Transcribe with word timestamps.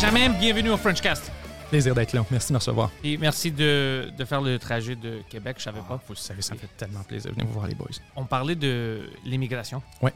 Benjamin, 0.00 0.28
bienvenue 0.38 0.70
au 0.70 0.76
Frenchcast. 0.76 1.32
Plaisir 1.70 1.92
d'être 1.92 2.12
là. 2.12 2.24
Merci 2.30 2.48
de 2.50 2.52
me 2.52 2.58
recevoir. 2.58 2.92
Et 3.02 3.16
merci 3.16 3.50
de, 3.50 4.12
de 4.16 4.24
faire 4.24 4.40
le 4.40 4.56
trajet 4.56 4.94
de 4.94 5.22
Québec, 5.28 5.56
je 5.58 5.64
savais 5.64 5.80
pas. 5.80 6.00
Vous 6.06 6.14
savez, 6.14 6.40
ça 6.40 6.54
me 6.54 6.60
fait 6.60 6.68
tellement 6.76 7.02
plaisir. 7.02 7.32
Venez 7.32 7.44
vous 7.44 7.54
voir, 7.54 7.66
les 7.66 7.74
boys. 7.74 7.88
On 8.14 8.24
parlait 8.24 8.54
de 8.54 9.10
l'immigration. 9.24 9.82
Ouais. 10.00 10.12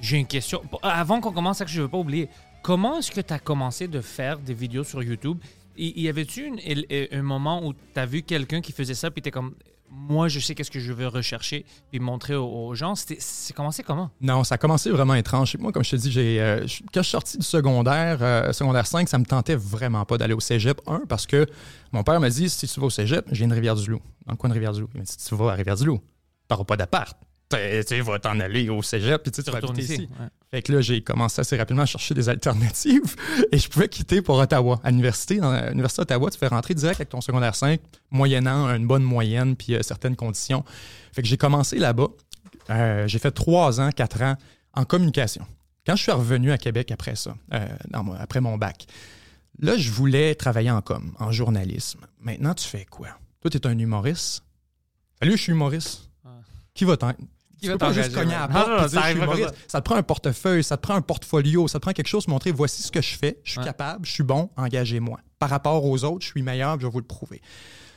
J'ai 0.00 0.16
une 0.16 0.26
question. 0.26 0.62
Avant 0.82 1.20
qu'on 1.20 1.32
commence, 1.32 1.58
ça 1.58 1.66
que 1.66 1.70
je 1.70 1.82
veux 1.82 1.88
pas 1.88 1.98
oublier. 1.98 2.30
Comment 2.62 2.96
est-ce 3.00 3.10
que 3.10 3.20
tu 3.20 3.34
as 3.34 3.38
commencé 3.38 3.88
de 3.88 4.00
faire 4.00 4.38
des 4.38 4.54
vidéos 4.54 4.84
sur 4.84 5.02
YouTube? 5.02 5.36
Y, 5.76 6.08
avait-tu 6.08 6.50
el- 6.64 7.08
un 7.12 7.22
moment 7.22 7.62
où 7.66 7.74
tu 7.74 8.00
as 8.00 8.06
vu 8.06 8.22
quelqu'un 8.22 8.62
qui 8.62 8.72
faisait 8.72 8.94
ça, 8.94 9.10
puis 9.10 9.20
tu 9.20 9.30
comme, 9.30 9.52
moi, 9.90 10.28
je 10.28 10.38
sais 10.40 10.54
qu'est-ce 10.54 10.70
que 10.70 10.80
je 10.80 10.92
veux 10.92 11.08
rechercher, 11.08 11.64
puis 11.90 12.00
montrer 12.00 12.34
aux, 12.34 12.74
gens? 12.74 12.94
C'est 12.94 13.54
commencé 13.54 13.82
comment? 13.82 14.10
Non, 14.20 14.44
ça 14.44 14.56
a 14.56 14.58
commencé 14.58 14.90
vraiment 14.90 15.14
étrange. 15.14 15.56
Moi, 15.58 15.72
comme 15.72 15.84
je 15.84 15.90
te 15.90 15.96
dis, 15.96 16.12
euh, 16.16 16.60
quand 16.92 17.00
je 17.00 17.02
suis 17.02 17.10
sorti 17.10 17.38
du 17.38 17.44
secondaire, 17.44 18.18
euh, 18.22 18.52
secondaire 18.52 18.86
5, 18.86 19.08
ça 19.08 19.18
me 19.18 19.24
tentait 19.24 19.56
vraiment 19.56 20.04
pas 20.04 20.18
d'aller 20.18 20.34
au 20.34 20.40
cégep. 20.40 20.80
Un, 20.86 21.02
parce 21.08 21.26
que 21.26 21.46
mon 21.92 22.02
père 22.02 22.20
m'a 22.20 22.30
dit 22.30 22.48
si 22.48 22.66
tu 22.66 22.80
vas 22.80 22.86
au 22.86 22.90
cégep, 22.90 23.26
j'ai 23.32 23.44
une 23.44 23.52
Rivière-du-Loup. 23.52 24.00
Dans 24.26 24.32
le 24.32 24.36
coin 24.36 24.48
de 24.48 24.54
Rivière-du-Loup. 24.54 24.88
Il 24.94 24.98
m'a 24.98 25.04
dit 25.04 25.12
si 25.12 25.28
tu 25.28 25.34
vas 25.34 25.52
à 25.52 25.54
Rivière-du-Loup, 25.54 26.00
tu 26.50 26.64
pas 26.64 26.76
d'appart. 26.76 27.16
Tu 27.50 28.00
vas 28.00 28.18
t'en 28.18 28.38
aller 28.40 28.68
au 28.68 28.82
cégep, 28.82 29.22
puis 29.22 29.32
tu 29.32 29.40
vas 29.50 29.58
habiter 29.58 29.82
ici, 29.82 29.92
ici. 29.94 30.08
ouais. 30.20 30.26
Fait 30.50 30.62
que 30.62 30.72
là, 30.72 30.80
j'ai 30.80 31.02
commencé 31.02 31.40
assez 31.40 31.56
rapidement 31.56 31.82
à 31.82 31.86
chercher 31.86 32.14
des 32.14 32.28
alternatives 32.28 33.16
et 33.52 33.58
je 33.58 33.68
pouvais 33.68 33.88
quitter 33.88 34.22
pour 34.22 34.36
Ottawa. 34.38 34.80
À 34.82 34.90
l'université, 34.90 35.36
dans 35.36 35.52
l'université 35.68 36.02
d'Ottawa, 36.02 36.30
tu 36.30 36.38
fais 36.38 36.46
rentrer 36.48 36.74
direct 36.74 37.00
avec 37.00 37.10
ton 37.10 37.20
secondaire 37.20 37.54
5, 37.54 37.80
moyennant 38.10 38.66
une 38.74 38.86
bonne 38.86 39.02
moyenne 39.02 39.56
puis 39.56 39.74
euh, 39.74 39.82
certaines 39.82 40.16
conditions. 40.16 40.64
Fait 41.12 41.22
que 41.22 41.28
j'ai 41.28 41.36
commencé 41.36 41.78
là-bas. 41.78 42.08
Euh, 42.70 43.06
j'ai 43.06 43.18
fait 43.18 43.30
trois 43.30 43.80
ans, 43.80 43.90
quatre 43.90 44.22
ans 44.22 44.36
en 44.74 44.84
communication. 44.84 45.46
Quand 45.86 45.96
je 45.96 46.02
suis 46.02 46.12
revenu 46.12 46.52
à 46.52 46.58
Québec 46.58 46.90
après 46.90 47.16
ça, 47.16 47.34
euh, 47.54 47.66
après 48.18 48.40
mon 48.40 48.58
bac, 48.58 48.86
là, 49.58 49.76
je 49.76 49.90
voulais 49.90 50.34
travailler 50.34 50.70
en 50.70 50.82
com, 50.82 51.14
en 51.18 51.32
journalisme. 51.32 52.00
Maintenant, 52.20 52.54
tu 52.54 52.66
fais 52.66 52.84
quoi? 52.84 53.08
Toi, 53.40 53.50
tu 53.50 53.58
es 53.58 53.66
un 53.66 53.78
humoriste. 53.78 54.44
Salut, 55.18 55.36
je 55.36 55.42
suis 55.42 55.52
humoriste. 55.52 56.10
Qui 56.74 56.84
va 56.84 56.96
t'en... 56.96 57.12
Qui 57.58 57.66
tu 57.66 57.66
va 57.68 57.72
peux 57.74 57.78
pas 57.78 57.92
juste 57.92 58.14
cogner 58.14 58.34
à 58.34 58.40
la 58.40 58.48
porte 58.48 58.68
Non, 58.68 58.76
non, 58.82 58.88
ça. 58.88 59.52
Ça 59.68 59.80
te 59.80 59.84
prend 59.84 59.96
un 59.96 60.02
portefeuille, 60.02 60.64
ça 60.64 60.76
te 60.76 60.82
prend 60.82 60.94
un 60.94 61.02
portfolio, 61.02 61.68
ça 61.68 61.78
te 61.78 61.82
prend 61.82 61.92
quelque 61.92 62.06
chose 62.08 62.24
pour 62.24 62.32
montrer 62.34 62.52
voici 62.52 62.82
ce 62.82 62.90
que 62.92 63.02
je 63.02 63.16
fais, 63.16 63.40
je 63.44 63.50
suis 63.50 63.58
Ouais. 63.60 63.64
capable, 63.64 64.06
je 64.06 64.12
suis 64.12 64.22
bon, 64.22 64.50
engagez-moi. 64.56 65.20
Par 65.38 65.50
rapport 65.50 65.84
aux 65.84 66.04
autres, 66.04 66.24
je 66.24 66.30
suis 66.30 66.42
meilleur, 66.42 66.78
je 66.80 66.86
vais 66.86 66.92
vous 66.92 66.98
le 67.00 67.04
prouver. 67.06 67.40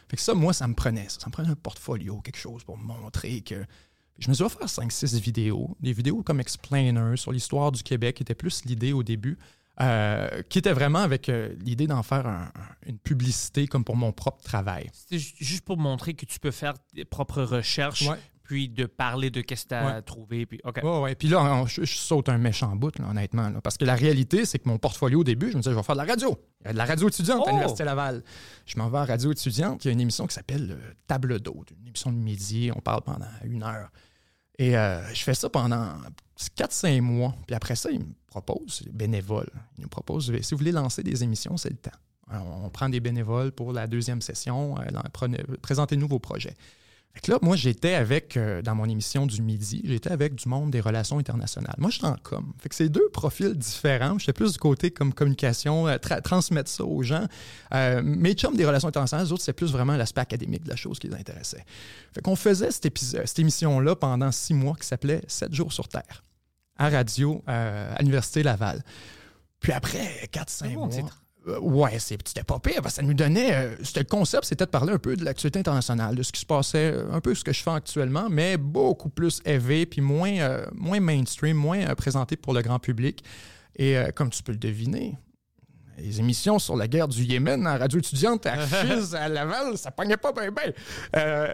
Fait 0.09 0.17
que 0.17 0.21
ça, 0.21 0.33
moi, 0.33 0.51
ça 0.53 0.67
me 0.67 0.73
prenait. 0.73 1.07
Ça, 1.09 1.19
ça 1.21 1.27
me 1.27 1.31
prenait 1.31 1.49
un 1.49 1.55
portfolio, 1.55 2.19
quelque 2.21 2.37
chose 2.39 2.63
pour 2.63 2.77
montrer 2.77 3.41
que. 3.41 3.63
Je 4.19 4.29
me 4.29 4.33
suis 4.35 4.43
fait 4.47 4.57
faire 4.59 4.67
5-6 4.69 5.19
vidéos, 5.19 5.75
des 5.79 5.93
vidéos 5.93 6.21
comme 6.21 6.39
Explainer 6.39 7.15
sur 7.17 7.31
l'histoire 7.31 7.71
du 7.71 7.81
Québec, 7.81 8.17
qui 8.17 8.23
était 8.23 8.35
plus 8.35 8.65
l'idée 8.65 8.93
au 8.93 9.01
début, 9.01 9.39
euh, 9.79 10.43
qui 10.49 10.59
était 10.59 10.73
vraiment 10.73 10.99
avec 10.99 11.27
euh, 11.29 11.55
l'idée 11.63 11.87
d'en 11.87 12.03
faire 12.03 12.27
un- 12.27 12.51
un- 12.53 12.75
une 12.89 12.99
publicité 12.99 13.65
comme 13.67 13.83
pour 13.83 13.95
mon 13.95 14.11
propre 14.11 14.43
travail. 14.43 14.91
C'était 14.93 15.17
ju- 15.17 15.33
juste 15.39 15.63
pour 15.65 15.77
montrer 15.77 16.13
que 16.13 16.25
tu 16.25 16.39
peux 16.39 16.51
faire 16.51 16.73
tes 16.93 17.03
propres 17.05 17.41
recherches, 17.41 18.03
Ouais. 18.07 18.17
Puis 18.51 18.67
de 18.67 18.85
parler 18.85 19.29
de 19.29 19.39
qu'est-ce 19.39 19.63
que 19.63 19.69
tu 19.69 19.75
as 19.75 19.85
Ouais. 19.85 20.01
trouvé. 20.01 20.45
Puis, 20.45 20.59
OK. 20.65 20.81
Ouais, 20.83 20.99
ouais. 20.99 21.15
Puis 21.15 21.29
là, 21.29 21.41
on- 21.41 21.65
je, 21.67 21.85
je 21.85 21.95
saute 21.95 22.27
un 22.27 22.37
méchant 22.37 22.75
bout, 22.75 22.99
là, 22.99 23.07
honnêtement. 23.09 23.47
là. 23.49 23.61
parce 23.61 23.77
que 23.77 23.85
la 23.85 23.95
réalité, 23.95 24.43
c'est 24.43 24.59
que 24.59 24.67
mon 24.67 24.77
portfolio 24.77 25.21
au 25.21 25.23
début, 25.23 25.49
je 25.51 25.55
me 25.55 25.61
disais, 25.61 25.71
je 25.71 25.77
vais 25.77 25.83
faire 25.83 25.95
de 25.95 26.01
la 26.01 26.05
radio. 26.07 26.37
Il 26.59 26.65
y 26.67 26.69
a 26.69 26.73
de 26.73 26.77
la 26.77 26.83
radio 26.83 27.07
étudiante 27.07 27.39
Oh! 27.43 27.47
à 27.47 27.51
l'Université 27.51 27.85
Laval. 27.85 28.23
Je 28.65 28.77
m'en 28.77 28.89
vais 28.89 28.97
à 28.97 29.05
Radio 29.05 29.31
étudiante. 29.31 29.85
Il 29.85 29.87
y 29.87 29.89
a 29.89 29.93
une 29.93 30.01
émission 30.01 30.27
qui 30.27 30.33
s'appelle 30.35 30.71
euh, 30.71 30.93
Table 31.07 31.39
d'hôte, 31.39 31.71
une 31.79 31.87
émission 31.87 32.11
de 32.11 32.17
midi. 32.17 32.71
On 32.75 32.81
parle 32.81 33.03
pendant 33.03 33.25
une 33.45 33.63
heure. 33.63 33.89
Et 34.59 34.77
euh, 34.77 35.01
je 35.13 35.23
fais 35.23 35.33
ça 35.33 35.49
pendant 35.49 35.87
4-5 36.57 36.99
mois. 37.01 37.33
Puis 37.47 37.55
après 37.55 37.75
ça, 37.77 37.89
ils 37.89 37.99
me 37.99 38.13
proposent, 38.27 38.83
bénévoles, 38.91 39.49
ils 39.77 39.81
nous 39.83 39.87
proposent, 39.87 40.31
si 40.41 40.53
vous 40.53 40.57
voulez 40.57 40.73
lancer 40.73 41.03
des 41.03 41.23
émissions, 41.23 41.55
c'est 41.55 41.69
le 41.69 41.77
temps. 41.77 41.91
Alors, 42.29 42.47
on 42.63 42.69
prend 42.69 42.89
des 42.89 42.99
bénévoles 42.99 43.51
pour 43.53 43.71
la 43.73 43.87
deuxième 43.87 44.21
session. 44.21 44.75
euh, 44.79 45.27
Présentez-nous 45.61 46.07
vos 46.07 46.19
projets. 46.19 46.53
Fait 47.13 47.19
que 47.19 47.31
là, 47.31 47.39
moi, 47.41 47.57
j'étais 47.57 47.93
avec, 47.95 48.37
euh, 48.37 48.61
dans 48.61 48.73
mon 48.73 48.85
émission 48.85 49.25
du 49.25 49.41
midi, 49.41 49.81
j'étais 49.83 50.11
avec 50.11 50.35
du 50.35 50.47
monde 50.47 50.71
des 50.71 50.79
relations 50.79 51.17
internationales. 51.19 51.75
Moi, 51.77 51.89
j'étais 51.89 52.05
en 52.07 52.15
com. 52.23 52.53
Fait 52.59 52.69
que 52.69 52.75
c'est 52.75 52.87
deux 52.87 53.09
profils 53.11 53.53
différents. 53.53 54.17
J'étais 54.17 54.31
plus 54.31 54.53
du 54.53 54.57
côté 54.59 54.91
comme 54.91 55.13
communication, 55.13 55.87
euh, 55.89 55.97
tra- 55.97 56.21
transmettre 56.21 56.69
ça 56.69 56.85
aux 56.85 57.03
gens. 57.03 57.25
Euh, 57.73 58.01
mes 58.01 58.33
chums 58.33 58.55
des 58.55 58.65
relations 58.65 58.87
internationales, 58.87 59.25
les 59.25 59.31
autres, 59.33 59.43
c'est 59.43 59.51
plus 59.51 59.71
vraiment 59.73 59.97
l'aspect 59.97 60.21
académique 60.21 60.63
de 60.63 60.69
la 60.69 60.77
chose 60.77 60.99
qui 60.99 61.09
les 61.09 61.15
intéressait. 61.15 61.65
Fait 62.13 62.21
qu'on 62.21 62.37
faisait 62.37 62.71
cette, 62.71 62.85
épisode- 62.85 63.25
cette 63.25 63.39
émission-là 63.39 63.95
pendant 63.97 64.31
six 64.31 64.53
mois 64.53 64.75
qui 64.79 64.87
s'appelait 64.87 65.21
7 65.27 65.53
jours 65.53 65.73
sur 65.73 65.89
Terre, 65.89 66.23
à 66.77 66.89
radio, 66.89 67.43
euh, 67.49 67.93
à 67.93 67.99
l'Université 67.99 68.41
Laval. 68.41 68.83
Puis 69.59 69.73
après 69.73 70.29
4-5 70.31 70.47
C'est 70.69 70.73
bon 70.75 70.87
mois... 70.87 71.09
Euh, 71.47 71.59
ouais, 71.59 71.97
c'était 71.97 72.43
pas 72.43 72.59
pire, 72.59 72.81
parce 72.83 72.95
que 72.95 73.01
ça 73.01 73.07
nous 73.07 73.15
donnait. 73.15 73.53
euh, 73.53 73.75
c'était 73.83 74.01
le 74.01 74.05
concept, 74.05 74.45
c'était 74.45 74.65
de 74.65 74.69
parler 74.69 74.93
un 74.93 74.99
peu 74.99 75.15
de 75.15 75.25
l'actualité 75.25 75.57
internationale, 75.59 76.15
de 76.15 76.21
ce 76.21 76.31
qui 76.31 76.39
se 76.41 76.45
passait, 76.45 76.91
euh, 76.93 77.11
un 77.11 77.19
peu 77.19 77.33
ce 77.33 77.43
que 77.43 77.51
je 77.51 77.63
fais 77.63 77.71
actuellement, 77.71 78.27
mais 78.29 78.57
beaucoup 78.57 79.09
plus 79.09 79.41
élevé, 79.43 79.87
puis 79.87 80.01
moins, 80.01 80.37
euh, 80.37 80.65
moins 80.75 80.99
mainstream, 80.99 81.57
moins 81.57 81.79
euh, 81.79 81.95
présenté 81.95 82.35
pour 82.35 82.53
le 82.53 82.61
grand 82.61 82.77
public. 82.77 83.23
Et 83.77 83.95
comme 84.15 84.29
tu 84.29 84.43
peux 84.43 84.51
le 84.51 84.57
deviner, 84.57 85.17
les 85.97 86.19
émissions 86.19 86.59
sur 86.59 86.75
la 86.75 86.87
guerre 86.89 87.07
du 87.07 87.23
Yémen 87.23 87.65
en 87.65 87.77
radio 87.79 87.99
étudiante 87.99 88.45
à 88.45 88.57
Fils, 88.67 89.13
à 89.13 89.29
Laval, 89.29 89.77
ça 89.77 89.91
pognait 89.91 90.17
pas 90.17 90.33
bien, 90.33 90.51
bien. 90.51 90.73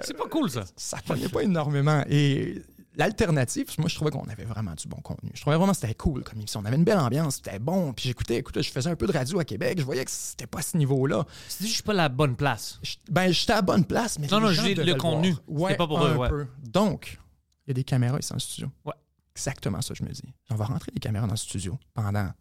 C'est 0.02 0.18
pas 0.18 0.28
cool, 0.30 0.50
ça. 0.50 0.64
ça 0.75 0.98
pognait 1.06 1.30
pas 1.30 1.44
énormément. 1.44 2.04
Et 2.09 2.64
l'alternative, 2.97 3.68
moi, 3.78 3.88
je 3.88 3.96
trouvais 3.96 4.12
qu'on 4.12 4.25
avait 4.25 4.44
vraiment 4.44 4.74
du 4.74 4.88
bon 4.88 4.97
contenu. 4.97 5.30
Je 5.34 5.41
trouvais 5.41 5.56
vraiment 5.56 5.72
que 5.72 5.78
c'était 5.78 5.94
cool 5.96 6.24
comme 6.24 6.40
émission. 6.40 6.59
On 6.59 6.66
avait 6.66 6.75
une 6.75 6.84
belle 6.84 6.97
ambiance, 7.00 7.35
c'était 7.35 7.59
bon. 7.59 7.94
Puis 7.94 8.08
j'écoutais, 8.08 8.38
écoute, 8.38 8.62
je 8.62 8.69
faisais 8.72 8.90
un 8.90 8.96
peu 8.96 9.08
de 9.08 9.12
radio 9.13 9.40
à 9.40 9.46
Québec. 9.46 9.80
Je 9.80 9.84
voyais 9.85 10.03
que 10.03 10.12
c'était 10.12 10.47
pas 10.47 10.59
à 10.59 10.62
ce 10.63 10.75
niveau-là. 10.78 11.25
C'est 11.47 11.66
juste 11.68 11.84
pas 11.84 11.94
la 11.94 12.09
bonne 12.09 12.36
place. 12.36 12.80
Je- 12.84 12.96
Ben, 13.09 13.31
j'étais 13.31 13.53
à 13.53 13.57
la 13.57 13.62
bonne 13.62 13.86
place, 13.86 14.19
mais 14.19 14.27
Non, 14.27 14.39
les 14.39 14.45
non, 14.48 14.51
je 14.51 14.81
le 14.81 14.95
contenu. 14.95 15.36
Ouais, 15.48 15.75
pas 15.75 15.88
pour 15.88 16.06
un 16.06 16.13
eux, 16.13 16.18
ouais. 16.18 16.30
peu. 16.30 16.48
Donc, 16.63 17.19
il 17.66 17.69
y 17.69 17.71
a 17.71 17.74
des 17.75 17.83
caméras 17.83 18.19
ici 18.19 18.33
en 18.33 18.39
studio. 18.39 18.69
Ouais. 18.86 18.94
Exactement 19.36 19.81
ça, 19.81 19.94
je 19.94 20.04
me 20.04 20.10
dis. 20.10 20.24
On 20.50 20.56
va 20.56 20.66
rentrer 20.66 20.92
des 20.92 21.00
caméras 21.00 21.27
dans 21.27 21.33
le 21.33 21.38
studio 21.38 21.77
pendant 21.94 22.31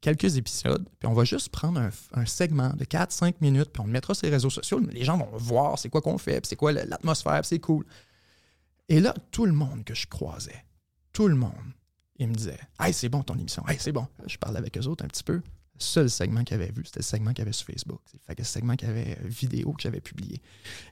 quelques 0.00 0.36
épisodes, 0.36 0.88
puis 0.98 1.06
on 1.08 1.12
va 1.12 1.24
juste 1.24 1.48
prendre 1.50 1.80
un, 1.80 1.90
un 2.14 2.26
segment 2.26 2.70
de 2.70 2.84
4-5 2.84 3.34
minutes, 3.40 3.70
puis 3.72 3.80
on 3.80 3.86
le 3.86 3.92
mettra 3.92 4.14
sur 4.14 4.26
les 4.26 4.32
réseaux 4.32 4.50
sociaux. 4.50 4.80
Les 4.90 5.04
gens 5.04 5.16
vont 5.16 5.28
voir 5.34 5.78
c'est 5.78 5.88
quoi 5.88 6.00
qu'on 6.00 6.18
fait, 6.18 6.40
puis 6.40 6.48
c'est 6.48 6.56
quoi 6.56 6.72
l'atmosphère, 6.72 7.40
puis 7.40 7.48
c'est 7.48 7.60
cool. 7.60 7.84
Et 8.88 9.00
là, 9.00 9.14
tout 9.30 9.46
le 9.46 9.52
monde 9.52 9.84
que 9.84 9.94
je 9.94 10.06
croisais, 10.06 10.64
tout 11.12 11.28
le 11.28 11.34
monde, 11.34 11.52
il 12.16 12.28
me 12.28 12.34
disait 12.34 12.58
Hey, 12.78 12.92
c'est 12.92 13.08
bon 13.08 13.22
ton 13.22 13.34
émission, 13.38 13.66
hey, 13.68 13.78
c'est 13.78 13.92
bon. 13.92 14.06
Je 14.26 14.36
parlais 14.38 14.58
avec 14.58 14.76
eux 14.78 14.86
autres 14.86 15.04
un 15.04 15.08
petit 15.08 15.24
peu. 15.24 15.34
Le 15.34 15.80
seul 15.80 16.10
segment 16.10 16.44
qu'ils 16.44 16.54
avaient 16.54 16.70
vu, 16.70 16.84
c'était 16.84 17.00
le 17.00 17.04
segment 17.04 17.30
qu'il 17.30 17.40
y 17.40 17.42
avait 17.42 17.52
sur 17.52 17.66
Facebook. 17.66 18.00
Que 18.04 18.34
le 18.36 18.44
segment 18.44 18.76
qu'il 18.76 18.88
y 18.88 18.90
avait 18.90 19.18
euh, 19.18 19.26
vidéo 19.28 19.72
que 19.72 19.82
j'avais 19.82 20.00
publié. 20.00 20.40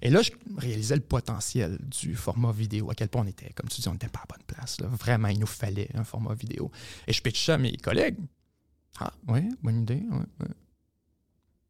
Et 0.03 0.11
là, 0.11 0.23
je 0.23 0.31
réalisais 0.57 0.97
le 0.97 1.03
potentiel 1.03 1.79
du 1.83 2.15
format 2.17 2.51
vidéo, 2.51 2.91
à 2.91 2.95
quel 2.95 3.09
point 3.09 3.23
on 3.23 3.27
était, 3.27 3.53
comme 3.53 3.69
tu 3.69 3.81
dis, 3.81 3.89
on 3.89 3.93
n'était 3.93 4.09
pas 4.09 4.21
à 4.21 4.27
bonne 4.29 4.45
place. 4.47 4.79
Vraiment, 4.81 5.29
il 5.29 5.39
nous 5.39 5.47
fallait 5.47 5.91
un 5.95 6.05
format 6.05 6.35
vidéo. 6.35 6.71
Et 7.07 7.13
je 7.13 7.23
pitchais 7.23 7.53
à 7.53 7.59
mes 7.59 7.77
collègues. 7.77 8.19
Ah, 8.99 9.13
oui, 9.29 9.49
bonne 9.63 9.83
idée. 9.83 10.03
ouais, 10.11 10.19
ouais. 10.19 10.49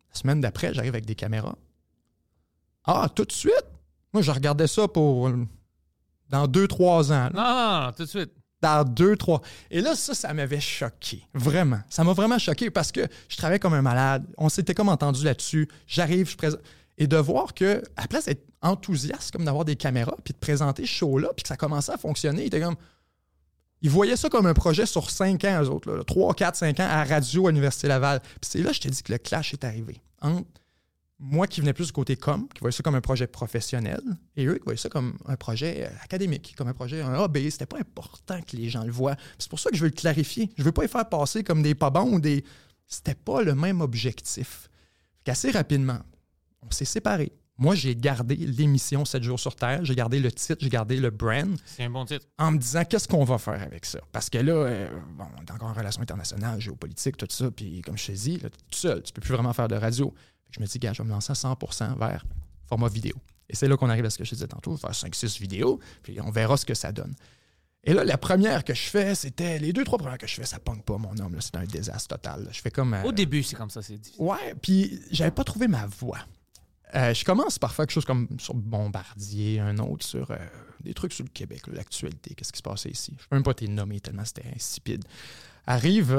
La 0.08 0.14
semaine 0.14 0.40
d'après, 0.40 0.72
j'arrive 0.72 0.94
avec 0.94 1.06
des 1.06 1.14
caméras. 1.14 1.56
Ah, 2.84 3.08
tout 3.14 3.24
de 3.24 3.32
suite? 3.32 3.66
Moi, 4.12 4.22
je 4.22 4.30
regardais 4.30 4.66
ça 4.66 4.88
pour 4.88 5.28
euh, 5.28 5.46
dans 6.30 6.46
deux, 6.46 6.66
trois 6.68 7.12
ans. 7.12 7.28
là. 7.34 7.86
Non, 7.86 7.92
tout 7.92 8.04
de 8.04 8.08
suite. 8.08 8.30
Dans 8.62 8.84
deux, 8.84 9.16
trois. 9.16 9.40
Et 9.70 9.80
là, 9.80 9.94
ça, 9.96 10.14
ça 10.14 10.32
m'avait 10.34 10.60
choqué. 10.60 11.22
Vraiment. 11.34 11.80
Ça 11.88 12.04
m'a 12.04 12.12
vraiment 12.12 12.38
choqué 12.38 12.70
parce 12.70 12.92
que 12.92 13.06
je 13.28 13.36
travaillais 13.36 13.58
comme 13.58 13.72
un 13.74 13.82
malade. 13.82 14.26
On 14.36 14.48
s'était 14.48 14.74
comme 14.74 14.90
entendu 14.90 15.24
là-dessus. 15.24 15.68
J'arrive, 15.86 16.30
je 16.30 16.36
présente. 16.36 16.60
Et 16.98 17.06
de 17.06 17.16
voir 17.16 17.54
que, 17.54 17.82
à 17.96 18.02
la 18.02 18.08
place 18.08 18.26
d'être 18.26 18.46
enthousiaste, 18.60 19.30
comme 19.32 19.46
d'avoir 19.46 19.64
des 19.64 19.76
caméras, 19.76 20.16
puis 20.22 20.34
de 20.34 20.38
présenter 20.38 20.82
ce 20.82 20.90
show-là, 20.90 21.28
puis 21.34 21.42
que 21.44 21.48
ça 21.48 21.56
commençait 21.56 21.92
à 21.92 21.96
fonctionner, 21.96 22.42
il 22.42 22.46
était 22.48 22.60
comme. 22.60 22.76
Ils 23.82 23.88
voyaient 23.88 24.16
ça 24.16 24.28
comme 24.28 24.44
un 24.44 24.52
projet 24.52 24.84
sur 24.84 25.08
cinq 25.10 25.42
ans, 25.44 25.62
eux 25.62 25.70
autres. 25.70 25.90
Là, 25.90 26.04
3, 26.04 26.34
4, 26.34 26.54
5 26.56 26.80
ans 26.80 26.86
à 26.86 27.02
radio 27.04 27.46
à 27.46 27.50
l'Université 27.50 27.88
Laval. 27.88 28.20
Puis 28.20 28.50
c'est 28.50 28.58
là 28.62 28.68
que 28.68 28.76
je 28.76 28.80
t'ai 28.82 28.90
dit 28.90 29.02
que 29.02 29.12
le 29.12 29.18
clash 29.18 29.54
est 29.54 29.64
arrivé. 29.64 30.02
Entre 30.20 30.44
moi 31.22 31.46
qui 31.46 31.60
venais 31.60 31.74
plus 31.74 31.86
du 31.88 31.92
côté 31.92 32.16
com, 32.16 32.48
qui 32.52 32.60
voyait 32.60 32.72
ça 32.72 32.82
comme 32.82 32.94
un 32.94 33.02
projet 33.02 33.26
professionnel, 33.26 34.00
et 34.36 34.46
eux 34.46 34.54
qui 34.56 34.64
voyaient 34.64 34.78
ça 34.78 34.88
comme 34.88 35.18
un 35.26 35.36
projet 35.36 35.90
académique, 36.02 36.54
comme 36.56 36.68
un 36.68 36.72
projet, 36.72 37.02
un 37.02 37.12
AB. 37.12 37.38
C'était 37.50 37.66
pas 37.66 37.78
important 37.78 38.40
que 38.40 38.56
les 38.56 38.70
gens 38.70 38.84
le 38.84 38.90
voient. 38.90 39.16
C'est 39.38 39.50
pour 39.50 39.60
ça 39.60 39.70
que 39.70 39.76
je 39.76 39.82
veux 39.82 39.90
le 39.90 39.94
clarifier. 39.94 40.50
Je 40.56 40.62
veux 40.62 40.72
pas 40.72 40.82
les 40.82 40.88
faire 40.88 41.08
passer 41.08 41.44
comme 41.44 41.62
des 41.62 41.74
pas 41.74 41.90
bons 41.90 42.14
ou 42.14 42.20
des. 42.20 42.42
C'était 42.86 43.14
pas 43.14 43.42
le 43.42 43.54
même 43.54 43.82
objectif. 43.82 44.68
Qu'assez 45.22 45.50
rapidement, 45.50 45.98
on 46.62 46.70
s'est 46.70 46.86
séparés. 46.86 47.32
Moi, 47.58 47.74
j'ai 47.74 47.94
gardé 47.94 48.36
l'émission 48.36 49.04
7 49.04 49.22
jours 49.22 49.38
sur 49.38 49.54
Terre, 49.54 49.84
j'ai 49.84 49.94
gardé 49.94 50.18
le 50.18 50.32
titre, 50.32 50.56
j'ai 50.60 50.70
gardé 50.70 50.96
le 50.96 51.10
brand 51.10 51.58
C'est 51.66 51.84
un 51.84 51.90
bon 51.90 52.06
titre. 52.06 52.24
en 52.38 52.52
me 52.52 52.58
disant 52.58 52.86
qu'est-ce 52.86 53.06
qu'on 53.06 53.22
va 53.24 53.36
faire 53.36 53.60
avec 53.60 53.84
ça? 53.84 53.98
Parce 54.12 54.30
que 54.30 54.38
là, 54.38 54.52
euh, 54.54 54.88
bon, 55.18 55.26
on 55.36 55.42
est 55.42 55.50
encore 55.50 55.68
en 55.68 55.74
relations 55.74 56.00
internationales, 56.00 56.58
géopolitique, 56.58 57.18
tout 57.18 57.26
ça, 57.28 57.50
puis 57.50 57.82
comme 57.82 57.98
je 57.98 58.06
te 58.06 58.12
dis, 58.12 58.38
là, 58.38 58.48
tout 58.48 58.58
seul, 58.70 59.02
tu 59.02 59.12
peux 59.12 59.20
plus 59.20 59.34
vraiment 59.34 59.52
faire 59.52 59.68
de 59.68 59.74
radio. 59.74 60.14
Je 60.50 60.60
me 60.60 60.66
dis, 60.66 60.78
gars, 60.78 60.92
je 60.92 61.02
vais 61.02 61.08
me 61.08 61.12
lancer 61.12 61.30
à 61.30 61.34
100% 61.34 61.98
vers 61.98 62.24
format 62.66 62.88
vidéo. 62.88 63.14
Et 63.48 63.56
c'est 63.56 63.66
là 63.68 63.76
qu'on 63.76 63.90
arrive 63.90 64.04
à 64.04 64.10
ce 64.10 64.18
que 64.18 64.24
je 64.24 64.30
disais 64.30 64.46
tantôt, 64.46 64.76
faire 64.76 64.90
5-6 64.92 65.40
vidéos, 65.40 65.80
puis 66.02 66.20
on 66.20 66.30
verra 66.30 66.56
ce 66.56 66.64
que 66.64 66.74
ça 66.74 66.92
donne. 66.92 67.14
Et 67.82 67.94
là, 67.94 68.04
la 68.04 68.18
première 68.18 68.62
que 68.62 68.74
je 68.74 68.82
fais, 68.82 69.14
c'était 69.14 69.58
les 69.58 69.72
deux, 69.72 69.84
trois 69.84 69.98
premières 69.98 70.18
que 70.18 70.26
je 70.26 70.34
fais, 70.34 70.44
ça 70.44 70.58
pogne 70.58 70.82
pas, 70.82 70.98
mon 70.98 71.16
homme, 71.18 71.36
c'est 71.40 71.56
un 71.56 71.64
désastre 71.64 72.08
total. 72.16 72.44
là. 72.44 72.50
Je 72.52 72.60
fais 72.60 72.70
comme. 72.70 72.92
euh, 72.94 73.02
Au 73.04 73.10
début, 73.12 73.42
c'est 73.42 73.56
comme 73.56 73.70
ça, 73.70 73.80
c'est 73.82 73.96
difficile. 73.96 74.22
Ouais, 74.22 74.54
puis 74.60 75.00
j'avais 75.10 75.30
pas 75.30 75.42
trouvé 75.44 75.66
ma 75.66 75.86
voix. 75.86 76.18
Euh, 76.94 77.14
je 77.14 77.24
commence 77.24 77.58
par 77.58 77.72
faire 77.72 77.86
quelque 77.86 77.94
chose 77.94 78.04
comme 78.04 78.28
sur 78.38 78.54
Bombardier, 78.54 79.60
un 79.60 79.78
autre 79.78 80.04
sur 80.04 80.30
euh, 80.30 80.36
des 80.80 80.92
trucs 80.92 81.12
sur 81.12 81.24
le 81.24 81.30
Québec, 81.30 81.62
l'actualité, 81.68 82.34
qu'est-ce 82.34 82.52
qui 82.52 82.58
se 82.58 82.62
passait 82.62 82.90
ici. 82.90 83.16
Je 83.18 83.26
peux 83.28 83.36
même 83.36 83.42
pas 83.44 83.54
t'y 83.54 83.68
nommer 83.68 84.00
tellement 84.00 84.24
c'était 84.24 84.46
insipide. 84.54 85.04
Arrive 85.66 86.16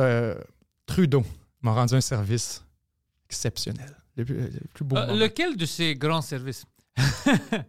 Trudeau, 0.85 1.23
m'a 1.61 1.73
rendu 1.73 1.93
un 1.93 2.01
service 2.01 2.63
exceptionnel. 3.29 3.95
Le 4.17 4.25
plus, 4.25 4.35
le 4.35 4.49
plus 4.73 4.85
beau 4.85 4.97
Euh, 4.97 5.15
lequel 5.17 5.55
de 5.57 5.65
ces 5.65 5.95
grands 5.95 6.21
services? 6.21 6.65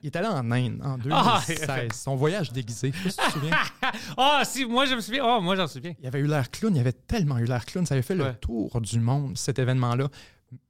Il 0.03 0.07
est 0.07 0.17
allé 0.17 0.27
en 0.27 0.51
Inde 0.51 0.81
en 0.83 0.99
Ah, 1.11 1.41
2016. 1.47 1.93
Son 1.95 2.17
voyage 2.17 2.53
déguisé. 2.53 2.93
Je 2.93 2.99
sais 2.99 3.05
pas 3.05 3.11
si 3.11 3.17
tu 3.17 3.27
te 3.27 3.33
souviens. 3.33 3.57
Ah, 4.17 4.43
si, 4.45 4.65
moi, 4.65 4.85
je 4.87 4.95
me 4.95 5.01
souviens. 5.01 5.23
Oh, 5.25 5.41
moi, 5.41 5.55
j'en 5.55 5.69
souviens. 5.69 5.95
Il 6.01 6.07
avait 6.07 6.19
eu 6.21 6.27
l'air 6.27 6.51
clown, 6.51 6.75
il 6.75 6.81
avait 6.81 6.93
tellement 6.93 7.39
eu 7.39 7.45
l'air 7.45 7.65
clown, 7.65 7.87
ça 7.87 7.95
avait 7.95 8.03
fait 8.03 8.15
le 8.17 8.35
tour 8.35 8.81
du 8.81 8.99
monde, 8.99 9.39
cet 9.39 9.59
événement-là. 9.59 10.09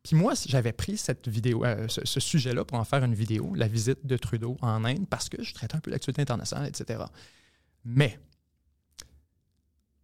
Puis 0.05 0.15
moi, 0.15 0.35
j'avais 0.47 0.73
pris 0.73 0.97
cette 0.97 1.27
vidéo, 1.29 1.65
euh, 1.65 1.89
ce, 1.89 2.03
ce 2.05 2.21
sujet-là 2.21 2.65
pour 2.65 2.79
en 2.79 2.85
faire 2.85 3.03
une 3.03 3.15
vidéo, 3.15 3.53
la 3.57 3.67
visite 3.67 4.07
de 4.07 4.17
Trudeau 4.17 4.57
en 4.61 4.85
Inde, 4.85 5.09
parce 5.09 5.29
que 5.29 5.43
je 5.43 5.53
traitais 5.55 5.75
un 5.75 5.81
peu 5.81 5.91
l'actualité 5.91 6.23
internationale, 6.23 6.69
etc. 6.69 7.03
Mais, 7.85 8.21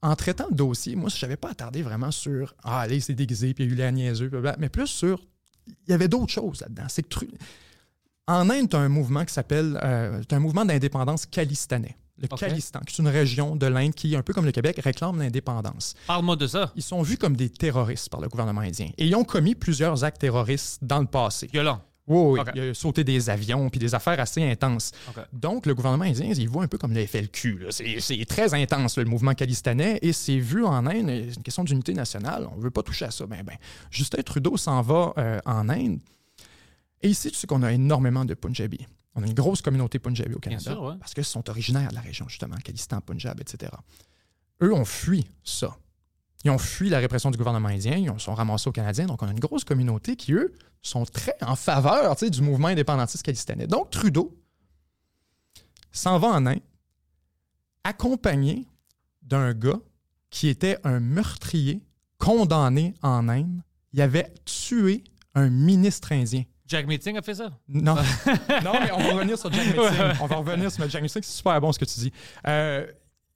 en 0.03 0.17
traitant 0.17 0.47
le 0.51 0.57
dossier, 0.57 0.97
moi, 0.97 1.11
je 1.11 1.25
n'avais 1.25 1.37
pas 1.37 1.51
attardé 1.51 1.83
vraiment 1.83 2.11
sur 2.11 2.55
Ah, 2.65 2.81
allez, 2.81 2.99
c'est 3.01 3.15
déguisé, 3.15 3.55
puis 3.55 3.65
il 3.65 3.69
y 3.69 3.71
a 3.71 3.75
eu 3.75 3.79
la 3.79 3.93
niaiseux, 3.93 4.31
mais 4.59 4.69
plus 4.69 4.87
sur. 4.89 5.25
Il 5.87 5.91
y 5.91 5.95
avait 5.95 6.09
d'autres 6.09 6.33
choses 6.33 6.61
là-dedans. 6.61 6.85
C'est 6.89 7.05
En 8.27 8.51
Inde, 8.51 8.69
tu 8.69 8.77
as 8.77 8.81
un 8.81 8.89
mouvement 8.89 9.25
qui 9.25 9.33
s'appelle. 9.33 9.79
Euh, 9.83 10.23
un 10.31 10.39
mouvement 10.39 10.65
d'indépendance 10.65 11.27
calistanais. 11.27 11.97
Le 12.21 12.27
Ok. 12.31 12.41
Khalistan, 12.41 12.81
qui 12.81 12.95
est 12.95 12.99
une 12.99 13.09
région 13.09 13.55
de 13.55 13.67
l'Inde 13.67 13.95
qui, 13.95 14.17
un 14.17 14.23
peu 14.23 14.35
comme 14.35 14.45
le 14.45 14.51
Québec, 14.51 14.81
réclame 14.83 15.19
l'indépendance. 15.21 15.95
Parle-moi 16.09 16.35
de 16.35 16.49
ça. 16.49 16.73
Ils 16.75 16.83
sont 16.83 17.01
vus 17.03 17.17
comme 17.17 17.37
des 17.37 17.49
terroristes 17.49 18.09
par 18.09 18.21
le 18.21 18.29
gouvernement 18.29 18.61
indien. 18.61 18.89
Et 18.99 19.07
ils 19.07 19.15
ont 19.15 19.23
commis 19.23 19.55
plusieurs 19.55 20.03
actes 20.03 20.21
terroristes 20.21 20.79
dans 20.83 20.99
le 20.99 21.07
passé. 21.07 21.49
Violent. 21.53 21.81
Oui, 22.09 22.33
oui, 22.33 22.41
Ok. 22.41 22.49
il 22.55 22.61
a 22.63 22.75
sauté 22.75 23.05
des 23.05 23.31
avions, 23.31 23.69
puis 23.71 23.79
des 23.79 23.95
affaires 23.95 24.19
assez 24.19 24.43
intenses. 24.43 24.93
Donc, 25.33 25.67
le 25.67 25.75
gouvernement 25.75 26.05
indien, 26.05 26.33
il 26.37 26.49
voit 26.49 26.63
un 26.65 26.69
peu 26.69 26.79
comme 26.79 26.93
le 26.95 27.07
FLQ. 27.07 27.67
C'est 27.71 28.25
très 28.27 28.55
intense, 28.55 28.97
là, 28.97 29.05
le 29.05 29.11
mouvement 29.11 29.35
calistanais, 29.35 29.99
et 30.03 30.13
c'est 30.13 30.39
vu 30.39 30.65
en 30.65 30.87
Inde, 30.87 31.07
c'est 31.29 31.37
une 31.37 31.43
question 31.43 31.65
d'unité 31.65 31.93
nationale. 31.95 32.49
On 32.53 32.57
ne 32.57 32.63
veut 32.63 32.71
pas 32.71 32.83
toucher 32.83 33.05
à 33.05 33.11
ça. 33.11 33.27
Ben, 33.27 33.43
ben, 33.45 33.57
Justin 33.91 34.23
Trudeau 34.23 34.57
s'en 34.57 34.81
va 34.83 35.13
euh, 35.19 35.39
en 35.45 35.69
Inde. 35.69 35.99
Et 37.03 37.11
ici, 37.11 37.31
tu 37.31 37.37
sais 37.37 37.47
qu'on 37.47 37.63
a 37.63 37.73
énormément 37.73 38.25
de 38.25 38.35
Punjabi. 38.35 38.87
On 39.15 39.23
a 39.23 39.27
une 39.27 39.35
grosse 39.35 39.63
communauté 39.63 39.99
Punjabi 39.99 40.35
au 40.35 40.39
Canada. 40.39 40.73
sûr, 40.73 40.83
ouais. 40.83 40.95
Parce 40.99 41.15
qu'ils 41.15 41.25
sont 41.25 41.49
originaires 41.51 41.91
de 41.91 41.95
la 41.95 42.01
région, 42.01 42.29
justement, 42.29 42.57
Khalistan, 42.65 43.01
Punjab, 43.01 43.41
etc. 43.41 43.73
Eux 44.63 44.73
ont 44.73 44.85
fui 44.85 45.27
ça. 45.45 45.77
Ils 46.45 46.51
ont 46.51 46.59
fui 46.59 46.89
la 46.89 46.99
répression 46.99 47.31
du 47.31 47.39
gouvernement 47.39 47.69
indien, 47.69 47.97
ils 47.97 48.11
ont- 48.11 48.19
sont 48.19 48.35
ramassés 48.35 48.69
aux 48.69 48.73
Canadiens. 48.73 49.07
Donc, 49.07 49.23
on 49.23 49.27
a 49.27 49.31
une 49.33 49.41
grosse 49.41 49.65
communauté 49.65 50.15
qui, 50.17 50.33
eux, 50.33 50.53
sont 50.83 51.05
très 51.05 51.35
en 51.43 51.57
faveur 51.57 52.15
tu 52.17 52.27
sais, 52.27 52.31
du 52.31 52.43
mouvement 52.43 52.69
indépendantiste 52.69 53.25
calistanais. 53.25 53.67
Donc, 53.67 53.91
Trudeau 53.91 54.37
s'en 55.91 56.19
va 56.19 56.29
en 56.29 56.47
Inde, 56.47 56.61
accompagné 57.85 58.67
d'un 59.23 59.53
gars 59.55 59.81
qui 60.31 60.49
était 60.49 60.79
un 60.85 61.01
meurtrier 61.01 61.83
condamné 62.19 62.95
en 63.03 63.29
Inde. 63.29 63.63
Il 63.93 64.01
avait 64.03 64.33
tué 64.45 65.03
un 65.35 65.49
ministre 65.49 66.13
indien. 66.13 66.45
Jack 66.67 66.87
Meeting 66.87 67.17
a 67.17 67.23
fait 67.23 67.35
ça? 67.35 67.51
Non. 67.67 67.95
non, 68.63 68.73
mais 68.81 68.93
on 68.93 68.99
va 68.99 69.13
revenir 69.15 69.39
sur 69.39 69.51
Jack 69.51 69.67
Metzing. 69.67 70.03
On 70.21 70.27
va 70.27 70.37
revenir 70.37 70.71
sur 70.71 70.89
Jack 70.89 71.01
Metzing. 71.01 71.23
C'est 71.23 71.33
super 71.37 71.59
bon 71.61 71.73
ce 71.73 71.79
que 71.79 71.87
tu 71.87 71.99
dis. 72.01 72.13
Euh, 72.47 72.87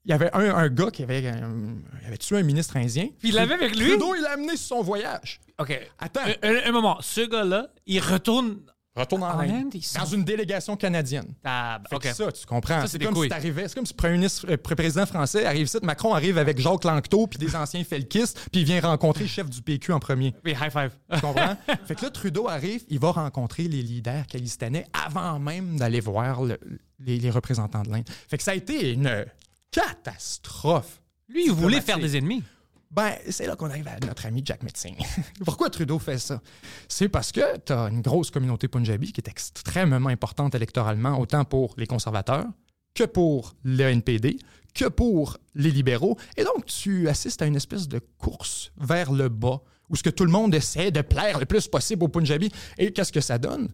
il 0.05 0.11
y 0.11 0.13
avait 0.13 0.29
un, 0.33 0.55
un 0.55 0.69
gars 0.69 0.91
qui 0.91 1.03
avait, 1.03 1.25
euh, 1.25 1.73
il 2.01 2.07
avait 2.07 2.17
tué 2.17 2.37
un 2.37 2.43
ministre 2.43 2.77
indien. 2.77 3.07
Puis 3.19 3.29
il 3.29 3.35
l'avait 3.35 3.53
avec 3.55 3.75
lui? 3.75 3.89
Trudeau, 3.89 4.15
il 4.15 4.21
l'a 4.21 4.31
amené 4.31 4.57
sur 4.57 4.77
son 4.77 4.81
voyage. 4.83 5.39
OK. 5.59 5.79
Attends. 5.99 6.21
Un, 6.41 6.49
un- 6.55 6.61
un 6.65 6.71
moment. 6.71 6.97
Ce 7.01 7.21
gars-là, 7.21 7.69
il 7.85 7.99
retourne. 7.99 8.57
Retourne 8.95 9.23
en, 9.23 9.27
En 9.35 9.39
Inde. 9.39 9.49
Inde, 9.49 9.73
ils 9.73 9.81
sont- 9.81 9.97
Dans 9.97 10.05
une 10.05 10.23
délégation 10.23 10.77
canadienne. 10.77 11.33
Ah, 11.43 11.81
que 11.99 12.13
ça, 12.13 12.31
tu 12.31 12.45
comprends. 12.45 12.81
Ça, 12.81 12.87
C'est 12.87 12.99
comme 13.03 13.15
couilles. 13.15 13.23
si 13.23 13.29
t'arrivais, 13.29 13.67
c'est 13.67 13.73
comme 13.73 13.87
si 13.87 13.93
le 13.93 13.97
premier 13.97 14.13
ministre, 14.13 14.45
euh, 14.51 14.57
président 14.57 15.07
français 15.07 15.45
arrive 15.47 15.63
ici, 15.65 15.77
Macron 15.81 16.13
arrive 16.13 16.37
avec 16.37 16.59
Jacques 16.59 16.83
Lanctot 16.83 17.25
puis 17.25 17.39
des 17.39 17.55
anciens 17.55 17.83
felkistes, 17.83 18.39
puis 18.51 18.61
il 18.61 18.65
vient 18.65 18.81
rencontrer 18.81 19.23
le 19.23 19.29
chef 19.29 19.49
du 19.49 19.63
PQ 19.63 19.93
en 19.93 19.99
premier. 19.99 20.35
Oui, 20.45 20.51
high 20.51 20.71
five. 20.71 20.91
Tu 21.11 21.21
comprends? 21.21 21.55
fait 21.85 21.95
que 21.95 22.03
là, 22.05 22.11
Trudeau 22.11 22.47
arrive, 22.47 22.83
il 22.87 22.99
va 22.99 23.09
rencontrer 23.13 23.63
les 23.63 23.81
leaders 23.81 24.27
calistanais 24.27 24.85
avant 25.07 25.39
même 25.39 25.77
d'aller 25.77 25.99
voir 25.99 26.43
le- 26.43 26.59
les, 26.99 27.17
les 27.17 27.31
représentants 27.31 27.81
de 27.81 27.89
l'Inde. 27.89 28.07
Fait 28.27 28.37
que 28.37 28.43
ça 28.43 28.51
a 28.51 28.55
été 28.55 28.91
une 28.93 29.25
catastrophe. 29.73 31.01
Lui, 31.27 31.45
il 31.47 31.51
voulait 31.51 31.81
faire 31.81 31.99
des 31.99 32.15
ennemis. 32.15 32.43
Ben, 32.91 33.15
c'est 33.29 33.47
là 33.47 33.55
qu'on 33.55 33.71
arrive 33.71 33.87
à 33.87 33.99
notre 34.05 34.27
ami 34.27 34.43
Jack 34.45 34.61
Metzing. 34.61 34.95
Pourquoi 35.45 35.71
Trudeau 35.71 35.97
fait 35.97 36.19
ça? 36.19 36.41
C'est 36.87 37.09
parce 37.09 37.31
que 37.31 37.57
tu 37.57 37.73
as 37.73 37.89
une 37.89 38.01
grosse 38.01 38.29
communauté 38.29 38.67
punjabi 38.67 39.11
qui 39.11 39.19
est 39.19 39.27
extrêmement 39.27 40.09
importante 40.09 40.53
électoralement, 40.53 41.19
autant 41.19 41.43
pour 41.43 41.73
les 41.77 41.87
conservateurs 41.87 42.45
que 42.93 43.03
pour 43.03 43.55
le 43.63 43.85
NPD, 43.85 44.37
que 44.75 44.85
pour 44.85 45.39
les 45.55 45.71
libéraux. 45.71 46.17
Et 46.37 46.43
donc, 46.43 46.67
tu 46.67 47.09
assistes 47.09 47.41
à 47.41 47.47
une 47.47 47.55
espèce 47.55 47.87
de 47.87 47.99
course 48.19 48.71
vers 48.77 49.11
le 49.11 49.27
bas, 49.27 49.61
où 49.89 49.95
ce 49.95 50.03
que 50.03 50.11
tout 50.11 50.25
le 50.25 50.31
monde 50.31 50.53
essaie 50.53 50.91
de 50.91 51.01
plaire 51.01 51.39
le 51.39 51.47
plus 51.47 51.67
possible 51.67 52.03
aux 52.03 52.09
Punjabis. 52.09 52.51
Et 52.77 52.93
qu'est-ce 52.93 53.11
que 53.11 53.21
ça 53.21 53.39
donne? 53.39 53.73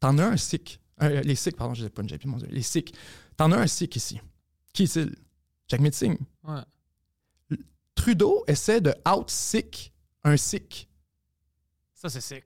T'en 0.00 0.18
as 0.18 0.24
un 0.24 0.36
Sikh. 0.36 0.80
Euh, 1.00 1.20
les 1.22 1.36
Sikhs, 1.36 1.56
pardon, 1.56 1.74
je 1.74 1.80
disais 1.80 1.90
Punjabi, 1.90 2.26
mon 2.26 2.38
Dieu. 2.38 2.48
Les 2.50 2.62
Sikhs. 2.62 2.92
T'en 3.36 3.52
as 3.52 3.56
un 3.56 3.66
Sikh 3.68 3.94
ici. 3.94 4.20
Qui 4.72 4.84
est-il? 4.84 5.14
Jack. 5.68 5.80
Ouais. 5.80 6.60
Trudeau 7.94 8.44
essaie 8.46 8.80
de 8.80 8.94
out-sick 9.06 9.92
un 10.24 10.36
Sikh. 10.36 10.88
Ça, 11.94 12.08
c'est 12.08 12.20
sick. 12.20 12.44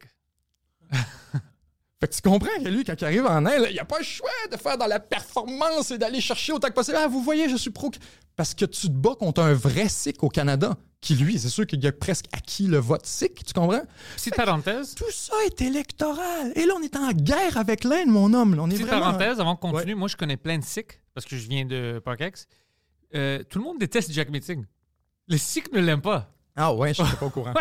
Fait 2.00 2.08
que 2.08 2.14
tu 2.14 2.20
comprends 2.20 2.62
que 2.62 2.68
lui, 2.68 2.84
quand 2.84 2.94
il 3.00 3.04
arrive 3.04 3.24
en 3.24 3.46
Inde, 3.46 3.68
il 3.70 3.78
a 3.80 3.84
pas 3.86 3.98
le 3.98 4.04
choix 4.04 4.28
de 4.52 4.56
faire 4.58 4.76
dans 4.76 4.86
la 4.86 5.00
performance 5.00 5.90
et 5.90 5.96
d'aller 5.98 6.20
chercher 6.20 6.52
autant 6.52 6.68
que 6.68 6.74
possible. 6.74 6.98
Ah, 7.00 7.08
vous 7.08 7.22
voyez, 7.22 7.48
je 7.48 7.56
suis 7.56 7.70
pro. 7.70 7.90
Parce 8.36 8.52
que 8.54 8.66
tu 8.66 8.88
te 8.88 8.92
bats 8.92 9.14
contre 9.18 9.40
un 9.40 9.54
vrai 9.54 9.88
Sikh 9.88 10.22
au 10.22 10.28
Canada, 10.28 10.76
qui 11.00 11.14
lui, 11.14 11.38
c'est 11.38 11.48
sûr 11.48 11.66
qu'il 11.66 11.86
a 11.86 11.92
presque 11.92 12.26
acquis 12.32 12.66
le 12.66 12.76
vote 12.76 13.06
Sikh, 13.06 13.42
tu 13.46 13.54
comprends? 13.54 13.80
Petite 14.16 14.36
parenthèse. 14.36 14.94
Tout 14.94 15.10
ça 15.10 15.32
est 15.46 15.62
électoral. 15.62 16.52
Et 16.54 16.66
là, 16.66 16.74
on 16.76 16.82
est 16.82 16.94
en 16.96 17.12
guerre 17.12 17.56
avec 17.56 17.82
l'Inde, 17.82 18.08
mon 18.08 18.34
homme. 18.34 18.54
là. 18.56 18.62
On 18.64 18.66
est 18.68 18.74
Petite 18.74 18.88
vraiment... 18.88 19.12
parenthèse 19.12 19.40
avant 19.40 19.56
qu'on 19.56 19.72
continue. 19.72 19.94
Moi, 19.94 20.08
je 20.08 20.16
connais 20.16 20.36
plein 20.36 20.58
de 20.58 20.64
Sikhs 20.64 21.00
parce 21.14 21.24
que 21.24 21.34
je 21.36 21.48
viens 21.48 21.64
de 21.64 21.98
Parkex. 22.04 22.46
Euh, 23.14 23.42
tout 23.48 23.58
le 23.58 23.64
monde 23.64 23.78
déteste 23.78 24.12
Jack 24.12 24.28
Meeting. 24.28 24.66
Les 25.28 25.38
Sikhs 25.38 25.72
ne 25.72 25.80
l'aiment 25.80 26.02
pas. 26.02 26.30
Ah 26.56 26.74
ouais, 26.74 26.92
je 26.92 27.02
suis 27.02 27.16
pas 27.16 27.26
au 27.26 27.30
courant. 27.30 27.54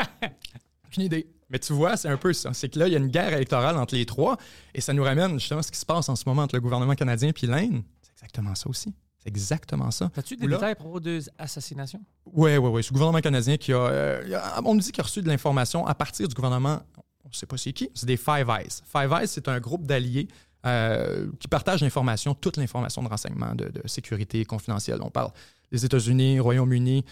Aucune 0.87 1.03
idée. 1.03 1.27
Mais 1.49 1.59
tu 1.59 1.73
vois, 1.73 1.95
c'est 1.97 2.09
un 2.09 2.17
peu 2.17 2.33
ça. 2.33 2.53
C'est 2.53 2.69
que 2.69 2.79
là, 2.79 2.87
il 2.87 2.91
y 2.93 2.95
a 2.95 2.99
une 2.99 3.07
guerre 3.09 3.33
électorale 3.33 3.77
entre 3.77 3.95
les 3.95 4.05
trois 4.05 4.37
et 4.73 4.81
ça 4.81 4.93
nous 4.93 5.03
ramène 5.03 5.39
justement 5.39 5.59
à 5.59 5.63
ce 5.63 5.71
qui 5.71 5.77
se 5.79 5.85
passe 5.85 6.09
en 6.09 6.15
ce 6.15 6.23
moment 6.27 6.41
entre 6.43 6.55
le 6.55 6.61
gouvernement 6.61 6.95
canadien 6.95 7.31
et 7.39 7.45
l'Inde. 7.47 7.83
C'est 8.01 8.11
exactement 8.13 8.55
ça 8.55 8.67
aussi. 8.69 8.93
C'est 9.19 9.29
exactement 9.29 9.91
ça. 9.91 10.11
As-tu 10.15 10.35
des 10.37 10.47
Là- 10.47 10.55
détails 10.57 10.71
à 10.71 10.75
propos 10.75 10.99
de 10.99 11.19
assassinations? 11.37 12.01
Oui, 12.25 12.57
oui, 12.57 12.69
oui. 12.69 12.83
C'est 12.83 12.89
le 12.89 12.93
gouvernement 12.93 13.21
canadien 13.21 13.57
qui 13.57 13.73
a. 13.73 13.77
euh, 13.77 14.39
on 14.63 14.73
me 14.75 14.79
dit 14.79 14.91
qu'il 14.91 15.01
a 15.01 15.03
reçu 15.03 15.21
de 15.21 15.27
l'information 15.27 15.85
à 15.85 15.93
partir 15.95 16.27
du 16.27 16.33
gouvernement. 16.33 16.81
On 17.23 17.29
ne 17.29 17.33
sait 17.33 17.45
pas 17.45 17.57
c'est 17.57 17.73
qui. 17.73 17.89
C'est 17.93 18.05
des 18.05 18.17
Five 18.17 18.47
Eyes. 18.49 18.81
Five 18.91 19.11
Eyes, 19.11 19.27
c'est 19.27 19.47
un 19.47 19.59
groupe 19.59 19.85
d'alliés 19.85 20.27
euh, 20.65 21.27
qui 21.39 21.47
partagent 21.47 21.81
l'information, 21.81 22.33
toute 22.35 22.57
l'information 22.57 23.01
de 23.03 23.07
renseignement, 23.07 23.53
de, 23.55 23.65
de 23.69 23.87
sécurité 23.87 24.45
confidentielle. 24.45 24.99
On 25.01 25.09
parle 25.11 25.31
des 25.71 25.85
États-Unis, 25.85 26.39
Royaume-Uni, 26.39 27.03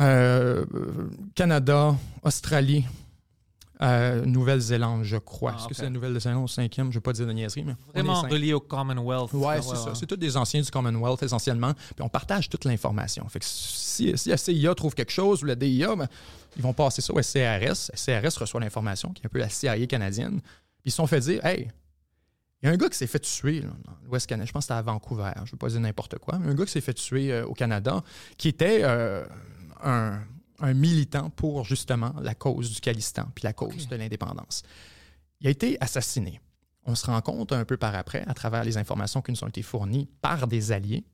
euh, 0.00 0.64
Canada, 1.34 1.94
Australie, 2.22 2.84
euh, 3.82 4.24
Nouvelle-Zélande, 4.24 5.04
je 5.04 5.16
crois. 5.16 5.52
Ah, 5.54 5.58
Est-ce 5.58 5.68
que 5.68 5.74
c'est 5.74 5.82
la 5.82 5.90
Nouvelle-Zélande 5.90 6.44
au 6.44 6.48
cinquième? 6.48 6.86
Je 6.86 6.90
ne 6.90 6.94
vais 6.94 7.02
pas 7.02 7.12
dire 7.12 7.26
de 7.26 7.32
niaiserie, 7.32 7.64
mais. 7.64 7.74
Vraiment 7.92 8.22
relié 8.22 8.54
au 8.54 8.60
Commonwealth. 8.60 9.30
Ah, 9.34 9.60
c'est 9.60 9.76
ça. 9.76 9.84
ouais. 9.84 9.90
C'est 9.94 10.06
tous 10.06 10.16
des 10.16 10.36
anciens 10.36 10.62
du 10.62 10.70
Commonwealth 10.70 11.22
essentiellement. 11.22 11.74
Puis 11.74 12.02
on 12.02 12.08
partage 12.08 12.48
toute 12.48 12.64
l'information. 12.64 13.28
Fait 13.28 13.40
que 13.40 13.44
si, 13.44 14.16
si 14.16 14.28
la 14.30 14.36
CIA 14.36 14.74
trouve 14.74 14.94
quelque 14.94 15.12
chose 15.12 15.42
ou 15.42 15.46
la 15.46 15.54
DIA, 15.54 15.94
ben, 15.94 16.08
ils 16.56 16.62
vont 16.62 16.72
passer 16.72 17.02
ça 17.02 17.12
au 17.12 17.20
SCRS. 17.20 17.90
SCRS 17.94 18.38
reçoit 18.38 18.60
l'information, 18.60 19.10
qui 19.12 19.22
est 19.22 19.26
un 19.26 19.28
peu 19.28 19.38
la 19.38 19.50
CIA 19.50 19.86
canadienne. 19.86 20.40
Puis 20.40 20.86
ils 20.86 20.90
se 20.90 20.96
sont 20.96 21.06
fait 21.06 21.20
dire 21.20 21.44
Hey, 21.44 21.68
il 22.62 22.66
y 22.66 22.68
a 22.70 22.72
un 22.72 22.76
gars 22.76 22.88
qui 22.88 22.96
s'est 22.96 23.06
fait 23.06 23.18
tuer 23.20 23.60
là, 23.60 23.68
dans 23.84 23.92
l'Ouest 24.06 24.26
Canada. 24.26 24.46
Je 24.46 24.52
pense 24.52 24.64
que 24.64 24.68
c'était 24.68 24.78
à 24.78 24.82
Vancouver. 24.82 25.32
Je 25.36 25.40
ne 25.42 25.46
veux 25.52 25.58
pas 25.58 25.68
dire 25.68 25.80
n'importe 25.80 26.18
quoi. 26.18 26.38
Mais 26.38 26.50
un 26.50 26.54
gars 26.54 26.64
qui 26.64 26.72
s'est 26.72 26.80
fait 26.80 26.94
tuer 26.94 27.30
euh, 27.30 27.44
au 27.44 27.52
Canada, 27.52 28.02
qui 28.38 28.48
était 28.48 28.80
euh, 28.82 29.24
un, 29.84 30.20
un 30.60 30.74
militant 30.74 31.30
pour 31.30 31.64
justement 31.64 32.14
la 32.20 32.34
cause 32.34 32.70
du 32.72 32.80
Calistan 32.80 33.26
puis 33.34 33.44
la 33.44 33.52
cause 33.52 33.88
de 33.88 33.96
l'indépendance. 33.96 34.62
Il 35.40 35.46
a 35.46 35.50
été 35.50 35.76
assassiné. 35.80 36.40
On 36.84 36.94
se 36.94 37.06
rend 37.06 37.20
compte 37.20 37.52
un 37.52 37.64
peu 37.64 37.76
par 37.76 37.94
après, 37.94 38.22
à 38.26 38.34
travers 38.34 38.64
les 38.64 38.76
informations 38.78 39.20
qui 39.22 39.32
nous 39.32 39.42
ont 39.44 39.48
été 39.48 39.62
fournies 39.62 40.08
par 40.22 40.46
des 40.46 40.72
alliés, 40.72 41.04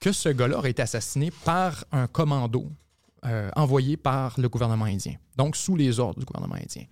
que 0.00 0.12
ce 0.12 0.28
gars-là 0.28 0.58
aurait 0.58 0.70
été 0.70 0.82
assassiné 0.82 1.30
par 1.44 1.84
un 1.92 2.06
commando 2.06 2.70
euh, 3.24 3.50
envoyé 3.56 3.96
par 3.96 4.38
le 4.40 4.48
gouvernement 4.48 4.84
indien, 4.86 5.14
donc 5.36 5.56
sous 5.56 5.76
les 5.76 6.00
ordres 6.00 6.18
du 6.18 6.24
gouvernement 6.24 6.56
indien. 6.56 6.84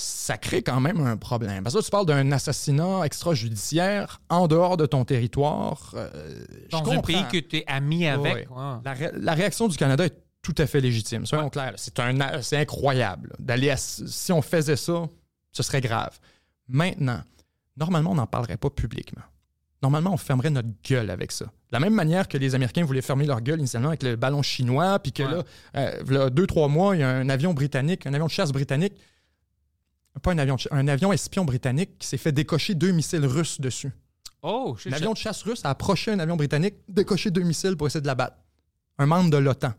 Ça 0.00 0.38
crée 0.38 0.62
quand 0.62 0.80
même 0.80 1.00
un 1.04 1.16
problème. 1.16 1.64
Parce 1.64 1.74
que 1.74 1.78
là, 1.80 1.82
tu 1.84 1.90
parles 1.90 2.06
d'un 2.06 2.30
assassinat 2.30 3.02
extrajudiciaire 3.04 4.20
en 4.28 4.46
dehors 4.46 4.76
de 4.76 4.86
ton 4.86 5.04
territoire. 5.04 5.92
euh, 5.96 6.44
je 6.66 6.70
Dans 6.70 6.78
un 6.78 6.82
comprends. 6.82 7.00
pays 7.02 7.24
que 7.32 7.38
tu 7.38 7.56
es 7.56 7.64
ami 7.66 8.06
avec. 8.06 8.48
Ouais. 8.48 8.56
ouais. 8.56 8.74
La, 8.84 8.92
ré- 8.92 9.10
la 9.14 9.34
réaction 9.34 9.66
du 9.66 9.76
Canada 9.76 10.04
est 10.06 10.16
tout 10.54 10.62
à 10.62 10.66
fait 10.66 10.80
légitime. 10.80 11.26
Soyons 11.26 11.50
clairs. 11.50 11.72
là. 11.72 11.76
C'est 11.76 11.98
un 12.00 12.20
a- 12.20 12.42
c'est 12.42 12.56
incroyable. 12.56 13.28
là, 13.30 13.36
D'aller 13.38 13.70
à- 13.70 13.76
si 13.76 14.32
on 14.32 14.40
faisait 14.42 14.76
ça, 14.76 15.06
ce 15.52 15.62
serait 15.62 15.80
grave. 15.82 16.18
Maintenant, 16.68 17.22
normalement, 17.76 18.12
on 18.12 18.14
n'en 18.14 18.26
parlerait 18.26 18.56
pas 18.56 18.70
publiquement. 18.70 19.22
Normalement, 19.82 20.12
on 20.12 20.16
fermerait 20.16 20.50
notre 20.50 20.68
gueule 20.82 21.10
avec 21.10 21.32
ça. 21.32 21.44
De 21.44 21.50
la 21.72 21.80
même 21.80 21.94
manière 21.94 22.26
que 22.28 22.38
les 22.38 22.54
Américains 22.54 22.84
voulaient 22.84 23.02
fermer 23.02 23.26
leur 23.26 23.40
gueule 23.42 23.58
initialement 23.58 23.88
avec 23.88 24.02
le 24.02 24.16
ballon 24.16 24.42
chinois, 24.42 24.98
puis 24.98 25.12
que 25.12 25.22
Ouais. 25.22 25.30
là, 25.32 25.42
euh, 25.76 26.02
v'là 26.02 26.30
deux, 26.30 26.46
trois 26.46 26.68
mois, 26.68 26.96
il 26.96 27.00
y 27.00 27.02
a 27.02 27.08
un 27.10 27.28
avion 27.28 27.52
britannique, 27.54 28.06
un 28.06 28.14
avion 28.14 28.26
de 28.26 28.30
chasse 28.30 28.50
britannique, 28.52 28.94
pas 30.22 30.32
un 30.32 30.38
avion 30.38 30.56
de 30.56 30.60
chasse, 30.60 30.72
un 30.72 30.88
avion 30.88 31.12
espion 31.12 31.44
britannique 31.44 31.98
qui 31.98 32.08
s'est 32.08 32.16
fait 32.18 32.32
décocher 32.32 32.74
deux 32.74 32.90
missiles 32.90 33.24
russes 33.26 33.60
dessus. 33.60 33.92
Oh, 34.42 34.76
L'avion 34.86 35.12
de 35.12 35.16
chasse 35.18 35.42
russe 35.42 35.64
a 35.64 35.70
approché 35.70 36.10
un 36.10 36.18
avion 36.18 36.36
britannique, 36.36 36.74
décoché 36.88 37.30
deux 37.30 37.42
missiles 37.42 37.76
pour 37.76 37.86
essayer 37.86 38.00
de 38.00 38.06
l'abattre. 38.06 38.36
Un 38.98 39.06
membre 39.06 39.30
de 39.30 39.36
l'OTAN. 39.36 39.74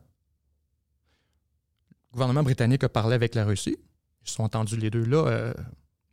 Le 2.10 2.14
gouvernement 2.14 2.44
britannique 2.44 2.84
a 2.84 2.90
parlé 2.90 3.16
avec 3.16 3.36
la 3.36 3.46
Russie. 3.46 3.78
Ils 4.26 4.30
se 4.30 4.36
sont 4.36 4.44
entendus 4.44 4.78
les 4.78 4.90
deux 4.90 5.04
là. 5.06 5.26
euh, 5.28 5.54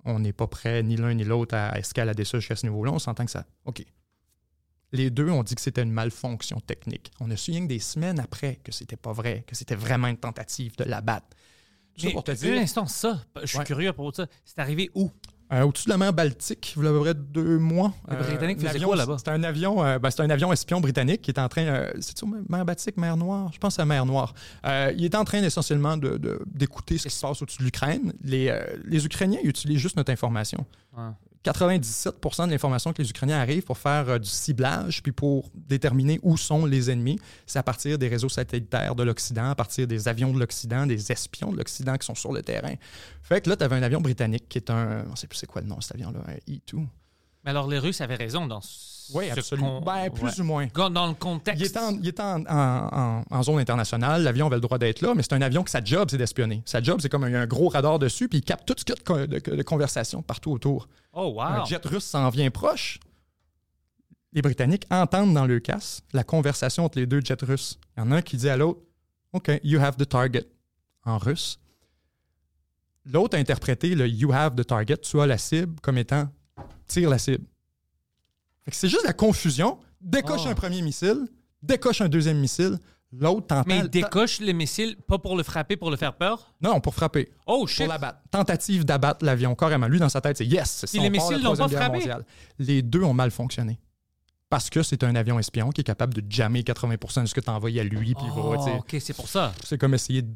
on 0.05 0.19
n'est 0.21 0.33
pas 0.33 0.47
prêt, 0.47 0.83
ni 0.83 0.97
l'un 0.97 1.15
ni 1.15 1.25
l'autre, 1.25 1.55
à 1.57 1.79
escalader 1.79 2.25
ça 2.25 2.39
jusqu'à 2.39 2.55
ce 2.57 2.65
niveau-là. 2.67 2.93
On 2.93 2.99
s'entend 2.99 3.25
que 3.25 3.31
ça. 3.31 3.45
OK. 3.65 3.85
Les 4.93 5.11
deux 5.11 5.29
ont 5.31 5.43
dit 5.43 5.55
que 5.57 5.61
c'était 5.61 5.83
une 5.83 5.91
malfonction 5.91 6.61
technique. 6.61 7.11
On 7.19 7.29
a 7.31 7.37
su 7.37 7.51
que 7.53 7.67
des 7.67 7.81
semaines 7.81 8.21
après 8.21 8.57
que 8.63 8.71
c'était 8.71 8.97
pas 8.97 9.13
vrai, 9.13 9.43
que 9.47 9.57
c'était 9.57 9.75
vraiment 9.75 10.07
une 10.07 10.17
tentative 10.17 10.77
de 10.77 10.85
l'abattre. 10.85 11.27
Tout 11.95 12.03
ça 12.03 12.07
Mais 12.07 12.13
pour 12.13 12.23
te 12.25 12.31
un 12.31 12.35
dire. 12.35 12.61
instant, 12.61 12.87
ça, 12.87 13.25
je 13.41 13.47
suis 13.47 13.59
Ouais. 13.59 13.65
curieux 13.65 13.93
de 14.13 14.17
ça. 14.17 14.27
C'est 14.45 14.59
arrivé 14.61 14.91
où? 14.95 15.11
Euh, 15.53 15.63
Au-dessus 15.63 15.85
de 15.85 15.91
la 15.91 15.97
mer 15.99 16.13
Baltique, 16.13 16.75
il 16.77 16.83
y 16.83 16.87
a 16.87 16.91
à 16.91 16.93
peu 16.93 17.01
près 17.01 17.15
deux 17.15 17.59
mois. 17.59 17.93
Les 18.11 18.17
Britanniques 18.17 18.59
un 18.59 18.67
faisaient 18.67 18.79
avion- 18.79 18.87
quoi 18.89 18.97
là-bas? 18.97 19.19
C'était 19.19 19.31
un 19.31 19.43
avion, 19.45 19.85
euh, 19.85 19.99
ben, 20.01 20.11
c'était 20.11 20.23
un 20.25 20.31
avion 20.31 20.53
espion 20.53 20.81
britannique 20.81 21.23
qui 21.23 21.31
était 21.31 21.41
en 21.41 21.49
train. 21.49 21.63
euh, 21.63 21.91
C'est-tu 22.01 22.25
au 22.25 22.29
mer 22.49 22.65
Baltique, 22.65 22.97
mer 22.97 23.17
Noire? 23.17 23.51
Je 23.53 23.59
pense 23.59 23.79
à 23.79 23.85
mer 23.85 24.05
Noire. 24.07 24.35
Euh, 24.67 24.93
il 24.97 25.05
était 25.05 25.17
en 25.17 25.25
train 25.25 25.43
essentiellement 25.43 25.97
de- 25.97 26.17
de- 26.17 26.41
d'écouter 26.47 26.99
ce 26.99 27.05
qui 27.09 27.15
se 27.15 27.21
passe 27.21 27.41
au-dessus 27.43 27.59
de 27.59 27.65
l'Ukraine. 27.65 28.13
Les, 28.25 28.49
euh, 28.49 28.61
les 28.87 29.07
Ukrainiens 29.07 29.39
ils 29.45 29.51
utilisent 29.51 29.79
juste 29.79 29.97
notre 29.97 30.11
information. 30.11 30.67
Ouais. 30.97 31.05
97% 31.53 32.47
de 32.47 32.51
l'information 32.51 32.93
que 32.93 33.01
les 33.01 33.11
Ukrainiens 33.11 33.39
arrivent 33.39 33.63
pour 33.63 33.79
faire 33.79 34.09
euh, 34.09 34.19
du 34.19 34.29
ciblage 34.29 35.03
puis 35.03 35.13
pour 35.13 35.51
déterminer 35.55 36.19
où 36.23 36.37
sont 36.37 36.67
les 36.67 36.91
ennemis, 36.91 37.19
c'est 37.47 37.59
à 37.59 37.63
partir 37.63 37.99
des 37.99 38.09
réseaux 38.09 38.29
satellitaires 38.29 38.95
de 38.95 39.03
l'Occident, 39.03 39.51
à 39.51 39.55
partir 39.55 39.87
des 39.87 40.09
avions 40.09 40.33
de 40.33 40.41
l'Occident, 40.41 40.87
des 40.87 41.13
espions 41.13 41.53
de 41.53 41.57
l'Occident 41.57 41.97
qui 41.97 42.07
sont 42.07 42.15
sur 42.15 42.33
le 42.33 42.43
terrain. 42.43 42.75
Fait 43.23 43.41
que 43.41 43.51
là, 43.51 43.57
tu 43.57 43.65
avais 43.65 43.77
un 43.77 43.83
avion 43.83 44.01
britannique 44.01 44.49
qui 44.49 44.59
est 44.59 44.71
un. 44.71 45.05
On 45.11 45.17
sait 45.17 45.27
plus 45.27 45.39
c'est 45.39 45.47
quoi 45.47 45.63
le 45.63 45.69
nom 45.69 45.81
cet 45.81 45.95
avion-là, 45.95 46.21
un 46.27 46.53
E2. 46.53 46.87
Mais 47.47 47.51
alors, 47.51 47.69
les 47.69 47.79
Russes 47.79 48.01
avaient 48.03 48.17
raison 48.17 48.47
dans 48.47 48.61
ce. 48.61 49.13
Oui, 49.15 49.31
absolument. 49.31 49.81
Ben, 49.83 50.11
plus 50.11 50.25
ouais. 50.25 50.41
ou 50.41 50.45
moins. 50.45 50.67
Dans 50.91 51.07
le 51.07 51.15
contexte. 51.15 51.61
Il 51.63 51.67
était, 51.69 51.79
en, 51.79 51.93
il 51.97 52.09
était 52.09 52.23
en- 52.23 52.45
en- 52.45 52.89
en- 52.93 53.25
en 53.31 53.43
zone 53.45 53.61
internationale, 53.61 54.25
l'avion 54.25 54.47
avait 54.49 54.57
le 54.57 54.61
droit 54.61 54.79
d'être 54.79 55.01
là, 55.01 55.15
mais 55.15 55.23
c'est 55.23 55.33
un 55.35 55.43
avion 55.43 55.63
que 55.63 55.71
sa 55.71 55.81
job, 55.83 56.09
c'est 56.11 56.19
d'espionner. 56.19 56.61
Sa 56.67 56.83
job, 56.83 56.99
c'est 57.01 57.09
comme 57.09 57.23
un, 57.23 57.33
un 57.33 57.47
gros 57.47 57.69
radar 57.69 58.01
dessus, 58.01 58.29
puis 58.29 58.39
il 58.39 58.43
capte 58.43 58.67
tout 58.67 58.75
ce 58.77 58.85
qu'il 58.85 58.97
y 58.97 59.19
a 59.21 59.27
de, 59.29 59.39
de- 59.39 59.57
de 59.57 59.63
conversation 59.63 60.23
partout 60.23 60.51
autour. 60.51 60.89
Oh, 61.13 61.35
wow. 61.37 61.41
Un 61.43 61.65
jet 61.67 61.85
russe 61.87 62.05
s'en 62.05 62.29
vient 62.31 62.51
proche. 62.51 62.99
Les 64.33 64.43
Britanniques 64.43 64.87
entendent 64.91 65.35
dans 65.35 65.47
le 65.47 65.61
casse 65.61 66.03
la 66.13 66.25
conversation 66.25 66.85
entre 66.85 66.99
les 66.99 67.07
deux 67.07 67.21
jets 67.21 67.37
russes. 67.43 67.79
Il 67.97 68.01
y 68.01 68.03
en 68.03 68.11
a 68.11 68.17
un 68.17 68.23
qui 68.23 68.37
dit 68.37 68.49
à 68.49 68.57
l'autre 68.57 68.81
OK, 69.33 69.53
you 69.63 69.81
have 69.81 69.95
the 69.97 70.09
target 70.09 70.47
en 71.05 71.19
russe. 71.19 71.61
L'autre 73.05 73.37
a 73.37 73.41
interprété 73.41 73.95
le 73.95 74.09
you 74.09 74.33
have 74.33 74.57
the 74.57 74.67
target, 74.67 74.97
tu 74.99 75.21
as 75.21 75.27
la 75.27 75.39
cible, 75.39 75.79
comme 75.81 75.97
étant 75.97 76.29
tire 76.87 77.11
la 77.11 77.19
cible. 77.19 77.45
Fait 78.65 78.71
que 78.71 78.77
c'est 78.77 78.89
juste 78.89 79.05
la 79.05 79.13
confusion. 79.13 79.79
Décoche 80.01 80.43
Oh. 80.45 80.49
un 80.49 80.55
premier 80.55 80.83
missile, 80.83 81.27
décoche 81.63 82.01
un 82.01 82.09
deuxième 82.09 82.39
missile, 82.39 82.79
l'autre 83.13 83.47
t'entend. 83.47 83.65
Mais 83.67 83.79
il 83.79 83.89
décoche 83.89 84.41
les 84.41 84.53
missiles, 84.53 84.97
pas 85.07 85.19
pour 85.19 85.37
le 85.37 85.43
frapper, 85.43 85.77
pour 85.77 85.91
le 85.91 85.97
faire 85.97 86.15
peur? 86.17 86.55
Non, 86.61 86.81
pour 86.81 86.95
frapper. 86.95 87.31
Oh, 87.47 87.59
Pour 87.59 87.69
shit! 87.69 87.87
l'abattre. 87.89 88.19
Tentative 88.31 88.85
d'abattre 88.85 89.25
l'avion, 89.25 89.55
carrément. 89.55 89.87
Lui, 89.89 89.99
dans 89.99 90.09
sa 90.09 90.21
tête, 90.21 90.37
c'est 90.37 90.47
yes. 90.47 90.85
Puis 90.91 91.01
les 91.01 91.11
missiles 91.11 91.39
n'ont 91.43 91.57
pas 91.57 91.69
frappé? 91.69 92.09
Les 92.59 92.83
deux 92.83 93.03
ont 93.03 93.15
mal 93.15 93.31
fonctionné. 93.31 93.79
Parce 94.49 94.71
que 94.71 94.83
c'est 94.85 95.03
un 95.03 95.15
avion 95.17 95.39
espion 95.41 95.71
qui 95.71 95.81
est 95.81 95.85
capable 95.85 96.15
de 96.15 96.23
jammer 96.31 96.63
80% 96.63 97.23
de 97.23 97.27
ce 97.27 97.35
que 97.35 97.41
tu 97.41 97.51
envoyé 97.51 97.81
à 97.81 97.85
lui. 97.85 98.15
Puis 98.15 98.25
il 98.27 98.31
va, 98.31 98.43
Oh, 98.45 98.57
tu 98.57 98.63
sais, 98.65 98.77
ok, 98.79 98.97
c'est 99.01 99.15
pour 99.17 99.29
ça. 99.29 99.53
c'est 99.65 99.77
comme 99.77 99.95
essayer 99.95 100.23
de 100.23 100.33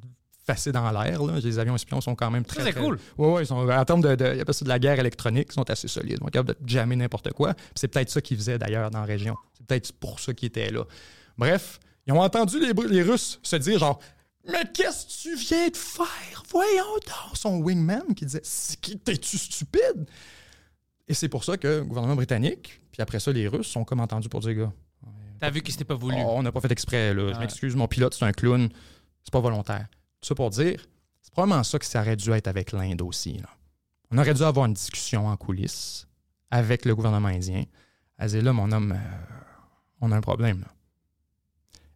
passer 0.52 0.72
dans 0.72 0.90
l'air. 0.90 1.22
Les 1.22 1.58
avions 1.58 1.74
espions 1.76 2.00
sont 2.00 2.14
quand 2.14 2.30
même 2.30 2.44
très. 2.44 2.62
c'est 2.64 2.72
très- 2.72 2.80
cool. 2.80 2.98
Ouais, 3.18 3.28
ouais, 3.32 3.42
ils 3.42 3.46
sont, 3.46 3.56
en 3.68 3.84
termes 3.84 4.00
de, 4.00 4.14
de, 4.14 4.42
de 4.64 4.68
la 4.68 4.78
guerre 4.78 4.98
électronique, 4.98 5.48
ils 5.50 5.54
sont 5.54 5.68
assez 5.70 5.88
solides. 5.88 6.12
Ils 6.12 6.18
sont 6.18 6.26
capables 6.26 6.56
de 6.60 6.68
jammer 6.68 6.96
n'importe 6.96 7.32
quoi. 7.32 7.54
C'est 7.74 7.88
peut-être 7.88 8.10
ça 8.10 8.20
qu'ils 8.20 8.36
faisaient 8.36 8.58
d'ailleurs 8.58 8.90
dans 8.90 9.00
la 9.00 9.04
région. 9.06 9.36
C'est 9.56 9.66
peut-être 9.66 9.92
pour 9.92 10.18
ça 10.20 10.32
qu'ils 10.34 10.46
étaient 10.48 10.70
là. 10.70 10.84
Bref, 11.38 11.78
ils 12.06 12.12
ont 12.12 12.20
entendu 12.20 12.58
les, 12.60 12.72
les 12.88 13.02
Russes 13.02 13.38
se 13.42 13.56
dire 13.56 13.78
genre. 13.78 14.00
Mais 14.48 14.64
qu'est-ce 14.72 15.06
que 15.06 15.12
tu 15.22 15.36
viens 15.36 15.68
de 15.68 15.76
faire? 15.76 16.42
Voyons 16.50 16.94
donc! 17.06 17.36
Son 17.36 17.58
wingman 17.58 18.14
qui 18.16 18.24
disait 18.26 18.42
T'es-tu 19.04 19.36
stupide? 19.38 20.06
Et 21.08 21.14
c'est 21.14 21.28
pour 21.28 21.44
ça 21.44 21.56
que 21.56 21.68
le 21.68 21.84
gouvernement 21.84 22.16
britannique, 22.16 22.80
puis 22.92 23.02
après 23.02 23.20
ça, 23.20 23.32
les 23.32 23.48
Russes 23.48 23.66
sont 23.68 23.84
comme 23.84 24.00
entendus 24.00 24.28
pour 24.28 24.40
dire 24.40 24.54
gars, 24.54 24.72
T'as 25.40 25.50
vu 25.50 25.62
que 25.62 25.70
c'était 25.72 25.84
pas 25.84 25.94
voulu. 25.94 26.16
Oh, 26.18 26.32
on 26.36 26.42
n'a 26.42 26.52
pas 26.52 26.60
fait 26.60 26.70
exprès, 26.72 27.14
là. 27.14 27.28
Je 27.28 27.32
Ouais. 27.34 27.38
m'excuse, 27.40 27.74
mon 27.74 27.88
pilote, 27.88 28.14
c'est 28.14 28.24
un 28.26 28.32
clown. 28.32 28.68
C'est 29.24 29.32
pas 29.32 29.40
volontaire. 29.40 29.86
Tout 30.20 30.28
ça 30.28 30.34
pour 30.34 30.50
dire, 30.50 30.86
c'est 31.22 31.32
probablement 31.32 31.62
ça 31.64 31.78
que 31.78 31.86
ça 31.86 32.00
aurait 32.00 32.16
dû 32.16 32.30
être 32.32 32.48
avec 32.48 32.72
l'Inde 32.72 33.02
aussi. 33.02 33.34
là. 33.38 33.48
On 34.10 34.18
aurait 34.18 34.34
dû 34.34 34.42
avoir 34.42 34.66
une 34.66 34.74
discussion 34.74 35.28
en 35.28 35.36
coulisses 35.36 36.06
avec 36.50 36.84
le 36.84 36.94
gouvernement 36.94 37.28
indien. 37.28 37.64
À 38.18 38.26
dire 38.26 38.42
là, 38.42 38.52
mon 38.52 38.70
homme, 38.72 38.92
euh, 38.92 39.34
on 40.00 40.10
a 40.12 40.16
un 40.16 40.20
problème. 40.20 40.60
là. 40.60 40.66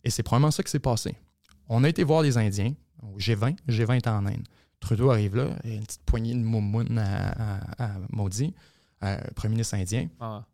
Et 0.05 0.11
c'est 0.11 0.23
probablement 0.23 0.51
ça 0.51 0.63
qui 0.63 0.71
s'est 0.71 0.79
passé. 0.79 1.17
On 1.69 1.83
a 1.85 1.89
été 1.89 2.05
voir 2.05 2.23
les 2.23 2.37
Indiens 2.39 2.75
au 3.03 3.19
G20. 3.19 3.57
G20 3.69 3.97
est 3.97 4.07
en 4.07 4.27
Inde. 4.27 4.47
Trudeau 4.81 5.11
arrive 5.11 5.35
là, 5.37 5.49
il 5.65 5.71
y 5.71 5.73
a 5.73 5.77
une 5.77 5.85
petite 5.87 6.03
poignée 6.05 6.35
de 6.35 6.41
moumoune 6.41 6.99
à, 6.99 7.31
à, 7.79 7.85
à 7.85 7.99
Modi, 8.11 8.55
euh, 9.03 9.17
premier 9.35 9.53
ministre 9.53 9.75
indien. 9.77 10.09
Ah. 10.21 10.45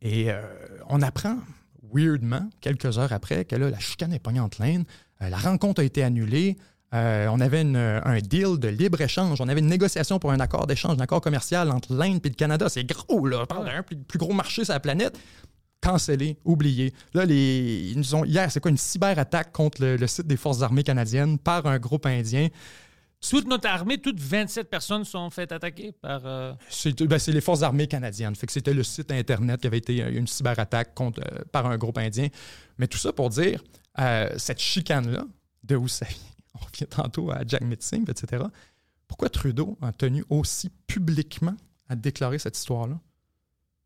Et 0.00 0.30
euh, 0.30 0.40
on 0.88 1.02
apprend, 1.02 1.38
weirdement, 1.92 2.48
quelques 2.60 2.98
heures 2.98 3.12
après, 3.12 3.44
que 3.44 3.56
là, 3.56 3.68
la 3.70 3.80
chicane 3.80 4.12
est 4.12 4.20
pognée 4.20 4.38
entre 4.38 4.62
l'Inde. 4.62 4.84
Euh, 5.22 5.28
la 5.28 5.36
rencontre 5.38 5.80
a 5.80 5.84
été 5.84 6.04
annulée. 6.04 6.56
Euh, 6.94 7.26
on 7.30 7.38
avait 7.40 7.60
une- 7.62 7.76
un 7.76 8.18
deal 8.18 8.58
de 8.58 8.68
libre-échange. 8.68 9.40
On 9.40 9.48
avait 9.48 9.60
une 9.60 9.66
négociation 9.66 10.18
pour 10.18 10.32
un 10.32 10.40
accord 10.40 10.66
d'échange, 10.66 10.96
un 10.98 11.02
accord 11.02 11.20
commercial 11.20 11.70
entre 11.70 11.92
l'Inde 11.94 12.20
et 12.24 12.28
le 12.30 12.34
Canada. 12.34 12.68
C'est 12.68 12.84
gros, 12.84 13.26
là. 13.26 13.40
On 13.42 13.46
parle 13.46 13.66
d'un 13.66 13.82
plus, 13.82 13.96
plus 13.96 14.18
gros 14.18 14.32
marché 14.32 14.64
sur 14.64 14.72
la 14.72 14.80
planète. 14.80 15.18
Cancellé, 15.80 16.38
oublié. 16.44 16.92
Là, 17.14 17.24
les, 17.24 17.90
ils 17.92 17.96
nous 17.98 18.14
ont, 18.16 18.24
hier, 18.24 18.50
c'est 18.50 18.58
quoi, 18.60 18.70
une 18.70 18.76
cyberattaque 18.76 19.52
contre 19.52 19.80
le, 19.82 19.96
le 19.96 20.06
site 20.08 20.26
des 20.26 20.36
Forces 20.36 20.62
armées 20.62 20.82
canadiennes 20.82 21.38
par 21.38 21.66
un 21.66 21.78
groupe 21.78 22.06
indien. 22.06 22.48
Toute 23.20 23.46
notre 23.48 23.68
armée, 23.68 23.98
toutes 23.98 24.18
27 24.20 24.70
personnes 24.70 25.04
sont 25.04 25.28
faites 25.30 25.52
attaquer 25.52 25.92
par. 25.92 26.22
euh, 26.24 26.52
C'est 26.68 27.00
ben, 27.02 27.18
c'est 27.18 27.32
les 27.32 27.40
forces 27.40 27.62
armées 27.62 27.88
canadiennes. 27.88 28.34
Fait 28.36 28.46
que 28.46 28.52
c'était 28.52 28.72
le 28.74 28.84
site 28.84 29.10
Internet 29.10 29.60
qui 29.60 29.66
avait 29.66 29.78
été 29.78 30.02
euh, 30.02 30.10
une 30.18 30.26
cyberattaque 30.28 30.94
contre, 30.94 31.20
euh, 31.20 31.40
par 31.50 31.66
un 31.66 31.76
groupe 31.76 31.98
indien. 31.98 32.28
Mais 32.78 32.86
tout 32.86 32.98
ça 32.98 33.12
pour 33.12 33.28
dire, 33.30 33.62
euh, 33.98 34.30
cette 34.36 34.60
chicane-là, 34.60 35.24
de 35.64 35.74
où 35.76 35.88
ça 35.88 36.06
vient, 36.06 36.16
on 36.60 36.64
revient 36.64 36.86
tantôt 36.88 37.30
à 37.30 37.40
Jack 37.46 37.62
Mitzing, 37.62 38.04
etc. 38.10 38.44
Pourquoi 39.06 39.28
Trudeau 39.28 39.76
a 39.80 39.92
tenu 39.92 40.24
aussi 40.28 40.70
publiquement 40.86 41.54
à 41.88 41.96
déclarer 41.96 42.38
cette 42.38 42.56
histoire-là? 42.56 42.98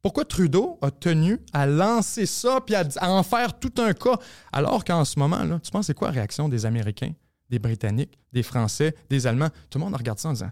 Pourquoi 0.02 0.24
Trudeau 0.24 0.78
a 0.82 0.90
tenu 0.90 1.38
à 1.52 1.64
lancer 1.66 2.26
ça 2.26 2.60
puis 2.60 2.74
à, 2.74 2.84
à 2.96 3.08
en 3.10 3.22
faire 3.22 3.58
tout 3.58 3.72
un 3.78 3.92
cas, 3.92 4.16
alors 4.52 4.84
qu'en 4.84 5.04
ce 5.04 5.16
moment, 5.18 5.44
là, 5.44 5.60
tu 5.62 5.70
penses 5.70 5.86
c'est 5.86 5.94
quoi 5.94 6.08
la 6.08 6.14
réaction 6.14 6.48
des 6.48 6.66
Américains, 6.66 7.12
des 7.50 7.60
Britanniques, 7.60 8.18
des 8.32 8.42
Français, 8.42 8.96
des 9.08 9.28
Allemands? 9.28 9.50
Tout 9.70 9.78
le 9.78 9.84
monde 9.84 9.94
regarde 9.94 10.18
ça 10.18 10.30
en 10.30 10.32
disant 10.32 10.50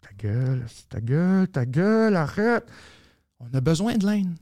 Ta 0.00 0.10
gueule, 0.18 0.66
ta 0.88 1.00
gueule, 1.00 1.46
ta 1.48 1.66
gueule, 1.66 2.16
arrête. 2.16 2.66
On 3.38 3.46
a 3.54 3.60
besoin 3.60 3.96
de 3.96 4.04
l'Inde. 4.06 4.34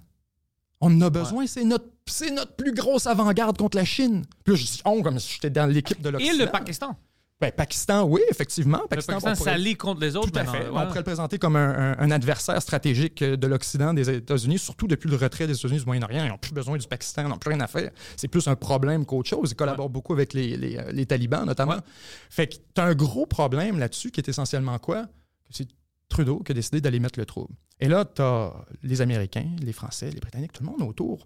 On 0.80 0.96
en 0.96 1.00
a 1.02 1.10
besoin, 1.10 1.46
c'est 1.46 1.64
notre, 1.64 1.86
c'est 2.06 2.30
notre 2.30 2.54
plus 2.54 2.72
grosse 2.72 3.06
avant-garde 3.06 3.58
contre 3.58 3.76
la 3.76 3.84
Chine. 3.84 4.24
Puis 4.44 4.54
là, 4.54 4.58
je 4.60 4.64
dis 4.64 4.80
on 4.84 5.02
comme 5.02 5.18
si 5.18 5.34
j'étais 5.34 5.50
dans 5.50 5.66
l'équipe 5.66 6.00
de 6.00 6.08
Et 6.08 6.12
l'Occident. 6.12 6.44
le 6.44 6.50
Pakistan. 6.50 6.96
Ben, 7.40 7.52
Pakistan, 7.52 8.02
oui, 8.04 8.20
effectivement. 8.30 8.80
Le 8.82 8.88
Pakistan, 8.88 9.12
Pakistan 9.12 9.30
on 9.30 9.36
pourrait- 9.36 9.50
s'allie 9.52 9.76
contre 9.76 10.00
les 10.00 10.16
autres 10.16 10.28
tout 10.32 10.38
à 10.40 10.44
fait. 10.44 10.58
ouais. 10.68 10.70
On 10.72 10.86
pourrait 10.86 10.98
le 10.98 11.04
présenter 11.04 11.38
comme 11.38 11.54
un, 11.54 11.92
un- 11.92 11.98
un 11.98 12.10
adversaire 12.10 12.60
stratégique 12.60 13.22
euh, 13.22 13.36
de 13.36 13.46
l'Occident, 13.46 13.94
des 13.94 14.10
États-Unis, 14.10 14.58
surtout 14.58 14.88
depuis 14.88 15.08
le 15.08 15.14
retrait 15.14 15.46
des 15.46 15.56
États-Unis 15.56 15.78
du 15.78 15.86
Moyen-Orient. 15.86 16.24
Ils 16.24 16.28
n'ont 16.30 16.38
plus 16.38 16.52
besoin 16.52 16.76
du 16.76 16.88
Pakistan, 16.88 17.22
ils 17.22 17.28
n'ont 17.28 17.38
plus 17.38 17.50
rien 17.50 17.60
à 17.60 17.68
faire. 17.68 17.92
C'est 18.16 18.26
plus 18.26 18.48
un 18.48 18.56
problème 18.56 19.06
qu'autre 19.06 19.28
chose. 19.28 19.52
Ils 19.52 19.54
collaborent 19.54 19.88
beaucoup 19.88 20.14
avec 20.14 20.32
les, 20.32 20.56
les, 20.56 20.78
euh, 20.78 20.90
les 20.90 21.06
talibans, 21.06 21.44
notamment. 21.46 21.74
Ouais. 21.74 21.80
Fait 22.28 22.48
que 22.48 22.54
tu 22.56 22.80
as 22.80 22.84
un 22.84 22.94
gros 22.96 23.24
problème 23.26 23.78
là-dessus 23.78 24.10
qui 24.10 24.18
est 24.20 24.28
essentiellement 24.28 24.78
quoi? 24.80 25.06
C'est 25.50 25.68
Trudeau 26.08 26.40
qui 26.40 26.50
a 26.50 26.54
décidé 26.56 26.80
d'aller 26.80 26.98
mettre 26.98 27.20
le 27.20 27.26
trouble. 27.26 27.54
Et 27.78 27.86
là, 27.86 28.04
tu 28.04 28.20
as 28.20 28.52
les 28.82 29.00
Américains, 29.00 29.46
les 29.62 29.72
Français, 29.72 30.10
les 30.10 30.18
Britanniques, 30.18 30.52
tout 30.54 30.64
le 30.64 30.70
monde 30.70 30.82
autour. 30.82 31.24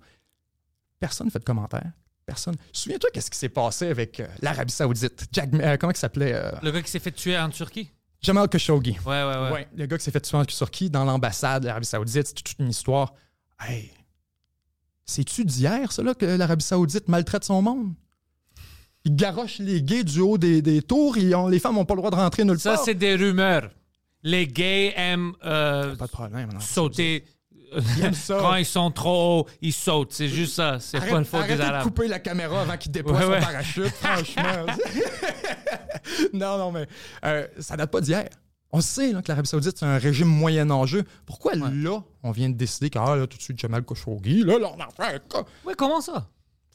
Personne 1.00 1.28
ne 1.28 1.30
fait 1.30 1.38
de 1.38 1.44
commentaires. 1.44 1.92
Personne. 2.26 2.54
Souviens-toi 2.72 3.10
qu'est-ce 3.12 3.30
qui 3.30 3.38
s'est 3.38 3.48
passé 3.48 3.88
avec 3.88 4.20
euh, 4.20 4.26
l'Arabie 4.42 4.72
Saoudite. 4.72 5.26
Jack, 5.32 5.50
euh, 5.54 5.76
comment 5.76 5.92
il 5.92 5.96
s'appelait? 5.96 6.32
euh, 6.34 6.52
Le 6.62 6.70
gars 6.70 6.80
qui 6.82 6.90
s'est 6.90 7.00
fait 7.00 7.10
tuer 7.12 7.36
en 7.38 7.50
Turquie? 7.50 7.90
Jamal 8.22 8.48
Khashoggi. 8.48 8.96
Ouais, 9.04 9.24
ouais, 9.24 9.24
ouais. 9.42 9.50
Ouais, 9.50 9.68
le 9.74 9.86
gars 9.86 9.98
qui 9.98 10.04
s'est 10.04 10.12
fait 10.12 10.20
tuer 10.20 10.36
en 10.36 10.44
Turquie 10.44 10.88
dans 10.88 11.04
l'ambassade 11.04 11.62
de 11.62 11.66
l'Arabie 11.66 11.86
Saoudite, 11.86 12.28
c'est 12.28 12.34
toute 12.34 12.54
une 12.60 12.68
histoire. 12.68 13.12
Hey, 13.60 13.90
c'est-tu 15.04 15.44
d'hier, 15.44 15.90
ça, 15.90 16.02
là, 16.02 16.14
que 16.14 16.24
l'Arabie 16.24 16.64
Saoudite 16.64 17.08
maltraite 17.08 17.44
son 17.44 17.60
monde? 17.60 17.92
Ils 19.04 19.16
garochent 19.16 19.58
les 19.58 19.82
gays 19.82 20.04
du 20.04 20.20
haut 20.20 20.38
des, 20.38 20.62
des 20.62 20.80
tours, 20.80 21.16
ils 21.18 21.34
ont- 21.34 21.48
les 21.48 21.58
femmes 21.58 21.74
n'ont 21.74 21.84
pas 21.84 21.94
le 21.94 21.98
droit 22.00 22.10
de 22.12 22.16
rentrer 22.16 22.44
nulle 22.44 22.60
Ça, 22.60 22.74
part. 22.74 22.84
c'est 22.84 22.94
des 22.94 23.16
rumeurs. 23.16 23.68
Les 24.22 24.46
gays 24.46 24.92
aiment 24.96 25.32
Pas 25.42 25.86
de 25.96 26.06
problème. 26.06 26.50
sauter. 26.60 27.24
Ils 27.96 28.04
aiment 28.04 28.14
ça. 28.14 28.38
Quand 28.40 28.54
ils 28.56 28.64
sont 28.66 28.90
trop 28.90 29.40
hauts, 29.40 29.46
ils 29.60 29.72
sautent. 29.72 30.12
C'est 30.12 30.28
juste 30.28 30.54
ça. 30.54 30.78
C'est 30.80 30.98
pas 31.00 31.18
le 31.18 31.24
faute 31.24 31.40
des 31.46 31.52
arrêtez 31.52 31.56
de 31.56 31.62
Arabes. 31.62 31.82
couper 31.84 32.08
la 32.08 32.18
caméra 32.18 32.62
avant 32.62 32.76
qu'il 32.76 32.92
déploie 32.92 33.14
Ouais, 33.16 33.22
son 33.24 33.30
ouais. 33.30 33.40
parachute, 33.40 33.88
franchement. 33.88 34.66
non, 36.32 36.58
non, 36.58 36.72
mais 36.72 36.86
euh, 37.24 37.46
ça 37.58 37.76
date 37.76 37.90
pas 37.90 38.00
d'hier. 38.00 38.28
On 38.74 38.80
sait 38.80 39.12
là, 39.12 39.20
que 39.20 39.28
l'Arabie 39.28 39.48
Saoudite, 39.48 39.76
c'est 39.78 39.84
un 39.84 39.98
régime 39.98 40.28
moyen 40.28 40.70
enjeu. 40.70 41.04
Pourquoi 41.26 41.54
là, 41.54 42.02
on 42.22 42.30
vient 42.30 42.48
de 42.48 42.54
décider 42.54 42.88
que 42.88 42.98
ah, 42.98 43.16
là, 43.16 43.26
tout 43.26 43.36
de 43.36 43.42
suite, 43.42 43.58
Jamal 43.58 43.84
Khashoggi, 43.84 44.44
là, 44.44 44.58
là, 44.58 44.68
on 44.74 44.80
en 44.80 44.90
fait 44.90 45.14
un 45.14 45.18
cas? 45.18 45.44
Ouais, 45.64 45.74
comment 45.76 46.00
ça? 46.00 46.28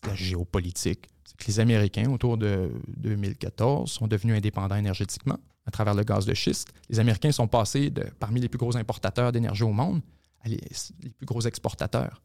la 0.06 0.14
géopolitique. 0.14 1.10
C'est 1.26 1.36
que 1.38 1.46
les 1.48 1.60
Américains, 1.60 2.10
autour 2.12 2.38
de 2.38 2.72
2014, 2.98 3.92
sont 3.92 4.08
devenus 4.08 4.38
indépendants 4.38 4.76
énergétiquement 4.76 5.38
à 5.66 5.72
travers 5.72 5.96
le 5.96 6.04
gaz 6.04 6.26
de 6.26 6.34
schiste. 6.36 6.70
Les 6.90 7.00
Américains 7.00 7.32
sont 7.32 7.48
passés 7.48 7.90
de 7.90 8.06
parmi 8.20 8.40
les 8.40 8.48
plus 8.48 8.60
gros 8.60 8.78
importateurs 8.78 9.32
d'énergie 9.32 9.64
au 9.64 9.74
monde 9.74 10.02
les, 10.46 10.60
les 11.04 11.10
plus 11.10 11.26
gros 11.26 11.42
exportateurs. 11.42 12.22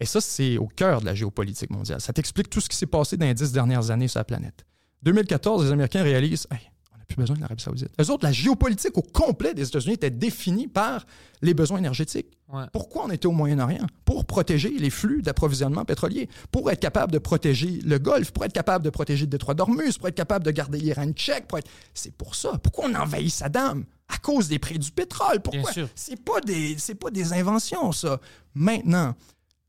Et 0.00 0.06
ça, 0.06 0.20
c'est 0.20 0.56
au 0.56 0.66
cœur 0.66 1.00
de 1.00 1.06
la 1.06 1.14
géopolitique 1.14 1.70
mondiale. 1.70 2.00
Ça 2.00 2.12
t'explique 2.12 2.48
tout 2.48 2.60
ce 2.60 2.68
qui 2.68 2.76
s'est 2.76 2.86
passé 2.86 3.16
dans 3.18 3.26
les 3.26 3.34
dix 3.34 3.52
dernières 3.52 3.90
années 3.90 4.08
sur 4.08 4.18
la 4.18 4.24
planète. 4.24 4.64
2014, 5.02 5.64
les 5.64 5.72
Américains 5.72 6.02
réalisent 6.02 6.46
Hey, 6.50 6.60
on 6.94 6.98
n'a 6.98 7.04
plus 7.04 7.16
besoin 7.16 7.36
de 7.36 7.42
l'Arabie 7.42 7.62
Saoudite. 7.62 7.90
Eux 8.00 8.10
autres, 8.10 8.24
la 8.24 8.32
géopolitique 8.32 8.96
au 8.96 9.02
complet 9.02 9.52
des 9.52 9.68
États-Unis 9.68 9.94
était 9.94 10.10
définie 10.10 10.68
par 10.68 11.04
les 11.42 11.52
besoins 11.52 11.78
énergétiques. 11.78 12.38
Ouais. 12.50 12.64
Pourquoi 12.72 13.04
on 13.04 13.10
était 13.10 13.26
au 13.26 13.32
Moyen-Orient? 13.32 13.86
Pour 14.06 14.24
protéger 14.24 14.70
les 14.70 14.90
flux 14.90 15.20
d'approvisionnement 15.20 15.84
pétrolier, 15.84 16.30
pour 16.50 16.70
être 16.70 16.80
capable 16.80 17.12
de 17.12 17.18
protéger 17.18 17.80
le 17.84 17.98
Golfe, 17.98 18.30
pour 18.30 18.44
être 18.46 18.54
capable 18.54 18.84
de 18.86 18.90
protéger 18.90 19.26
le 19.26 19.30
détroit 19.30 19.54
d'Ormuz, 19.54 19.98
pour 19.98 20.08
être 20.08 20.14
capable 20.14 20.46
de 20.46 20.50
garder 20.50 20.78
l'Iran 20.78 21.12
tchèque. 21.12 21.44
Être... 21.54 21.68
C'est 21.92 22.14
pour 22.14 22.34
ça. 22.34 22.58
Pourquoi 22.62 22.86
on 22.88 22.94
envahit 22.94 23.30
Saddam? 23.30 23.84
À 24.12 24.18
cause 24.18 24.48
des 24.48 24.58
prix 24.58 24.78
du 24.78 24.90
pétrole. 24.90 25.40
Pourquoi? 25.40 25.70
C'est 25.94 26.22
pas 26.22 26.40
des, 26.40 26.76
c'est 26.78 26.94
pas 26.94 27.10
des 27.10 27.32
inventions, 27.32 27.92
ça. 27.92 28.20
Maintenant, 28.54 29.14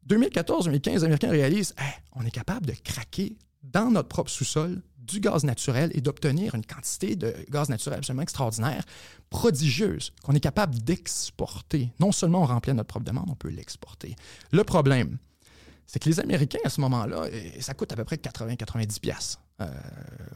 2014-2015, 0.10 0.92
les 0.92 1.04
Américains 1.04 1.30
réalisent, 1.32 1.74
Hey, 1.78 1.94
on 2.14 2.26
est 2.26 2.32
capable 2.32 2.66
de 2.66 2.74
craquer 2.84 3.38
dans 3.64 3.92
notre 3.92 4.10
propre 4.10 4.32
sous-sol 4.32 4.82
du 4.98 5.20
gaz 5.20 5.44
naturel 5.44 5.92
et 5.94 6.02
d'obtenir 6.02 6.56
une 6.56 6.66
quantité 6.66 7.16
de 7.16 7.34
gaz 7.50 7.70
naturel 7.70 8.00
absolument 8.00 8.24
extraordinaire, 8.24 8.84
prodigieuse, 9.30 10.14
qu'on 10.24 10.34
est 10.34 10.40
capable 10.40 10.80
d'exporter. 10.80 11.92
Non 12.00 12.12
seulement 12.12 12.42
on 12.42 12.46
remplit 12.46 12.74
notre 12.74 12.88
propre 12.88 13.06
demande, 13.06 13.30
on 13.30 13.36
peut 13.36 13.50
l'exporter. 13.50 14.16
Le 14.52 14.64
problème, 14.64 15.18
c'est 15.88 16.00
que 16.00 16.08
les 16.08 16.20
Américains, 16.20 16.60
à 16.64 16.70
ce 16.70 16.80
moment-là, 16.82 17.26
ça 17.60 17.74
coûte 17.74 17.92
à 17.92 17.96
peu 17.96 18.06
près 18.06 18.16
80-90 18.16 19.00
piastres. 19.00 19.42
Euh, 19.60 19.70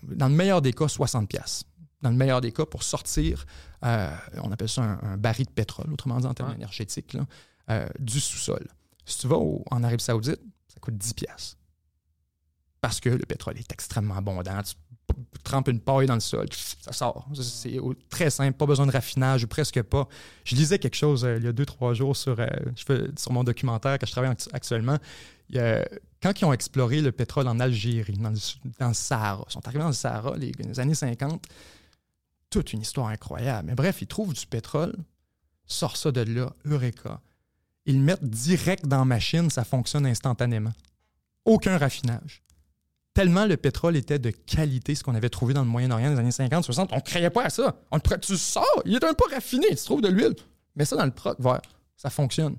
dans 0.03 0.27
le 0.27 0.35
meilleur 0.35 0.61
des 0.61 0.73
cas, 0.73 0.87
60 0.87 1.29
piastres. 1.29 1.65
Dans 2.01 2.09
le 2.09 2.15
meilleur 2.15 2.41
des 2.41 2.51
cas, 2.51 2.65
pour 2.65 2.83
sortir, 2.83 3.45
euh, 3.83 4.09
on 4.43 4.51
appelle 4.51 4.69
ça 4.69 4.83
un, 4.83 4.99
un 5.13 5.17
baril 5.17 5.45
de 5.45 5.51
pétrole, 5.51 5.91
autrement 5.91 6.17
dit 6.19 6.27
en 6.27 6.33
termes 6.33 6.49
Ouais. 6.49 6.55
énergétiques, 6.55 7.13
là, 7.13 7.25
euh, 7.71 7.87
du 7.99 8.19
sous-sol. 8.19 8.67
Si 9.05 9.19
tu 9.19 9.27
vas 9.27 9.37
au- 9.37 9.63
en 9.71 9.83
Arabie 9.83 10.03
Saoudite, 10.03 10.39
ça 10.67 10.79
coûte 10.79 10.97
10 10.97 11.13
piastres. 11.13 11.57
Parce 12.81 12.99
que 12.99 13.09
le 13.09 13.25
pétrole 13.25 13.57
est 13.57 13.71
extrêmement 13.71 14.15
abondant. 14.15 14.61
Tu 14.61 14.73
trempes 15.43 15.67
une 15.69 15.79
paille 15.79 16.05
dans 16.07 16.13
le 16.15 16.19
sol, 16.19 16.47
ça 16.51 16.91
sort. 16.91 17.27
C'est 17.33 17.79
très 18.09 18.29
simple, 18.29 18.57
pas 18.57 18.65
besoin 18.65 18.85
de 18.85 18.91
raffinage, 18.91 19.43
ou 19.43 19.47
presque 19.47 19.81
pas. 19.83 20.07
Je 20.43 20.55
lisais 20.55 20.77
quelque 20.79 20.95
chose 20.95 21.23
euh, 21.25 21.37
il 21.37 21.43
y 21.45 21.47
a 21.47 21.51
deux, 21.51 21.65
trois 21.65 21.93
jours 21.93 22.15
sur, 22.15 22.39
euh, 22.39 22.45
je 22.75 22.83
fais, 22.83 23.01
sur 23.17 23.31
mon 23.31 23.43
documentaire 23.43 23.97
que 23.97 24.05
je 24.05 24.11
travaille 24.11 24.31
actu- 24.31 24.49
actuellement. 24.53 24.97
Il 25.49 25.55
y 25.55 25.59
a- 25.59 25.87
quand 26.21 26.39
ils 26.39 26.45
ont 26.45 26.53
exploré 26.53 27.01
le 27.01 27.11
pétrole 27.11 27.47
en 27.47 27.59
Algérie, 27.59 28.13
dans 28.17 28.29
le, 28.31 28.37
dans 28.79 28.87
le 28.89 28.93
Sahara, 28.95 29.45
ils 29.47 29.53
sont 29.53 29.65
arrivés 29.67 29.81
dans 29.83 29.87
le 29.87 29.93
Sahara, 29.93 30.35
les, 30.37 30.51
les 30.51 30.79
années 30.79 30.95
50, 30.95 31.43
toute 32.55 32.71
une 32.71 32.81
histoire 32.81 33.07
incroyable. 33.07 33.67
Mais 33.67 33.75
bref, 33.75 34.01
ils 34.01 34.07
trouvent 34.07 34.33
du 34.33 34.47
pétrole, 34.47 34.95
sortent 35.65 35.97
ça 35.97 36.13
de 36.13 36.21
là, 36.21 36.53
Eureka. 36.63 37.19
Ils 37.85 37.97
le 37.97 38.01
mettent 38.01 38.23
direct 38.23 38.87
dans 38.87 38.99
la 38.99 39.05
machine, 39.05 39.49
ça 39.49 39.65
fonctionne 39.65 40.05
instantanément. 40.05 40.71
Aucun 41.43 41.77
raffinage. 41.77 42.43
Tellement 43.13 43.45
le 43.45 43.57
pétrole 43.57 43.97
était 43.97 44.19
de 44.19 44.29
qualité, 44.29 44.95
ce 44.95 45.03
qu'on 45.03 45.15
avait 45.15 45.29
trouvé 45.29 45.53
dans 45.53 45.63
le 45.63 45.67
Moyen-Orient 45.67 46.11
des 46.11 46.19
années 46.19 46.31
50, 46.31 46.63
60, 46.63 46.93
on 46.93 46.95
ne 46.95 47.01
croyait 47.01 47.29
pas 47.29 47.43
à 47.43 47.49
ça. 47.49 47.75
On 47.91 47.97
le 47.97 48.19
tu 48.19 48.37
sors, 48.37 48.81
il 48.85 48.95
est 48.95 49.03
un 49.03 49.13
peu 49.13 49.25
raffiné, 49.29 49.67
tu 49.69 49.83
trouves 49.83 50.01
de 50.01 50.07
l'huile. 50.07 50.35
Mets 50.77 50.85
ça 50.85 50.95
dans 50.95 51.05
le 51.05 51.11
troc, 51.11 51.35
voir, 51.39 51.61
ça 51.97 52.09
fonctionne. 52.09 52.55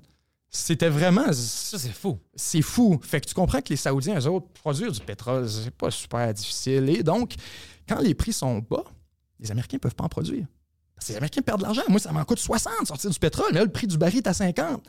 C'était 0.51 0.89
vraiment. 0.89 1.33
Ça, 1.33 1.79
c'est 1.79 1.91
fou. 1.91 2.19
C'est 2.35 2.61
fou. 2.61 2.99
Fait 3.01 3.19
que 3.19 3.27
tu 3.27 3.33
comprends 3.33 3.61
que 3.61 3.69
les 3.69 3.75
Saoudiens, 3.75 4.19
eux 4.19 4.27
autres, 4.27 4.47
produire 4.49 4.91
du 4.91 4.99
pétrole, 4.99 5.49
c'est 5.49 5.71
pas 5.71 5.91
super 5.91 6.33
difficile. 6.33 6.87
Et 6.89 7.03
donc, 7.03 7.33
quand 7.87 7.99
les 7.99 8.13
prix 8.13 8.33
sont 8.33 8.59
bas, 8.59 8.85
les 9.39 9.51
Américains 9.51 9.77
ne 9.77 9.81
peuvent 9.81 9.95
pas 9.95 10.03
en 10.03 10.09
produire. 10.09 10.45
Parce 10.95 11.09
les 11.09 11.15
Américains 11.15 11.41
perdent 11.41 11.59
de 11.59 11.65
l'argent. 11.65 11.83
Moi, 11.89 11.99
ça 11.99 12.11
m'en 12.11 12.23
coûte 12.25 12.39
60 12.39 12.87
sortir 12.87 13.09
du 13.09 13.19
pétrole, 13.19 13.53
là, 13.53 13.63
le 13.63 13.71
prix 13.71 13.87
du 13.87 13.97
baril 13.97 14.17
est 14.17 14.27
à 14.27 14.33
50. 14.33 14.83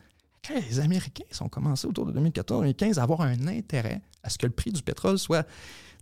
Quand 0.47 0.55
les 0.55 0.81
Américains 0.81 1.25
sont 1.31 1.49
commencés 1.49 1.87
autour 1.87 2.07
de 2.07 2.19
2014-2015 2.19 2.99
à 2.99 3.03
avoir 3.03 3.21
un 3.23 3.47
intérêt 3.49 4.01
à 4.23 4.31
ce 4.31 4.39
que 4.39 4.47
le 4.47 4.53
prix 4.53 4.73
du 4.73 4.83
pétrole 4.83 5.19
soit 5.19 5.47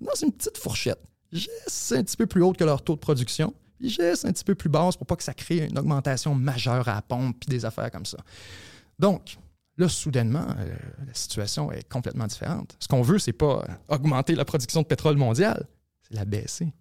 dans 0.00 0.14
une 0.22 0.30
petite 0.30 0.58
fourchette, 0.58 1.02
juste 1.32 1.92
un 1.92 2.02
petit 2.02 2.16
peu 2.16 2.26
plus 2.26 2.42
haute 2.42 2.56
que 2.56 2.64
leur 2.64 2.82
taux 2.82 2.94
de 2.94 3.00
production, 3.00 3.54
puis 3.78 3.88
juste 3.88 4.24
un 4.24 4.32
petit 4.32 4.44
peu 4.44 4.54
plus 4.54 4.68
basse 4.68 4.96
pour 4.96 5.06
pas 5.06 5.16
que 5.16 5.22
ça 5.22 5.34
crée 5.34 5.66
une 5.66 5.78
augmentation 5.78 6.34
majeure 6.34 6.86
à 6.88 6.94
la 6.94 7.02
pompe 7.02 7.36
puis 7.40 7.48
des 7.48 7.64
affaires 7.64 7.90
comme 7.90 8.06
ça. 8.06 8.18
Donc, 8.98 9.38
là, 9.76 9.88
soudainement, 9.88 10.46
euh, 10.58 10.76
la 11.06 11.14
situation 11.14 11.70
est 11.72 11.88
complètement 11.88 12.26
différente. 12.26 12.76
Ce 12.78 12.88
qu'on 12.88 13.02
veut, 13.02 13.18
c'est 13.18 13.32
pas 13.32 13.64
augmenter 13.88 14.34
la 14.34 14.44
production 14.44 14.82
de 14.82 14.86
pétrole 14.86 15.16
mondiale, 15.16 15.66
c'est 16.02 16.14
la 16.14 16.24
baisser. 16.24 16.72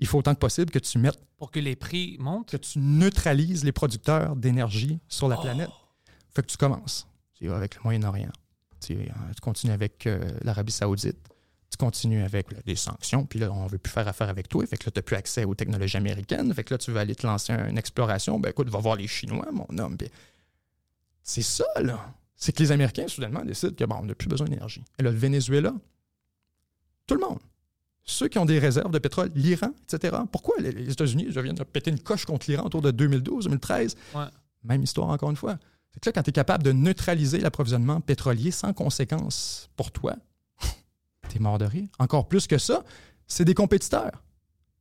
Il 0.00 0.06
faut 0.06 0.18
autant 0.18 0.34
que 0.34 0.38
possible 0.38 0.70
que 0.70 0.78
tu 0.78 0.98
mettes, 0.98 1.18
Pour 1.36 1.50
que 1.50 1.58
les 1.60 1.74
prix 1.76 2.16
montent. 2.20 2.50
que 2.50 2.56
tu 2.56 2.78
neutralises 2.78 3.64
les 3.64 3.72
producteurs 3.72 4.36
d'énergie 4.36 4.98
sur 5.08 5.28
la 5.28 5.36
Oh. 5.38 5.42
planète. 5.42 5.70
Fait 6.34 6.42
que 6.42 6.46
tu 6.46 6.56
commences. 6.56 7.06
Tu 7.34 7.48
vas 7.48 7.56
avec 7.56 7.74
le 7.76 7.80
Moyen-Orient. 7.84 8.30
Tu, 8.80 8.96
tu 8.96 9.40
continues 9.42 9.72
avec 9.72 10.06
euh, 10.06 10.20
l'Arabie 10.42 10.70
Saoudite. 10.72 11.18
Tu 11.70 11.76
continues 11.76 12.22
avec 12.22 12.52
là, 12.52 12.58
des 12.64 12.76
sanctions. 12.76 13.26
Puis 13.26 13.38
là, 13.40 13.50
on 13.52 13.66
veut 13.66 13.78
plus 13.78 13.90
faire 13.92 14.06
affaire 14.08 14.28
avec 14.28 14.48
toi. 14.48 14.64
Fait 14.66 14.76
que 14.76 14.84
là, 14.86 14.90
tu 14.92 14.98
n'as 14.98 15.02
plus 15.02 15.16
accès 15.16 15.44
aux 15.44 15.54
technologies 15.54 15.96
américaines. 15.96 16.52
Fait 16.54 16.64
que 16.64 16.74
là, 16.74 16.78
tu 16.78 16.90
veux 16.92 16.98
aller 16.98 17.14
te 17.14 17.26
lancer 17.26 17.52
une 17.52 17.76
exploration. 17.76 18.38
Ben 18.38 18.50
écoute, 18.50 18.68
va 18.70 18.78
voir 18.78 18.96
les 18.96 19.06
Chinois, 19.08 19.48
mon 19.52 19.66
homme. 19.78 19.96
Puis 19.98 20.08
c'est 21.22 21.42
ça, 21.42 21.66
là. 21.82 22.14
C'est 22.36 22.52
que 22.52 22.62
les 22.62 22.70
Américains, 22.72 23.08
soudainement, 23.08 23.44
décident 23.44 23.74
que, 23.74 23.84
bon, 23.84 23.96
on 24.00 24.04
n'a 24.04 24.14
plus 24.14 24.28
besoin 24.28 24.46
d'énergie. 24.48 24.82
Et 24.98 25.02
là, 25.02 25.10
le 25.10 25.16
Venezuela, 25.18 25.74
tout 27.06 27.14
le 27.14 27.20
monde. 27.20 27.40
Ceux 28.10 28.28
qui 28.28 28.38
ont 28.38 28.46
des 28.46 28.58
réserves 28.58 28.90
de 28.90 28.98
pétrole, 28.98 29.30
l'Iran, 29.34 29.70
etc. 29.82 30.16
Pourquoi 30.32 30.56
les, 30.60 30.90
États-Unis 30.90 31.28
viens 31.28 31.52
de 31.52 31.62
péter 31.62 31.90
une 31.90 32.00
coche 32.00 32.24
contre 32.24 32.50
l'Iran 32.50 32.64
autour 32.64 32.82
de 32.82 32.90
2012, 32.90 33.44
2013? 33.44 33.96
Ouais. 34.14 34.24
Même 34.64 34.82
histoire 34.82 35.08
encore 35.08 35.30
une 35.30 35.36
fois. 35.36 35.58
C'est 35.92 36.00
que 36.00 36.08
là, 36.08 36.12
quand 36.12 36.22
tu 36.22 36.30
es 36.30 36.32
capable 36.32 36.64
de 36.64 36.72
neutraliser 36.72 37.38
l'approvisionnement 37.38 38.00
pétrolier 38.00 38.50
sans 38.50 38.72
conséquence 38.72 39.68
pour 39.76 39.92
toi, 39.92 40.16
t'es 41.28 41.38
mort 41.38 41.58
de 41.58 41.66
rire. 41.66 41.88
Encore 41.98 42.28
plus 42.28 42.46
que 42.46 42.58
ça, 42.58 42.82
c'est 43.26 43.44
des 43.44 43.54
compétiteurs. 43.54 44.22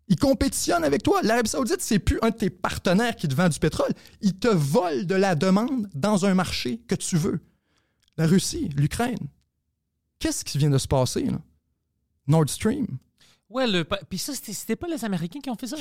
Ils 0.08 0.18
compétitionnent 0.18 0.86
avec 0.86 1.04
toi. 1.04 1.22
L'Arabie 1.22 1.50
Saoudite, 1.50 1.82
c'est 1.82 2.00
plus 2.00 2.20
un 2.22 2.30
de 2.30 2.36
tes 2.36 2.50
partenaires 2.50 3.16
qui 3.16 3.28
te 3.28 3.36
vend 3.36 3.50
du 3.50 3.60
pétrole. 3.60 3.92
Ils 4.22 4.38
te 4.38 4.48
volent 4.48 5.04
de 5.04 5.16
la 5.16 5.36
demande 5.36 5.90
dans 5.94 6.26
un 6.26 6.34
marché 6.34 6.80
que 6.88 6.96
tu 6.96 7.18
veux. 7.18 7.42
La 8.16 8.26
Russie, 8.26 8.70
l'Ukraine. 8.78 9.28
Qu'est-ce 10.20 10.46
qui 10.46 10.58
vient 10.58 10.70
de 10.70 10.78
se 10.78 10.88
passer, 10.88 11.26
là? 11.26 11.40
Nord 12.28 12.50
Stream. 12.50 12.88
Ouais, 13.50 13.66
le. 13.68 13.84
Puis 14.10 14.18
ça, 14.18 14.34
c'était 14.34 14.76
pas 14.76 14.88
les 14.88 15.04
Américains 15.06 15.40
qui 15.40 15.50
ont 15.50 15.56
fait 15.56 15.68
ça? 15.68 15.78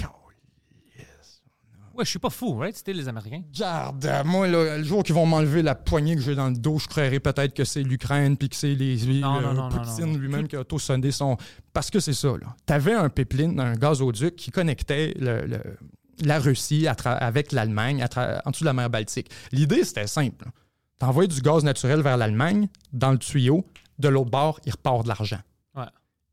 Ouais, 1.94 2.04
je 2.04 2.10
suis 2.10 2.18
pas 2.18 2.28
fou, 2.28 2.54
right? 2.58 2.76
C'était 2.76 2.92
les 2.92 3.08
Américains. 3.08 3.42
Garde, 3.58 4.04
euh, 4.04 4.22
moi, 4.22 4.46
là, 4.46 4.76
le 4.76 4.84
jour 4.84 5.02
qu'ils 5.02 5.14
vont 5.14 5.24
m'enlever 5.24 5.62
la 5.62 5.74
poignée 5.74 6.14
que 6.14 6.20
j'ai 6.20 6.34
dans 6.34 6.48
le 6.50 6.56
dos, 6.56 6.78
je 6.78 6.86
créerai 6.88 7.20
peut-être 7.20 7.54
que 7.54 7.64
c'est 7.64 7.82
l'Ukraine 7.82 8.36
puis 8.36 8.50
que 8.50 8.56
c'est 8.56 8.74
les, 8.74 8.96
les, 8.96 9.20
Non, 9.20 9.38
euh, 9.40 9.52
non, 9.54 9.70
Poutine 9.70 10.18
lui-même 10.18 10.46
qui 10.46 10.56
a 10.56 10.60
auto-sondé 10.60 11.10
son... 11.10 11.38
Parce 11.72 11.90
que 11.90 11.98
c'est 11.98 12.12
ça, 12.12 12.28
là. 12.28 12.54
T'avais 12.66 12.92
un 12.92 13.08
pipeline, 13.08 13.58
un 13.58 13.72
gazoduc 13.76 14.36
qui 14.36 14.50
connectait 14.50 15.14
le- 15.18 15.46
le- 15.46 15.78
la 16.22 16.38
Russie 16.38 16.86
à 16.86 16.92
avec 16.92 17.52
l'Allemagne 17.52 18.04
en 18.44 18.50
dessous 18.50 18.64
de 18.64 18.66
la 18.66 18.72
mer 18.74 18.90
Baltique. 18.90 19.30
L'idée, 19.50 19.82
c'était 19.82 20.06
simple. 20.06 20.44
là. 20.44 20.50
T'envoies 20.98 21.26
du 21.28 21.40
gaz 21.40 21.64
naturel 21.64 22.02
vers 22.02 22.18
l'Allemagne, 22.18 22.68
dans 22.92 23.12
le 23.12 23.18
tuyau, 23.18 23.64
de 23.98 24.08
l'autre 24.08 24.30
bord, 24.30 24.60
il 24.66 24.72
repart 24.72 25.02
de 25.02 25.08
l'argent. 25.08 25.40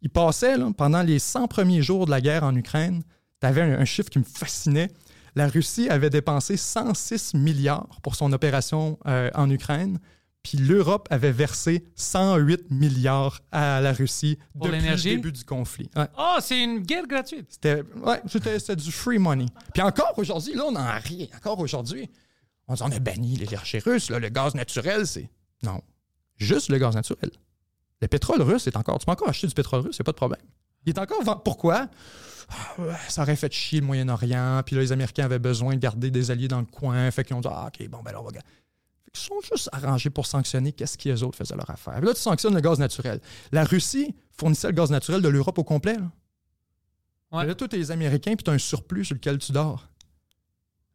Il 0.03 0.09
passait, 0.09 0.57
là, 0.57 0.69
pendant 0.77 1.01
les 1.01 1.17
100 1.17 1.47
premiers 1.47 1.81
jours 1.81 2.05
de 2.05 2.11
la 2.11 2.21
guerre 2.21 2.43
en 2.43 2.55
Ukraine, 2.55 3.03
tu 3.41 3.47
avais 3.47 3.61
un, 3.61 3.79
un 3.79 3.85
chiffre 3.85 4.09
qui 4.09 4.19
me 4.19 4.23
fascinait. 4.23 4.89
La 5.35 5.47
Russie 5.47 5.89
avait 5.89 6.11
dépensé 6.11 6.57
106 6.57 7.33
milliards 7.33 7.99
pour 8.03 8.15
son 8.15 8.31
opération 8.33 8.99
euh, 9.07 9.31
en 9.33 9.49
Ukraine, 9.49 9.97
puis 10.43 10.57
l'Europe 10.57 11.07
avait 11.09 11.31
versé 11.31 11.85
108 11.95 12.69
milliards 12.69 13.39
à 13.51 13.79
la 13.81 13.93
Russie 13.93 14.37
Pour 14.59 14.67
depuis 14.67 14.81
le 14.89 14.95
début 15.01 15.31
du 15.31 15.45
conflit. 15.45 15.89
Ouais. 15.95 16.05
Oh, 16.19 16.35
c'est 16.41 16.61
une 16.61 16.79
guerre 16.81 17.07
gratuite. 17.07 17.47
C'était 17.49 17.81
ouais, 18.03 18.21
c'était- 18.27 18.59
c'était 18.59 18.75
du 18.75 18.91
free 18.91 19.17
money. 19.19 19.45
Puis 19.73 19.81
encore 19.81 20.13
aujourd'hui, 20.17 20.53
là, 20.53 20.65
on 20.67 20.73
n'en 20.73 20.81
a 20.81 20.99
rien. 20.99 21.27
Encore 21.37 21.59
aujourd'hui, 21.59 22.09
on, 22.67 22.73
dit, 22.75 22.83
on 22.83 22.91
a 22.91 22.99
banni 22.99 23.37
l'énergie 23.37 23.79
russe. 23.79 24.09
là, 24.09 24.19
le 24.19 24.27
gaz 24.29 24.53
naturel, 24.53 25.07
c'est. 25.07 25.29
Non. 25.63 25.81
Juste 26.37 26.67
le 26.69 26.77
gaz 26.77 26.93
naturel. 26.93 27.31
Le 28.03 28.07
pétrole 28.09 28.41
russe 28.41 28.67
est 28.67 28.75
encore. 28.75 28.99
Tu 28.99 29.05
peux 29.05 29.11
encore 29.11 29.29
acheter 29.29 29.47
du 29.47 29.53
pétrole 29.53 29.79
russe, 29.81 29.95
il 29.97 30.01
n'y 30.01 30.03
a 30.03 30.05
pas 30.05 30.11
de 30.11 30.17
problème. 30.17 30.41
Il 30.85 30.89
est 30.89 30.99
encore. 30.99 31.43
Pourquoi? 31.43 31.87
Ah, 32.49 32.97
Ça 33.07 33.21
aurait 33.21 33.35
fait 33.37 33.51
chier 33.53 33.79
le 33.79 33.85
Moyen-Orient. 33.85 34.61
Puis 34.65 34.75
là, 34.75 34.81
les 34.81 34.91
Américains 34.91 35.23
avaient 35.25 35.39
besoin 35.39 35.75
de 35.75 35.79
garder 35.79 36.11
des 36.11 36.29
alliés 36.31 36.49
dans 36.49 36.59
le 36.59 36.65
coin. 36.65 37.09
Fait 37.11 37.23
qu'ils 37.23 37.35
ont 37.35 37.41
dit 37.41 37.47
Ah, 37.49 37.67
OK, 37.69 37.87
bon, 37.87 38.01
ben 38.03 38.11
là, 38.11 38.19
on 38.21 38.25
va. 38.25 38.31
ga- 38.31 38.41
Fait 39.05 39.11
qu'ils 39.11 39.21
sont 39.23 39.39
juste 39.49 39.69
arrangés 39.71 40.09
pour 40.09 40.25
sanctionner 40.25 40.73
qu'est-ce 40.73 40.97
qu'ils 40.97 41.23
autres 41.23 41.37
faisaient 41.37 41.55
leur 41.55 41.69
affaire. 41.69 41.95
Puis 41.97 42.05
là, 42.07 42.13
tu 42.13 42.19
sanctionnes 42.19 42.53
le 42.55 42.59
gaz 42.61 42.77
naturel. 42.79 43.21
La 43.53 43.63
Russie 43.63 44.13
fournissait 44.37 44.67
le 44.67 44.73
gaz 44.73 44.91
naturel 44.91 45.21
de 45.21 45.29
l'Europe 45.29 45.57
au 45.57 45.63
complet. 45.63 45.95
là. 45.95 46.11
Ouais. 47.31 47.45
Là, 47.45 47.55
toi, 47.55 47.67
t'es 47.67 47.77
les 47.77 47.89
Américains, 47.91 48.35
puis 48.35 48.43
t'as 48.43 48.51
un 48.51 48.57
surplus 48.57 49.05
sur 49.05 49.15
lequel 49.15 49.37
tu 49.39 49.51
dors. 49.53 49.87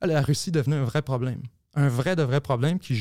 Là, 0.03 0.07
la 0.09 0.23
Russie 0.23 0.51
devenait 0.53 0.77
un 0.77 0.85
vrai 0.85 1.03
problème. 1.03 1.40
Un 1.75 1.88
vrai 1.88 2.14
de 2.14 2.23
vrai 2.23 2.40
problème 2.40 2.79
qui 2.79 2.94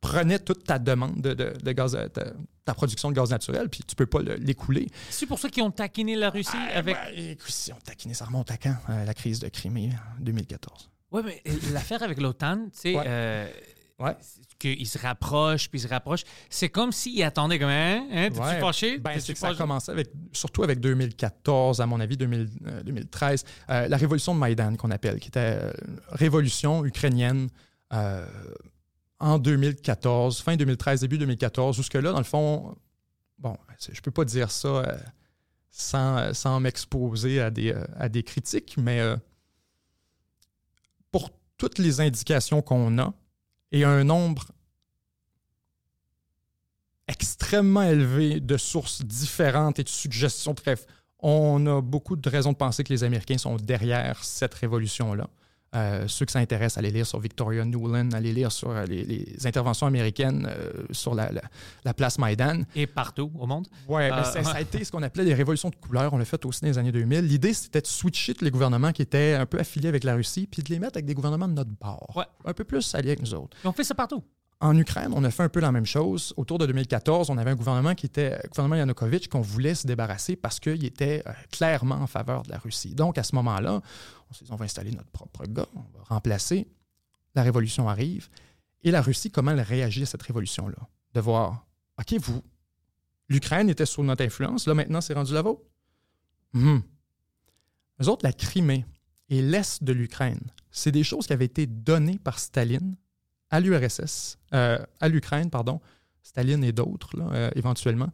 prenait 0.00 0.38
toute 0.38 0.64
ta 0.64 0.78
demande 0.78 1.20
de, 1.20 1.34
de- 1.34 1.54
de 1.62 1.72
gaz, 1.72 1.98
ta, 2.14 2.24
ta 2.70 2.74
production 2.74 3.10
de 3.10 3.16
gaz 3.16 3.30
naturel, 3.30 3.68
puis 3.68 3.80
tu 3.86 3.96
peux 3.96 4.06
pas 4.06 4.20
le- 4.20 4.36
l'écouler. 4.36 4.86
C'est 5.10 5.26
pour 5.26 5.38
ça 5.40 5.48
qu'ils 5.48 5.62
ont 5.64 5.72
taquiné 5.72 6.14
la 6.14 6.30
Russie 6.30 6.56
avec. 6.72 6.94
Ben, 6.94 7.30
écoute, 7.32 7.50
si 7.50 7.72
on 7.72 7.76
taquinait, 7.76 8.14
ça 8.14 8.26
remonte 8.26 8.50
à 8.52 8.56
quand? 8.56 8.76
Euh, 8.88 9.04
la 9.04 9.12
crise 9.14 9.40
de 9.40 9.48
Crimée, 9.48 9.90
en 10.18 10.22
2014. 10.22 10.88
Ouais, 11.10 11.22
mais 11.24 11.42
euh, 11.48 11.50
l'affaire 11.72 12.02
avec 12.04 12.20
l'OTAN, 12.20 12.66
tu 12.66 12.78
sais, 12.80 12.96
Ouais. 12.96 13.04
euh, 13.06 13.48
Ouais. 13.98 14.16
qu'ils 14.58 14.86
se 14.86 14.96
rapprochent, 14.98 15.68
puis 15.68 15.78
ils 15.78 15.82
se 15.82 15.88
rapprochent. 15.88 16.22
C'est 16.48 16.68
comme 16.70 16.90
s'ils 16.92 17.22
attendaient 17.22 17.58
comme, 17.58 17.68
hein, 17.68 18.06
hein 18.12 18.28
t'es-tu 18.30 18.40
Ouais. 18.40 18.60
fâché? 18.60 18.98
Ben, 18.98 19.18
c'est 19.20 19.32
que 19.34 19.38
ça 19.38 19.48
a 19.48 19.54
commencé 19.54 19.90
avec, 19.92 20.08
surtout 20.32 20.62
avec 20.62 20.78
2014, 20.80 21.80
à 21.82 21.86
mon 21.86 21.98
avis, 22.00 22.16
2000, 22.16 22.48
euh, 22.66 22.82
2013, 22.84 23.44
euh, 23.68 23.88
la 23.88 23.96
révolution 23.98 24.32
de 24.34 24.38
Maïdan 24.38 24.76
qu'on 24.76 24.90
appelle, 24.92 25.18
qui 25.18 25.28
était 25.28 25.58
révolution 26.12 26.84
ukrainienne 26.86 27.48
en 29.20 29.38
2014, 29.38 30.40
fin 30.40 30.56
2013, 30.56 31.02
début 31.02 31.18
2014. 31.18 31.76
Jusque-là, 31.76 32.12
dans 32.12 32.18
le 32.18 32.24
fond, 32.24 32.74
bon, 33.38 33.56
je 33.92 34.00
peux 34.00 34.10
pas 34.10 34.24
dire 34.24 34.50
ça 34.50 34.68
euh, 34.68 34.98
sans, 35.70 36.16
euh, 36.16 36.32
sans 36.32 36.58
m'exposer 36.58 37.40
à 37.40 37.50
des, 37.50 37.72
euh, 37.72 37.84
à 37.98 38.08
des 38.08 38.22
critiques, 38.22 38.76
mais 38.78 39.00
pour 41.12 41.30
toutes 41.58 41.78
les 41.78 42.00
indications 42.00 42.62
qu'on 42.62 42.98
a 42.98 43.12
et 43.72 43.84
un 43.84 44.04
nombre 44.04 44.46
extrêmement 47.06 47.82
élevé 47.82 48.40
de 48.40 48.56
sources 48.56 49.02
différentes 49.02 49.78
et 49.78 49.84
de 49.84 49.88
suggestions. 49.88 50.54
Bref, 50.54 50.86
on 51.18 51.66
a 51.66 51.82
beaucoup 51.82 52.16
de 52.16 52.28
raisons 52.28 52.52
de 52.52 52.56
penser 52.56 52.84
que 52.84 52.92
les 52.92 53.04
Américains 53.04 53.36
sont 53.36 53.56
derrière 53.56 54.24
cette 54.24 54.54
révolution-là. 54.54 55.28
Euh, 55.76 56.08
ceux 56.08 56.24
qui 56.26 56.32
s'intéressent, 56.32 56.78
allez 56.78 56.90
lire 56.90 57.06
sur 57.06 57.20
Victoria 57.20 57.64
Nuland, 57.64 58.10
allez 58.12 58.32
lire 58.32 58.50
sur 58.50 58.70
euh, 58.70 58.84
les, 58.86 59.04
les 59.04 59.46
interventions 59.46 59.86
américaines 59.86 60.48
euh, 60.50 60.72
sur 60.90 61.14
la, 61.14 61.30
la- 61.30 61.42
la 61.84 61.94
place 61.94 62.18
Maïdan. 62.18 62.62
Et 62.74 62.88
partout 62.88 63.30
au 63.38 63.46
monde. 63.46 63.68
Euh, 63.88 64.10
ben, 64.10 64.24
ça, 64.24 64.42
ça 64.42 64.50
a 64.54 64.60
été 64.62 64.82
ce 64.82 64.90
qu'on 64.90 65.02
appelait 65.04 65.24
des 65.24 65.34
révolutions 65.34 65.70
de 65.70 65.76
couleur. 65.76 66.12
On 66.12 66.18
l'a 66.18 66.24
fait 66.24 66.44
aussi 66.44 66.62
dans 66.62 66.66
les 66.68 66.78
années 66.78 66.90
2000. 66.90 67.20
L'idée, 67.20 67.54
c'était 67.54 67.80
de 67.82 67.86
switcher 67.86 68.34
les 68.40 68.50
gouvernements 68.50 68.90
qui 68.92 69.02
étaient 69.02 69.34
un 69.34 69.46
peu 69.46 69.60
affiliés 69.60 69.88
avec 69.88 70.02
la 70.02 70.16
Russie, 70.16 70.48
puis 70.50 70.62
de 70.62 70.70
les 70.70 70.80
mettre 70.80 70.96
avec 70.96 71.06
des 71.06 71.14
gouvernements 71.14 71.46
de 71.46 71.52
notre 71.54 71.70
bord. 71.80 72.12
Ouais. 72.16 72.24
Un 72.44 72.52
peu 72.52 72.64
plus 72.64 72.92
alliés 72.96 73.10
avec 73.10 73.20
nous 73.22 73.34
autres. 73.34 73.56
Ont 73.64 73.70
fait 73.72 73.84
ça 73.84 73.94
partout. 73.94 74.24
En 74.62 74.76
Ukraine, 74.76 75.12
on 75.14 75.24
a 75.24 75.30
fait 75.30 75.42
un 75.44 75.48
peu 75.48 75.60
la 75.60 75.72
même 75.72 75.86
chose. 75.86 76.34
Autour 76.36 76.58
de 76.58 76.66
2014, 76.66 77.30
on 77.30 77.38
avait 77.38 77.52
un 77.52 77.54
gouvernement 77.54 77.94
qui 77.94 78.04
était, 78.04 78.38
le 78.42 78.48
gouvernement 78.50 78.76
Yanukovych, 78.76 79.28
qu'on 79.30 79.40
voulait 79.40 79.74
se 79.74 79.86
débarrasser 79.86 80.36
parce 80.36 80.60
qu'il 80.60 80.84
était 80.84 81.22
euh, 81.26 81.32
clairement 81.50 81.94
en 81.94 82.06
faveur 82.06 82.42
de 82.42 82.50
la 82.50 82.58
Russie. 82.58 82.94
Donc, 82.94 83.16
à 83.16 83.22
ce 83.22 83.34
moment-là, 83.36 83.80
on 84.50 84.56
va 84.56 84.64
installer 84.64 84.90
notre 84.92 85.10
propre 85.10 85.46
gars, 85.46 85.66
on 85.74 85.98
va 85.98 86.04
remplacer. 86.04 86.66
La 87.34 87.42
révolution 87.42 87.88
arrive. 87.88 88.28
Et 88.82 88.90
la 88.90 89.02
Russie, 89.02 89.30
comment 89.30 89.52
elle 89.52 89.60
réagit 89.60 90.02
à 90.02 90.06
cette 90.06 90.22
révolution-là? 90.22 90.88
De 91.14 91.20
voir, 91.20 91.66
OK, 91.98 92.14
vous, 92.14 92.42
l'Ukraine 93.28 93.68
était 93.68 93.86
sous 93.86 94.02
notre 94.02 94.24
influence, 94.24 94.66
là 94.66 94.74
maintenant, 94.74 95.00
c'est 95.00 95.14
rendu 95.14 95.32
la 95.32 95.42
vôtre? 95.42 95.62
Mhm. 96.52 96.82
Eux 98.02 98.08
autres, 98.08 98.24
la 98.24 98.32
Crimée 98.32 98.84
et 99.28 99.42
l'Est 99.42 99.84
de 99.84 99.92
l'Ukraine, 99.92 100.40
c'est 100.70 100.92
des 100.92 101.04
choses 101.04 101.26
qui 101.26 101.32
avaient 101.32 101.44
été 101.44 101.66
données 101.66 102.18
par 102.18 102.38
Staline 102.38 102.96
à 103.50 103.60
l'URSS, 103.60 104.38
euh, 104.54 104.78
à 105.00 105.08
l'Ukraine, 105.08 105.50
pardon, 105.50 105.80
Staline 106.22 106.64
et 106.64 106.72
d'autres, 106.72 107.16
euh, 107.20 107.50
éventuellement. 107.54 108.10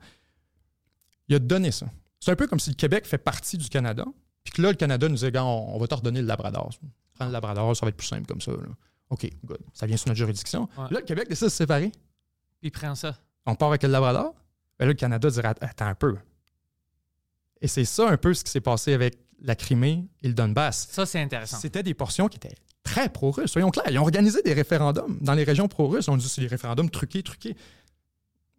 Il 1.29 1.37
a 1.37 1.39
donné 1.39 1.71
ça. 1.71 1.87
C'est 2.21 2.31
un 2.31 2.37
peu 2.37 2.47
comme 2.47 2.61
si 2.61 2.71
le 2.71 2.77
Québec 2.77 3.07
fait 3.07 3.19
partie 3.19 3.59
du 3.59 3.69
Canada, 3.69 4.05
puis 4.47 4.55
que 4.55 4.63
là, 4.63 4.71
le 4.71 4.77
Canada 4.77 5.09
nous 5.09 5.15
disait, 5.17 5.33
Gars, 5.33 5.45
on, 5.45 5.75
on 5.75 5.79
va 5.79 5.87
te 5.89 5.95
redonner 5.95 6.21
le 6.21 6.27
Labrador. 6.29 6.71
Prends 7.15 7.27
le 7.27 7.33
Labrador, 7.33 7.77
ça 7.77 7.85
va 7.85 7.91
être 7.91 7.97
plus 7.97 8.07
simple 8.07 8.27
comme 8.27 8.41
ça. 8.41 8.53
là. 8.53 8.59
OK, 9.11 9.29
good. 9.45 9.59
Ça 9.73 9.87
vient 9.87 9.97
sous 9.97 10.09
notre 10.09 10.19
juridiction. 10.19 10.69
Ouais. 10.79 10.85
Là, 10.91 11.01
le 11.01 11.05
Québec 11.05 11.29
décide 11.29 11.47
de 11.47 11.51
se 11.51 11.57
séparer. 11.57 11.91
Puis 11.91 12.69
ils 12.69 12.71
prennent 12.71 12.95
ça. 12.95 13.17
On 13.45 13.55
part 13.55 13.69
avec 13.69 13.83
le 13.83 13.89
Labrador. 13.89 14.35
Ben 14.79 14.87
là, 14.87 14.93
le 14.93 14.95
Canada 14.95 15.29
dirait, 15.31 15.49
attends 15.61 15.87
un 15.87 15.95
peu. 15.95 16.17
Et 17.61 17.69
c'est 17.69 17.85
ça 17.85 18.09
un 18.09 18.17
peu 18.17 18.35
ce 18.35 18.45
qui 18.45 18.51
s'est 18.51 18.61
passé 18.61 18.93
avec 18.93 19.19
la 19.43 19.55
Crimée 19.55 20.07
et 20.23 20.29
le 20.29 20.35
Donbass. 20.35 20.89
Ça, 20.91 21.07
c'est 21.07 21.21
intéressant. 21.21 21.59
C'était 21.59 21.83
des 21.83 21.95
portions 21.95 22.29
qui 22.29 22.37
étaient 22.37 22.55
très 22.83 23.09
pro-russes. 23.09 23.51
Soyons 23.51 23.71
clairs, 23.71 23.91
ils 23.91 23.99
ont 23.99 24.03
organisé 24.03 24.43
des 24.43 24.53
référendums 24.53 25.19
dans 25.21 25.35
les 25.35 25.45
régions 25.45 25.69
pro-russes. 25.69 26.09
On 26.09 26.17
dit 26.17 26.25
que 26.25 26.31
c'est 26.31 26.41
des 26.43 26.47
référendums 26.47 26.91
truqués, 26.91 27.23
truqués. 27.23 27.57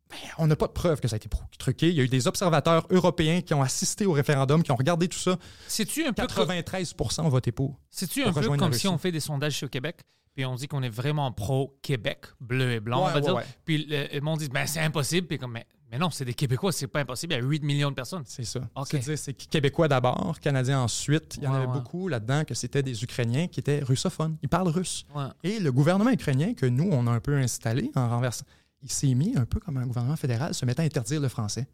Ben, 0.09 0.17
on 0.37 0.47
n'a 0.47 0.55
pas 0.55 0.67
de 0.67 0.71
preuve 0.71 1.01
que 1.01 1.07
ça 1.07 1.15
a 1.15 1.17
été 1.17 1.27
truqué. 1.59 1.89
Il 1.89 1.95
y 1.95 1.99
a 1.99 2.03
eu 2.03 2.07
des 2.07 2.27
observateurs 2.27 2.87
européens 2.89 3.41
qui 3.41 3.53
ont 3.53 3.61
assisté 3.61 4.05
au 4.05 4.13
référendum, 4.13 4.63
qui 4.63 4.71
ont 4.71 4.75
regardé 4.77 5.07
tout 5.07 5.19
ça. 5.19 5.37
C'est-tu 5.67 6.05
un 6.05 6.13
peu, 6.13 6.25
co- 6.27 6.45
93% 6.45 7.21
ont 7.21 7.29
voté 7.29 7.51
pour. 7.51 7.77
c'est-tu 7.89 8.23
un 8.23 8.31
peu 8.31 8.47
comme 8.57 8.73
si 8.73 8.87
on 8.87 8.97
fait 8.97 9.11
des 9.11 9.19
sondages 9.19 9.61
au 9.63 9.67
Québec, 9.67 9.97
puis 10.33 10.45
on 10.45 10.55
dit 10.55 10.67
qu'on 10.67 10.83
est 10.83 10.89
vraiment 10.89 11.31
pro-Québec, 11.31 12.25
bleu 12.39 12.73
et 12.73 12.79
blanc, 12.79 13.03
Ouais, 13.05 13.09
on 13.09 13.13
va 13.13 13.15
ouais, 13.15 13.21
dire. 13.21 13.35
ouais. 13.35 13.43
Puis 13.65 13.85
le, 13.89 14.19
monde 14.21 14.39
dit, 14.39 14.49
ben 14.49 14.65
c'est 14.65 14.79
impossible. 14.79 15.27
Puis 15.27 15.37
comme, 15.39 15.51
mais, 15.53 15.65
mais 15.91 15.97
non, 15.97 16.09
c'est 16.09 16.25
des 16.25 16.33
Québécois, 16.33 16.71
c'est 16.71 16.87
pas 16.87 16.99
impossible. 16.99 17.33
Il 17.33 17.37
y 17.37 17.39
a 17.39 17.43
8 17.43 17.63
millions 17.63 17.89
de 17.89 17.95
personnes. 17.95 18.23
C'est 18.25 18.43
ça. 18.45 18.59
OK. 18.75 18.87
C'est-à-dire, 18.91 19.17
c'est 19.17 19.33
Québécois 19.33 19.87
d'abord, 19.87 20.39
Canadiens 20.39 20.81
ensuite. 20.81 21.35
Il 21.37 21.43
y 21.43 21.47
en 21.47 21.53
avait 21.53 21.67
beaucoup 21.67 22.07
là-dedans 22.07 22.43
que 22.45 22.53
c'était 22.53 22.83
des 22.83 23.03
Ukrainiens 23.03 23.47
qui 23.47 23.59
étaient 23.59 23.79
russophones. 23.79 24.37
Ils 24.43 24.49
parlent 24.49 24.67
russe. 24.69 25.05
Ouais. 25.15 25.25
Et 25.43 25.59
le 25.59 25.71
gouvernement 25.71 26.11
ukrainien 26.11 26.53
que 26.53 26.65
nous, 26.65 26.87
on 26.91 27.07
a 27.07 27.11
un 27.11 27.19
peu 27.19 27.35
installé 27.37 27.91
en 27.95 28.07
renversant, 28.07 28.45
il 28.83 28.91
s'est 28.91 29.13
mis 29.13 29.35
un 29.37 29.45
peu 29.45 29.59
comme 29.59 29.77
un 29.77 29.85
gouvernement 29.85 30.15
fédéral 30.15 30.53
se 30.53 30.65
mettant 30.65 30.83
à 30.83 30.85
interdire 30.85 31.21
le 31.21 31.29
français. 31.29 31.67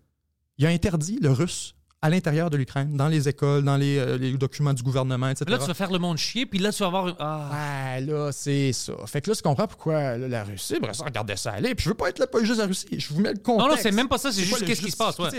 Il 0.58 0.66
a 0.66 0.70
interdit 0.70 1.20
le 1.22 1.32
russe 1.32 1.76
à 2.04 2.10
l'intérieur 2.10 2.50
de 2.50 2.58
l'Ukraine, 2.58 2.98
dans 2.98 3.08
les 3.08 3.30
écoles, 3.30 3.63
dans 3.63 3.78
les, 3.78 3.98
euh, 3.98 4.18
les 4.18 4.34
documents 4.34 4.74
du 4.74 4.84
gouvernement, 4.84 5.30
etc. 5.30 5.46
Là, 5.50 5.58
tu 5.58 5.68
vas 5.68 5.74
faire 5.74 5.89
le 5.89 6.00
monde 6.00 6.18
chier, 6.18 6.46
puis 6.46 6.60
là, 6.60 6.74
tu 6.74 6.80
vas 6.80 6.88
avoir. 6.88 7.16
Ah. 7.18 7.50
Ah, 7.54 8.00
là, 8.02 8.30
c'est 8.34 8.74
ça. 8.74 8.94
Fait 9.06 9.22
que 9.22 9.30
là, 9.30 9.36
tu 9.38 9.42
comprends 9.42 9.68
pourquoi 9.68 10.18
là, 10.18 10.28
la 10.28 10.44
Russie, 10.44 10.80
bref, 10.82 10.98
ça, 10.98 11.06
regardait 11.06 11.38
ça 11.38 11.54
aller. 11.54 11.74
Puis 11.76 11.86
je 11.86 11.89
veux 11.89 11.96
pas 11.96 12.10
être 12.10 12.20
là, 12.20 12.26
juste 12.42 12.60
la 12.60 12.66
Russie. 12.66 13.00
Je 13.00 13.13
vous 13.13 13.22
mets 13.22 13.32
le 13.32 13.39
contexte. 13.39 13.70
Non, 13.70 13.74
non, 13.74 13.82
c'est 13.82 13.92
même 13.94 14.10
pas 14.10 14.18
ça, 14.18 14.34
c'est 14.34 14.44
juste 14.44 14.66
qu'est-ce 14.66 14.82
qui 14.82 14.92
se 14.92 14.98
passe, 14.98 15.18
ouais. 15.18 15.30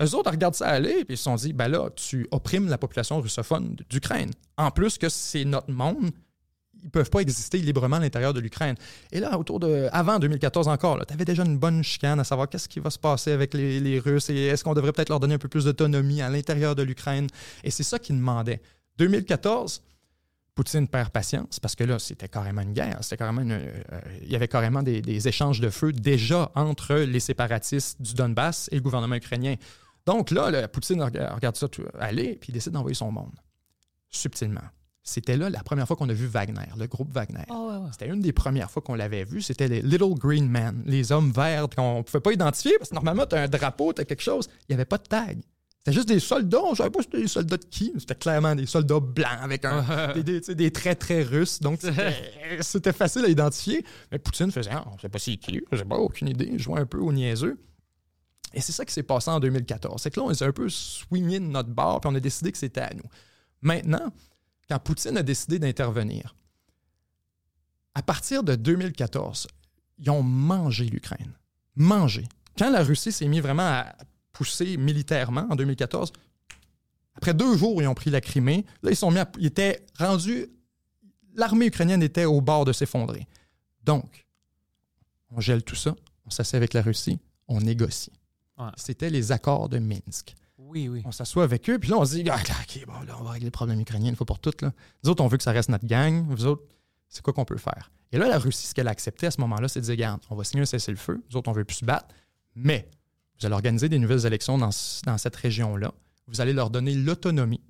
Eux 0.00 0.14
autres, 0.14 0.30
regardent 0.30 0.54
ça 0.54 0.68
aller, 0.68 1.04
puis 1.04 1.14
ils 1.14 1.16
se 1.16 1.24
sont 1.24 1.34
dit, 1.34 1.52
ben 1.52 1.66
là, 1.66 1.90
tu 1.96 2.28
opprimes 2.30 2.68
la 2.68 2.78
population 2.78 3.20
russophone 3.20 3.74
d'Ukraine. 3.90 4.30
En 4.56 4.70
plus 4.70 4.98
que 4.98 5.08
c'est 5.08 5.44
notre 5.44 5.72
monde, 5.72 6.12
ils 6.82 6.90
peuvent 6.90 7.10
pas 7.10 7.20
exister 7.20 7.58
librement 7.58 7.96
à 7.96 8.00
l'intérieur 8.00 8.34
de 8.34 8.40
l'Ukraine. 8.40 8.76
Et 9.12 9.20
là, 9.20 9.38
autour 9.38 9.60
de. 9.60 9.88
Avant 9.92 10.18
2014 10.18 10.68
encore, 10.68 11.04
tu 11.06 11.14
avais 11.14 11.24
déjà 11.24 11.44
une 11.44 11.58
bonne 11.58 11.82
chicane 11.82 12.20
à 12.20 12.24
savoir 12.24 12.48
qu'est-ce 12.48 12.68
qui 12.68 12.80
va 12.80 12.90
se 12.90 12.98
passer 12.98 13.32
avec 13.32 13.54
les, 13.54 13.98
Russes 14.00 14.30
et 14.30 14.46
est-ce 14.46 14.64
qu'on 14.64 14.74
devrait 14.74 14.92
peut-être 14.92 15.10
leur 15.10 15.20
donner 15.20 15.34
un 15.34 15.38
peu 15.38 15.48
plus 15.48 15.64
d'autonomie 15.64 16.22
à 16.22 16.28
l'intérieur 16.28 16.74
de 16.74 16.82
l'Ukraine? 16.82 17.28
Et 17.62 17.70
c'est 17.70 17.82
ça 17.82 17.98
qu'ils 17.98 18.16
demandaient. 18.16 18.60
2014, 18.98 19.82
Poutine 20.54 20.88
perd 20.88 21.10
patience 21.10 21.60
parce 21.60 21.74
que 21.74 21.84
là, 21.84 21.98
c'était 21.98 22.28
carrément 22.28 22.62
une 22.62 22.72
guerre. 22.72 22.98
C'était 23.02 23.16
carrément 23.16 23.40
une- 23.42 23.52
euh, 23.52 24.00
il 24.22 24.30
y 24.30 24.36
avait 24.36 24.48
carrément 24.48 24.82
des, 24.82 25.28
échanges 25.28 25.60
de 25.60 25.70
feu 25.70 25.92
déjà 25.92 26.50
entre 26.54 26.94
les 26.96 27.20
séparatistes 27.20 28.02
du 28.02 28.14
Donbass 28.14 28.68
et 28.72 28.76
le 28.76 28.82
gouvernement 28.82 29.14
ukrainien. 29.14 29.54
Donc 30.04 30.30
là, 30.30 30.68
Poutine 30.68 31.00
rega- 31.02 31.32
regarde 31.34 31.56
ça 31.56 31.68
aller, 31.98 32.36
puis 32.40 32.50
il 32.50 32.52
décide 32.52 32.72
d'envoyer 32.72 32.94
son 32.94 33.12
monde. 33.12 33.32
Subtilement. 34.10 34.60
C'était 35.04 35.36
là 35.36 35.50
la 35.50 35.62
première 35.64 35.86
fois 35.88 35.96
qu'on 35.96 36.08
a 36.08 36.12
vu 36.12 36.26
Wagner, 36.26 36.54
le 36.78 36.86
groupe 36.86 37.12
Wagner. 37.12 37.44
Ah, 37.50 37.54
ouais, 37.54 37.76
ouais. 37.76 37.88
C'était 37.90 38.06
une 38.08 38.20
des 38.20 38.32
premières 38.32 38.70
fois 38.70 38.82
qu'on 38.82 38.94
l'avait 38.94 39.24
vu. 39.24 39.42
C'était 39.42 39.66
les 39.66 39.82
Little 39.82 40.14
Green 40.14 40.48
Men, 40.48 40.82
les 40.86 41.10
hommes 41.10 41.32
verts 41.32 41.68
qu'on 41.74 41.98
ne 41.98 42.02
pouvait 42.02 42.20
pas 42.20 42.32
identifier 42.32 42.76
parce 42.78 42.90
que 42.90 42.94
normalement, 42.94 43.26
tu 43.26 43.34
as 43.34 43.42
un 43.42 43.48
drapeau, 43.48 43.92
tu 43.92 44.00
as 44.00 44.04
quelque 44.04 44.22
chose. 44.22 44.48
Il 44.68 44.72
n'y 44.72 44.74
avait 44.74 44.84
pas 44.84 44.98
de 44.98 45.02
tag. 45.04 45.38
C'était 45.78 45.92
juste 45.96 46.06
des 46.08 46.20
soldats. 46.20 46.62
On 46.62 46.70
ne 46.70 46.76
savait 46.76 46.90
pas 46.90 47.02
c'était 47.02 47.20
des 47.22 47.26
soldats 47.26 47.56
de 47.56 47.64
qui. 47.64 47.92
C'était 47.98 48.14
clairement 48.14 48.54
des 48.54 48.66
soldats 48.66 49.00
blancs 49.00 49.38
avec 49.42 49.64
un, 49.64 50.12
des, 50.22 50.40
des- 50.40 50.70
traits 50.70 51.00
très 51.00 51.22
russes. 51.24 51.58
Donc, 51.58 51.80
c'était 52.60 52.92
facile 52.92 53.24
à 53.24 53.28
identifier. 53.28 53.84
Mais 54.12 54.20
Poutine 54.20 54.52
faisait 54.52 54.70
Ah, 54.72 54.84
on 54.88 54.94
ne 54.94 55.00
sait 55.00 55.08
pas 55.08 55.18
c'est 55.18 55.36
qui. 55.36 55.60
Je 55.72 55.78
n'ai 55.78 55.84
pas 55.88 55.96
aucune 55.96 56.28
idée. 56.28 56.52
Je 56.56 56.62
jouais 56.62 56.78
un 56.80 56.86
peu 56.86 56.98
au 56.98 57.12
niaiseux. 57.12 57.58
Et 58.54 58.60
c'est 58.60 58.70
ça 58.70 58.84
qui 58.84 58.92
s'est 58.92 59.02
passé 59.02 59.30
en 59.32 59.40
2014. 59.40 60.00
C'est 60.00 60.10
que 60.12 60.20
là, 60.20 60.26
on 60.26 60.32
s'est 60.34 60.44
un 60.44 60.52
peu 60.52 60.68
swingé 60.68 61.40
de 61.40 61.46
notre 61.46 61.70
bord 61.70 62.00
puis 62.00 62.08
on 62.12 62.14
a 62.14 62.20
décidé 62.20 62.52
que 62.52 62.58
c'était 62.58 62.82
à 62.82 62.90
nous. 62.94 63.02
Maintenant, 63.62 64.12
quand 64.72 64.78
Poutine 64.78 65.18
a 65.18 65.22
décidé 65.22 65.58
d'intervenir, 65.58 66.34
à 67.94 68.02
partir 68.02 68.42
de 68.42 68.54
2014, 68.54 69.46
ils 69.98 70.10
ont 70.10 70.22
mangé 70.22 70.86
l'Ukraine. 70.86 71.32
Mangé. 71.76 72.26
Quand 72.56 72.70
la 72.70 72.82
Russie 72.82 73.12
s'est 73.12 73.28
mis 73.28 73.40
vraiment 73.40 73.62
à 73.66 73.94
pousser 74.32 74.76
militairement 74.78 75.46
en 75.50 75.56
2014, 75.56 76.12
après 77.14 77.34
deux 77.34 77.54
jours, 77.56 77.82
ils 77.82 77.86
ont 77.86 77.94
pris 77.94 78.08
la 78.10 78.22
Crimée. 78.22 78.64
Là, 78.82 78.90
ils 78.90 78.96
sont 78.96 79.10
mis 79.10 79.18
à- 79.18 79.30
ils 79.38 79.46
étaient 79.46 79.84
rendus. 79.98 80.46
L'armée 81.34 81.66
ukrainienne 81.66 82.02
était 82.02 82.24
au 82.24 82.40
bord 82.40 82.64
de 82.64 82.72
s'effondrer. 82.72 83.26
Donc, 83.84 84.26
on 85.30 85.40
gèle 85.40 85.62
tout 85.62 85.74
ça, 85.76 85.94
on 86.24 86.30
s'assied 86.30 86.56
avec 86.56 86.72
la 86.72 86.80
Russie, 86.82 87.18
on 87.48 87.60
négocie. 87.60 88.12
Ouais. 88.58 88.70
C'était 88.76 89.10
les 89.10 89.32
accords 89.32 89.68
de 89.68 89.78
Minsk 89.78 90.34
Oui, 90.72 90.88
oui. 90.88 91.02
on 91.04 91.12
s'assoit 91.12 91.44
avec 91.44 91.68
eux, 91.68 91.78
puis 91.78 91.90
là, 91.90 91.98
on 91.98 92.04
se 92.04 92.14
dit, 92.14 92.24
ah, 92.30 92.36
OK, 92.36 92.86
bon, 92.86 93.00
là, 93.06 93.16
on 93.20 93.24
va 93.24 93.30
régler 93.32 93.46
le 93.46 93.50
problème 93.50 93.78
ukrainien 93.80 94.08
une 94.10 94.16
fois 94.16 94.26
pour 94.26 94.38
toutes. 94.38 94.62
Là. 94.62 94.72
Nous 95.04 95.10
autres, 95.10 95.22
on 95.22 95.26
veut 95.28 95.36
que 95.36 95.42
ça 95.42 95.52
reste 95.52 95.68
notre 95.68 95.86
gang. 95.86 96.24
Vous 96.28 96.46
autres, 96.46 96.62
c'est 97.08 97.22
quoi 97.22 97.32
qu'on 97.34 97.44
peut 97.44 97.58
faire? 97.58 97.90
Et 98.10 98.18
là, 98.18 98.26
la 98.28 98.38
Russie, 98.38 98.66
ce 98.66 98.74
qu'elle 98.74 98.88
a 98.88 98.90
accepté 98.90 99.26
à 99.26 99.30
ce 99.30 99.40
moment-là, 99.42 99.68
c'est 99.68 99.80
de 99.80 99.84
dire, 99.84 99.92
regarde, 99.92 100.20
on 100.30 100.34
va 100.34 100.44
signer 100.44 100.62
un 100.62 100.66
cessez-le-feu. 100.66 101.22
Nous 101.30 101.36
autres, 101.36 101.50
on 101.50 101.52
veut 101.52 101.64
plus 101.64 101.76
se 101.76 101.84
battre, 101.84 102.08
mais 102.54 102.88
vous 103.38 103.46
allez 103.46 103.54
organiser 103.54 103.88
des 103.88 103.98
nouvelles 103.98 104.24
élections 104.26 104.56
dans, 104.58 104.70
ce- 104.70 105.02
dans 105.04 105.18
cette 105.18 105.36
région-là. 105.36 105.92
Vous 106.26 106.40
allez 106.40 106.52
leur 106.52 106.70
donner 106.70 106.94
l'autonomie. 106.94 107.60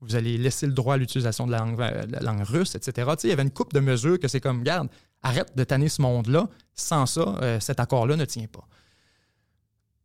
Vous 0.00 0.14
allez 0.14 0.38
laisser 0.38 0.66
le 0.66 0.72
droit 0.72 0.94
à 0.94 0.96
l'utilisation 0.96 1.46
de 1.46 1.52
la 1.52 1.58
langue, 1.58 1.78
la 1.78 2.20
langue 2.20 2.42
russe, 2.42 2.74
etc. 2.76 3.10
Il 3.24 3.30
y 3.30 3.32
avait 3.32 3.42
une 3.42 3.50
coupe 3.50 3.72
de 3.74 3.80
mesures 3.80 4.18
que 4.20 4.28
c'est 4.28 4.40
comme, 4.40 4.60
regarde, 4.60 4.88
arrête 5.22 5.56
de 5.56 5.64
tanner 5.64 5.88
ce 5.88 6.00
monde-là. 6.02 6.48
Sans 6.74 7.04
ça, 7.06 7.36
euh, 7.42 7.58
cet 7.60 7.80
accord-là 7.80 8.14
ne 8.16 8.24
tient 8.24 8.46
pas. 8.46 8.66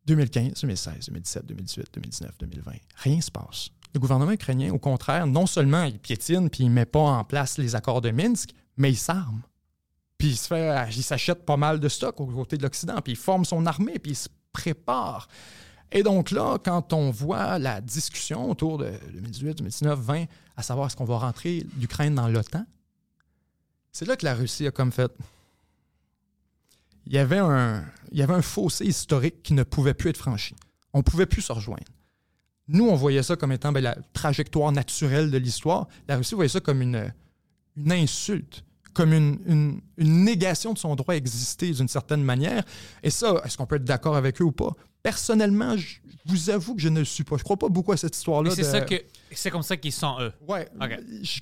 2015, 0.06 0.62
2016, 0.62 1.06
2017, 1.08 1.46
2018, 1.46 1.88
2019, 1.94 2.38
2020, 2.40 2.72
rien 2.96 3.16
ne 3.16 3.22
se 3.22 3.32
passe. 3.32 3.70
Le 3.94 4.00
gouvernement 4.00 4.32
ukrainien, 4.32 4.72
au 4.74 4.80
contraire, 4.80 5.28
non 5.28 5.46
seulement 5.46 5.84
il 5.84 6.00
piétine 6.00 6.50
puis 6.50 6.64
il 6.64 6.70
ne 6.70 6.74
met 6.74 6.86
pas 6.86 7.00
en 7.00 7.24
place 7.24 7.58
les 7.58 7.76
accords 7.76 8.02
de 8.02 8.12
Minsk, 8.12 8.50
mais 8.78 8.92
il 8.92 8.98
s'arme. 8.98 9.42
Puis 10.18 10.30
il 10.50 10.88
il 10.96 11.04
s'achète 11.04 11.46
pas 11.46 11.58
mal 11.58 11.80
de 11.80 11.90
stock 11.90 12.20
aux 12.20 12.26
côtés 12.26 12.58
de 12.58 12.64
l'Occident, 12.64 13.00
puis 13.02 13.14
il 13.14 13.18
forme 13.18 13.46
son 13.46 13.66
armée, 13.66 14.00
puis 14.00 14.12
il 14.12 14.16
se 14.16 14.30
prépare. 14.52 15.28
Et 15.92 16.02
donc 16.02 16.32
là, 16.32 16.58
quand 16.64 16.92
on 16.94 17.12
voit 17.12 17.60
la 17.60 17.80
discussion 17.80 18.50
autour 18.50 18.80
de 18.80 18.92
2018, 19.14 19.58
2019, 19.60 20.00
20, 20.00 20.26
à 20.58 20.64
savoir 20.64 20.88
est-ce 20.88 20.96
qu'on 20.96 21.06
va 21.06 21.20
rentrer 21.20 21.66
l'Ukraine 21.80 22.16
dans 22.16 22.28
l'OTAN, 22.28 22.66
c'est 23.92 24.06
là 24.06 24.16
que 24.16 24.26
la 24.26 24.34
Russie 24.34 24.66
a 24.66 24.72
comme 24.72 24.92
fait. 24.92 25.12
Il 27.08 27.14
y 27.14 27.18
avait 27.18 27.38
un, 27.40 27.84
il 28.12 28.20
y 28.20 28.22
avait 28.24 28.34
un 28.34 28.42
fossé 28.42 28.86
historique 28.86 29.44
qui 29.44 29.54
ne 29.54 29.64
pouvait 29.64 29.94
plus 29.94 30.10
être 30.10 30.18
franchi. 30.18 30.56
On 30.94 31.00
ne 31.00 31.04
pouvait 31.04 31.26
plus 31.26 31.42
se 31.42 31.52
rejoindre. 31.52 31.84
Nous, 32.68 32.88
on 32.88 32.96
voyait 32.96 33.24
ça 33.24 33.36
comme 33.36 33.52
étant 33.52 33.72
ben, 33.72 33.82
la 33.82 33.96
trajectoire 34.14 34.72
naturelle 34.72 35.30
de 35.32 35.38
l'histoire. 35.38 35.88
La 36.08 36.16
Russie 36.18 36.36
voyait 36.36 36.48
ça 36.50 36.62
comme 36.62 36.82
une, 36.82 37.14
une 37.76 37.92
insulte, 37.92 38.64
comme 38.94 39.12
une, 39.14 39.40
une- 39.46 39.82
une 39.98 40.24
négation 40.24 40.72
de 40.74 40.78
son 40.78 40.96
droit 40.96 41.14
à 41.14 41.18
exister 41.18 41.72
d'une 41.72 41.90
certaine 41.90 42.24
manière. 42.24 42.64
Et 43.04 43.10
ça, 43.10 43.42
est-ce 43.44 43.58
qu'on 43.58 43.66
peut 43.66 43.76
être 43.76 43.84
d'accord 43.84 44.16
avec 44.16 44.40
eux 44.42 44.46
ou 44.46 44.52
pas? 44.54 44.72
Personnellement, 45.02 45.76
je 45.76 45.98
vous 46.26 46.50
avoue 46.50 46.76
que 46.76 46.82
je 46.82 46.88
ne 46.88 47.00
le 47.00 47.06
suis 47.06 47.26
pas. 47.26 47.36
Je 47.36 47.44
crois 47.44 47.58
pas 47.58 47.68
beaucoup 47.68 47.92
à 47.92 47.98
cette 47.98 48.16
histoire-là. 48.16 48.52
C'est 48.52 48.62
de- 48.62 48.68
ça 48.68 48.80
que 48.82 48.96
c'est 49.34 49.52
comme 49.52 49.62
ça 49.64 49.76
qu'ils 49.76 49.92
sont 49.92 50.16
eux. 50.22 50.32
Ouais. 50.48 50.70
Je- 51.22 51.42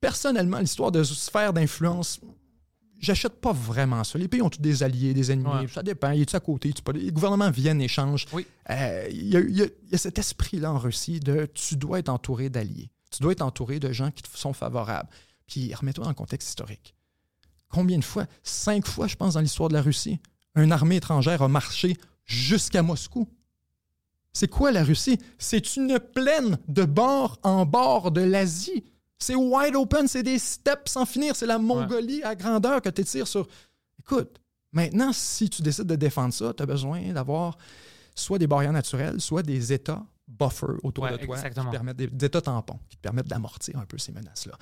personnellement, 0.00 0.58
l'histoire 0.60 0.90
de 0.90 1.02
sphère 1.02 1.52
d'influence, 1.52 2.18
j'achète 2.98 3.40
pas 3.40 3.52
vraiment 3.52 4.02
ça. 4.04 4.18
Les 4.18 4.28
pays 4.28 4.42
ont 4.42 4.48
tous 4.50 4.60
des 4.60 4.82
alliés, 4.82 5.14
des 5.14 5.30
ennemis. 5.32 5.48
Ouais. 5.48 5.68
Ça 5.68 5.82
dépend. 5.82 6.10
Il 6.12 6.22
est 6.22 6.34
à 6.34 6.40
côté? 6.40 6.72
pas- 6.84 6.92
Les 6.92 7.12
gouvernements 7.12 7.50
viennent, 7.50 7.80
échangent. 7.80 8.26
Oui. 8.32 8.46
Euh, 8.70 9.06
Il 9.10 9.22
y, 9.26 9.36
il 9.36 9.70
il 9.84 9.90
y 9.92 9.94
a 9.94 9.98
cet 9.98 10.18
esprit-là 10.18 10.72
en 10.72 10.78
Russie 10.78 11.20
de 11.20 11.46
tu 11.54 11.76
dois 11.76 11.98
être 11.98 12.08
entouré 12.08 12.48
d'alliés. 12.50 12.90
Tu 13.10 13.22
dois 13.22 13.32
être 13.32 13.42
entouré 13.42 13.78
de 13.80 13.92
gens 13.92 14.10
qui 14.10 14.22
te 14.22 14.36
sont 14.36 14.52
favorables. 14.52 15.08
Puis 15.46 15.72
remets-toi 15.74 16.04
dans 16.04 16.10
le 16.10 16.14
contexte 16.14 16.48
historique. 16.48 16.94
Combien 17.68 17.98
de 17.98 18.04
fois? 18.04 18.26
Cinq 18.42 18.86
fois, 18.86 19.06
je 19.06 19.16
pense, 19.16 19.34
dans 19.34 19.40
l'histoire 19.40 19.68
de 19.68 19.74
la 19.74 19.82
Russie, 19.82 20.18
une 20.54 20.72
armée 20.72 20.96
étrangère 20.96 21.42
a 21.42 21.48
marché 21.48 21.96
jusqu'à 22.24 22.82
Moscou. 22.82 23.28
C'est 24.32 24.48
quoi 24.48 24.70
la 24.72 24.84
Russie? 24.84 25.18
C'est 25.38 25.76
une 25.76 25.98
plaine 25.98 26.58
de 26.68 26.84
bord 26.84 27.38
en 27.42 27.64
bord 27.64 28.10
de 28.10 28.20
l'Asie. 28.20 28.84
C'est 29.18 29.34
wide 29.34 29.74
open, 29.76 30.06
c'est 30.08 30.22
des 30.22 30.38
steppes 30.38 30.88
sans 30.88 31.06
finir. 31.06 31.34
C'est 31.36 31.46
la 31.46 31.58
Mongolie 31.58 32.22
à 32.22 32.34
grandeur 32.34 32.82
que 32.82 32.88
tu 32.90 33.04
tires 33.04 33.26
sur. 33.26 33.46
Écoute, 33.98 34.40
maintenant, 34.72 35.12
si 35.12 35.48
tu 35.48 35.62
décides 35.62 35.86
de 35.86 35.96
défendre 35.96 36.34
ça, 36.34 36.52
tu 36.54 36.62
as 36.62 36.66
besoin 36.66 37.12
d'avoir 37.12 37.56
soit 38.14 38.38
des 38.38 38.46
barrières 38.46 38.72
naturelles, 38.72 39.20
soit 39.20 39.42
des 39.42 39.72
États 39.72 40.04
buffer 40.28 40.66
autour 40.82 41.04
Ouais, 41.04 41.12
de 41.12 41.24
toi, 41.24 41.36
exactement. 41.36 41.66
qui 41.66 41.70
te 41.70 41.76
permettent 41.76 41.96
des, 41.96 42.08
des 42.08 42.26
États 42.26 42.40
tampons, 42.40 42.78
qui 42.88 42.96
te 42.96 43.00
permettent 43.02 43.28
d'amortir 43.28 43.78
un 43.78 43.84
peu 43.84 43.96
ces 43.96 44.10
menaces-là. 44.12 44.58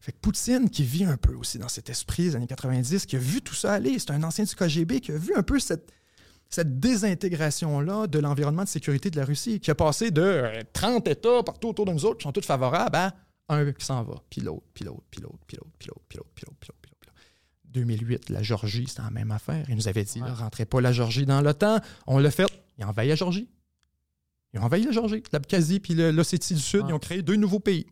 Fait 0.00 0.12
que 0.12 0.18
Poutine, 0.18 0.68
qui 0.68 0.82
vit 0.84 1.04
un 1.04 1.16
peu 1.16 1.34
aussi 1.34 1.58
dans 1.58 1.68
cet 1.68 1.88
esprit 1.88 2.24
des 2.24 2.36
années 2.36 2.46
90, 2.46 3.06
qui 3.06 3.16
a 3.16 3.18
vu 3.18 3.40
tout 3.40 3.54
ça 3.54 3.72
aller, 3.72 3.98
c'est 3.98 4.10
un 4.10 4.22
ancien 4.22 4.44
du 4.44 4.54
KGB 4.54 5.00
qui 5.00 5.12
a 5.12 5.16
vu 5.16 5.34
un 5.34 5.42
peu 5.42 5.58
cette, 5.58 5.90
cette 6.50 6.78
désintégration-là 6.78 8.06
de 8.08 8.18
l'environnement 8.18 8.64
de 8.64 8.68
sécurité 8.68 9.10
de 9.10 9.16
la 9.18 9.24
Russie, 9.24 9.58
qui 9.58 9.70
a 9.70 9.74
passé 9.74 10.10
de 10.10 10.20
euh, 10.22 10.62
30 10.74 11.08
États 11.08 11.42
partout 11.42 11.68
autour 11.68 11.86
de 11.86 11.92
nous 11.92 12.04
autres 12.04 12.18
qui 12.18 12.24
sont 12.24 12.32
tous 12.32 12.44
favorables 12.44 12.94
à 12.94 13.14
un 13.48 13.72
qui 13.72 13.84
s'en 13.84 14.02
va, 14.02 14.14
puis 14.28 14.40
l'autre, 14.40 14.64
puis 14.74 14.84
l'autre, 14.84 15.02
puis 15.10 15.20
l'autre, 15.22 15.38
puis 15.46 15.56
l'autre, 15.56 15.70
puis 15.78 15.88
l'autre, 15.88 16.00
puis 16.08 16.16
l'autre, 16.16 16.30
puis 16.34 16.44
l'autre, 16.46 16.56
puis 16.60 16.68
l'autre, 16.68 16.78
puis 16.80 16.90
l'autre, 16.90 16.98
puis 17.00 17.08
l'autre. 17.08 17.12
2008, 17.66 18.30
la 18.30 18.42
Georgie, 18.42 18.86
c'était 18.88 19.02
la 19.02 19.10
même 19.10 19.30
affaire. 19.30 19.64
Ils 19.68 19.76
nous 19.76 19.88
avaient 19.88 20.04
dit, 20.04 20.20
Ouais. 20.20 20.28
là, 20.28 20.34
rentrez 20.34 20.64
pas 20.64 20.80
la 20.80 20.92
Georgie 20.92 21.26
dans 21.26 21.40
l'OTAN. 21.42 21.80
On 22.06 22.18
l'a 22.18 22.30
fait. 22.30 22.46
Ils 22.78 22.84
ont 22.84 22.88
envahi 22.88 23.08
la 23.08 23.14
Georgie. 23.14 23.48
Ils 24.54 24.60
ont 24.60 24.64
envahi 24.64 24.84
la 24.84 24.92
Georgie, 24.92 25.22
l'Abkhazie, 25.32 25.80
puis 25.80 25.94
l'Ossétie 25.94 26.54
du 26.54 26.60
Sud. 26.60 26.82
Ouais. 26.82 26.86
Ils 26.90 26.94
ont 26.94 26.98
créé 26.98 27.22
deux 27.22 27.36
nouveaux 27.36 27.60
pays. 27.60 27.86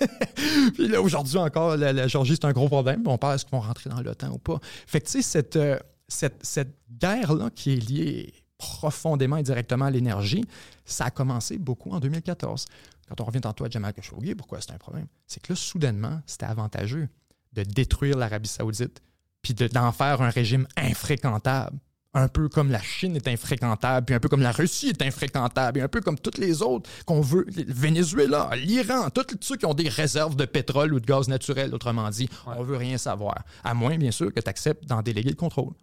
puis 0.74 0.88
là, 0.88 1.02
aujourd'hui 1.02 1.36
encore, 1.38 1.76
la, 1.76 1.92
la 1.92 2.08
Georgie, 2.08 2.34
c'est 2.40 2.46
un 2.46 2.52
gros 2.52 2.68
problème. 2.68 3.02
On 3.06 3.18
parle 3.18 3.34
est-ce 3.34 3.44
qu'ils 3.44 3.52
vont 3.52 3.60
rentrer 3.60 3.90
dans 3.90 4.00
l'OTAN 4.00 4.30
ou 4.32 4.38
pas? 4.38 4.58
Fait 4.86 5.00
que, 5.00 5.06
tu 5.06 5.12
sais, 5.12 5.22
cette, 5.22 5.56
euh, 5.56 5.78
cette, 6.06 6.44
cette 6.44 6.74
guerre-là 6.90 7.50
qui 7.50 7.72
est 7.72 7.76
liée 7.76 8.32
profondément 8.58 9.36
et 9.36 9.42
directement 9.42 9.86
à 9.86 9.90
l'énergie, 9.90 10.44
ça 10.84 11.06
a 11.06 11.10
commencé 11.10 11.58
beaucoup 11.58 11.90
en 11.90 12.00
2014. 12.00 12.64
Quand 13.08 13.20
on 13.20 13.24
revient 13.24 13.40
tantôt 13.40 13.64
à 13.64 13.70
Jamal 13.70 13.92
Khashoggi, 13.94 14.34
pourquoi 14.34 14.60
c'est 14.60 14.72
un 14.72 14.78
problème? 14.78 15.06
C'est 15.26 15.40
que 15.42 15.52
là, 15.52 15.56
soudainement, 15.56 16.20
c'était 16.26 16.46
avantageux 16.46 17.08
de 17.54 17.62
détruire 17.62 18.16
l'Arabie 18.18 18.48
saoudite 18.48 19.00
puis 19.42 19.54
de- 19.54 19.68
d'en 19.68 19.92
faire 19.92 20.20
un 20.20 20.30
régime 20.30 20.66
infréquentable. 20.76 21.78
Un 22.14 22.26
peu 22.28 22.48
comme 22.48 22.70
la 22.70 22.80
Chine 22.80 23.14
est 23.16 23.28
infréquentable, 23.28 24.06
puis 24.06 24.14
un 24.14 24.18
peu 24.20 24.28
comme 24.28 24.40
la 24.40 24.50
Russie 24.50 24.88
est 24.88 25.02
infréquentable, 25.02 25.78
et 25.78 25.82
un 25.82 25.88
peu 25.88 26.00
comme 26.00 26.18
toutes 26.18 26.38
les 26.38 26.62
autres 26.62 26.88
qu'on 27.04 27.20
veut, 27.20 27.46
le 27.54 27.64
Venezuela, 27.72 28.50
l'Iran, 28.56 29.10
tous 29.10 29.26
ceux 29.42 29.56
qui 29.56 29.66
ont 29.66 29.74
des 29.74 29.88
réserves 29.90 30.34
de 30.34 30.46
pétrole 30.46 30.94
ou 30.94 31.00
de 31.00 31.06
gaz 31.06 31.28
naturel, 31.28 31.74
autrement 31.74 32.08
dit, 32.10 32.28
on 32.46 32.62
veut 32.62 32.76
rien 32.78 32.96
savoir. 32.98 33.44
À 33.62 33.74
moins, 33.74 33.96
bien 33.98 34.10
sûr, 34.10 34.32
que 34.32 34.40
tu 34.40 34.48
acceptes 34.48 34.86
d'en 34.86 35.02
déléguer 35.02 35.30
le 35.30 35.36
contrôle. 35.36 35.74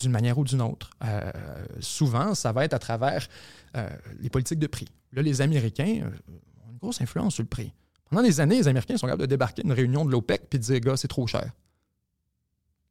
d'une 0.00 0.12
manière 0.12 0.38
ou 0.38 0.44
d'une 0.44 0.62
autre. 0.62 0.90
Euh, 1.04 1.30
souvent, 1.80 2.32
ça 2.34 2.52
va 2.52 2.64
être 2.64 2.72
à 2.74 2.78
travers 2.78 3.26
euh, 3.76 3.88
les 4.20 4.30
politiques 4.30 4.60
de 4.60 4.68
prix. 4.68 4.86
Là, 5.12 5.22
les 5.22 5.40
Américains 5.40 6.02
euh, 6.04 6.10
grosse 6.78 7.00
influence 7.00 7.34
sur 7.34 7.42
le 7.42 7.48
prix. 7.48 7.72
Pendant 8.10 8.22
des 8.22 8.40
années, 8.40 8.56
les 8.56 8.68
Américains 8.68 8.96
sont 8.96 9.06
capables 9.06 9.22
de 9.22 9.26
débarquer 9.26 9.62
une 9.64 9.72
réunion 9.72 10.04
de 10.04 10.10
l'OPEC 10.10 10.48
puis 10.48 10.58
de 10.58 10.64
dire, 10.64 10.80
gars, 10.80 10.96
c'est 10.96 11.08
trop 11.08 11.26
cher. 11.26 11.52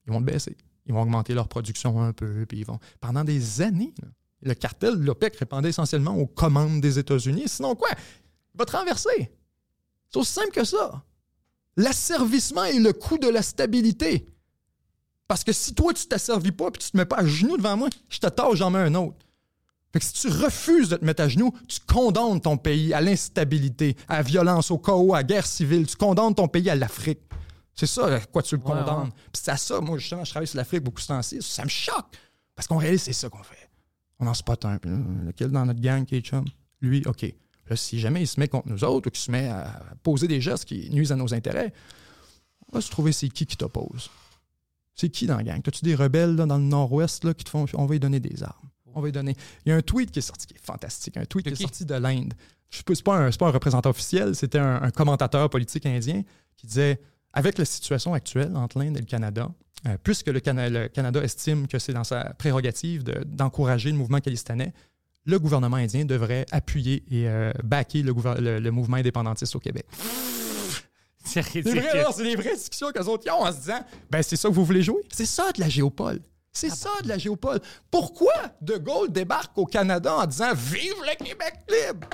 Ils 0.05 0.13
vont 0.13 0.19
le 0.19 0.25
baisser. 0.25 0.55
Ils 0.85 0.93
vont 0.93 1.01
augmenter 1.01 1.33
leur 1.33 1.47
production 1.47 2.01
un 2.01 2.13
peu. 2.13 2.45
Puis. 2.45 2.65
Pendant 3.01 3.23
des 3.23 3.61
années, 3.61 3.93
le 4.41 4.53
cartel 4.53 4.97
de 4.97 5.03
l'OPEC 5.03 5.35
répondait 5.35 5.69
essentiellement 5.69 6.15
aux 6.15 6.27
commandes 6.27 6.81
des 6.81 6.99
États-Unis. 6.99 7.47
Sinon 7.47 7.75
quoi? 7.75 7.89
Il 8.53 8.57
va 8.57 8.65
te 8.65 8.75
renverser. 8.75 9.31
C'est 10.09 10.19
aussi 10.19 10.31
simple 10.31 10.51
que 10.51 10.63
ça. 10.63 11.03
L'asservissement 11.75 12.63
est 12.63 12.79
le 12.79 12.93
coût 12.93 13.17
de 13.17 13.27
la 13.27 13.41
stabilité. 13.41 14.27
Parce 15.27 15.43
que 15.43 15.51
si 15.51 15.75
toi, 15.75 15.93
tu 15.93 16.07
t'asservis 16.07 16.53
pas 16.53 16.71
puis 16.71 16.81
tu 16.81 16.91
te 16.91 16.97
mets 16.97 17.05
pas 17.05 17.17
à 17.17 17.25
genoux 17.25 17.57
devant 17.57 17.75
moi, 17.75 17.89
je 18.07 18.19
te 18.19 18.27
tâche, 18.27 18.55
j'en 18.55 18.69
mets 18.69 18.79
un 18.79 18.95
autre. 18.95 19.17
Fait 19.97 20.01
que 20.01 20.05
si 20.05 20.13
tu 20.13 20.27
refuses 20.27 20.89
de 20.89 20.97
te 20.97 21.03
mettre 21.05 21.23
à 21.23 21.27
genoux, 21.27 21.51
tu 21.67 21.79
condamnes 21.87 22.39
ton 22.39 22.55
pays 22.55 22.93
à 22.93 23.01
l'instabilité, 23.01 23.95
à 24.07 24.17
la 24.17 24.21
violence, 24.21 24.69
au 24.69 24.77
chaos, 24.77 25.15
à 25.15 25.17
la 25.17 25.23
guerre 25.23 25.47
civile. 25.47 25.87
Tu 25.87 25.95
condamnes 25.95 26.35
ton 26.35 26.47
pays 26.47 26.69
à 26.69 26.75
l'Afrique. 26.75 27.21
C'est 27.73 27.87
ça 27.87 28.05
à 28.13 28.19
quoi 28.19 28.43
tu 28.43 28.55
le 28.55 28.61
Ouais, 28.61 28.67
condamnes. 28.67 29.05
ouais. 29.07 29.11
Puis 29.33 29.41
c'est 29.43 29.49
à 29.49 29.57
ça, 29.57 29.81
moi, 29.81 29.97
justement, 29.97 30.23
je 30.23 30.29
travaille 30.29 30.45
sur 30.45 30.57
l'Afrique 30.57 30.83
beaucoup 30.83 31.01
ce 31.01 31.07
temps-ci. 31.07 31.41
Ça 31.41 31.63
me 31.63 31.69
choque. 31.69 32.05
Parce 32.53 32.67
qu'on 32.67 32.77
réalise, 32.77 33.01
c'est 33.01 33.13
ça 33.13 33.27
qu'on 33.27 33.41
fait. 33.41 33.69
On 34.19 34.27
en 34.27 34.35
spot 34.35 34.65
un. 34.65 34.77
Puis 34.77 34.91
là, 34.91 34.97
lequel 35.25 35.49
dans 35.49 35.65
notre 35.65 35.79
gang 35.81 36.05
qui 36.05 36.17
est 36.17 36.21
chum? 36.21 36.45
Lui, 36.79 37.01
OK. 37.07 37.23
Là, 37.67 37.75
si 37.75 37.99
jamais 37.99 38.21
il 38.21 38.27
se 38.27 38.39
met 38.39 38.47
contre 38.47 38.67
nous 38.67 38.83
autres 38.83 39.07
ou 39.07 39.09
qu'il 39.09 39.19
se 39.19 39.31
met 39.31 39.47
à 39.47 39.81
poser 40.03 40.27
des 40.27 40.41
gestes 40.41 40.65
qui 40.65 40.91
nuisent 40.91 41.11
à 41.11 41.15
nos 41.15 41.33
intérêts, 41.33 41.73
on 42.71 42.75
va 42.77 42.81
se 42.81 42.91
trouver 42.91 43.11
c'est 43.13 43.29
qui 43.29 43.47
qui 43.47 43.57
t'oppose. 43.57 44.11
C'est 44.93 45.09
qui 45.09 45.25
dans 45.25 45.37
la 45.37 45.43
gang? 45.43 45.59
T'as-tu 45.59 45.83
des 45.83 45.95
rebelles 45.95 46.35
là, 46.35 46.45
dans 46.45 46.57
le 46.57 46.63
nord-ouest 46.63 47.33
qui 47.33 47.43
te 47.43 47.49
font. 47.49 47.65
On 47.73 47.85
va 47.87 47.93
lui 47.93 47.99
donner 47.99 48.19
des 48.19 48.43
armes? 48.43 48.69
On 48.97 49.01
va 49.01 49.07
lui 49.07 49.11
donner. 49.11 49.35
Il 49.65 49.69
y 49.69 49.71
a 49.71 49.75
un 49.75 49.81
tweet 49.81 50.11
qui 50.11 50.19
est 50.19 50.21
sorti 50.23 50.47
qui 50.47 50.55
est 50.55 50.65
fantastique. 50.65 51.17
Un 51.17 51.25
tweet 51.25 51.45
De 51.45 51.51
qui 51.51 51.61
est 51.63 51.65
sorti 51.65 51.85
de 51.85 51.93
l'Inde. 51.95 52.33
Je 52.69 52.77
sais 52.77 53.03
pas, 53.03 53.15
un- 53.17 53.31
c'est 53.31 53.39
pas 53.39 53.47
un 53.47 53.51
représentant 53.51 53.89
officiel, 53.89 54.35
c'était 54.35 54.59
un, 54.59 54.81
un 54.81 54.91
commentateur 54.91 55.49
politique 55.49 55.85
indien 55.85 56.23
qui 56.57 56.67
disait 56.67 56.99
avec 57.31 57.57
la 57.57 57.65
situation 57.65 58.13
actuelle 58.13 58.55
entre 58.55 58.79
l'Inde 58.79 58.97
et 58.97 58.99
le 58.99 59.05
Canada, 59.05 59.49
euh, 59.85 59.95
puisque 60.03 60.27
le, 60.27 60.39
Cana- 60.39 60.69
le 60.69 60.87
Canada 60.87 61.21
estime 61.23 61.67
que 61.67 61.79
c'est 61.79 61.93
dans 61.93 62.03
sa 62.03 62.33
prérogative 62.33 63.03
de- 63.03 63.23
d'encourager 63.25 63.89
le 63.91 63.95
mouvement 63.97 64.19
calistanais, 64.19 64.73
le 65.25 65.39
gouvernement 65.39 65.77
indien 65.77 66.03
devrait 66.05 66.45
appuyer 66.51 67.03
et 67.11 67.27
euh, 67.29 67.51
backer 67.63 68.01
le, 68.01 68.13
gouver- 68.13 68.39
le- 68.41 68.59
le 68.59 68.71
mouvement 68.71 68.97
indépendantiste 68.97 69.55
au 69.55 69.59
Québec. 69.59 69.85
C'est 71.23 71.41
C'est 71.41 71.41
ridicule. 71.41 71.81
vrai, 71.81 72.03
non, 72.03 72.09
c'est 72.15 72.23
des 72.23 72.35
vraies 72.35 72.55
discussions 72.55 72.87
autres 72.87 73.23
ils 73.25 73.31
ont 73.31 73.43
en 73.43 73.51
se 73.51 73.57
disant 73.59 73.85
ben 74.09 74.23
c'est 74.23 74.35
ça 74.37 74.47
que 74.49 74.53
vous 74.53 74.63
voulez 74.65 74.81
jouer? 74.81 75.01
C'est 75.11 75.25
ça 75.25 75.51
de 75.51 75.59
la 75.59 75.67
géopole. 75.69 76.19
C'est 76.57 76.71
ça 76.71 76.89
de 77.03 77.07
la 77.07 77.19
géopole. 77.19 77.61
Pourquoi 77.91 78.33
De 78.61 78.77
Gaulle 78.77 79.11
débarque 79.11 79.55
au 79.59 79.67
Canada 79.67 80.15
en 80.15 80.25
disant 80.25 80.55
Vive 80.55 80.95
le 81.03 81.23
Québec 81.23 81.53
libre? 81.69 82.07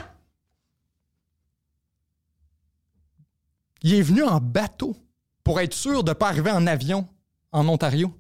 Il 3.84 3.93
est 3.93 4.01
venu 4.01 4.21
en 4.21 4.41
bateau 4.41 4.97
pour 5.45 5.62
être 5.62 5.73
sûr 5.73 6.03
de 6.03 6.10
ne 6.10 6.13
pas 6.13 6.27
arriver 6.27 6.51
en 6.51 6.67
avion 6.67 7.08
en 7.53 7.69
Ontario. 7.69 8.13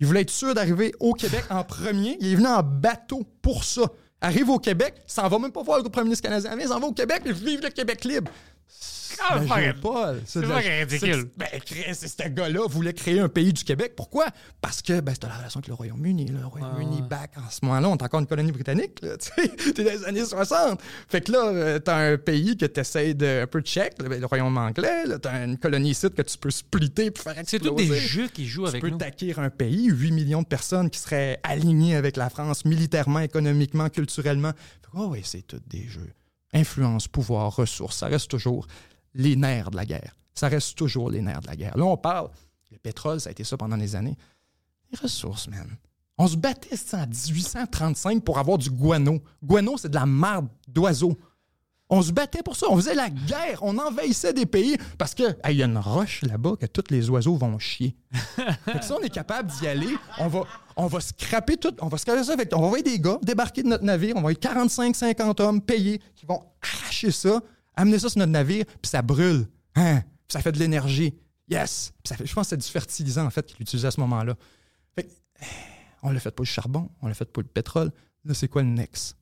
Il 0.00 0.06
voulait 0.06 0.22
être 0.22 0.30
sûr 0.30 0.54
d'arriver 0.54 0.94
au 1.00 1.12
Québec 1.12 1.44
en 1.50 1.64
premier. 1.64 2.16
Il 2.20 2.32
est 2.32 2.36
venu 2.36 2.46
en 2.46 2.62
bateau 2.62 3.24
pour 3.42 3.64
ça. 3.64 3.82
Arrive 4.22 4.48
au 4.48 4.58
Québec, 4.58 5.02
s'en 5.06 5.28
va 5.28 5.38
même 5.38 5.52
pas 5.52 5.62
voir 5.62 5.82
le 5.82 5.88
premier 5.90 6.04
ministre 6.04 6.22
canadien, 6.22 6.56
mais 6.56 6.62
il 6.62 6.68
s'en 6.68 6.80
va 6.80 6.86
au 6.86 6.92
Québec 6.92 7.24
et 7.26 7.32
vive 7.32 7.60
le 7.62 7.68
Québec 7.68 8.04
libre. 8.04 8.32
C'est 9.16 9.62
géopole. 9.64 10.22
C'est 10.26 10.40
ridicule. 10.44 11.26
Ben, 11.36 11.46
ce 11.66 12.28
gars-là 12.28 12.66
voulait 12.68 12.92
créer 12.92 13.20
un 13.20 13.28
pays 13.28 13.52
du 13.52 13.64
Québec. 13.64 13.94
Pourquoi? 13.96 14.26
Parce 14.60 14.82
que 14.82 15.00
ben, 15.00 15.12
c'était 15.14 15.26
la 15.28 15.36
relation 15.38 15.58
avec 15.58 15.68
le 15.68 15.74
Royaume-uni. 15.74 16.26
Le 16.26 16.46
Royaume-Uni 16.46 17.00
Ah. 17.02 17.06
back 17.06 17.32
en 17.38 17.50
ce 17.50 17.60
moment-là, 17.64 17.88
on 17.88 17.96
est 17.96 18.02
encore 18.02 18.20
une 18.20 18.26
colonie 18.26 18.52
britannique. 18.52 19.00
tu. 19.00 19.72
T'es 19.74 19.84
dans 19.84 19.90
les 19.90 20.04
années 20.04 20.24
60. 20.24 20.80
Fait 21.08 21.20
que 21.20 21.32
là, 21.32 21.46
euh, 21.48 21.78
t'as 21.78 22.12
un 22.12 22.16
pays 22.18 22.56
que 22.56 22.66
t'essayes 22.66 23.14
de 23.14 23.42
un 23.42 23.46
peu 23.46 23.60
check, 23.60 23.94
ben, 23.98 24.20
le 24.20 24.26
Royaume 24.26 24.56
anglais. 24.58 25.04
T'as 25.20 25.44
une 25.44 25.58
colonie 25.58 25.90
ici 25.90 26.08
que 26.10 26.22
tu 26.22 26.38
peux 26.38 26.50
splitter 26.50 27.10
puis 27.10 27.22
faire 27.22 27.34
C'est 27.46 27.58
tous 27.58 27.74
des 27.74 27.94
jeux 27.96 28.28
qui 28.28 28.46
jouent 28.46 28.64
Tu 28.64 28.68
avec 28.70 28.80
peux 28.82 28.90
nous. 28.90 28.98
t'acquérir 28.98 29.38
un 29.38 29.50
pays, 29.50 29.86
8 29.90 30.10
millions 30.12 30.42
de 30.42 30.46
personnes 30.46 30.90
qui 30.90 30.98
seraient 30.98 31.38
alignées 31.42 31.96
avec 31.96 32.16
la 32.16 32.30
France 32.30 32.64
militairement, 32.64 33.20
économiquement, 33.20 33.88
culturellement. 33.88 34.52
Fait 34.52 34.90
que, 34.90 34.96
oh 34.96 35.08
oui, 35.10 35.20
c'est 35.24 35.46
tous 35.46 35.60
des 35.66 35.86
jeux. 35.86 36.10
Influence, 36.52 37.08
pouvoir, 37.08 37.56
ressources, 37.56 37.98
ça 37.98 38.06
reste 38.06 38.30
toujours 38.30 38.66
les 39.14 39.36
nerfs 39.36 39.70
de 39.70 39.76
la 39.76 39.86
guerre. 39.86 40.16
Ça 40.34 40.48
reste 40.48 40.76
toujours 40.76 41.10
les 41.10 41.22
nerfs 41.22 41.40
de 41.40 41.46
la 41.46 41.56
guerre. 41.56 41.76
Là, 41.76 41.84
on 41.84 41.96
parle, 41.96 42.28
le 42.70 42.78
pétrole, 42.78 43.20
ça 43.20 43.28
a 43.28 43.32
été 43.32 43.44
ça 43.44 43.56
pendant 43.56 43.76
des 43.76 43.94
années. 43.94 44.16
Les 44.90 44.98
ressources, 44.98 45.48
man. 45.48 45.68
On 46.16 46.28
se 46.28 46.36
battait 46.36 46.76
ça, 46.76 46.98
en 46.98 47.06
1835 47.06 48.22
pour 48.22 48.38
avoir 48.38 48.58
du 48.58 48.70
guano. 48.70 49.20
Guano, 49.42 49.76
c'est 49.76 49.88
de 49.88 49.94
la 49.94 50.06
marde 50.06 50.48
d'oiseaux. 50.68 51.16
On 51.90 52.02
se 52.02 52.12
battait 52.12 52.42
pour 52.42 52.56
ça. 52.56 52.66
On 52.70 52.76
faisait 52.76 52.94
la 52.94 53.10
guerre. 53.10 53.58
On 53.62 53.76
envahissait 53.78 54.32
des 54.32 54.46
pays 54.46 54.76
parce 54.96 55.14
que 55.14 55.24
hey, 55.44 55.54
il 55.54 55.56
y 55.56 55.62
a 55.62 55.66
une 55.66 55.78
roche 55.78 56.22
là-bas 56.22 56.54
que 56.58 56.66
tous 56.66 56.90
les 56.90 57.10
oiseaux 57.10 57.36
vont 57.36 57.58
chier. 57.58 57.94
Fait 58.64 58.78
que 58.78 58.84
si 58.84 58.92
on 58.92 59.00
est 59.00 59.10
capable 59.10 59.50
d'y 59.52 59.66
aller, 59.66 59.94
on 60.18 60.28
va, 60.28 60.44
on 60.76 60.86
va 60.86 61.00
scraper 61.00 61.56
tout. 61.56 61.74
On 61.80 61.88
va 61.88 61.98
scraper 61.98 62.24
ça 62.24 62.32
avec. 62.32 62.50
On 62.56 62.60
va 62.60 62.66
envoyer 62.66 62.84
des 62.84 62.98
gars 62.98 63.18
débarquer 63.22 63.62
de 63.62 63.68
notre 63.68 63.84
navire. 63.84 64.16
On 64.16 64.22
va 64.22 64.30
avoir 64.30 64.66
45-50 64.66 65.42
hommes 65.42 65.60
payés 65.60 66.00
qui 66.14 66.26
vont 66.26 66.42
arracher 66.62 67.10
ça, 67.10 67.40
amener 67.76 67.98
ça 67.98 68.08
sur 68.08 68.18
notre 68.18 68.32
navire, 68.32 68.64
puis 68.66 68.88
ça 68.90 69.02
brûle. 69.02 69.46
Hein? 69.74 70.00
Puis 70.00 70.32
ça 70.32 70.40
fait 70.40 70.52
de 70.52 70.58
l'énergie. 70.58 71.14
Yes! 71.48 71.92
Puis 72.02 72.08
ça 72.08 72.16
fait, 72.16 72.26
je 72.26 72.32
pense 72.34 72.46
que 72.46 72.50
c'est 72.50 72.56
du 72.56 72.68
fertilisant, 72.68 73.26
en 73.26 73.30
fait, 73.30 73.44
qu'il 73.46 73.60
utilisait 73.60 73.88
à 73.88 73.90
ce 73.90 74.00
moment-là. 74.00 74.34
Fait 74.94 75.04
que, 75.04 75.10
on 76.02 76.10
l'a 76.10 76.20
fait 76.20 76.30
pour 76.34 76.44
le 76.44 76.48
charbon, 76.48 76.90
on 77.02 77.08
l'a 77.08 77.14
fait 77.14 77.30
pour 77.30 77.42
le 77.42 77.48
pétrole. 77.48 77.92
Là, 78.24 78.32
c'est 78.34 78.48
quoi 78.48 78.62
le 78.62 78.68
next? 78.68 79.16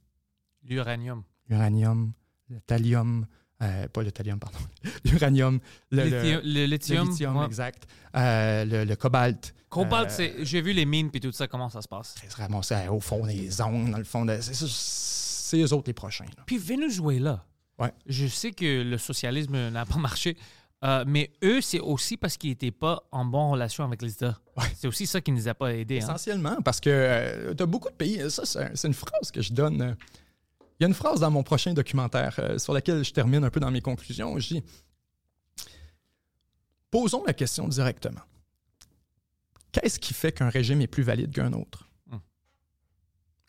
L'uranium. 0.64 1.24
L'uranium, 1.48 2.12
le 2.48 2.60
thallium, 2.60 3.26
euh, 3.62 3.88
pas 3.88 4.02
le 4.02 4.12
thallium, 4.12 4.38
pardon. 4.38 4.58
L'uranium, 5.04 5.58
le, 5.90 6.04
le- 6.04 6.66
Lithium- 6.66 7.04
Le 7.06 7.10
lithium. 7.10 7.36
ouais. 7.36 7.46
exact. 7.46 7.88
Euh, 8.16 8.64
le, 8.64 8.84
le 8.84 8.96
cobalt. 8.96 9.54
Cobalt, 9.68 10.10
Euh, 10.10 10.14
c'est- 10.14 10.44
j'ai 10.44 10.60
vu 10.60 10.72
les 10.72 10.84
mines 10.84 11.10
puis 11.10 11.20
tout 11.20 11.32
ça, 11.32 11.48
comment 11.48 11.68
ça 11.70 11.82
se 11.82 11.88
passe? 11.88 12.14
Ça 12.22 12.30
se 12.30 12.36
ramassait 12.36 12.88
au 12.88 13.00
fond 13.00 13.26
des 13.26 13.50
zones, 13.50 13.90
dans 13.90 13.98
le 13.98 14.04
fond 14.04 14.24
de. 14.24 14.38
C'est, 14.40 14.54
ça, 14.54 14.66
c'est 14.68 15.58
eux 15.60 15.72
autres 15.72 15.88
les 15.88 15.92
prochains. 15.94 16.24
là. 16.36 16.42
Puis 16.46 16.58
Venezuela. 16.58 17.44
Ouais. 17.78 17.92
Je 18.06 18.26
sais 18.26 18.52
que 18.52 18.82
le 18.82 18.98
socialisme 18.98 19.70
n'a 19.70 19.84
pas 19.86 19.96
marché, 19.98 20.36
euh, 20.84 21.04
mais 21.06 21.30
eux, 21.42 21.60
c'est 21.60 21.80
aussi 21.80 22.16
parce 22.16 22.36
qu'ils 22.36 22.50
n'étaient 22.50 22.70
pas 22.70 23.02
en 23.12 23.24
bonne 23.24 23.50
relation 23.52 23.84
avec 23.84 24.02
les 24.02 24.12
États. 24.12 24.38
Ouais. 24.56 24.66
C'est 24.76 24.86
aussi 24.88 25.06
ça 25.06 25.20
qui 25.20 25.32
ne 25.32 25.36
nous 25.36 25.48
a 25.48 25.54
pas 25.54 25.72
aidés. 25.74 25.96
hein. 25.96 26.04
Essentiellement, 26.04 26.60
parce 26.62 26.80
que 26.80 27.54
tu 27.56 27.62
as 27.62 27.66
beaucoup 27.66 27.88
de 27.90 27.94
pays. 27.94 28.30
Ça, 28.30 28.44
c'est, 28.44 28.58
un- 28.64 28.70
c'est 28.74 28.88
une 28.88 28.94
phrase 28.94 29.30
que 29.32 29.40
je 29.42 29.52
donne. 29.52 29.80
euh, 29.82 29.94
Il 30.80 30.82
y 30.82 30.84
a 30.84 30.88
une 30.88 30.94
phrase 30.94 31.20
dans 31.20 31.30
mon 31.30 31.42
prochain 31.44 31.72
documentaire 31.72 32.34
euh, 32.40 32.58
sur 32.58 32.72
laquelle 32.72 33.04
je 33.04 33.12
termine 33.12 33.44
un 33.44 33.50
peu 33.50 33.60
dans 33.60 33.70
mes 33.70 33.80
conclusions. 33.80 34.38
Je 34.38 34.54
dis 34.54 34.64
Posons 36.90 37.24
la 37.24 37.32
question 37.32 37.68
directement. 37.68 38.20
Qu'est-ce 39.72 39.98
qui 39.98 40.12
fait 40.12 40.32
qu'un 40.32 40.50
régime 40.50 40.80
est 40.82 40.86
plus 40.86 41.02
valide 41.02 41.32
qu'un 41.32 41.52
autre? 41.54 41.88
Hmm. 42.10 42.18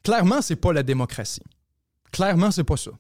Clairement, 0.04 0.42
c'est 0.42 0.56
pas 0.56 0.72
la 0.72 0.84
démocratie. 0.84 1.44
Clairement, 2.12 2.52
c'est 2.52 2.64
pas 2.64 2.78
ça. 2.78 2.92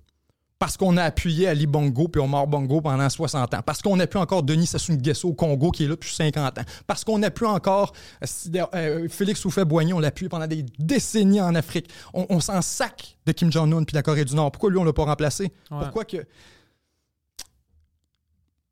Parce 0.59 0.77
qu'on 0.77 0.95
a 0.95 1.03
appuyé 1.03 1.47
Ali 1.49 1.67
Bongo 1.67 2.07
puis 2.07 2.21
Omar 2.21 2.47
Bongo 2.47 2.79
pendant 2.79 3.09
60 3.09 3.53
ans. 3.53 3.61
Parce 3.65 3.81
qu'on 3.81 3.99
a 3.99 4.07
pu 4.07 4.17
encore 4.17 4.43
Denis 4.43 4.67
Sassou 4.67 4.93
Nguesso 4.93 5.27
au 5.27 5.33
Congo 5.33 5.71
qui 5.71 5.83
est 5.83 5.87
là 5.87 5.95
depuis 5.95 6.13
50 6.13 6.57
ans. 6.59 6.61
Parce 6.87 7.03
qu'on 7.03 7.21
a 7.23 7.29
pu 7.29 7.45
encore 7.45 7.91
euh, 8.23 8.65
euh, 8.73 9.09
Félix 9.09 9.43
Houphouët-Boigny, 9.43 9.91
on 9.93 9.99
l'a 9.99 10.07
appuyé 10.07 10.29
pendant 10.29 10.47
des 10.47 10.63
décennies 10.79 11.41
en 11.41 11.53
Afrique. 11.55 11.89
On, 12.13 12.25
on 12.29 12.39
s'en 12.39 12.61
sac 12.61 13.17
de 13.25 13.33
Kim 13.33 13.51
Jong-un 13.51 13.83
puis 13.83 13.91
de 13.91 13.97
la 13.97 14.03
Corée 14.03 14.23
du 14.23 14.35
Nord. 14.35 14.51
Pourquoi 14.51 14.69
lui, 14.69 14.77
on 14.77 14.85
l'a 14.85 14.93
pas 14.93 15.03
remplacé? 15.03 15.51
Ouais. 15.69 15.79
Pourquoi 15.79 16.05
que... 16.05 16.25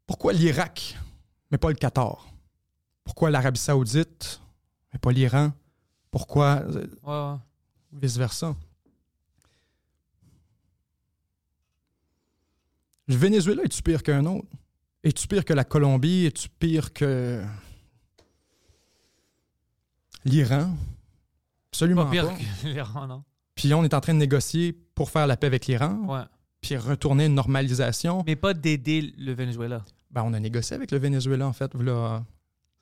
Pourquoi 0.08 0.34
l'Irak, 0.34 0.98
mais 1.52 1.58
pas 1.58 1.70
le 1.70 1.76
Qatar? 1.76 2.28
Pourquoi 3.04 3.32
l'Arabie 3.32 3.60
Saoudite, 3.60 4.42
mais 4.94 5.00
pas 5.00 5.12
l'Iran? 5.12 5.52
Pourquoi 6.12 6.62
euh, 6.68 6.86
Ouais, 7.04 7.32
ouais. 7.34 7.38
vice-versa? 8.02 8.56
Le 13.08 13.16
Venezuela, 13.16 13.64
est-tu 13.64 13.82
pire 13.82 14.04
qu'un 14.04 14.26
autre? 14.26 14.48
Es-tu 15.04 15.28
pire 15.28 15.44
que 15.46 15.54
la 15.54 15.64
Colombie? 15.64 16.26
Es-tu 16.26 16.48
pire 16.50 16.94
que 16.94 17.44
l'Iran? 20.26 20.76
Absolument 21.72 22.06
Pas 22.06 22.12
pas. 22.24 22.36
pire 22.36 22.38
que 22.62 22.68
l'Iran, 22.68 23.08
non? 23.08 23.24
Puis 23.56 23.74
on 23.74 23.84
est 23.84 23.94
en 23.94 24.02
train 24.02 24.14
de 24.14 24.20
négocier 24.20 24.74
pour 24.96 25.10
faire 25.10 25.28
la 25.28 25.38
paix 25.38 25.48
avec 25.48 25.68
l'Iran, 25.68 26.06
Ouais. 26.08 26.24
puis 26.62 26.78
retourner 26.78 27.26
une 27.26 27.36
normalisation. 27.36 28.24
Mais 28.26 28.36
pas 28.36 28.54
d'aider 28.54 29.14
le 29.18 29.34
Venezuela. 29.34 29.84
Ben, 30.12 30.24
on 30.24 30.34
a 30.34 30.40
négocié 30.40 30.76
avec 30.76 30.92
le 30.92 30.98
Venezuela, 30.98 31.48
en 31.48 31.54
fait. 31.54 31.72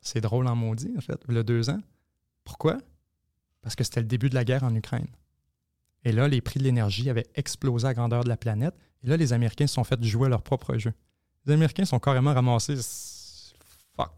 C'est 0.02 0.22
drôle 0.22 0.48
en 0.48 0.56
maudit, 0.56 0.94
en 0.98 1.02
fait, 1.02 1.20
il 1.28 1.36
y 1.36 1.38
a 1.38 1.44
deux 1.44 1.70
ans. 1.70 1.80
Pourquoi? 2.44 2.78
Parce 3.62 3.76
que 3.76 3.84
c'était 3.84 4.00
le 4.00 4.06
début 4.08 4.30
de 4.30 4.36
la 4.36 4.46
guerre 4.46 4.64
en 4.64 4.74
Ukraine. 4.74 5.08
Et 6.04 6.12
là, 6.12 6.28
les 6.28 6.42
prix 6.42 6.60
de 6.60 6.64
l'énergie 6.64 7.10
avaient 7.10 7.28
explosé 7.36 7.88
à 7.88 7.94
grandeur 7.94 8.24
de 8.24 8.30
la 8.30 8.38
planète. 8.38 8.74
Et 9.04 9.08
là, 9.08 9.18
les 9.18 9.34
Américains 9.34 9.68
se 9.68 9.76
sont 9.76 9.84
fait 9.84 10.02
jouer 10.04 10.30
leur 10.30 10.42
propre 10.42 10.78
jeu. 10.78 10.94
Les 11.46 11.54
Américains 11.54 11.86
sont 11.86 12.00
carrément 12.00 12.34
ramassés. 12.34 12.78
Fuck. 13.96 14.12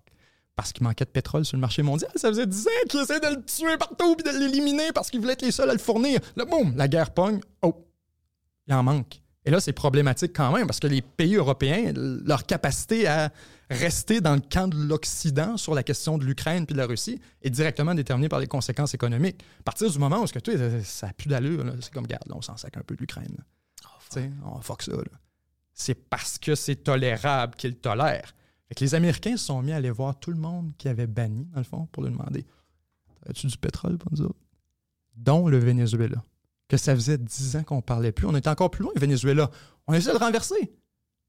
parce 0.55 0.73
qu'il 0.73 0.83
manquait 0.83 1.05
de 1.05 1.09
pétrole 1.09 1.45
sur 1.45 1.57
le 1.57 1.61
marché 1.61 1.81
mondial. 1.81 2.11
Ça 2.15 2.29
faisait 2.29 2.47
10 2.47 2.67
ans 2.67 2.71
qu'ils 2.89 3.01
essaient 3.01 3.19
de 3.19 3.35
le 3.35 3.43
tuer 3.43 3.77
partout 3.77 4.15
puis 4.15 4.31
de 4.31 4.37
l'éliminer 4.37 4.91
parce 4.93 5.09
qu'ils 5.09 5.19
voulaient 5.19 5.33
être 5.33 5.41
les 5.41 5.51
seuls 5.51 5.69
à 5.69 5.73
le 5.73 5.79
fournir. 5.79 6.19
Là, 6.35 6.45
boum, 6.45 6.75
la 6.75 6.87
guerre 6.87 7.13
pogne. 7.13 7.39
Oh, 7.61 7.87
il 8.67 8.73
en 8.73 8.83
manque. 8.83 9.20
Et 9.45 9.49
là, 9.51 9.59
c'est 9.59 9.73
problématique 9.73 10.33
quand 10.35 10.51
même 10.51 10.67
parce 10.67 10.79
que 10.79 10.87
les 10.87 11.01
pays 11.01 11.35
européens, 11.35 11.91
leur 11.95 12.45
capacité 12.45 13.07
à 13.07 13.31
rester 13.71 14.21
dans 14.21 14.35
le 14.35 14.41
camp 14.41 14.67
de 14.67 14.77
l'Occident 14.77 15.57
sur 15.57 15.73
la 15.73 15.81
question 15.81 16.17
de 16.17 16.25
l'Ukraine 16.25 16.65
puis 16.65 16.73
de 16.73 16.77
la 16.79 16.85
Russie 16.85 17.19
est 17.41 17.49
directement 17.49 17.95
déterminée 17.95 18.29
par 18.29 18.39
les 18.39 18.47
conséquences 18.47 18.93
économiques. 18.93 19.43
À 19.61 19.63
partir 19.63 19.89
du 19.89 19.97
moment 19.97 20.21
où 20.21 20.27
ce 20.27 20.33
que 20.33 20.39
tu 20.39 20.51
ça 20.83 21.07
n'a 21.07 21.13
plus 21.13 21.29
d'allure, 21.29 21.65
c'est 21.79 21.91
comme, 21.91 22.03
regarde, 22.03 22.27
là, 22.27 22.35
on 22.35 22.41
s'en 22.41 22.57
sac 22.57 22.77
un 22.77 22.81
peu 22.81 22.95
de 22.95 22.99
l'Ukraine. 22.99 23.35
sais, 24.09 24.29
on 24.45 24.61
fuck 24.61 24.83
ça. 24.83 24.91
C'est 25.73 25.95
parce 25.95 26.37
que 26.37 26.53
c'est 26.53 26.75
tolérable 26.75 27.55
qu'ils 27.55 27.71
le 27.71 27.77
tolèrent. 27.77 28.35
Fait 28.67 28.75
que 28.75 28.83
les 28.83 28.93
Américains 28.93 29.37
se 29.37 29.45
sont 29.45 29.61
mis 29.63 29.71
à 29.71 29.77
aller 29.77 29.89
voir 29.89 30.19
tout 30.19 30.31
le 30.31 30.37
monde 30.37 30.73
qui 30.77 30.87
avait 30.87 31.07
banni, 31.07 31.45
dans 31.45 31.59
le 31.59 31.65
fond, 31.65 31.87
pour 31.91 32.03
lui 32.03 32.11
demander 32.11 32.45
As-tu 33.27 33.47
du 33.47 33.57
pétrole 33.57 33.97
pour 33.97 34.11
nous 34.11 34.21
autres? 34.23 34.39
Dont 35.15 35.47
le 35.47 35.57
Venezuela. 35.57 36.23
Que 36.71 36.77
ça 36.77 36.95
faisait 36.95 37.17
10 37.17 37.57
ans 37.57 37.63
qu'on 37.63 37.81
parlait 37.81 38.13
plus. 38.13 38.25
On 38.27 38.33
était 38.33 38.47
encore 38.47 38.71
plus 38.71 38.83
loin, 38.83 38.93
Venezuela. 38.95 39.51
On 39.87 39.93
essaie 39.93 40.13
de 40.13 40.17
le 40.17 40.23
renverser. 40.23 40.71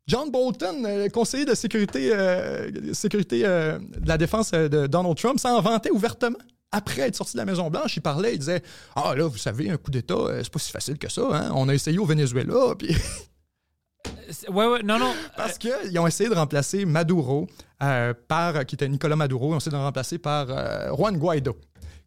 John 0.06 0.30
Bolton, 0.30 0.84
euh, 0.84 1.08
conseiller 1.08 1.44
de 1.44 1.56
sécurité, 1.56 2.14
euh, 2.14 2.94
sécurité 2.94 3.42
euh, 3.44 3.80
de 3.80 4.06
la 4.06 4.18
défense 4.18 4.52
de 4.52 4.86
Donald 4.86 5.16
Trump, 5.16 5.40
s'en 5.40 5.60
vantait 5.60 5.90
ouvertement. 5.90 6.38
Après 6.70 7.02
être 7.02 7.16
sorti 7.16 7.32
de 7.32 7.38
la 7.38 7.44
Maison-Blanche, 7.44 7.96
il 7.96 8.02
parlait, 8.02 8.34
il 8.34 8.38
disait 8.38 8.62
Ah 8.94 9.16
là, 9.16 9.26
vous 9.26 9.36
savez, 9.36 9.68
un 9.68 9.78
coup 9.78 9.90
d'État, 9.90 10.14
c'est 10.44 10.48
pas 10.48 10.60
si 10.60 10.70
facile 10.70 10.96
que 10.96 11.10
ça. 11.10 11.22
Hein? 11.32 11.50
On 11.56 11.68
a 11.68 11.74
essayé 11.74 11.98
au 11.98 12.04
Venezuela, 12.04 12.74
puis 12.78 12.96
Ouais, 14.48 14.66
ouais, 14.68 14.84
non, 14.84 15.00
non. 15.00 15.12
Parce 15.36 15.58
qu'ils 15.58 15.98
ont 15.98 16.06
essayé 16.06 16.30
de 16.30 16.36
remplacer 16.36 16.84
Maduro 16.84 17.48
par, 18.28 18.64
qui 18.64 18.76
était 18.76 18.88
Nicolas 18.88 19.16
Maduro, 19.16 19.50
ils 19.50 19.54
ont 19.54 19.58
essayé 19.58 19.72
de 19.72 19.76
le 19.76 19.82
remplacer 19.82 20.18
par 20.18 20.46
Juan 20.96 21.16
Guaido, 21.18 21.56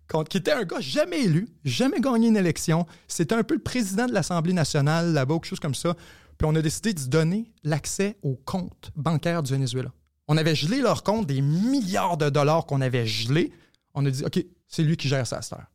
qui 0.07 0.37
était 0.37 0.51
un 0.51 0.63
gars 0.63 0.79
jamais 0.79 1.23
élu, 1.23 1.47
jamais 1.63 1.99
gagné 1.99 2.27
une 2.27 2.37
élection. 2.37 2.85
C'était 3.07 3.35
un 3.35 3.43
peu 3.43 3.55
le 3.55 3.61
président 3.61 4.05
de 4.05 4.13
l'Assemblée 4.13 4.53
nationale 4.53 5.13
là-bas, 5.13 5.35
quelque 5.35 5.47
chose 5.47 5.59
comme 5.59 5.75
ça. 5.75 5.95
Puis 6.37 6.47
on 6.47 6.55
a 6.55 6.61
décidé 6.61 6.93
de 6.93 6.99
se 6.99 7.07
donner 7.07 7.51
l'accès 7.63 8.17
aux 8.21 8.35
comptes 8.35 8.91
bancaires 8.95 9.43
du 9.43 9.51
Venezuela. 9.51 9.91
On 10.27 10.37
avait 10.37 10.55
gelé 10.55 10.81
leurs 10.81 11.03
comptes, 11.03 11.27
des 11.27 11.41
milliards 11.41 12.17
de 12.17 12.29
dollars 12.29 12.65
qu'on 12.65 12.81
avait 12.81 13.05
gelés. 13.05 13.51
On 13.93 14.05
a 14.05 14.09
dit, 14.09 14.23
OK, 14.23 14.43
c'est 14.67 14.83
lui 14.83 14.97
qui 14.97 15.07
gère 15.07 15.25
ça 15.25 15.37
à 15.37 15.41
cette 15.41 15.53
heure. 15.53 15.67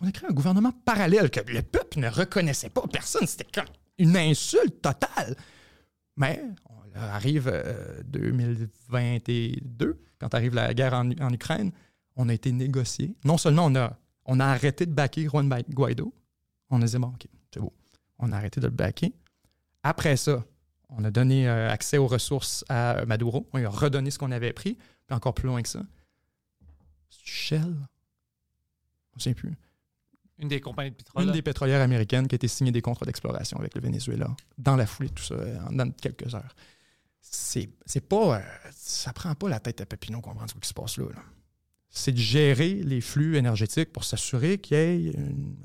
On 0.00 0.06
a 0.06 0.12
créé 0.12 0.28
un 0.28 0.34
gouvernement 0.34 0.72
parallèle 0.84 1.30
que 1.30 1.40
le 1.50 1.62
peuple 1.62 2.00
ne 2.00 2.08
reconnaissait 2.08 2.70
pas. 2.70 2.82
Personne, 2.90 3.26
c'était 3.26 3.46
une 3.98 4.16
insulte 4.16 4.82
totale. 4.82 5.36
Mais 6.16 6.42
on 6.68 6.98
arrive 6.98 7.50
euh, 7.52 8.02
2022, 8.04 9.98
quand 10.18 10.34
arrive 10.34 10.54
la 10.54 10.74
guerre 10.74 10.94
en 10.94 11.32
Ukraine, 11.32 11.72
on 12.16 12.28
a 12.28 12.34
été 12.34 12.52
négocié. 12.52 13.14
Non 13.24 13.38
seulement 13.38 13.66
on 13.66 13.74
a, 13.76 13.96
on 14.24 14.40
a 14.40 14.46
arrêté 14.46 14.86
de 14.86 14.92
backer 14.92 15.28
Juan 15.28 15.48
Guaido, 15.70 16.12
on 16.70 16.82
a 16.82 16.86
dit 16.86 16.98
bon, 16.98 17.08
ok, 17.08 17.26
c'est 17.52 17.60
beau. 17.60 17.72
On 18.18 18.32
a 18.32 18.36
arrêté 18.36 18.60
de 18.60 18.66
le 18.66 18.72
backer. 18.72 19.12
Après 19.82 20.16
ça, 20.16 20.44
on 20.88 21.04
a 21.04 21.10
donné 21.10 21.48
euh, 21.48 21.70
accès 21.70 21.98
aux 21.98 22.06
ressources 22.06 22.64
à 22.68 23.04
Maduro. 23.06 23.48
On 23.52 23.58
lui 23.58 23.66
a 23.66 23.70
redonné 23.70 24.10
ce 24.10 24.18
qu'on 24.18 24.32
avait 24.32 24.52
pris. 24.52 24.74
Puis 25.06 25.14
encore 25.14 25.34
plus 25.34 25.46
loin 25.46 25.62
que 25.62 25.68
ça. 25.68 25.82
Shell, 27.10 27.74
on 29.12 29.16
ne 29.16 29.20
sait 29.20 29.34
plus. 29.34 29.54
Une 30.38 30.48
des 30.48 30.60
compagnies 30.60 30.90
de 30.90 30.96
pétrole. 30.96 31.24
Une 31.24 31.32
des 31.32 31.42
pétrolières 31.42 31.80
américaines 31.82 32.28
qui 32.28 32.34
a 32.34 32.36
été 32.36 32.48
signé 32.48 32.70
des 32.72 32.82
contrats 32.82 33.06
d'exploration 33.06 33.58
avec 33.58 33.74
le 33.74 33.80
Venezuela 33.80 34.34
dans 34.58 34.76
la 34.76 34.86
foulée 34.86 35.08
de 35.08 35.14
tout 35.14 35.22
ça, 35.24 35.34
euh, 35.34 35.58
en 35.68 35.72
dans 35.72 35.90
quelques 35.92 36.34
heures. 36.34 36.54
C'est 37.20 37.70
c'est 37.84 38.00
pas. 38.06 38.38
euh, 38.38 38.42
ça 38.72 39.12
prend 39.12 39.34
pas 39.34 39.48
la 39.48 39.60
tête 39.60 39.80
à 39.80 39.86
Papineau 39.86 40.20
comprendre 40.20 40.50
ce 40.50 40.54
qui 40.54 40.68
se 40.68 40.74
passe 40.74 40.98
là. 40.98 41.06
là. 41.14 41.22
C'est 41.98 42.12
de 42.12 42.18
gérer 42.18 42.74
les 42.74 43.00
flux 43.00 43.36
énergétiques 43.36 43.92
pour 43.92 44.04
s'assurer 44.04 44.58
qu'il 44.58 44.76
y 44.76 44.80
ait 44.80 45.12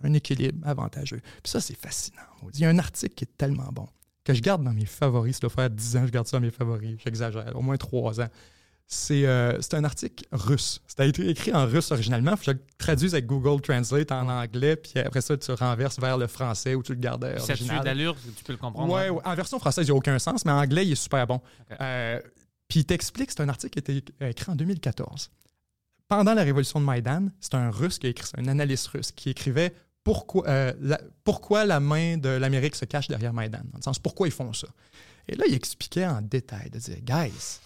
un 0.04 0.14
équilibre 0.14 0.66
avantageux. 0.66 1.22
Puis 1.44 1.52
ça, 1.52 1.60
c'est 1.60 1.78
fascinant. 1.78 2.22
Il 2.54 2.60
y 2.62 2.66
a 2.66 2.70
un 2.70 2.80
article 2.80 3.14
qui 3.14 3.26
est 3.26 3.38
tellement 3.38 3.70
bon 3.72 3.88
que 4.24 4.34
je 4.34 4.42
garde 4.42 4.64
dans 4.64 4.74
mes 4.74 4.86
favoris. 4.86 5.36
Ça 5.36 5.42
doit 5.42 5.50
faire 5.50 5.70
10 5.70 5.98
ans 5.98 6.06
je 6.06 6.12
garde 6.12 6.28
ça 6.28 6.38
dans 6.38 6.46
mes 6.46 6.52
favoris. 6.52 6.98
J'exagère, 7.04 7.56
au 7.56 7.62
moins 7.62 7.78
3 7.78 8.22
ans. 8.22 8.30
C'est 8.88 9.26
euh, 9.26 9.58
un 9.72 9.84
article 9.86 10.26
russe. 10.34 10.82
Ça 10.86 11.04
a 11.04 11.06
été 11.06 11.30
écrit 11.30 11.54
en 11.54 11.66
russe 11.66 11.92
originalement. 11.92 12.32
Faut 12.32 12.38
que 12.38 12.46
je 12.46 12.52
le 12.52 12.60
traduise 12.78 13.14
avec 13.14 13.26
Google 13.26 13.62
Translate 13.62 14.12
en 14.12 14.28
anglais, 14.28 14.76
puis 14.76 15.00
après 15.00 15.22
ça, 15.22 15.38
tu 15.38 15.50
renverses 15.54 15.98
vers 15.98 16.18
le 16.18 16.28
français 16.28 16.76
ou 16.76 16.84
tu 16.84 16.92
le 16.92 17.00
gardes 17.00 17.24
euh, 17.24 17.38
Ça 17.38 17.54
te 17.54 17.60
suit 17.60 17.70
original. 17.70 17.86
d'allure, 17.86 18.18
tu 18.36 18.44
peux 18.44 18.52
le 18.52 18.58
comprendre. 18.58 18.94
Hein? 18.98 19.12
ouais. 19.12 19.22
en 19.24 19.36
version 19.36 19.60
française, 19.60 19.88
il 19.88 19.92
n'y 19.92 19.96
a 19.96 19.98
aucun 19.98 20.20
sens, 20.20 20.44
mais 20.44 20.52
en 20.52 20.60
anglais, 20.60 20.86
il 20.86 20.92
est 20.92 20.96
super 20.96 21.26
bon. 21.26 21.40
Euh, 21.80 22.20
puis 22.68 22.82
il 22.82 22.86
t'explique, 22.86 23.32
c'est 23.32 23.42
un 23.42 23.48
article 23.48 23.82
qui 23.82 23.92
a 23.92 23.96
été 23.96 24.14
écrit 24.30 24.52
en 24.52 24.56
2014. 24.56 25.32
Pendant 26.12 26.34
la 26.34 26.43
révolution 26.43 26.82
de 26.82 26.84
Maïdan, 26.84 27.30
c'est 27.39 27.55
un 27.55 27.70
russe 27.70 27.97
qui 27.97 28.07
a 28.07 28.12
un 28.38 28.49
analyste 28.49 28.86
russe, 28.88 29.14
qui 29.14 29.30
écrivait 29.30 29.74
pourquoi, 30.03 30.45
euh, 30.49 30.74
la, 30.82 30.99
pourquoi 31.24 31.64
la 31.64 31.80
main 31.80 32.18
de 32.18 32.28
l'Amérique 32.28 32.76
se 32.76 32.84
cache 32.84 33.07
derrière 33.07 33.32
Maïdan, 33.32 33.62
dans 33.72 33.78
le 33.78 33.82
sens 33.82 33.97
pourquoi 33.97 34.28
ils 34.28 34.34
font 34.34 34.51
ça. 34.51 34.68
Et 35.30 35.36
là, 35.38 35.45
il 35.47 35.53
expliquait 35.53 36.05
en 36.05 36.22
détail, 36.22 36.70
de 36.70 36.80
dire, 36.80 36.97
guys, 37.01 37.62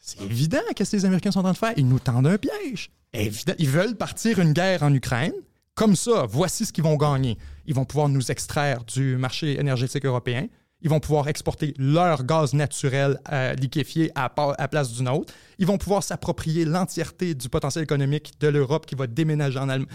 c'est 0.00 0.20
évident 0.20 0.58
qu'est-ce 0.74 0.90
que 0.90 0.96
les 0.96 1.04
Américains 1.04 1.30
sont 1.30 1.38
en 1.38 1.42
train 1.44 1.52
de 1.52 1.58
faire. 1.58 1.74
Ils 1.76 1.86
nous 1.86 2.00
tendent 2.00 2.26
un 2.26 2.38
piège. 2.38 2.90
Évident, 3.12 3.54
ils 3.56 3.70
veulent 3.70 3.94
partir 3.94 4.40
une 4.40 4.52
guerre 4.52 4.82
en 4.82 4.92
Ukraine. 4.92 5.34
Comme 5.76 5.94
ça, 5.94 6.26
voici 6.28 6.66
ce 6.66 6.72
qu'ils 6.72 6.82
vont 6.82 6.96
gagner. 6.96 7.38
Ils 7.66 7.74
vont 7.76 7.84
pouvoir 7.84 8.08
nous 8.08 8.32
extraire 8.32 8.82
du 8.82 9.16
marché 9.16 9.60
énergétique 9.60 10.04
européen. 10.04 10.48
Ils 10.86 10.88
vont 10.88 11.00
pouvoir 11.00 11.26
exporter 11.26 11.74
leur 11.78 12.22
gaz 12.22 12.54
naturel 12.54 13.18
euh, 13.32 13.54
liquéfié 13.54 14.12
à, 14.14 14.32
à 14.36 14.68
place 14.68 14.92
d'une 14.92 15.08
autre. 15.08 15.34
Ils 15.58 15.66
vont 15.66 15.78
pouvoir 15.78 16.04
s'approprier 16.04 16.64
l'entièreté 16.64 17.34
du 17.34 17.48
potentiel 17.48 17.82
économique 17.82 18.34
de 18.38 18.46
l'Europe 18.46 18.86
qui 18.86 18.94
va 18.94 19.08
déménager 19.08 19.58
en 19.58 19.68
Allemagne. 19.68 19.88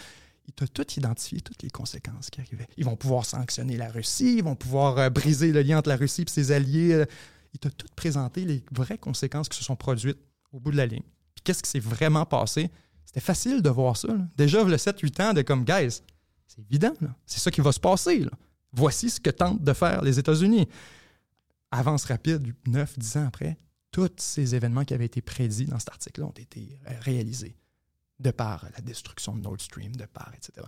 Il 0.49 0.53
t'a 0.53 0.67
tout 0.67 0.85
identifié, 0.97 1.39
toutes 1.39 1.63
les 1.63 1.69
conséquences 1.69 2.29
qui 2.29 2.41
arrivaient. 2.41 2.67
Ils 2.75 2.83
vont 2.83 2.97
pouvoir 2.97 3.25
sanctionner 3.25 3.77
la 3.77 3.87
Russie, 3.87 4.39
ils 4.39 4.43
vont 4.43 4.55
pouvoir 4.55 4.97
euh, 4.97 5.09
briser 5.09 5.53
le 5.53 5.61
lien 5.61 5.77
entre 5.77 5.87
la 5.87 5.95
Russie 5.95 6.23
et 6.23 6.29
ses 6.29 6.51
alliés. 6.51 6.91
euh. 6.91 7.05
Il 7.53 7.59
t'a 7.61 7.69
tout 7.69 7.87
présenté 7.95 8.43
les 8.43 8.61
vraies 8.73 8.97
conséquences 8.97 9.47
qui 9.47 9.57
se 9.57 9.63
sont 9.63 9.77
produites 9.77 10.19
au 10.51 10.59
bout 10.59 10.71
de 10.71 10.77
la 10.77 10.87
ligne. 10.87 11.03
Qu'est-ce 11.45 11.63
qui 11.63 11.69
s'est 11.69 11.79
vraiment 11.79 12.25
passé? 12.25 12.69
C'était 13.05 13.21
facile 13.21 13.61
de 13.61 13.69
voir 13.69 13.95
ça. 13.95 14.09
Déjà, 14.35 14.61
le 14.65 14.75
7-8 14.75 15.21
ans 15.23 15.33
de 15.33 15.41
comme, 15.41 15.63
guys, 15.63 16.01
c'est 16.47 16.59
évident. 16.69 16.91
C'est 17.25 17.39
ça 17.39 17.49
qui 17.49 17.61
va 17.61 17.71
se 17.71 17.79
passer. 17.79 18.25
Voici 18.74 19.09
ce 19.09 19.19
que 19.19 19.30
tentent 19.30 19.63
de 19.63 19.74
faire 19.74 20.01
les 20.01 20.17
États-Unis. 20.19 20.67
Avance 21.72 22.05
rapide, 22.05 22.53
9-10 22.67 23.17
ans 23.19 23.28
après, 23.28 23.57
tous 23.91 24.09
ces 24.17 24.55
événements 24.55 24.86
qui 24.86 24.93
avaient 24.93 25.05
été 25.05 25.22
prédits 25.22 25.65
dans 25.65 25.80
cet 25.80 25.89
article-là 25.89 26.28
ont 26.28 26.32
été 26.32 26.80
euh, 26.88 26.93
réalisés 27.01 27.55
de 28.19 28.32
par 28.32 28.65
la 28.74 28.82
destruction 28.82 29.36
de 29.36 29.41
Nord 29.41 29.59
Stream, 29.59 29.95
de 29.95 30.05
par, 30.05 30.32
etc. 30.36 30.65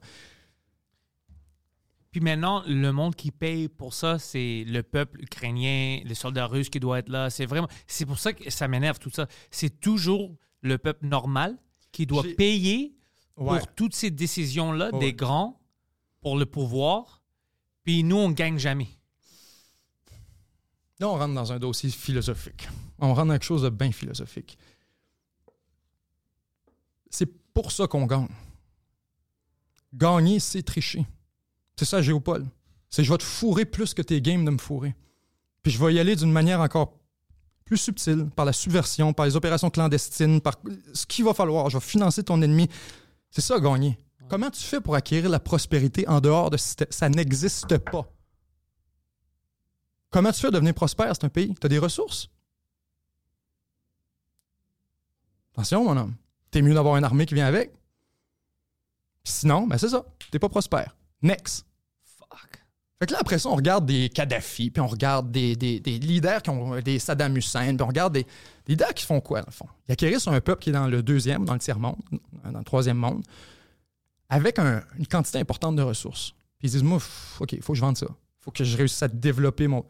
Puis 2.12 2.22
maintenant, 2.22 2.64
le 2.68 2.92
monde 2.92 3.16
qui 3.16 3.32
paye 3.32 3.68
pour 3.70 3.94
ça, 3.94 4.20
c'est 4.20 4.64
le 4.68 4.84
peuple 4.84 5.22
ukrainien, 5.22 6.00
les 6.04 6.14
soldats 6.16 6.46
russes 6.46 6.70
qui 6.70 6.80
doivent 6.80 7.00
être 7.00 7.10
là. 7.10 7.30
C'est 7.32 7.46
vraiment. 7.48 7.68
C'est 7.88 8.06
pour 8.06 8.20
ça 8.20 8.34
que 8.34 8.50
ça 8.52 8.68
m'énerve 8.68 9.00
tout 9.00 9.10
ça. 9.10 9.28
C'est 9.50 9.80
toujours 9.80 10.36
le 10.62 10.78
peuple 10.78 11.08
normal 11.08 11.58
qui 11.92 12.06
doit 12.06 12.24
payer 12.38 12.96
Ouais. 13.36 13.58
pour 13.58 13.68
toutes 13.74 13.96
ces 13.96 14.12
décisions-là 14.12 14.92
Ouais. 14.94 15.00
des 15.00 15.14
grands 15.14 15.60
pour 16.22 16.38
le 16.38 16.46
pouvoir. 16.46 17.23
Puis 17.84 18.04
nous, 18.04 18.18
on 18.18 18.32
gagne 18.32 18.58
jamais. 18.58 18.88
Là, 21.00 21.10
on 21.10 21.18
rentre 21.18 21.34
dans 21.34 21.52
un 21.52 21.60
dossier 21.60 21.90
philosophique. 21.90 22.70
On 23.00 23.14
rentre 23.14 23.28
dans 23.28 23.34
quelque 23.34 23.44
chose 23.44 23.64
de 23.64 23.70
bien 23.70 23.92
philosophique. 23.92 24.58
C'est 27.10 27.30
pour 27.54 27.72
ça 27.72 27.88
qu'on 27.88 28.06
gagne. 28.06 28.28
Gagner, 29.94 30.40
c'est 30.40 30.64
tricher. 30.64 31.06
C'est 31.76 31.86
ça, 31.86 32.02
Géopole. 32.02 32.46
C'est 32.90 33.04
je 33.04 33.12
vais 33.12 33.18
te 33.18 33.24
fourrer 33.24 33.66
plus 33.66 33.94
que 33.94 34.02
tes 34.02 34.22
games 34.22 34.46
de 34.46 34.52
me 34.52 34.58
fourrer. 34.58 34.96
Puis 35.62 35.72
je 35.72 35.84
vais 35.84 35.94
y 35.94 36.00
aller 36.00 36.16
d'une 36.16 36.32
manière 36.32 36.62
encore 36.62 36.94
plus 37.66 37.78
subtile, 37.78 38.30
par 38.36 38.46
la 38.46 38.54
subversion, 38.54 39.14
par 39.14 39.26
les 39.26 39.36
opérations 39.36 39.70
clandestines, 39.70 40.42
par 40.42 40.56
ce 40.94 41.06
qu'il 41.06 41.26
va 41.26 41.34
falloir. 41.34 41.70
Je 41.70 41.78
vais 41.78 41.84
financer 41.84 42.24
ton 42.24 42.42
ennemi. 42.42 42.68
C'est 43.32 43.42
ça, 43.42 43.60
gagner. 43.60 43.98
Comment 44.34 44.50
tu 44.50 44.64
fais 44.64 44.82
pour 44.82 44.96
acquérir 44.96 45.30
la 45.30 45.40
prospérité 45.40 46.08
en 46.08 46.20
dehors 46.20 46.50
de 46.50 46.58
ce 46.58 46.74
ça 46.90 47.08
n'existe 47.08 47.78
pas? 47.78 48.12
Comment 50.10 50.32
tu 50.32 50.40
fais 50.40 50.50
devenir 50.50 50.74
prospère, 50.74 51.14
c'est 51.16 51.24
un 51.26 51.30
pays? 51.30 51.54
Tu 51.54 51.64
as 51.64 51.70
des 51.70 51.78
ressources? 51.78 52.32
Attention, 55.52 55.84
mon 55.84 55.96
homme. 55.96 56.16
T'es 56.50 56.64
mieux 56.64 56.74
d'avoir 56.74 56.98
une 56.98 57.04
armée 57.04 57.28
qui 57.28 57.36
vient 57.36 57.46
avec. 57.46 57.76
Sinon, 59.24 59.68
ben 59.68 59.78
c'est 59.78 59.90
ça. 59.90 60.04
T'es 60.32 60.40
pas 60.40 60.50
prospère. 60.50 60.96
Next. 61.22 61.68
Fuck. 62.18 62.66
Fait 62.98 63.06
que 63.06 63.14
là, 63.14 63.20
après 63.22 63.38
ça, 63.38 63.50
on 63.50 63.56
regarde 63.56 63.86
des 63.86 64.10
Kadhafi, 64.10 64.72
puis 64.72 64.82
on 64.82 64.88
regarde 64.88 65.32
des, 65.32 65.56
des- 65.56 65.80
des 65.80 66.00
leaders 66.00 66.42
qui 66.42 66.50
ont 66.50 66.80
des 66.80 66.98
Saddam 66.98 67.38
Hussein, 67.38 67.76
puis 67.76 67.84
on 67.84 67.88
regarde 67.88 68.14
des, 68.14 68.24
des 68.24 68.30
leaders 68.70 68.96
qui 68.96 69.06
font 69.06 69.22
quoi, 69.22 69.42
dans 69.42 69.50
le 69.50 69.54
fond? 69.54 69.68
Ils 69.88 69.92
acquérissent 69.92 70.28
un 70.28 70.42
peuple 70.42 70.64
qui 70.64 70.72
est 70.72 70.74
dans 70.74 70.88
le 70.88 71.04
deuxième, 71.04 71.46
dans 71.46 71.54
le 71.54 71.60
tiers-monde, 71.60 72.02
dans 72.52 72.58
le 72.58 72.66
troisième 72.66 72.98
monde, 72.98 73.24
avec 74.34 74.60
un- 74.60 74.84
une 74.98 75.08
quantité 75.08 75.40
importante 75.40 75.76
de 75.76 75.82
ressources. 75.82 76.32
Puis 76.60 76.68
ils 76.68 76.72
disent, 76.72 76.84
moi, 76.84 77.00
OK, 77.40 77.54
il 77.54 77.62
faut 77.62 77.74
que 77.74 77.78
je 77.78 77.82
vende 77.82 77.98
ça. 77.98 78.08
Il 78.10 78.44
faut 78.44 78.52
que 78.52 78.64
je 78.64 78.76
réussisse 78.78 79.04
à 79.04 79.08
développer 79.08 79.68
mon... 79.68 79.86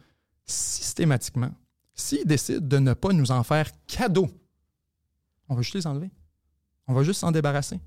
Systématiquement, 0.46 1.52
s'ils 1.96 2.26
décident 2.26 2.60
de 2.66 2.78
ne 2.80 2.94
pas 2.94 3.14
nous 3.14 3.32
en 3.32 3.44
faire 3.44 3.70
cadeau, 3.88 4.28
On 5.50 5.56
va 5.56 5.62
juste 5.62 5.76
les 5.76 5.86
enlever. 5.88 6.10
On 6.88 6.94
va 6.94 7.04
juste 7.04 7.20
s'en 7.20 7.32
débarrasser. 7.32 7.80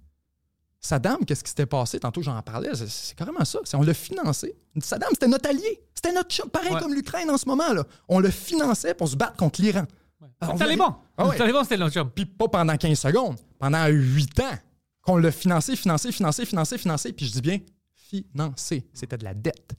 Saddam, 0.79 1.25
qu'est-ce 1.25 1.43
qui 1.43 1.49
s'était 1.49 1.67
passé? 1.67 1.99
Tantôt, 1.99 2.21
j'en 2.23 2.41
parlais. 2.43 2.69
C'est- 2.75 3.15
carrément 3.17 3.45
ça. 3.45 3.59
On 3.75 3.83
l'a 3.83 3.95
financé. 3.95 4.55
Saddam, 4.81 5.09
c'était 5.13 5.27
notre 5.27 5.49
allié. 5.49 5.81
C'était 5.95 6.13
notre 6.13 6.31
chum. 6.31 6.49
Pareil 6.51 6.73
Ouais. 6.75 6.81
comme 6.81 6.95
l'Ukraine 6.95 7.31
en 7.31 7.39
ce 7.39 7.47
moment. 7.47 7.73
Là. 7.73 7.85
On 8.09 8.21
le 8.21 8.31
finançait 8.31 8.95
pour 8.95 9.09
se 9.09 9.17
battre 9.17 9.37
contre 9.37 9.61
l'Iran. 9.63 9.85
On 10.21 10.27
Les 10.47 10.53
voulait- 10.53 10.59
Taliban. 10.59 11.03
Ah 11.17 11.27
ouais. 11.27 11.39
Les 11.47 11.53
c'était 11.63 11.77
notre 11.79 11.95
chum. 11.95 12.11
Puis 12.11 12.27
pas 12.27 12.49
pendant 12.49 12.77
15 12.77 12.99
secondes. 12.99 13.37
Pendant 13.59 13.87
8 13.87 14.39
ans. 14.41 14.59
Qu'on 15.07 15.17
l'a 15.17 15.31
financé, 15.31 15.77
financé, 15.77 16.13
financé, 16.13 16.45
financé, 16.45 16.79
financé. 16.79 17.13
Puis 17.13 17.27
je 17.27 17.33
dis 17.33 17.41
bien 17.41 17.61
financé. 17.95 18.89
C'était 18.93 19.17
de 19.17 19.25
la 19.25 19.35
dette. 19.35 19.75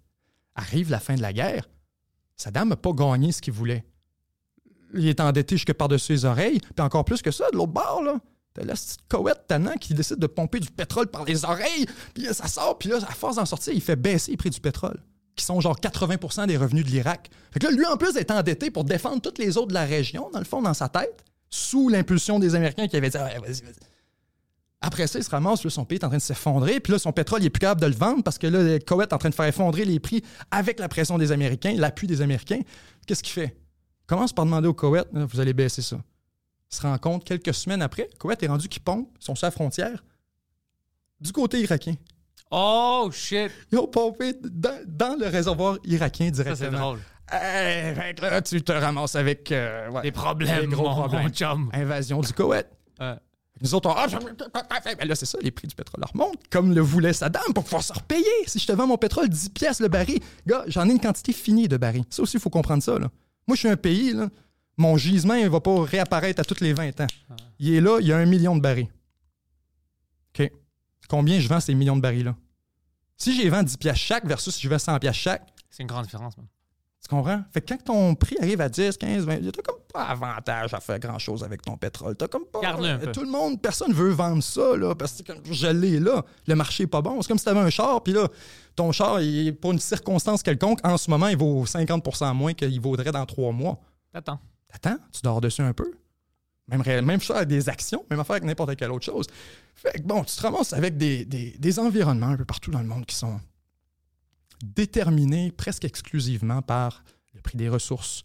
Arrive 0.56 0.90
la 0.90 1.00
fin 1.00 1.16
de 1.16 1.22
la 1.22 1.34
guerre. 1.34 1.68
Saddam 2.38 2.70
n'a 2.70 2.76
pas 2.76 2.94
gagné 2.94 3.32
ce 3.32 3.42
qu'il 3.42 3.54
voulait. 3.54 3.86
Il 4.94 5.08
est 5.08 5.20
endetté 5.20 5.56
jusque 5.56 5.74
par-dessus 5.74 6.14
les 6.14 6.26
oreilles. 6.26 6.60
Puis 6.60 6.86
encore 6.86 7.04
plus 7.04 7.22
que 7.22 7.32
ça, 7.32 7.50
de 7.52 7.58
l'autre 7.58 7.74
bord, 7.74 8.02
là. 8.04 8.20
T'as 8.54 8.64
la 8.64 8.74
petite 8.74 9.02
Koweït 9.08 9.38
tannant 9.48 9.76
qui 9.76 9.94
décide 9.94 10.18
de 10.18 10.28
pomper 10.28 10.60
du 10.60 10.72
pétrole 10.72 11.08
par 11.08 11.26
les 11.26 11.46
oreilles. 11.46 11.86
Puis 12.14 12.24
là, 12.24 12.34
ça 12.34 12.48
sort. 12.48 12.78
Puis 12.80 12.90
là, 12.90 12.98
à 12.98 13.14
force 13.14 13.36
d'en 13.36 13.46
sortir, 13.46 13.74
il 13.74 13.82
fait 13.82 13.96
baisser 13.96 14.32
les 14.32 14.38
prix 14.38 14.50
du 14.50 14.60
pétrole, 14.60 15.04
qui 15.36 15.46
sont 15.46 15.60
genre 15.62 15.78
80% 15.78 16.48
des 16.48 16.58
revenus 16.58 16.84
de 16.86 16.90
l'Irak. 16.90 17.30
Fait 17.52 17.60
que 17.60 17.68
là, 17.68 17.72
lui, 17.72 17.86
en 17.86 17.98
plus, 17.98 18.16
est 18.16 18.32
endetté 18.32 18.72
pour 18.72 18.84
défendre 18.84 19.22
toutes 19.22 19.38
les 19.38 19.58
autres 19.58 19.68
de 19.68 19.74
la 19.76 19.86
région, 19.86 20.30
dans 20.32 20.40
le 20.40 20.46
fond, 20.46 20.62
dans 20.62 20.74
sa 20.74 20.90
tête, 20.90 21.24
sous 21.50 21.90
l'impulsion 21.90 22.40
des 22.40 22.56
Américains 22.56 22.88
qui 22.88 22.98
avaient 22.98 23.10
dit 23.10 23.18
Ouais, 23.18 23.38
vas-y, 23.40 23.62
vas-y. 23.62 23.87
Après 24.80 25.08
ça, 25.08 25.18
il 25.18 25.24
se 25.24 25.30
ramasse, 25.32 25.64
là, 25.64 25.70
son 25.72 25.86
pays 25.86 25.98
est 25.98 26.04
en 26.06 26.10
train 26.10 26.18
de 26.18 26.22
s'effondrer, 26.22 26.80
puis 26.80 26.94
là, 26.94 27.00
son 27.00 27.12
pétrole, 27.12 27.42
il 27.42 27.48
est 27.48 27.50
plus 27.50 27.60
capable 27.62 27.82
de 27.82 27.88
le 27.88 27.96
vendre 27.96 28.24
parce 28.24 28.38
que 28.38 28.46
là, 28.46 28.62
le 28.62 28.78
Koweït 28.80 29.10
est 29.10 29.14
en 29.16 29.18
train 29.18 29.30
de 29.30 29.36
faire 29.36 29.46
effondrer 29.46 29.86
les 29.86 30.00
prix 30.00 30.22
avec 30.52 30.80
la 30.80 30.88
pression 30.88 31.18
des 31.18 31.32
Américains, 31.32 31.74
l'appui 31.76 32.06
des 32.06 32.22
Américains. 32.22 32.60
Qu'est-ce 33.08 33.24
qu'il 33.24 33.34
fait? 33.34 33.58
Il 34.04 34.06
commence 34.08 34.34
par 34.34 34.46
demander 34.46 34.68
au 34.68 34.74
Koweït, 34.76 35.08
Là, 35.14 35.26
vous 35.26 35.40
allez 35.40 35.54
baisser 35.54 35.82
ça. 35.82 35.98
Il 36.72 36.76
se 36.76 36.82
rend 36.84 36.98
compte 37.00 37.24
quelques 37.24 37.54
semaines 37.54 37.82
après, 37.82 38.08
Koweït 38.20 38.44
est 38.44 38.48
rendu 38.48 38.68
qu'il 38.70 38.82
pompe, 38.84 39.10
sont 39.20 39.34
sur 39.36 39.48
la 39.48 39.52
frontière, 39.52 40.04
du 41.20 41.32
côté 41.32 41.60
irakien. 41.62 41.96
Oh, 42.52 43.10
shit. 43.12 43.52
Ils 43.72 43.80
ont 43.80 43.88
pompé 43.88 44.34
dans, 44.44 44.80
dans 44.86 45.18
le 45.20 45.28
réservoir 45.28 45.78
irakien 45.86 46.28
Ça, 46.28 46.44
directement. 46.44 46.56
c'est 46.72 46.78
drôle. 46.78 47.00
Hey, 47.32 48.14
que 48.16 48.22
là, 48.22 48.42
tu 48.42 48.62
te 48.62 48.72
ramasses 48.72 49.16
avec 49.16 49.52
euh, 49.52 49.90
ouais, 49.90 50.04
Des 50.04 50.12
problèmes, 50.14 50.62
des 50.62 50.68
gros 50.68 50.88
mon, 50.88 50.94
problèmes. 50.96 51.24
mon 51.24 51.30
chum. 51.30 51.70
Invasion 51.74 52.22
du 52.22 52.32
Koweït. 52.32 52.68
Nous 53.62 53.74
autres, 53.76 53.90
on... 53.90 53.94
ah, 53.94 54.06
ben 54.98 55.08
là, 55.08 55.16
c'est 55.16 55.26
ça, 55.26 55.38
les 55.42 55.52
prix 55.52 55.68
du 55.68 55.76
pétrole 55.76 56.04
remontent, 56.14 56.40
comme 56.50 56.74
le 56.74 56.82
voulait 56.82 57.14
Saddam, 57.14 57.54
pour 57.54 57.64
pouvoir 57.64 57.84
se 57.84 57.94
repayer. 57.94 58.26
Si 58.46 58.60
je 58.60 58.68
te 58.68 58.72
vends 58.72 58.88
mon 58.88 58.98
pétrole 58.98 59.30
10 59.30 59.50
pièces 59.50 59.80
le 59.80 59.88
baril, 59.88 60.20
gars, 60.46 60.64
j'en 60.68 60.88
ai 60.88 60.92
une 60.92 61.00
quantité 61.00 61.34
finie 61.34 61.68
de 61.68 61.78
barils. 61.78 62.06
Ça 62.10 62.22
aussi, 62.22 62.38
il 62.38 62.40
faut 62.40 62.50
comprendre 62.50 62.84
ça. 62.84 63.00
Là. 63.00 63.10
Moi, 63.48 63.56
je 63.56 63.60
suis 63.60 63.70
un 63.70 63.78
pays, 63.78 64.14
là, 64.14 64.30
mon 64.78 64.98
gisement, 64.98 65.34
il 65.34 65.50
va 65.50 65.60
pas 65.60 65.82
réapparaître 65.84 66.40
à 66.40 66.44
tous 66.44 66.60
les 66.62 66.74
20 66.74 67.02
ans. 67.02 67.08
Il 67.60 67.74
est 67.74 67.82
là, 67.82 68.00
il 68.00 68.08
y 68.08 68.14
a 68.14 68.18
un 68.18 68.26
million 68.26 68.56
de 68.56 68.62
barils. 68.62 68.90
OK. 70.38 70.52
Combien 71.10 71.40
je 71.40 71.48
vends 71.48 71.60
ces 71.60 71.74
millions 71.74 71.96
de 71.96 72.02
barils-là? 72.02 72.36
Si 73.18 73.34
j'y 73.36 73.50
vends 73.50 73.64
10 73.64 73.78
pièces 73.78 73.98
chaque 73.98 74.26
versus 74.28 74.56
si 74.56 74.62
je 74.62 74.70
vends 74.70 74.78
100 74.78 75.00
pièces 75.00 75.16
chaque, 75.16 75.48
C'est 75.70 75.84
une 75.84 75.88
grande 75.88 76.06
différence, 76.06 76.38
man. 76.38 76.48
Tu 77.02 77.10
comprends? 77.10 77.42
Fait 77.52 77.62
que 77.62 77.74
quand 77.74 77.84
ton 77.84 78.16
prix 78.16 78.36
arrive 78.42 78.60
à 78.60 78.68
10, 78.70 78.98
15, 78.98 79.26
20, 79.26 79.38
t'as 79.52 79.62
comme 79.62 79.80
pas 79.94 80.04
avantage 80.06 80.74
à 80.74 80.80
faire 80.80 81.00
grand-chose 81.00 81.44
avec 81.44 81.62
ton 81.62 81.78
pétrole. 81.78 82.16
T'as 82.18 82.28
comme 82.28 82.46
pas... 82.46 82.60
Garde-le 82.60 82.88
un 82.90 82.98
peu. 82.98 83.12
Tout 83.12 83.22
le 83.22 83.30
monde, 83.30 83.62
personne 83.62 83.94
veut 83.94 84.10
vendre 84.10 84.44
ça, 84.44 84.76
là, 84.76 84.94
parce 84.96 85.22
que 85.22 85.32
comme 85.32 85.42
je 85.50 85.68
l'ai 85.68 86.00
là. 86.00 86.24
Le 86.48 86.56
marché 86.56 86.84
est 86.84 86.88
pas 86.88 87.02
bon. 87.02 87.22
C'est 87.22 87.28
comme 87.30 87.38
si 87.38 87.46
t'avais 87.46 87.60
un 87.62 87.70
char, 87.70 88.02
puis 88.04 88.14
là, 88.14 88.28
ton 88.76 88.92
char, 88.92 89.22
il, 89.22 89.56
pour 89.56 89.72
une 89.72 89.80
circonstance 89.80 90.44
quelconque, 90.44 90.80
en 90.86 90.98
ce 90.98 91.10
moment, 91.10 91.28
il 91.28 91.38
vaut 91.38 91.64
50% 91.66 92.34
moins 92.34 92.54
qu'il 92.54 92.82
vaudrait 92.82 93.12
dans 93.12 93.26
trois 93.26 93.52
mois. 93.54 93.80
Attends. 94.14 94.40
Attends, 94.74 94.98
tu 95.14 95.22
dors 95.24 95.40
dessus 95.40 95.62
un 95.62 95.74
peu? 95.74 95.92
Même, 96.68 96.84
même 97.06 97.22
chose 97.22 97.38
avec 97.38 97.48
des 97.48 97.70
actions, 97.70 98.04
même 98.10 98.20
affaire 98.20 98.34
avec 98.36 98.44
n'importe 98.44 98.76
quelle 98.76 98.92
autre 98.92 99.06
chose. 99.06 99.26
Fait 99.76 99.94
que 99.94 100.04
bon, 100.04 100.24
tu 100.26 100.36
te 100.36 100.42
ramasses 100.42 100.74
avec 100.74 100.98
des, 100.98 101.24
des- 101.24 101.56
des 101.58 101.80
environnements 101.80 102.28
un 102.28 102.36
peu 102.38 102.44
partout 102.44 102.72
dans 102.72 102.82
le 102.82 102.88
monde 102.88 103.06
qui 103.06 103.16
sont 103.16 103.40
déterminés 104.64 105.52
presque 105.52 105.86
exclusivement 105.86 106.62
par 106.62 107.04
le 107.34 107.42
prix 107.42 107.58
des 107.58 107.70
ressources, 107.70 108.24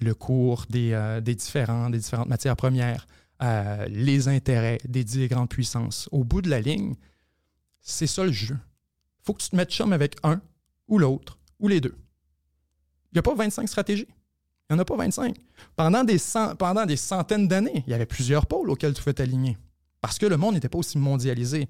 le 0.00 0.14
cours 0.14 0.66
des, 0.68 0.92
euh, 0.92 1.20
des, 1.20 1.34
différents, 1.34 1.90
des 1.90 1.98
différentes 1.98 2.28
matières 2.28 2.56
premières, 2.56 3.06
euh, 3.42 3.86
les 3.88 4.28
intérêts 4.28 4.78
des 4.88 5.04
dix 5.04 5.26
grandes 5.28 5.48
puissances. 5.48 6.08
Au 6.12 6.24
bout 6.24 6.42
de 6.42 6.50
la 6.50 6.60
ligne, 6.60 6.94
c'est 7.80 8.06
ça 8.06 8.24
le 8.24 8.32
jeu. 8.32 8.56
faut 9.24 9.34
que 9.34 9.42
tu 9.42 9.48
te 9.50 9.56
mettes 9.56 9.70
chum 9.72 9.92
avec 9.92 10.16
un 10.22 10.40
ou 10.88 10.98
l'autre 10.98 11.38
ou 11.58 11.68
les 11.68 11.80
deux. 11.80 11.96
Il 13.10 13.16
n'y 13.16 13.18
a 13.18 13.22
pas 13.22 13.34
25 13.34 13.68
stratégies. 13.68 14.06
Il 14.70 14.74
n'y 14.74 14.78
en 14.78 14.82
a 14.82 14.84
pas 14.84 14.96
25. 14.96 15.36
Pendant 15.76 16.02
des, 16.04 16.18
cent- 16.18 16.54
pendant 16.56 16.86
des 16.86 16.96
centaines 16.96 17.46
d'années, 17.48 17.82
il 17.86 17.90
y 17.90 17.94
avait 17.94 18.06
plusieurs 18.06 18.46
pôles 18.46 18.70
auxquels 18.70 18.94
tu 18.94 19.00
pouvais 19.02 19.12
t'aligner. 19.14 19.58
Parce 20.00 20.18
que 20.18 20.26
le 20.26 20.36
monde 20.36 20.54
n'était 20.54 20.68
pas 20.68 20.78
aussi 20.78 20.96
mondialisé. 20.98 21.68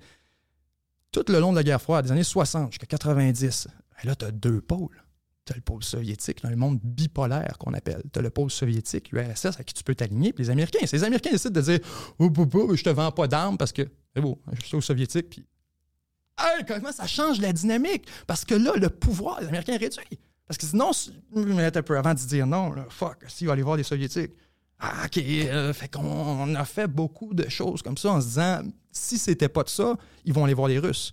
Tout 1.11 1.25
le 1.29 1.41
long 1.41 1.51
de 1.53 1.57
la 1.57 1.63
guerre 1.65 1.83
froide, 1.83 2.05
des 2.07 2.13
années 2.13 2.23
60 2.23 2.73
jusqu'à 2.73 2.87
90, 2.87 3.69
ben 3.97 4.09
là, 4.09 4.17
tu 4.17 4.25
as 4.25 4.31
deux 4.31 4.61
pôles. 4.61 5.03
Tu 5.45 5.53
as 5.53 5.57
le 5.57 5.63
pôle 5.63 5.83
soviétique, 5.83 6.43
dans 6.43 6.51
le 6.51 6.57
monde 6.57 6.79
bipolaire 6.83 7.59
qu'on 7.59 7.75
appelle. 7.75 8.03
Tu 8.13 8.19
as 8.19 8.23
le 8.23 8.31
pôle 8.31 8.51
soviétique, 8.51 9.11
l'URSS, 9.11 9.59
à 9.59 9.65
qui 9.65 9.75
tu 9.75 9.83
peux 9.83 9.95
t'aligner, 9.95 10.33
puis 10.33 10.45
les 10.45 10.51
Américains. 10.51 10.87
C'est 10.87 10.99
les 10.99 11.05
Américains 11.05 11.33
décident 11.33 11.61
de 11.61 11.65
dire 11.65 11.81
Oh, 12.19 12.31
oh, 12.37 12.47
oh, 12.55 12.77
je 12.77 12.83
te 12.85 12.91
vends 12.91 13.11
pas 13.11 13.27
d'armes 13.27 13.59
parce 13.59 13.73
que 13.73 13.83
c'est 14.15 14.21
beau, 14.21 14.41
je 14.53 14.67
suis 14.67 14.77
au 14.77 14.81
soviétique, 14.81 15.31
puis. 15.31 15.45
Hey, 16.39 16.65
comment 16.67 16.93
ça 16.93 17.07
change 17.07 17.41
la 17.41 17.53
dynamique? 17.53 18.07
Parce 18.27 18.45
que 18.45 18.55
là, 18.55 18.73
le 18.77 18.89
pouvoir 18.89 19.41
des 19.41 19.49
Américains 19.49 19.75
est 19.75 19.79
réduit. 19.79 20.19
Parce 20.47 20.59
que 20.59 20.67
sinon, 20.67 20.91
un 21.35 21.83
peu 21.83 21.97
avant 21.97 22.15
de 22.15 22.19
dire 22.19 22.47
non, 22.47 22.75
fuck, 22.89 23.25
s'il 23.29 23.47
va 23.47 23.55
aller 23.55 23.63
voir 23.63 23.77
les 23.77 23.83
Soviétiques. 23.83 24.33
Ah, 24.79 25.05
OK, 25.07 25.19
euh, 25.19 25.73
fait 25.73 25.89
qu'on 25.89 26.03
on 26.03 26.55
a 26.57 26.65
fait 26.65 26.89
beaucoup 26.89 27.35
de 27.35 27.49
choses 27.49 27.83
comme 27.83 27.97
ça 27.97 28.13
en 28.13 28.21
se 28.21 28.27
disant, 28.27 28.63
si 28.91 29.17
c'était 29.17 29.49
pas 29.49 29.63
de 29.63 29.69
ça, 29.69 29.97
ils 30.25 30.33
vont 30.33 30.45
aller 30.45 30.55
voir 30.55 30.67
les 30.67 30.79
Russes. 30.81 31.13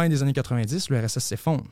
Fin 0.00 0.08
des 0.08 0.22
années 0.22 0.32
90, 0.32 0.88
l'URSS 0.88 1.18
s'effondre. 1.18 1.70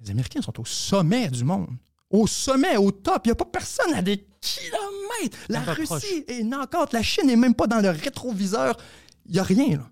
Les 0.00 0.10
Américains 0.10 0.40
sont 0.40 0.58
au 0.58 0.64
sommet 0.64 1.28
du 1.28 1.44
monde. 1.44 1.76
Au 2.08 2.26
sommet, 2.26 2.78
au 2.78 2.90
top. 2.90 3.26
Il 3.26 3.28
n'y 3.28 3.32
a 3.32 3.34
pas 3.34 3.44
personne 3.44 3.92
à 3.92 4.00
des 4.00 4.26
kilomètres. 4.40 5.36
La 5.50 5.60
Russie 5.60 5.84
proche. 5.84 6.04
est 6.28 6.44
knock-out. 6.44 6.94
La 6.94 7.02
Chine 7.02 7.26
n'est 7.26 7.36
même 7.36 7.54
pas 7.54 7.66
dans 7.66 7.80
le 7.82 7.90
rétroviseur. 7.90 8.74
Il 9.26 9.32
n'y 9.32 9.38
a 9.38 9.42
rien, 9.42 9.76
là. 9.76 9.90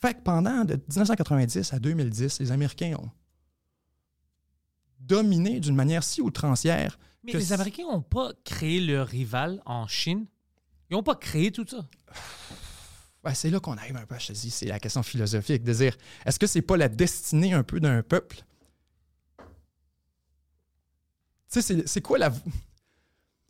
Fait 0.00 0.14
que 0.14 0.20
pendant 0.20 0.64
de 0.64 0.74
1990 0.74 1.72
à 1.72 1.80
2010, 1.80 2.38
les 2.38 2.52
Américains 2.52 2.94
ont 2.96 3.10
dominé 5.00 5.58
d'une 5.58 5.74
manière 5.74 6.04
si 6.04 6.20
outrancière 6.20 6.96
Mais 7.24 7.32
que 7.32 7.38
les 7.38 7.52
Américains 7.52 7.86
n'ont 7.90 8.02
pas 8.02 8.34
créé 8.44 8.78
leur 8.78 9.08
rival 9.08 9.60
en 9.66 9.88
Chine? 9.88 10.26
Ils 10.90 10.94
n'ont 10.94 11.02
pas 11.02 11.16
créé 11.16 11.50
tout 11.50 11.66
ça? 11.68 11.88
C'est 13.34 13.50
là 13.50 13.60
qu'on 13.60 13.76
arrive 13.76 13.96
un 13.96 14.06
peu, 14.06 14.16
je 14.18 14.28
te 14.28 14.32
dis, 14.32 14.50
c'est 14.50 14.66
la 14.66 14.78
question 14.78 15.02
philosophique 15.02 15.62
de 15.64 15.72
dire 15.72 15.96
est-ce 16.24 16.38
que 16.38 16.46
c'est 16.46 16.62
pas 16.62 16.76
la 16.76 16.88
destinée 16.88 17.52
un 17.52 17.62
peu 17.62 17.80
d'un 17.80 18.02
peuple? 18.02 18.36
Tu 19.38 19.44
sais, 21.48 21.62
c'est- 21.62 21.86
c'est 21.86 22.00
quoi 22.00 22.18
la 22.18 22.32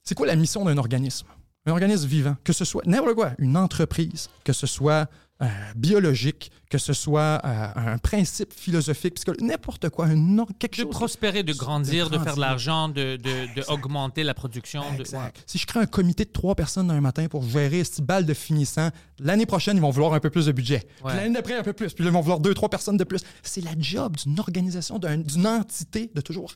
c'est 0.02 0.14
quoi 0.14 0.26
la 0.26 0.36
mission 0.36 0.64
d'un 0.64 0.76
organisme? 0.78 1.26
Un 1.68 1.72
organisme 1.72 2.06
vivant, 2.06 2.36
que 2.44 2.52
ce 2.52 2.64
soit 2.64 2.86
n'importe 2.86 3.14
quoi, 3.16 3.32
une 3.38 3.56
entreprise, 3.56 4.30
que 4.44 4.52
ce 4.52 4.66
soit 4.68 5.10
euh, 5.43 5.47
biologique, 5.76 6.51
que 6.70 6.78
ce 6.78 6.95
soit 6.95 7.41
euh, 7.45 7.68
un 7.76 7.99
principe 7.99 8.55
philosophique, 8.55 9.14
puisque 9.14 9.39
n'importe 9.43 9.91
quoi, 9.91 10.07
un 10.07 10.39
or- 10.39 10.49
quelque 10.59 10.78
De 10.78 10.82
chose. 10.84 10.91
prospérer, 10.91 11.43
de 11.43 11.53
grandir, 11.53 12.09
de, 12.09 12.18
faire 12.18 12.37
de 12.37 12.41
l'argent, 12.41 12.89
de, 12.89 13.16
de, 13.16 13.55
de 13.55 13.62
augmenter 13.70 14.22
la 14.22 14.32
production. 14.32 14.82
de- 14.95 15.01
Exact. 15.01 15.43
Si 15.47 15.59
je 15.59 15.66
crée 15.66 15.80
un 15.80 15.87
comité 15.87 16.24
de 16.24 16.30
trois 16.30 16.55
personnes 16.55 16.91
un 16.91 17.01
matin 17.03 17.26
pour 17.28 17.43
gérer 17.45 17.84
ce 17.84 18.01
balle 18.01 18.24
de 18.24 18.32
finissant, 18.34 18.89
l'année 19.18 19.45
prochaine, 19.47 19.76
ils 19.76 19.82
vont 19.82 19.91
vouloir 19.91 20.14
un 20.14 20.20
peu 20.20 20.30
plus 20.30 20.47
de 20.47 20.53
budget. 20.53 20.80
Puis 20.97 21.05
Ouais. 21.05 21.16
l'année 21.16 21.34
d'après, 21.34 21.55
un 21.59 21.62
peu 21.62 21.74
plus. 21.74 21.93
Puis 21.93 22.03
là, 22.05 22.11
ils 22.11 22.14
vont 22.14 22.22
vouloir 22.22 22.41
deux, 22.41 22.55
trois 22.55 22.70
personnes 22.70 22.97
de 22.97 23.05
plus. 23.05 23.20
C'est 23.43 23.61
la 23.62 23.72
job 23.78 24.16
d'une 24.16 24.41
organisation, 24.41 24.99
d'un- 24.99 25.18
d'une 25.18 25.47
entité 25.47 26.11
de 26.14 26.20
toujours. 26.22 26.55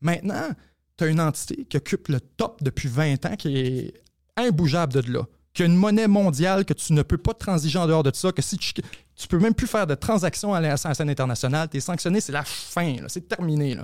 Maintenant, 0.00 0.48
tu 0.96 1.04
as 1.04 1.06
une 1.08 1.20
entité 1.20 1.64
qui 1.68 1.76
occupe 1.76 2.08
le 2.08 2.20
top 2.20 2.62
depuis 2.62 2.88
20 2.88 3.26
ans, 3.26 3.36
qui 3.36 3.56
est 3.58 3.94
imbougeable 4.36 4.92
de 5.02 5.12
là. 5.12 5.26
Qui 5.54 5.62
a 5.62 5.66
une 5.66 5.76
monnaie 5.76 6.08
mondiale 6.08 6.64
que 6.64 6.74
tu 6.74 6.92
ne 6.92 7.02
peux 7.02 7.16
pas 7.16 7.32
transiger 7.32 7.78
en 7.78 7.86
dehors 7.86 8.02
de 8.02 8.12
ça, 8.12 8.32
que 8.32 8.42
si 8.42 8.58
tu, 8.58 8.72
tu 9.14 9.28
peux 9.28 9.38
même 9.38 9.54
plus 9.54 9.68
faire 9.68 9.86
de 9.86 9.94
transactions 9.94 10.52
à 10.52 10.60
la 10.60 10.76
scène 10.76 11.08
internationale, 11.08 11.68
tu 11.70 11.76
es 11.76 11.80
sanctionné, 11.80 12.20
c'est 12.20 12.32
la 12.32 12.44
fin, 12.44 12.96
c'est 13.08 13.28
terminé. 13.28 13.78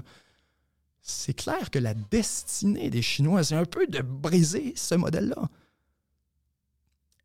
C'est 1.00 1.32
clair 1.32 1.70
que 1.70 1.78
la 1.78 1.94
destinée 1.94 2.90
des 2.90 3.02
Chinois, 3.02 3.44
c'est 3.44 3.54
un 3.54 3.64
peu 3.64 3.86
de 3.86 4.02
briser 4.02 4.74
ce 4.76 4.96
modèle-là. 4.96 5.48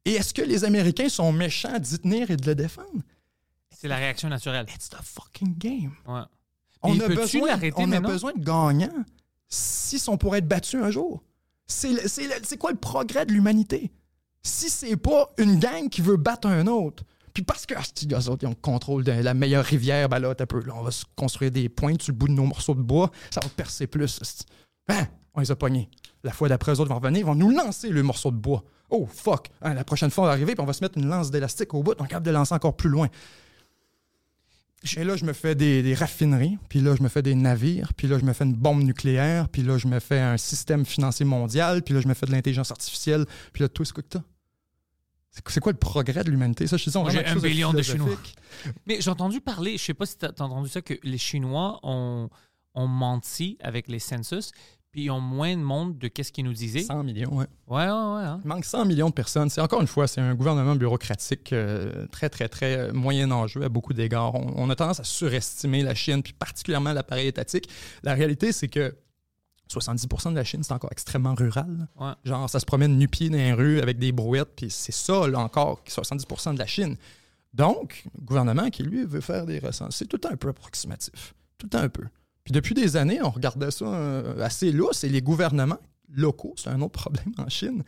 Et 0.06 0.14
est-ce 0.14 0.34
que 0.34 0.43
les 0.43 0.64
Américains 0.64 1.10
sont 1.10 1.32
méchants 1.32 1.80
d'y 1.80 1.98
tenir 1.98 2.30
et 2.30 2.38
de 2.38 2.46
le 2.46 2.54
défendre? 2.54 3.02
C'est 3.72 3.88
la 3.88 3.98
réaction 3.98 4.30
naturelle. 4.30 4.68
It's 4.74 4.89
the 4.89 5.02
fucking 5.02 5.58
game. 5.58 5.91
Ouais. 6.08 6.22
On, 6.84 7.00
a 7.00 7.08
besoin, 7.08 7.60
on 7.76 7.91
a 7.91 8.00
besoin 8.00 8.32
de 8.34 8.43
gagnants 8.43 9.04
si 9.50 10.02
on 10.08 10.18
pourrait 10.18 10.39
être 10.39 10.48
battu 10.48 10.78
un 10.78 10.91
jour. 10.91 11.24
C'est 11.66 12.58
quoi 12.60 12.72
le 12.72 12.78
progrès 12.78 13.26
de 13.26 13.34
l'humanité? 13.34 13.91
Si 14.46 14.70
c'est 14.70 14.96
pas 14.96 15.34
une 15.39 15.58
gang 15.58 15.89
qui 15.89 16.02
veut 16.02 16.18
battre 16.18 16.48
un 16.48 16.68
autre, 16.68 17.04
puis 17.34 17.41
parce 17.41 17.66
que 17.66 17.74
eux 17.74 18.30
autres, 18.30 18.43
ils 18.43 18.46
ont 18.46 18.52
le 18.52 18.56
contrôle 18.56 19.04
de 19.04 19.12
la 19.12 19.34
meilleure 19.34 19.66
rivière, 19.66 20.08
ben 20.08 20.20
là, 20.20 20.36
t'as 20.36 20.46
peu, 20.46 20.64
là, 20.64 20.74
on 20.76 20.84
va 20.84 20.91
se 20.91 21.04
construire 21.16 21.50
des 21.50 21.68
pointes 21.68 22.04
sur 22.04 22.14
le 22.14 22.18
bout 22.20 22.28
de 22.28 22.34
nos 22.34 22.46
morceaux 22.46 22.76
de 22.76 22.82
bois, 22.84 23.10
ça 23.32 23.39
va 23.41 23.50
percer 23.50 23.88
plus. 23.88 24.46
Hein? 24.88 25.08
On 25.34 25.39
les 25.39 25.50
a 25.50 25.56
pognés. 25.56 25.89
La 26.24 26.32
fois 26.32 26.48
d'après, 26.48 26.74
eux 26.74 26.80
autres 26.80 26.89
vont 26.89 27.00
revenir, 27.00 27.22
ils 27.22 27.26
vont 27.26 27.34
nous 27.34 27.50
lancer 27.50 27.89
le 27.89 28.04
morceau 28.04 28.30
de 28.30 28.38
bois. 28.38 28.64
Oh, 28.91 29.10
fuck! 29.12 29.50
Hein, 29.64 29.74
la 29.74 29.84
prochaine 29.84 30.12
fois, 30.12 30.26
on 30.26 30.28
va 30.28 30.34
arriver, 30.34 30.54
puis 30.54 30.62
on 30.62 30.68
va 30.68 30.74
se 30.74 30.84
mettre 30.84 31.00
une 31.00 31.08
lance 31.08 31.32
d'élastique 31.32 31.74
au 31.74 31.82
bout, 31.82 31.96
on 31.98 32.06
est 32.06 32.08
capable 32.08 32.28
de 32.28 32.32
lancer 32.32 32.54
encore 32.54 32.78
plus 32.78 32.89
loin. 32.89 33.08
Et 34.96 35.04
là, 35.04 35.16
je 35.16 35.26
me 35.26 35.34
fais 35.34 35.56
des, 35.56 35.82
des 35.82 35.96
raffineries, 35.96 36.60
puis 36.70 36.82
là, 36.82 36.96
je 36.96 37.02
me 37.02 37.10
fais 37.10 37.24
des 37.24 37.34
navires, 37.34 37.96
puis 37.98 38.08
là, 38.08 38.20
je 38.20 38.26
me 38.26 38.34
fais 38.34 38.43
une 38.43 38.54
bombe 38.54 38.84
nucléaire, 38.84 39.50
puis 39.50 39.64
là, 39.64 39.80
je 39.80 39.88
me 39.88 40.00
fais 40.00 40.20
un 40.20 40.38
système 40.38 40.86
financier 40.86 41.26
mondial, 41.26 41.82
puis 41.82 41.96
là, 41.96 42.02
je 42.02 42.08
me 42.08 42.14
fais 42.14 42.28
de 42.28 42.32
l'intelligence 42.32 42.70
artificielle, 42.70 43.26
puis 43.52 43.64
là, 43.64 43.70
tout 43.70 43.84
ce 43.84 43.91
que 43.91 44.02
t'as? 44.02 44.22
C'est 45.50 45.60
quoi- 45.60 45.72
le 45.72 45.78
progrès 45.78 46.24
de 46.24 46.32
l'humanité? 46.32 46.68
Ça, 46.68 46.78
je 46.78 46.90
vraiment 46.90 47.10
j'ai 47.10 47.26
un 47.26 47.36
billion 47.36 47.74
de 47.74 47.82
philosophique. 47.82 48.36
Mais 48.86 49.02
j'ai 49.02 49.10
entendu 49.10 49.42
parler, 49.42 49.78
je 49.78 49.84
sais 49.84 49.94
pas 49.94 50.06
si 50.06 50.18
tu 50.18 50.26
as 50.26 50.30
entendu 50.30 50.70
ça, 50.70 50.82
que 50.82 50.94
les 51.04 51.18
Chinois 51.18 51.80
ont, 51.84 52.30
ont 52.74 52.88
menti 52.88 53.58
avec 53.62 53.88
les 53.88 54.00
census, 54.00 54.52
puis 54.92 55.04
ils 55.04 55.12
ont 55.12 55.20
moins 55.20 55.58
de 55.58 55.62
monde 55.62 55.98
de 55.98 56.08
qu'est-ce 56.08 56.32
qu'ils 56.32 56.46
nous 56.46 56.54
disaient. 56.54 56.84
100 56.84 57.04
millions, 57.04 57.36
ouais. 57.36 57.48
Ouais, 57.68 57.84
ouais, 57.86 57.92
ouais. 57.92 58.24
hein. 58.24 58.40
Il 58.46 58.48
manque 58.48 58.64
100 58.64 58.86
millions 58.86 59.10
de 59.10 59.14
personnes. 59.14 59.50
C'est 59.50 59.60
encore 59.60 59.82
une 59.82 59.88
fois, 59.88 60.08
c'est 60.08 60.22
un 60.22 60.36
gouvernement 60.36 60.76
bureaucratique 60.76 61.52
euh, 61.52 62.08
très, 62.08 62.30
très, 62.30 62.48
très 62.48 62.78
euh, 62.78 62.94
moyen 62.94 63.30
enjeu 63.32 63.64
à 63.64 63.68
beaucoup 63.70 63.94
d'égards. 63.94 64.36
On, 64.36 64.54
on 64.56 64.70
a 64.70 64.76
tendance 64.78 65.02
à 65.02 65.04
surestimer 65.04 65.84
la 65.84 65.96
Chine, 65.96 66.24
puis 66.24 66.32
particulièrement 66.32 66.94
l'appareil 66.94 67.28
étatique. 67.28 67.68
La 68.04 68.14
réalité, 68.14 68.54
c'est 68.54 68.70
que 68.70 68.96
70% 69.70 70.32
de 70.32 70.36
la 70.36 70.43
Chine, 70.43 70.63
c'est 70.63 70.74
encore 70.74 70.91
extrêmement 70.91 71.34
rural. 71.34 71.88
Ouais. 71.99 72.11
Genre, 72.24 72.49
ça 72.49 72.59
se 72.59 72.66
promène 72.66 72.97
nu-pied 72.97 73.30
dans 73.30 73.38
les 73.38 73.53
rues 73.53 73.80
avec 73.80 73.97
des 73.99 74.11
brouettes, 74.11 74.51
puis 74.55 74.70
c'est 74.70 74.91
ça, 74.93 75.28
là, 75.28 75.39
encore, 75.39 75.82
70% 75.88 76.53
de 76.53 76.59
la 76.59 76.66
Chine. 76.66 76.97
Donc, 77.53 78.03
le 78.18 78.26
gouvernement 78.26 78.70
qui, 78.70 78.84
lui, 78.84 79.05
veut 79.05 79.22
faire 79.22 79.45
des 79.45 79.59
recensements, 79.59 79.91
c'est 79.91 80.07
tout 80.07 80.22
un 80.30 80.36
peu 80.36 80.49
approximatif. 80.49 81.34
Tout 81.57 81.70
un 81.74 81.89
peu. 81.89 82.03
Puis 82.43 82.51
depuis 82.51 82.76
des 82.76 82.95
années, 82.95 83.22
on 83.24 83.30
regardait 83.30 83.72
ça 83.72 83.86
euh, 83.86 84.43
assez 84.43 84.72
lousse, 84.72 85.03
et 85.03 85.09
les 85.09 85.22
gouvernements 85.22 85.80
locaux, 86.09 86.53
c'est 86.57 86.70
un 86.70 86.82
autre 86.82 86.99
problème 86.99 87.34
en 87.38 87.49
Chine, 87.49 87.84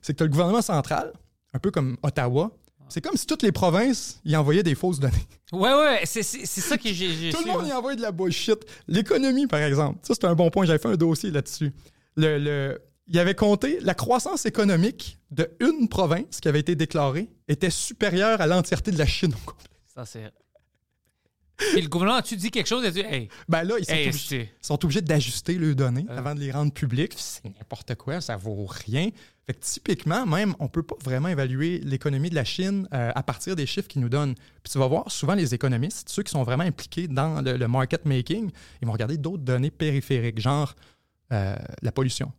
c'est 0.00 0.12
que 0.12 0.18
tu 0.18 0.22
as 0.22 0.26
le 0.26 0.32
gouvernement 0.32 0.62
central, 0.62 1.12
un 1.52 1.58
peu 1.58 1.70
comme 1.70 1.96
Ottawa, 2.02 2.52
c'est 2.88 3.00
comme 3.00 3.16
si 3.16 3.26
toutes 3.26 3.42
les 3.42 3.52
provinces 3.52 4.20
y 4.24 4.36
envoyaient 4.36 4.62
des 4.62 4.74
fausses 4.74 4.98
données. 5.00 5.14
Ouais, 5.52 5.72
ouais, 5.74 6.00
c'est 6.04 6.22
ça 6.22 6.76
que 6.76 6.92
j'ai 6.92 7.30
Tout 7.32 7.44
le 7.44 7.52
monde 7.52 7.66
y 7.66 7.72
envoie 7.72 7.94
de 7.94 8.02
la 8.02 8.12
bullshit. 8.12 8.58
L'économie, 8.86 9.46
par 9.46 9.60
exemple, 9.60 9.98
ça 10.02 10.14
c'est 10.14 10.26
un 10.26 10.34
bon 10.34 10.50
point, 10.50 10.66
j'avais 10.66 10.78
fait 10.78 10.88
un 10.88 10.96
dossier 10.96 11.30
là-dessus. 11.30 11.72
Le, 12.16 12.38
le- 12.38 12.82
il 13.10 13.18
avait 13.18 13.34
compté 13.34 13.78
la 13.80 13.94
croissance 13.94 14.44
économique 14.44 15.18
de 15.30 15.48
une 15.60 15.88
province 15.88 16.40
qui 16.42 16.48
avait 16.48 16.60
été 16.60 16.74
déclarée 16.74 17.30
était 17.48 17.70
supérieure 17.70 18.40
à 18.42 18.46
l'entièreté 18.46 18.90
de 18.90 18.98
la 18.98 19.06
Chine 19.06 19.32
au 19.32 19.50
complet. 19.50 19.68
Ça, 19.94 20.04
c'est. 20.04 20.30
Puis 21.58 21.82
le 21.82 21.88
gouvernement, 21.88 22.22
tu 22.22 22.36
dis 22.36 22.50
quelque 22.50 22.66
chose, 22.68 22.84
et 22.84 22.92
tu 22.92 23.00
hey, 23.00 23.28
Ben 23.48 23.64
là, 23.64 23.74
ils 23.78 23.84
sont, 23.84 23.92
hey, 23.92 24.08
obligés, 24.08 24.52
sont 24.62 24.78
d'ajuster 25.02 25.54
leurs 25.54 25.74
données 25.74 26.06
Euh. 26.08 26.16
avant 26.18 26.34
de 26.34 26.40
les 26.40 26.52
rendre 26.52 26.72
publiques. 26.72 27.14
C'est 27.16 27.44
n'importe 27.44 27.94
quoi, 27.96 28.20
ça 28.20 28.36
vaut 28.36 28.66
rien. 28.66 29.10
Fait 29.46 29.54
que 29.54 29.60
typiquement, 29.64 30.24
même, 30.24 30.54
on 30.60 30.68
peut 30.68 30.82
pas 30.82 30.94
vraiment 31.02 31.28
évaluer 31.28 31.80
l'économie 31.80 32.30
de 32.30 32.34
la 32.36 32.44
Chine 32.44 32.86
euh, 32.92 33.10
à 33.14 33.22
partir 33.22 33.56
des 33.56 33.66
chiffres 33.66 33.88
qu'ils 33.88 34.02
nous 34.02 34.08
donnent. 34.08 34.34
Puis 34.62 34.72
tu 34.72 34.78
vas 34.78 34.86
voir, 34.86 35.10
souvent 35.10 35.34
les 35.34 35.54
économistes, 35.54 36.08
ceux 36.10 36.22
qui 36.22 36.30
sont 36.30 36.42
vraiment 36.44 36.64
impliqués 36.64 37.08
dans 37.08 37.40
le, 37.42 37.56
le 37.56 37.68
market 37.68 38.04
making, 38.04 38.50
ils 38.82 38.86
vont 38.86 38.92
regarder 38.92 39.16
d'autres 39.16 39.42
données 39.42 39.70
périphériques, 39.70 40.38
genre 40.38 40.76
euh, 41.32 41.56
la 41.82 41.92
pollution. 41.92 42.30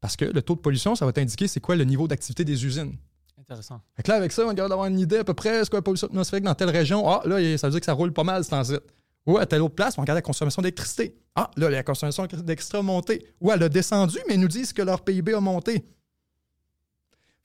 Parce 0.00 0.16
que 0.16 0.24
le 0.24 0.40
taux 0.40 0.54
de 0.54 0.60
pollution, 0.60 0.94
ça 0.94 1.04
va 1.04 1.12
t'indiquer 1.12 1.48
c'est 1.48 1.60
quoi 1.60 1.74
le 1.76 1.84
niveau 1.84 2.06
d'activité 2.08 2.44
des 2.44 2.64
usines. 2.64 2.96
Intéressant. 3.48 3.80
Fait 3.96 4.02
que 4.02 4.10
là, 4.10 4.16
avec 4.18 4.30
ça, 4.30 4.44
on 4.44 4.48
regarde 4.48 4.68
d'avoir 4.68 4.88
une 4.88 4.98
idée 4.98 5.16
à 5.16 5.24
peu 5.24 5.32
près, 5.32 5.64
c'est 5.64 5.70
quoi 5.70 5.78
la 5.78 5.82
pollution 5.82 6.06
atmosphérique 6.06 6.44
dans 6.44 6.54
telle 6.54 6.68
région? 6.68 7.08
Ah, 7.08 7.22
là, 7.24 7.36
ça 7.56 7.68
veut 7.68 7.70
dire 7.70 7.80
que 7.80 7.86
ça 7.86 7.94
roule 7.94 8.12
pas 8.12 8.24
mal, 8.24 8.44
c'est 8.44 8.54
en 8.54 8.62
site. 8.62 8.82
Ou 9.24 9.38
à 9.38 9.46
telle 9.46 9.62
autre 9.62 9.74
place, 9.74 9.96
on 9.96 10.02
regarde 10.02 10.18
la 10.18 10.22
consommation 10.22 10.60
d'électricité. 10.60 11.16
Ah, 11.34 11.50
là, 11.56 11.70
la 11.70 11.82
consommation 11.82 12.26
d'électricité 12.26 12.76
a 12.76 12.82
monté. 12.82 13.26
Ou 13.40 13.50
elle 13.50 13.62
a 13.62 13.70
descendu, 13.70 14.18
mais 14.28 14.34
ils 14.34 14.40
nous 14.40 14.48
disent 14.48 14.74
que 14.74 14.82
leur 14.82 15.02
PIB 15.02 15.32
a 15.32 15.40
monté. 15.40 15.86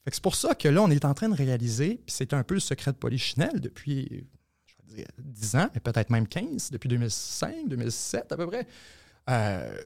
Fait 0.03 0.09
que 0.09 0.15
c'est 0.15 0.23
pour 0.23 0.35
ça 0.35 0.55
que 0.55 0.67
là, 0.67 0.81
on 0.81 0.89
est 0.91 1.05
en 1.05 1.13
train 1.13 1.29
de 1.29 1.35
réaliser, 1.35 2.01
puis 2.05 2.13
c'est 2.13 2.33
un 2.33 2.43
peu 2.43 2.55
le 2.55 2.59
secret 2.59 2.91
de 2.91 2.97
Polichinelle 2.97 3.61
depuis, 3.61 4.27
je 4.65 4.75
vais 4.89 4.95
dire, 4.97 5.07
10 5.19 5.55
ans, 5.55 5.69
mais 5.73 5.79
peut-être 5.79 6.09
même 6.09 6.27
15, 6.27 6.71
depuis 6.71 6.89
2005, 6.89 7.69
2007 7.69 8.31
à 8.33 8.35
peu 8.35 8.47
près. 8.47 8.67
Euh, 9.29 9.77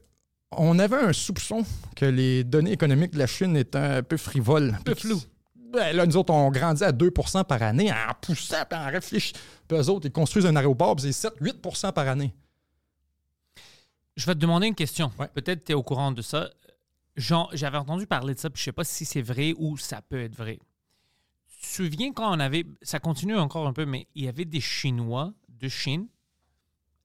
on 0.50 0.80
avait 0.80 0.96
un 0.96 1.12
soupçon 1.12 1.64
que 1.94 2.06
les 2.06 2.42
données 2.42 2.72
économiques 2.72 3.12
de 3.12 3.18
la 3.18 3.28
Chine 3.28 3.56
étaient 3.56 3.78
un 3.78 4.02
peu 4.02 4.16
frivoles. 4.16 4.76
peu 4.84 4.96
flou. 4.96 5.20
Ben, 5.72 5.94
là, 5.94 6.06
nous 6.06 6.16
autres, 6.16 6.32
on 6.32 6.50
grandit 6.50 6.84
à 6.84 6.92
2% 6.92 7.44
par 7.44 7.62
année 7.62 7.92
en 7.92 8.14
poussant, 8.20 8.64
puis 8.68 8.78
en 8.78 8.86
réfléchissant. 8.86 9.38
Puis 9.66 9.78
eux 9.78 9.88
autres, 9.90 10.06
ils 10.06 10.12
construisent 10.12 10.46
un 10.46 10.56
aéroport, 10.56 10.96
puis 10.96 11.12
c'est 11.12 11.28
7-8% 11.28 11.92
par 11.92 12.08
année. 12.08 12.34
Je 14.16 14.26
vais 14.26 14.34
te 14.34 14.38
demander 14.40 14.66
une 14.66 14.74
question. 14.74 15.12
Ouais. 15.18 15.28
Peut-être 15.28 15.64
tu 15.64 15.72
es 15.72 15.74
au 15.74 15.82
courant 15.82 16.10
de 16.10 16.22
ça. 16.22 16.50
Jean, 17.16 17.48
j'avais 17.52 17.76
entendu 17.76 18.06
parler 18.06 18.34
de 18.34 18.38
ça, 18.38 18.48
puis 18.48 18.60
je 18.60 18.64
sais 18.64 18.72
pas 18.72 18.84
si 18.84 19.04
c'est 19.04 19.22
vrai 19.22 19.52
ou 19.58 19.76
ça 19.76 20.00
peut 20.00 20.22
être 20.22 20.34
vrai. 20.34 20.58
Tu 21.48 21.60
te 21.60 21.66
souviens 21.66 22.12
quand 22.12 22.34
on 22.34 22.40
avait, 22.40 22.64
ça 22.82 23.00
continue 23.00 23.36
encore 23.36 23.66
un 23.66 23.72
peu, 23.72 23.84
mais 23.84 24.06
il 24.14 24.24
y 24.24 24.28
avait 24.28 24.44
des 24.44 24.60
Chinois 24.60 25.32
de 25.48 25.68
Chine 25.68 26.08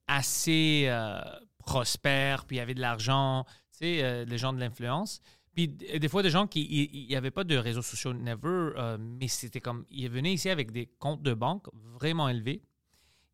assez 0.06 0.84
euh, 0.88 1.20
prospères, 1.58 2.44
puis 2.44 2.56
il 2.56 2.58
y 2.58 2.62
avait 2.62 2.74
de 2.74 2.80
l'argent, 2.80 3.44
tu 3.72 3.78
sais, 3.78 4.02
euh, 4.02 4.24
les 4.24 4.38
gens 4.38 4.52
de 4.52 4.60
l'influence. 4.60 5.20
Puis 5.54 5.68
d- 5.68 5.98
des 5.98 6.08
fois, 6.08 6.22
des 6.22 6.30
gens 6.30 6.46
qui, 6.46 6.62
il 6.64 7.06
n'y 7.06 7.16
avait 7.16 7.30
pas 7.30 7.44
de 7.44 7.56
réseaux 7.56 7.82
sociaux, 7.82 8.12
never, 8.12 8.72
euh, 8.76 8.98
mais 8.98 9.28
c'était 9.28 9.60
comme, 9.60 9.84
ils 9.88 10.08
venaient 10.10 10.32
ici 10.34 10.48
avec 10.50 10.72
des 10.72 10.86
comptes 10.98 11.22
de 11.22 11.32
banque 11.34 11.66
vraiment 11.72 12.28
élevés. 12.28 12.62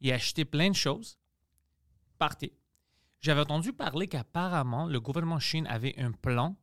Ils 0.01 0.13
achetaient 0.13 0.45
plein 0.45 0.69
de 0.71 0.75
choses, 0.77 1.19
partaient. 2.19 2.53
J'avais 3.21 3.41
entendu 3.41 3.73
parler 3.73 4.07
qu'apparemment, 4.07 4.87
le 4.87 5.01
gouvernement 5.01 5.39
Chine 5.39 5.67
avait 5.67 5.95
un 5.99 6.13
plan, 6.13 6.57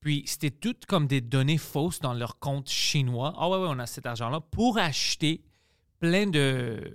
puis 0.00 0.24
c'était 0.26 0.50
tout 0.50 0.76
comme 0.88 1.06
des 1.06 1.20
données 1.20 1.58
fausses 1.58 2.00
dans 2.00 2.14
leur 2.14 2.38
compte 2.38 2.68
chinois. 2.68 3.34
Ah 3.36 3.48
ouais, 3.48 3.58
ouais, 3.58 3.68
on 3.68 3.78
a 3.78 3.86
cet 3.86 4.06
argent-là 4.06 4.40
pour 4.40 4.78
acheter 4.78 5.42
plein 5.98 6.26
de, 6.26 6.90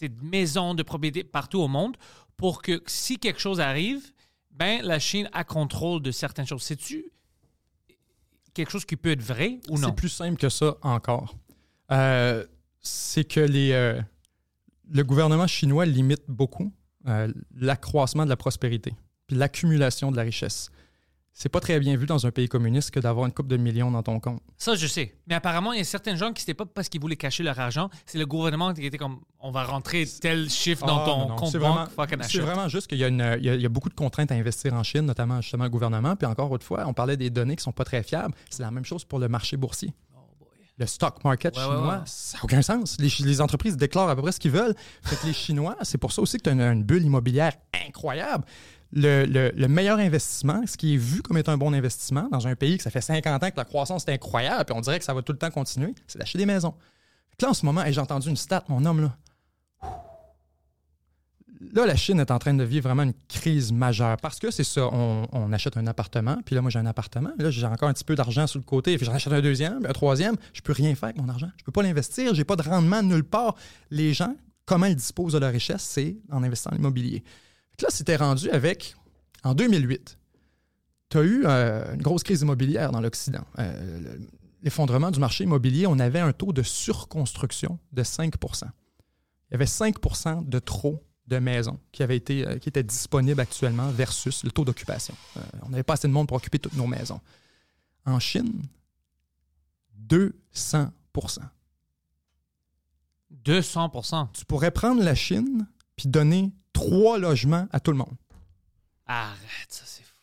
de 0.00 0.10
maisons, 0.22 0.74
de 0.74 0.82
propriétés 0.82 1.24
partout 1.24 1.60
au 1.60 1.68
monde 1.68 1.96
pour 2.36 2.60
que 2.60 2.82
si 2.86 3.18
quelque 3.18 3.40
chose 3.40 3.60
arrive, 3.60 4.12
ben 4.50 4.82
la 4.82 4.98
Chine 4.98 5.28
a 5.32 5.44
contrôle 5.44 6.02
de 6.02 6.10
certaines 6.10 6.46
choses. 6.46 6.62
C'est-tu 6.62 7.10
quelque 8.60 8.72
chose 8.72 8.84
qui 8.84 8.96
peut 8.96 9.10
être 9.10 9.22
vrai 9.22 9.60
ou 9.68 9.78
non? 9.78 9.88
C'est 9.88 9.94
plus 9.94 10.08
simple 10.08 10.36
que 10.36 10.48
ça 10.48 10.76
encore. 10.82 11.34
Euh, 11.90 12.44
c'est 12.80 13.24
que 13.24 13.40
les, 13.40 13.72
euh, 13.72 14.00
le 14.90 15.02
gouvernement 15.02 15.46
chinois 15.46 15.86
limite 15.86 16.22
beaucoup 16.28 16.72
euh, 17.08 17.32
l'accroissement 17.56 18.24
de 18.24 18.28
la 18.28 18.36
prospérité 18.36 18.92
puis 19.26 19.36
l'accumulation 19.36 20.10
de 20.10 20.16
la 20.16 20.22
richesse. 20.22 20.70
C'est 21.32 21.48
pas 21.48 21.60
très 21.60 21.78
bien 21.80 21.96
vu 21.96 22.06
dans 22.06 22.26
un 22.26 22.30
pays 22.30 22.48
communiste 22.48 22.90
que 22.90 23.00
d'avoir 23.00 23.24
une 23.24 23.32
coupe 23.32 23.46
de 23.46 23.56
millions 23.56 23.90
dans 23.90 24.02
ton 24.02 24.20
compte. 24.20 24.42
Ça, 24.58 24.74
je 24.74 24.86
sais. 24.86 25.14
Mais 25.26 25.34
apparemment, 25.36 25.72
il 25.72 25.78
y 25.78 25.80
a 25.80 25.84
certains 25.84 26.14
gens 26.16 26.32
qui, 26.32 26.40
c'était 26.42 26.54
pas 26.54 26.66
parce 26.66 26.88
qu'ils 26.88 27.00
voulaient 27.00 27.16
cacher 27.16 27.42
leur 27.42 27.58
argent, 27.58 27.88
c'est 28.04 28.18
le 28.18 28.26
gouvernement 28.26 28.74
qui 28.74 28.84
était 28.84 28.98
comme, 28.98 29.20
on 29.38 29.50
va 29.50 29.64
rentrer 29.64 30.06
tel 30.20 30.50
chiffre 30.50 30.84
dans 30.84 30.98
Ah, 31.02 31.04
ton 31.06 31.18
non, 31.18 31.28
non. 31.30 31.36
compte 31.36 31.52
C'est 31.52 31.58
banque, 31.58 31.88
vraiment- 31.92 32.64
C'est 32.64 32.68
juste 32.70 32.88
qu'il 32.88 32.98
y 32.98 33.04
a 33.64 33.68
beaucoup 33.68 33.88
de 33.88 33.94
contraintes 33.94 34.32
à 34.32 34.34
investir 34.34 34.74
en 34.74 34.82
Chine, 34.82 35.02
notamment 35.02 35.40
justement 35.40 35.64
le 35.64 35.70
gouvernement. 35.70 36.14
Puis 36.16 36.26
encore 36.26 36.50
autrefois, 36.50 36.84
on 36.86 36.92
parlait 36.92 37.16
des 37.16 37.30
données 37.30 37.56
qui 37.56 37.62
sont 37.62 37.72
pas 37.72 37.84
très 37.84 38.02
fiables. 38.02 38.34
C'est 38.50 38.62
la 38.62 38.70
même 38.70 38.84
chose 38.84 39.04
pour 39.04 39.18
le 39.18 39.28
marché 39.28 39.56
boursier. 39.56 39.94
Le 40.80 40.86
stock 40.86 41.22
market 41.24 41.54
Ouais, 41.56 41.62
chinois, 41.62 41.92
ouais. 41.98 42.00
ça 42.06 42.38
n'a 42.38 42.44
aucun 42.44 42.62
sens. 42.62 42.96
Les, 42.98 43.10
les 43.24 43.40
entreprises 43.40 43.76
déclarent 43.76 44.08
à 44.08 44.16
peu 44.16 44.22
près 44.22 44.32
ce 44.32 44.40
qu'ils 44.40 44.50
veulent. 44.50 44.74
Fait 45.02 45.14
que 45.14 45.26
les 45.26 45.32
Chinois, 45.32 45.76
c'est 45.82 45.98
pour 45.98 46.10
ça 46.10 46.22
aussi 46.22 46.38
que 46.38 46.42
tu 46.44 46.48
as 46.50 46.52
une, 46.54 46.60
une 46.62 46.82
bulle 46.82 47.04
immobilière 47.04 47.52
incroyable. 47.86 48.44
Le, 48.92 49.24
le- 49.24 49.52
le 49.54 49.68
meilleur 49.68 49.98
investissement, 49.98 50.62
ce 50.66 50.76
qui 50.76 50.94
est 50.94 50.96
vu 50.96 51.22
comme 51.22 51.36
étant 51.38 51.52
un 51.52 51.58
bon 51.58 51.72
investissement 51.72 52.28
dans 52.32 52.46
un 52.48 52.56
pays 52.56 52.76
que 52.78 52.82
ça 52.82 52.90
fait 52.90 53.00
50 53.02 53.44
ans 53.44 53.50
que 53.50 53.56
la 53.56 53.64
croissance 53.64 54.04
est 54.08 54.12
incroyable, 54.14 54.64
puis 54.64 54.74
on 54.76 54.80
dirait 54.80 54.98
que 54.98 55.04
ça 55.04 55.14
va 55.14 55.22
tout 55.22 55.30
le 55.32 55.38
temps 55.38 55.50
continuer, 55.50 55.94
c'est 56.08 56.18
d'acheter 56.18 56.38
des 56.38 56.46
maisons. 56.46 56.72
Fait 57.30 57.36
que 57.38 57.44
là, 57.44 57.50
en 57.50 57.54
ce 57.54 57.64
moment, 57.64 57.84
j'ai 57.86 58.00
entendu 58.00 58.28
une 58.30 58.36
stat, 58.36 58.64
mon 58.68 58.84
homme, 58.84 59.02
là. 59.02 59.16
Là, 61.74 61.84
la 61.84 61.94
Chine 61.96 62.18
est 62.20 62.30
en 62.30 62.38
train 62.38 62.54
de 62.54 62.64
vivre 62.64 62.84
vraiment 62.88 63.02
une 63.02 63.12
crise 63.28 63.70
majeure 63.70 64.16
parce 64.16 64.38
que 64.38 64.50
c'est 64.50 64.64
ça, 64.64 64.86
on, 64.92 65.52
achète 65.52 65.76
un 65.76 65.86
appartement, 65.86 66.38
puis 66.44 66.54
là, 66.54 66.62
moi, 66.62 66.70
j'ai 66.70 66.78
un 66.78 66.86
appartement, 66.86 67.32
là, 67.38 67.50
j'ai 67.50 67.66
encore 67.66 67.88
un 67.88 67.92
petit 67.92 68.04
peu 68.04 68.14
d'argent 68.14 68.46
sur 68.46 68.58
le 68.58 68.64
côté, 68.64 68.96
puis 68.96 69.04
j'en 69.04 69.12
achète 69.12 69.32
un 69.32 69.42
deuxième, 69.42 69.84
un 69.84 69.92
troisième, 69.92 70.36
je 70.54 70.62
peux 70.62 70.72
rien 70.72 70.94
faire 70.94 71.10
avec 71.10 71.18
mon 71.18 71.28
argent. 71.28 71.50
Je 71.58 71.64
peux 71.64 71.72
pas 71.72 71.82
l'investir, 71.82 72.34
j'ai 72.34 72.44
pas 72.44 72.56
de 72.56 72.62
rendement 72.62 73.02
nulle 73.02 73.24
part. 73.24 73.56
Les 73.90 74.14
gens, 74.14 74.34
comment 74.64 74.86
ils 74.86 74.96
disposent 74.96 75.34
de 75.34 75.38
leur 75.38 75.52
richesse, 75.52 75.82
c'est 75.82 76.16
en 76.30 76.42
investissant 76.42 76.70
en 76.72 76.76
immobilier. 76.76 77.22
Fait 77.72 77.76
que 77.78 77.82
là, 77.84 77.88
c'était 77.90 78.16
rendu 78.16 78.48
avec 78.50 78.94
En 79.44 79.52
2008, 79.54 80.16
tu 81.10 81.18
as 81.18 81.22
eu 81.22 81.42
euh, 81.44 81.94
une 81.94 82.02
grosse 82.02 82.22
crise 82.22 82.40
immobilière 82.42 82.90
dans 82.92 83.00
l'Occident. 83.00 83.44
Euh, 83.58 84.00
le- 84.00 84.20
L'effondrement 84.62 85.10
du 85.10 85.18
marché 85.20 85.44
immobilier, 85.44 85.86
on 85.86 85.98
avait 85.98 86.20
un 86.20 86.32
taux 86.34 86.52
de 86.52 86.62
surconstruction 86.62 87.78
de 87.92 88.02
5% 88.02 88.66
Il 89.50 89.52
y 89.52 89.54
avait 89.54 89.64
5% 89.64 90.46
de 90.46 90.58
trop 90.58 91.02
de 91.30 91.38
maisons 91.38 91.78
qui, 91.92 92.02
avaient 92.02 92.16
été, 92.16 92.46
euh, 92.46 92.58
qui 92.58 92.68
étaient 92.68 92.82
disponibles 92.82 93.40
actuellement 93.40 93.90
versus 93.90 94.44
le 94.44 94.50
taux 94.50 94.64
d'occupation. 94.64 95.14
Euh, 95.36 95.40
on 95.62 95.70
n'avait 95.70 95.84
pas 95.84 95.94
assez 95.94 96.08
de 96.08 96.12
monde 96.12 96.26
pour 96.26 96.36
occuper 96.36 96.58
toutes 96.58 96.74
nos 96.74 96.86
maisons. 96.86 97.20
En 98.04 98.18
Chine, 98.18 98.62
200% 100.08 100.90
200% 103.44 104.28
Tu 104.32 104.44
pourrais 104.44 104.72
prendre 104.72 105.02
la 105.02 105.14
Chine 105.14 105.66
puis 105.96 106.08
donner 106.08 106.52
trois 106.72 107.18
logements 107.18 107.68
à 107.72 107.80
tout 107.80 107.92
le 107.92 107.98
monde. 107.98 108.16
Arrête, 109.06 109.68
ça 109.68 109.84
c'est 109.86 110.02
fou. 110.02 110.20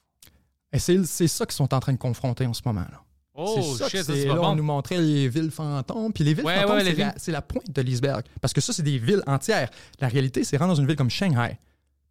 Et 0.74 0.80
c'est 0.80 1.03
c'est 1.05 1.28
ça 1.28 1.45
qu'ils 1.45 1.55
sont 1.55 1.74
en 1.74 1.80
train 1.80 1.93
de 1.93 1.97
confronter 1.97 2.45
en 2.45 2.53
ce 2.53 2.62
moment. 2.66 2.82
Là. 2.82 3.03
Oh 3.39 3.55
c'est 3.77 3.83
ça 3.83 3.89
shit, 3.89 4.03
c'est- 4.03 4.25
là, 4.25 4.33
pas 4.35 4.39
on 4.41 4.49
bon. 4.49 4.55
nous 4.55 4.63
montrait 4.63 4.97
les 4.97 5.29
villes 5.29 5.51
fantômes. 5.51 6.11
Puis 6.11 6.23
les 6.23 6.33
villes 6.33 6.43
Ouais, 6.43 6.55
fantômes, 6.55 6.77
ouais, 6.77 6.83
les 6.83 6.91
c'est 6.91 6.97
la, 6.97 7.05
villes. 7.05 7.13
c'est 7.17 7.31
la 7.31 7.41
pointe 7.43 7.69
de 7.71 7.81
l'iceberg. 7.81 8.23
Parce 8.41 8.51
que 8.53 8.61
ça, 8.61 8.73
c'est 8.73 8.81
des 8.83 8.97
villes 8.97 9.21
entières. 9.27 9.69
La 9.99 10.07
réalité, 10.07 10.43
c'est 10.43 10.57
rentrer 10.57 10.73
dans 10.75 10.81
une 10.81 10.88
ville 10.88 10.95
comme 10.95 11.09
Shanghai. 11.11 11.59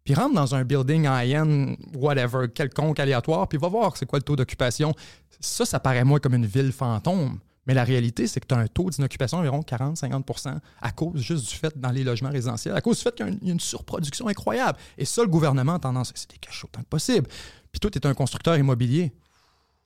Puis 0.05 0.13
rentre 0.13 0.33
dans 0.35 0.55
un 0.55 0.63
building 0.63 1.05
high-end, 1.05 1.75
whatever, 1.95 2.47
quelconque, 2.55 2.99
aléatoire, 3.01 3.49
puis 3.49 3.57
va 3.57 3.67
voir 3.67 3.97
c'est 3.97 4.05
quoi 4.05 4.19
le 4.19 4.23
taux 4.23 4.37
d'occupation. 4.37 4.93
Ça, 5.41 5.65
ça 5.65 5.81
paraît 5.81 6.05
moins 6.05 6.19
comme 6.19 6.33
une 6.33 6.45
ville 6.45 6.71
fantôme. 6.71 7.39
Mais 7.65 7.73
la 7.73 7.83
réalité, 7.83 8.27
c'est 8.27 8.39
que 8.39 8.47
tu 8.47 8.55
as 8.55 8.59
un 8.59 8.67
taux 8.67 8.89
d'inoccupation 8.89 9.39
d'environ 9.39 9.59
40-50 9.61 10.61
à 10.81 10.91
cause 10.93 11.19
juste 11.19 11.49
du 11.49 11.55
fait 11.55 11.77
dans 11.77 11.91
les 11.91 12.05
logements 12.05 12.29
résidentiels, 12.29 12.73
à 12.73 12.79
cause 12.79 12.95
du 12.97 13.03
fait 13.03 13.13
qu'il 13.13 13.25
y 13.41 13.49
a 13.49 13.51
une, 13.51 13.59
surproduction 13.59 14.29
incroyable. 14.29 14.79
Et 14.97 15.03
ça, 15.03 15.21
le 15.23 15.27
gouvernement 15.27 15.73
a 15.73 15.79
tendance, 15.79 16.13
c'est 16.15 16.31
des 16.31 16.37
caches 16.37 16.63
autant 16.63 16.79
que 16.81 16.85
possible. 16.87 17.27
Puis 17.69 17.81
toi, 17.81 17.91
tu 17.91 17.99
es 17.99 18.07
un 18.07 18.13
constructeur 18.13 18.57
immobilier. 18.57 19.11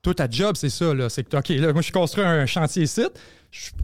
Toi, 0.01 0.15
ta 0.15 0.29
job, 0.29 0.55
c'est 0.55 0.69
ça. 0.69 0.93
Là. 0.93 1.09
C'est 1.09 1.23
que, 1.23 1.37
OK, 1.37 1.49
là, 1.49 1.73
moi, 1.73 1.81
je 1.81 1.91
construis 1.91 2.23
un 2.23 2.45
chantier 2.45 2.87
site. 2.87 3.19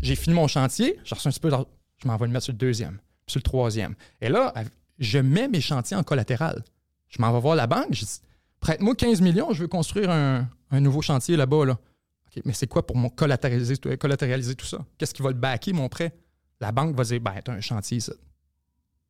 J'ai 0.01 0.15
fini 0.15 0.35
mon 0.35 0.47
chantier. 0.47 0.99
Je 1.03 1.13
reçois 1.13 1.29
un 1.29 1.31
petit 1.31 1.39
peu. 1.39 1.51
Je 1.97 2.07
m'en 2.07 2.17
vais 2.17 2.27
le 2.27 2.31
mettre 2.31 2.45
sur 2.45 2.53
le 2.53 2.57
deuxième, 2.57 2.97
puis 3.25 3.33
sur 3.33 3.39
le 3.39 3.43
troisième. 3.43 3.95
Et 4.21 4.29
là, 4.29 4.53
je 4.99 5.19
mets 5.19 5.47
mes 5.47 5.61
chantiers 5.61 5.97
en 5.97 6.03
collatéral. 6.03 6.63
Je 7.09 7.21
m'en 7.21 7.31
vais 7.31 7.39
voir 7.39 7.55
la 7.55 7.67
banque. 7.67 7.87
Je 7.91 8.05
dis, 8.05 8.21
prête-moi 8.59 8.95
15 8.95 9.21
millions, 9.21 9.53
je 9.53 9.61
veux 9.61 9.67
construire 9.67 10.09
un, 10.09 10.47
un 10.71 10.79
nouveau 10.79 11.01
chantier 11.01 11.37
là-bas. 11.37 11.65
Là. 11.65 11.73
OK, 11.73 12.41
mais 12.45 12.53
c'est 12.53 12.67
quoi 12.67 12.85
pour 12.85 12.97
mon 12.97 13.09
collatéraliser, 13.09 13.77
collatéraliser 13.97 14.55
tout 14.55 14.65
ça? 14.65 14.85
Qu'est-ce 14.97 15.13
qui 15.13 15.21
va 15.21 15.29
le 15.29 15.35
backer, 15.35 15.73
mon 15.73 15.89
prêt? 15.89 16.13
La 16.59 16.71
banque 16.71 16.95
va 16.95 17.03
dire, 17.03 17.21
ben, 17.21 17.35
t'as 17.43 17.53
un 17.53 17.61
chantier 17.61 17.97
ici. 17.97 18.11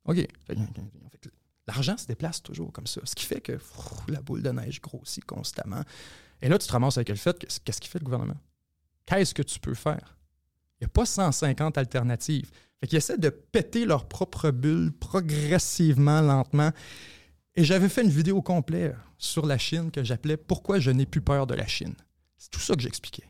OK. 0.05 0.27
L'argent 1.67 1.97
se 1.97 2.07
déplace 2.07 2.41
toujours 2.41 2.71
comme 2.71 2.87
ça. 2.87 3.01
Ce 3.03 3.15
qui 3.15 3.25
fait 3.25 3.41
que 3.41 3.59
la 4.07 4.21
boule 4.21 4.41
de 4.41 4.49
neige 4.49 4.81
grossit 4.81 5.23
constamment. 5.25 5.81
Et 6.41 6.49
là, 6.49 6.57
tu 6.57 6.67
te 6.67 6.71
ramasses 6.71 6.97
avec 6.97 7.09
le 7.09 7.15
fait 7.15 7.37
que 7.39 7.47
qu'est-ce 7.63 7.81
qu'il 7.81 7.89
fait 7.89 7.99
le 7.99 8.05
gouvernement? 8.05 8.37
Qu'est-ce 9.05 9.33
que 9.33 9.41
tu 9.41 9.59
peux 9.59 9.73
faire? 9.73 10.17
Il 10.79 10.83
n'y 10.83 10.85
a 10.85 10.89
pas 10.89 11.05
150 11.05 11.77
alternatives. 11.77 12.51
Fait 12.79 12.87
qu'ils 12.87 12.97
essaient 12.97 13.17
de 13.17 13.29
péter 13.29 13.85
leur 13.85 14.07
propre 14.07 14.51
bulle 14.51 14.91
progressivement, 14.91 16.21
lentement. 16.21 16.71
Et 17.55 17.63
j'avais 17.63 17.89
fait 17.89 18.03
une 18.03 18.11
vidéo 18.11 18.41
complète 18.41 18.95
sur 19.17 19.45
la 19.47 19.57
Chine 19.57 19.89
que 19.89 20.03
j'appelais 20.03 20.37
Pourquoi 20.37 20.79
je 20.79 20.91
n'ai 20.91 21.07
plus 21.07 21.21
peur 21.21 21.47
de 21.47 21.55
la 21.55 21.65
Chine. 21.65 21.95
C'est 22.37 22.51
tout 22.51 22.59
ça 22.59 22.75
que 22.75 22.81
j'expliquais. 22.81 23.23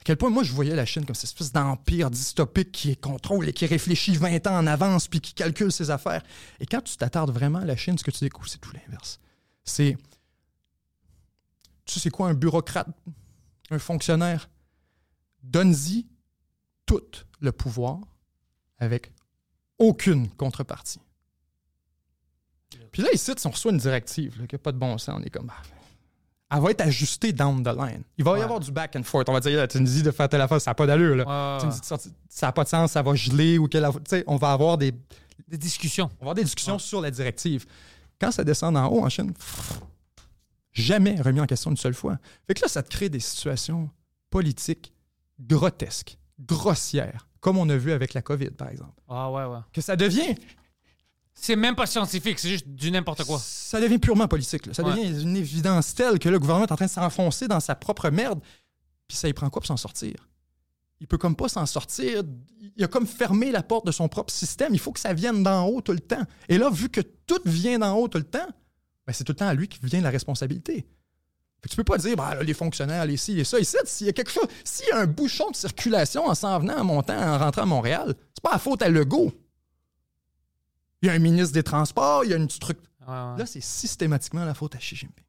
À 0.00 0.04
quel 0.04 0.16
point 0.16 0.30
moi 0.30 0.44
je 0.44 0.52
voyais 0.52 0.74
la 0.74 0.86
Chine 0.86 1.04
comme 1.04 1.14
cette 1.14 1.24
espèce 1.24 1.52
d'empire 1.52 2.10
dystopique 2.10 2.72
qui 2.72 2.96
contrôle 2.96 3.48
et 3.48 3.52
qui 3.52 3.66
réfléchit 3.66 4.16
20 4.16 4.46
ans 4.46 4.58
en 4.58 4.66
avance 4.66 5.08
puis 5.08 5.20
qui 5.20 5.34
calcule 5.34 5.70
ses 5.70 5.90
affaires. 5.90 6.22
Et 6.60 6.66
quand 6.66 6.80
tu 6.80 6.96
t'attardes 6.96 7.30
vraiment 7.30 7.58
à 7.58 7.66
la 7.66 7.76
Chine, 7.76 7.98
ce 7.98 8.04
que 8.04 8.10
tu 8.10 8.24
découvres, 8.24 8.48
c'est 8.48 8.60
tout 8.60 8.72
l'inverse. 8.72 9.20
C'est. 9.64 9.98
Tu 11.86 11.94
sais, 11.94 12.00
c'est 12.00 12.10
quoi 12.10 12.28
un 12.28 12.34
bureaucrate, 12.34 12.88
un 13.70 13.78
fonctionnaire? 13.78 14.48
Donne-y 15.42 16.06
tout 16.84 17.02
le 17.40 17.52
pouvoir 17.52 17.98
avec 18.78 19.12
aucune 19.78 20.28
contrepartie. 20.30 21.00
Puis 22.92 23.02
là, 23.02 23.08
ici, 23.12 23.32
on 23.44 23.50
reçoit 23.50 23.72
une 23.72 23.78
directive 23.78 24.40
là, 24.40 24.46
qui 24.46 24.54
n'a 24.54 24.58
pas 24.58 24.72
de 24.72 24.78
bon 24.78 24.96
sens, 24.98 25.16
on 25.20 25.22
est 25.22 25.30
comme. 25.30 25.50
ah, 26.50 26.56
elle 26.56 26.62
va 26.62 26.70
être 26.70 26.80
ajustée 26.80 27.32
down 27.32 27.62
the 27.62 27.68
line. 27.76 28.02
Il 28.18 28.24
va 28.24 28.38
y 28.38 28.42
avoir 28.42 28.60
du 28.60 28.70
back 28.72 28.96
and 28.96 29.02
forth. 29.02 29.28
On 29.28 29.32
va 29.32 29.40
dire, 29.40 29.56
la 29.56 29.68
Tunisie 29.68 30.02
de 30.02 30.10
faire 30.10 30.28
telle 30.28 30.40
affaire, 30.40 30.60
ça 30.60 30.70
n'a 30.70 30.74
pas 30.74 30.86
d'allure. 30.86 31.14
là. 31.16 31.24
Ouais, 31.24 31.54
ouais, 31.54 31.60
Tunisie 31.60 31.80
de 31.80 31.84
sortir- 31.84 32.12
ça 32.28 32.46
n'a 32.46 32.52
pas 32.52 32.64
de 32.64 32.68
sens, 32.68 32.92
ça 32.92 33.02
va 33.02 33.14
geler 33.14 33.58
ou 33.58 33.68
quelle 33.68 33.86
tu 33.92 34.00
sais, 34.08 34.24
on 34.26 34.36
va 34.36 34.52
avoir 34.52 34.78
des, 34.78 34.92
Des 35.48 35.58
discussions. 35.58 36.06
on 36.20 36.24
va 36.24 36.30
avoir 36.30 36.34
des 36.34 36.44
discussions 36.44 36.78
sur 36.78 37.00
la 37.00 37.10
directive. 37.10 37.66
Quand 38.20 38.30
ça 38.32 38.42
descend 38.44 38.76
en 38.76 38.86
haut 38.88 39.04
en 39.04 39.08
Chine, 39.08 39.32
pff, 39.32 39.80
jamais 40.82 41.20
remis 41.20 41.40
en 41.40 41.46
question 41.46 41.70
une 41.70 41.76
seule 41.76 41.94
fois. 41.94 42.18
Fait 42.46 42.54
que 42.54 42.62
là, 42.62 42.68
ça 42.68 42.82
te 42.82 42.88
crée 42.88 43.08
des 43.08 43.20
situations 43.20 43.90
politiques 44.30 44.92
grotesques, 45.40 46.18
grossières, 46.40 47.28
comme 47.40 47.58
on 47.58 47.68
a 47.68 47.76
vu 47.76 47.92
avec 47.92 48.14
la 48.14 48.22
COVID, 48.22 48.50
par 48.50 48.68
exemple. 48.68 49.00
Ah 49.08 49.30
ouais, 49.30 49.44
ouais. 49.44 49.58
Que 49.72 49.80
ça 49.80 49.96
devient, 49.96 50.34
C'est 51.34 51.56
même 51.56 51.76
pas 51.76 51.86
scientifique, 51.86 52.38
c'est 52.38 52.48
juste 52.48 52.66
du 52.68 52.90
n'importe 52.90 53.24
quoi. 53.24 53.38
ça 53.38 53.80
devient 53.80 53.98
purement 53.98 54.26
politique. 54.28 54.66
là. 54.66 54.74
Ça 54.74 54.82
Ouais. 54.82 54.90
devient 54.94 55.22
une 55.22 55.36
évidence 55.36 55.94
telle 55.94 56.18
que 56.18 56.28
le 56.28 56.38
gouvernement 56.38 56.66
est 56.66 56.72
en 56.72 56.76
train 56.76 56.86
de 56.86 56.90
s'enfoncer 56.90 57.46
dans 57.46 57.60
sa 57.60 57.74
propre 57.74 58.08
merde. 58.10 58.40
Puis 59.06 59.16
ça 59.18 59.28
y 59.28 59.32
prend 59.34 59.48
quoi 59.50 59.60
pour 59.60 59.66
s'en 59.66 59.76
sortir? 59.76 60.14
Il 60.98 61.06
peut 61.06 61.18
comme 61.18 61.36
pas 61.36 61.48
s'en 61.50 61.66
sortir. 61.66 62.22
Il 62.76 62.82
a 62.82 62.88
comme 62.88 63.06
fermé 63.06 63.50
la 63.52 63.62
porte 63.62 63.84
de 63.86 63.92
son 63.92 64.08
propre 64.08 64.32
système. 64.32 64.72
Il 64.72 64.80
faut 64.80 64.92
que 64.92 64.98
ça 65.00 65.12
vienne 65.12 65.42
d'en 65.42 65.66
haut 65.66 65.82
tout 65.82 65.92
le 65.92 66.00
temps. 66.00 66.22
Et 66.48 66.56
là, 66.56 66.70
vu 66.70 66.88
que 66.88 67.02
tout 67.02 67.38
vient 67.44 67.78
d'en 67.78 67.94
haut 67.98 68.08
tout 68.08 68.16
le 68.18 68.24
temps, 68.24 68.48
ben, 69.06 69.12
c'est 69.12 69.24
tout 69.24 69.32
le 69.32 69.36
temps 69.36 69.48
à 69.48 69.54
lui 69.54 69.68
qui 69.68 69.78
vient 69.82 70.00
la 70.00 70.10
responsabilité. 70.10 70.86
Fait 71.62 71.68
que 71.68 71.68
tu 71.68 71.76
peux 71.76 71.84
pas 71.84 71.98
dire, 71.98 72.16
bah, 72.16 72.34
là, 72.34 72.42
les 72.42 72.54
fonctionnaires, 72.54 73.06
les 73.06 73.16
ci, 73.16 73.34
les 73.34 73.44
ça. 73.44 73.58
Ici, 73.58 73.76
s'il 73.84 74.06
y 74.06 74.10
a 74.10 74.12
quelque 74.12 74.30
chose, 74.30 74.46
s'il 74.64 74.88
y 74.88 74.92
a 74.92 74.98
un 74.98 75.06
bouchon 75.06 75.50
de 75.50 75.56
circulation 75.56 76.26
en 76.26 76.34
s'en 76.34 76.58
venant, 76.58 76.78
en 76.78 76.84
montant, 76.84 77.16
en 77.16 77.38
rentrant 77.38 77.62
à 77.62 77.66
Montréal, 77.66 78.14
c'est 78.34 78.42
pas 78.42 78.52
la 78.52 78.58
faute 78.58 78.82
à 78.82 78.88
Legault. 78.88 79.32
Il 81.02 81.06
y 81.06 81.10
a 81.10 81.14
un 81.14 81.18
ministre 81.18 81.54
des 81.54 81.62
Transports, 81.62 82.24
il 82.24 82.30
y 82.30 82.34
a 82.34 82.36
une 82.36 82.48
truc. 82.48 82.78
Ouais, 83.00 83.06
ouais. 83.06 83.38
Là, 83.38 83.46
c'est 83.46 83.62
systématiquement 83.62 84.44
la 84.44 84.54
faute 84.54 84.74
à 84.74 84.78
Xi 84.78 84.96
Jinping. 84.96 85.24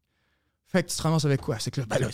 Fait 0.67 0.83
que 0.83 0.89
tu 0.89 0.97
te 0.97 1.01
ramasses 1.01 1.25
avec 1.25 1.41
quoi? 1.41 1.59
C'est 1.59 1.71
que 1.71 1.81
là, 1.81 1.87
ben 1.87 1.99
là, 1.99 2.09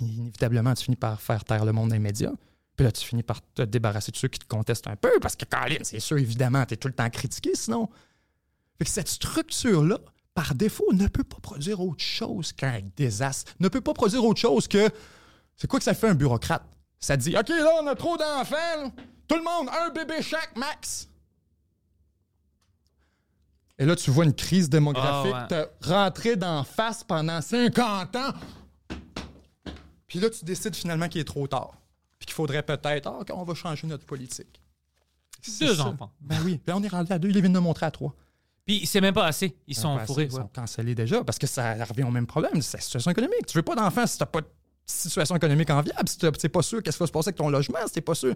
inévitablement, 0.00 0.74
tu 0.74 0.84
finis 0.84 0.96
par 0.96 1.20
faire 1.20 1.44
taire 1.44 1.64
le 1.64 1.72
monde 1.72 1.90
des 1.90 1.98
médias. 1.98 2.32
Puis 2.76 2.84
là, 2.84 2.92
tu 2.92 3.04
finis 3.04 3.22
par 3.22 3.40
te 3.54 3.62
débarrasser 3.62 4.12
de 4.12 4.16
ceux 4.16 4.28
qui 4.28 4.38
te 4.38 4.46
contestent 4.46 4.86
un 4.86 4.96
peu, 4.96 5.18
parce 5.20 5.36
que, 5.36 5.44
Colin, 5.44 5.82
c'est 5.82 6.00
sûr, 6.00 6.18
évidemment, 6.18 6.64
tu 6.64 6.74
es 6.74 6.76
tout 6.76 6.88
le 6.88 6.94
temps 6.94 7.10
critiqué 7.10 7.54
sinon. 7.54 7.88
Fait 8.78 8.84
que 8.84 8.90
cette 8.90 9.08
structure-là, 9.08 9.98
par 10.34 10.54
défaut, 10.54 10.92
ne 10.92 11.06
peut 11.08 11.24
pas 11.24 11.38
produire 11.42 11.80
autre 11.80 12.02
chose 12.02 12.52
qu'un 12.52 12.80
désastre. 12.96 13.52
Ne 13.60 13.68
peut 13.68 13.80
pas 13.80 13.92
produire 13.94 14.24
autre 14.24 14.40
chose 14.40 14.66
que. 14.68 14.88
C'est 15.56 15.66
quoi 15.68 15.78
que 15.78 15.84
ça 15.84 15.94
fait 15.94 16.08
un 16.08 16.14
bureaucrate? 16.14 16.64
Ça 16.98 17.16
dit, 17.16 17.36
OK, 17.36 17.48
là, 17.48 17.70
on 17.82 17.86
a 17.86 17.94
trop 17.94 18.16
d'enfants. 18.16 18.92
Tout 19.28 19.36
le 19.36 19.42
monde, 19.42 19.68
un 19.72 19.90
bébé 19.90 20.22
chaque, 20.22 20.56
max. 20.56 21.08
Et 23.78 23.84
là, 23.84 23.96
tu 23.96 24.10
vois 24.10 24.24
une 24.24 24.34
crise 24.34 24.68
démographique 24.70 25.34
Ah, 25.34 25.46
te 25.48 25.88
rentrer 25.88 26.36
d'en 26.36 26.62
face 26.62 27.02
pendant 27.02 27.40
50 27.40 28.16
ans. 28.16 28.32
Puis 30.06 30.20
là, 30.20 30.30
tu 30.30 30.44
décides 30.44 30.76
finalement 30.76 31.08
qu'il 31.08 31.20
est 31.20 31.24
trop 31.24 31.46
tard. 31.46 31.72
Puis 32.18 32.26
qu'il 32.26 32.34
faudrait 32.34 32.62
peut-être, 32.62 33.08
ah, 33.08 33.24
qu'on 33.24 33.42
va 33.44 33.54
changer 33.54 33.86
notre 33.86 34.04
politique. 34.06 34.60
C'est 35.40 35.66
Deux 35.66 35.76
ça. 35.76 35.86
enfants. 35.88 36.12
Ben 36.20 36.38
oui. 36.44 36.58
Puis 36.58 36.72
on 36.72 36.82
est 36.82 36.88
rendu 36.88 37.12
à 37.12 37.18
deux. 37.18 37.28
Il 37.30 37.40
vient 37.40 37.48
de 37.48 37.54
me 37.54 37.60
montrer 37.60 37.86
à 37.86 37.90
trois. 37.90 38.14
Puis 38.66 38.86
c'est 38.86 39.00
même 39.00 39.14
pas 39.14 39.26
assez. 39.26 39.56
Ils 39.66 39.74
sont 39.76 39.98
fourrés. 40.00 40.24
Ils 40.30 40.34
ouais. 40.34 40.40
sont 40.42 40.48
cancellés 40.54 40.94
déjà 40.94 41.24
parce 41.24 41.38
que 41.38 41.46
ça 41.46 41.74
revient 41.84 42.04
au 42.04 42.10
même 42.10 42.26
problème. 42.26 42.62
C'est 42.62 42.76
la 42.76 42.82
situation 42.82 43.10
économique. 43.10 43.46
Tu 43.46 43.56
veux 43.58 43.62
pas 43.62 43.74
d'enfants 43.74 44.06
si 44.06 44.18
t'as 44.18 44.26
pas 44.26 44.40
de 44.40 44.46
situation 44.86 45.34
économique 45.36 45.70
enviable. 45.70 46.08
Si 46.08 46.18
t'es 46.18 46.48
pas 46.48 46.62
sûr 46.62 46.82
qu'est-ce 46.82 46.96
qui 46.96 47.02
va 47.02 47.06
se 47.08 47.12
passer 47.12 47.28
avec 47.28 47.36
ton 47.38 47.48
logement, 47.48 47.78
si 47.86 47.92
t'es 47.94 48.00
pas 48.00 48.14
sûr. 48.14 48.34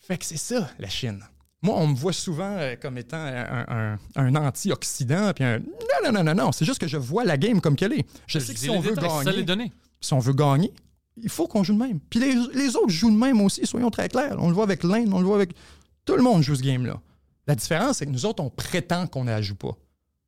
Fait 0.00 0.18
que 0.18 0.24
c'est 0.24 0.36
ça, 0.36 0.70
la 0.78 0.88
Chine. 0.88 1.20
Moi, 1.62 1.74
on 1.76 1.86
me 1.88 1.94
voit 1.94 2.12
souvent 2.12 2.52
euh, 2.58 2.76
comme 2.76 2.98
étant 2.98 3.16
un, 3.16 3.64
un- 3.68 3.98
un 4.16 4.34
anti-Occident. 4.36 5.32
Puis 5.34 5.42
un... 5.44 5.58
Non, 5.58 5.64
non, 6.04 6.12
non, 6.12 6.22
non, 6.24 6.34
non. 6.34 6.52
C'est 6.52 6.64
juste 6.64 6.80
que 6.80 6.86
je 6.86 6.96
vois 6.96 7.24
la 7.24 7.36
game 7.36 7.60
comme 7.60 7.76
qu'elle 7.76 7.92
est. 7.94 8.06
Je 8.26 8.38
sais 8.38 8.54
que 8.54 8.60
si 8.60 8.70
on 8.70 8.80
veut 8.80 8.94
détails, 8.94 9.10
c'est 9.18 9.24
ça 9.24 9.30
les 9.30 9.36
gagner, 9.38 9.44
données. 9.44 9.72
si 10.00 10.12
on 10.12 10.18
veut 10.18 10.32
gagner, 10.34 10.72
il 11.16 11.30
faut 11.30 11.46
qu'on 11.48 11.64
joue 11.64 11.72
de 11.74 11.78
même. 11.78 11.98
Puis 12.10 12.20
les, 12.20 12.34
les 12.54 12.76
autres 12.76 12.90
jouent 12.90 13.10
de 13.10 13.16
même 13.16 13.40
aussi, 13.40 13.66
soyons 13.66 13.90
très 13.90 14.08
clairs. 14.08 14.36
On 14.38 14.48
le 14.48 14.54
voit 14.54 14.64
avec 14.64 14.82
l'Inde, 14.84 15.12
on 15.12 15.20
le 15.20 15.26
voit 15.26 15.36
avec. 15.36 15.54
Tout 16.04 16.14
le 16.16 16.22
monde 16.22 16.42
joue 16.42 16.54
ce 16.54 16.62
game-là. 16.62 17.00
La 17.46 17.54
différence, 17.54 17.98
c'est 17.98 18.06
que 18.06 18.10
nous 18.10 18.26
autres, 18.26 18.42
on 18.42 18.50
prétend 18.50 19.06
qu'on 19.06 19.24
ne 19.24 19.30
la 19.30 19.42
joue 19.42 19.54
pas. 19.54 19.72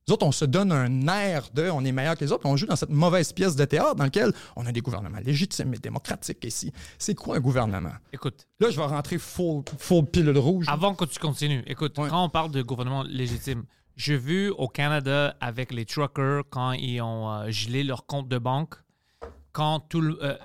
Nous 0.06 0.14
autres, 0.14 0.24
on 0.24 0.32
se 0.32 0.46
donne 0.46 0.72
un 0.72 1.06
air 1.08 1.48
de 1.52 1.68
on 1.68 1.84
est 1.84 1.92
meilleur 1.92 2.16
que 2.16 2.24
les 2.24 2.32
autres, 2.32 2.40
puis 2.42 2.50
on 2.50 2.56
joue 2.56 2.64
dans 2.66 2.76
cette 2.76 2.88
mauvaise 2.88 3.30
pièce 3.32 3.56
de 3.56 3.64
théâtre 3.66 3.94
dans 3.96 4.04
laquelle 4.04 4.32
on 4.56 4.64
a 4.64 4.72
des 4.72 4.80
gouvernements 4.80 5.18
légitimes 5.18 5.74
et 5.74 5.78
démocratiques 5.78 6.42
ici. 6.44 6.72
C'est 6.98 7.14
quoi 7.14 7.36
un 7.36 7.40
gouvernement? 7.40 7.92
Écoute, 8.12 8.46
Là, 8.58 8.70
je 8.70 8.76
vais 8.76 8.86
rentrer 8.86 9.18
full, 9.18 9.62
full 9.78 10.06
pilule 10.06 10.38
rouge. 10.38 10.64
avant 10.68 10.94
que 10.94 11.04
tu 11.04 11.18
continues, 11.18 11.62
écoute, 11.66 11.98
Ouais. 11.98 12.08
quand 12.08 12.24
on 12.24 12.30
parle 12.30 12.52
de 12.52 12.62
gouvernement 12.62 13.02
légitime, 13.02 13.64
j'ai 13.96 14.16
vu 14.16 14.48
au 14.50 14.68
Canada 14.68 15.36
avec 15.40 15.72
les 15.72 15.84
truckers 15.84 16.44
quand 16.48 16.72
ils 16.72 17.02
ont 17.02 17.28
euh, 17.30 17.50
gelé 17.50 17.84
leur 17.84 18.06
compte 18.06 18.28
de 18.28 18.38
banque, 18.38 18.76
quand 19.52 19.80
tout 19.80 20.00
le- 20.00 20.18
euh, 20.24 20.38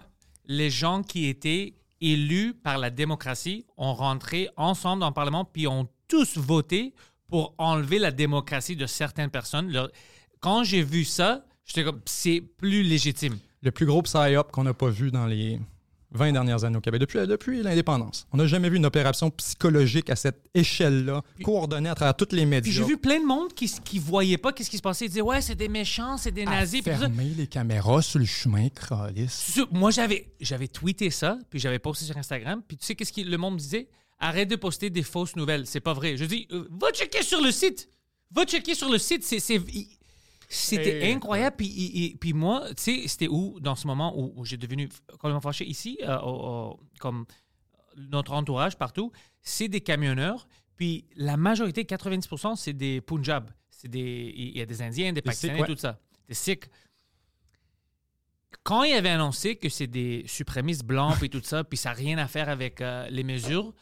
les 0.45 0.69
gens 0.71 1.03
qui 1.03 1.27
étaient 1.27 1.75
élus 2.01 2.53
par 2.53 2.79
la 2.79 2.89
démocratie 2.89 3.65
ont 3.77 3.93
rentré 3.93 4.49
ensemble 4.57 4.99
dans 4.99 5.07
le 5.07 5.13
Parlement 5.13 5.45
puis 5.45 5.67
ont 5.67 5.87
tous 6.07 6.37
voté 6.37 6.93
pour 7.29 7.55
enlever 7.57 7.99
la 7.99 8.11
démocratie 8.11 8.75
de 8.75 8.85
certaines 8.85 9.29
personnes. 9.29 9.71
Leur- 9.71 9.89
Quand 10.39 10.63
j'ai 10.63 10.83
vu 10.83 11.03
ça, 11.05 11.45
J'étais 11.65 11.85
comme, 11.85 12.01
c'est 12.05 12.41
plus 12.41 12.83
légitime. 12.83 13.37
Le 13.61 13.71
plus 13.71 13.85
gros 13.85 14.01
psy-up 14.01 14.51
qu'on 14.51 14.65
n'a 14.65 14.73
pas 14.73 14.89
vu 14.89 15.11
dans 15.11 15.25
les 15.27 15.61
20 16.11 16.33
dernières 16.33 16.65
années 16.65 16.75
au 16.77 16.81
Québec, 16.81 16.99
depuis, 16.99 17.25
depuis 17.25 17.63
l'indépendance. 17.63 18.27
On 18.33 18.37
n'a 18.37 18.47
jamais 18.47 18.69
vu 18.69 18.75
une 18.75 18.85
opération 18.85 19.29
psychologique 19.31 20.09
à 20.09 20.17
cette 20.17 20.43
échelle-là, 20.53 21.21
coordonnée 21.41 21.87
à 21.87 21.95
travers 21.95 22.15
toutes 22.17 22.33
les 22.33 22.45
médias. 22.45 22.69
J'ai 22.71 22.83
vu 22.83 22.97
plein 22.97 23.19
de 23.21 23.25
monde 23.25 23.53
qui, 23.53 23.67
qui 23.81 23.97
voyait 23.97 24.37
pas 24.37 24.51
qu'est-ce 24.51 24.69
qui 24.69 24.75
se 24.75 24.81
passait. 24.81 25.05
Ils 25.05 25.07
disaient, 25.09 25.21
ouais, 25.21 25.39
c'est 25.41 25.55
des 25.55 25.69
méchants, 25.69 26.17
c'est 26.17 26.33
des 26.33 26.43
à 26.43 26.49
nazis. 26.49 26.83
Ça. 26.83 26.97
fermer 26.97 27.29
les 27.29 27.47
caméras 27.47 28.01
sur 28.01 28.19
le 28.19 28.25
chemin, 28.25 28.67
Moi, 29.71 29.91
j'avais, 29.91 30.33
j'avais 30.41 30.67
tweeté 30.67 31.09
ça, 31.09 31.39
puis 31.49 31.59
j'avais 31.59 31.79
posté 31.79 32.03
sur 32.03 32.17
Instagram. 32.17 32.61
Puis 32.67 32.75
tu 32.75 32.85
sais 32.85 32.95
qu'est-ce 32.95 33.13
que 33.13 33.21
le 33.21 33.37
monde 33.37 33.53
me 33.53 33.59
disait? 33.59 33.87
Arrête 34.19 34.49
de 34.49 34.55
poster 34.55 34.89
des 34.89 35.03
fausses 35.03 35.35
nouvelles. 35.35 35.67
C'est 35.67 35.79
pas 35.81 35.93
vrai. 35.93 36.15
Je 36.17 36.25
dis, 36.25 36.47
euh, 36.51 36.67
va 36.71 36.91
checker 36.91 37.23
sur 37.23 37.41
le 37.41 37.51
site. 37.51 37.89
Va 38.31 38.45
checker 38.45 38.73
sur 38.75 38.89
le 38.89 38.97
site. 38.97 39.23
C'est, 39.23 39.39
c'est- 39.39 39.61
c'était 40.49 41.11
incroyable. 41.11 41.55
Puis, 41.57 41.67
il- 41.67 42.17
puis 42.17 42.33
moi, 42.33 42.63
tu 42.69 42.83
sais, 42.83 43.07
c'était 43.07 43.27
où, 43.27 43.59
dans 43.59 43.75
ce 43.75 43.87
moment 43.87 44.17
où, 44.17 44.33
où 44.35 44.45
j'ai 44.45 44.57
devenu 44.57 44.87
complètement 45.13 45.41
fâché? 45.41 45.65
Ici, 45.65 45.97
euh, 46.03 46.17
au- 46.19 46.71
au- 46.73 46.79
comme 46.99 47.25
notre 47.97 48.33
entourage 48.33 48.77
partout, 48.77 49.11
c'est 49.41 49.67
des 49.67 49.81
camionneurs. 49.81 50.47
Puis 50.75 51.05
la 51.15 51.37
majorité, 51.37 51.85
90%, 51.85 52.55
c'est 52.55 52.73
des 52.73 53.01
Punjab. 53.01 53.51
C'est 53.69 53.87
des, 53.89 54.33
il 54.35 54.57
y 54.57 54.61
a 54.61 54.65
des 54.65 54.81
Indiens, 54.81 55.11
des 55.11 55.21
Pakistanais, 55.21 55.61
ouais. 55.61 55.67
tout 55.67 55.77
ça. 55.77 55.99
Des 56.27 56.33
Sikhs 56.33 56.65
quand 58.63 58.83
il 58.83 58.93
avait 58.93 59.09
annoncé 59.09 59.55
que 59.57 59.67
c'est 59.67 59.87
des 59.87 60.23
suprémistes 60.25 60.85
blancs 60.85 61.21
et 61.21 61.27
tout 61.29 61.41
ça, 61.43 61.63
puis 61.65 61.77
ça 61.77 61.89
n'a 61.89 61.95
rien 61.95 62.17
à 62.17 62.27
faire 62.27 62.47
avec 62.49 62.79
euh, 62.81 63.07
les 63.09 63.23
mesures, 63.23 63.73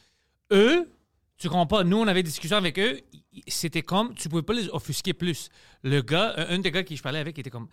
eux, 0.51 0.91
tu 1.37 1.49
comprends 1.49 1.67
pas, 1.67 1.83
nous 1.83 1.97
on 1.97 2.07
avait 2.07 2.23
des 2.23 2.29
discussions 2.29 2.57
avec 2.57 2.77
eux, 2.79 2.99
c'était 3.47 3.81
comme, 3.81 4.13
tu 4.13 4.29
pouvais 4.29 4.43
pas 4.43 4.53
les 4.53 4.69
offusquer 4.69 5.13
plus. 5.13 5.49
Le 5.83 6.01
gars, 6.01 6.35
un 6.37 6.59
des 6.59 6.71
gars 6.71 6.83
qui 6.83 6.95
je 6.95 7.01
parlais 7.03 7.19
avec 7.19 7.39
était 7.39 7.49
comme, 7.49 7.67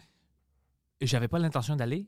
j'avais 1.00 1.28
pas 1.28 1.38
l'intention 1.38 1.76
d'aller, 1.76 2.06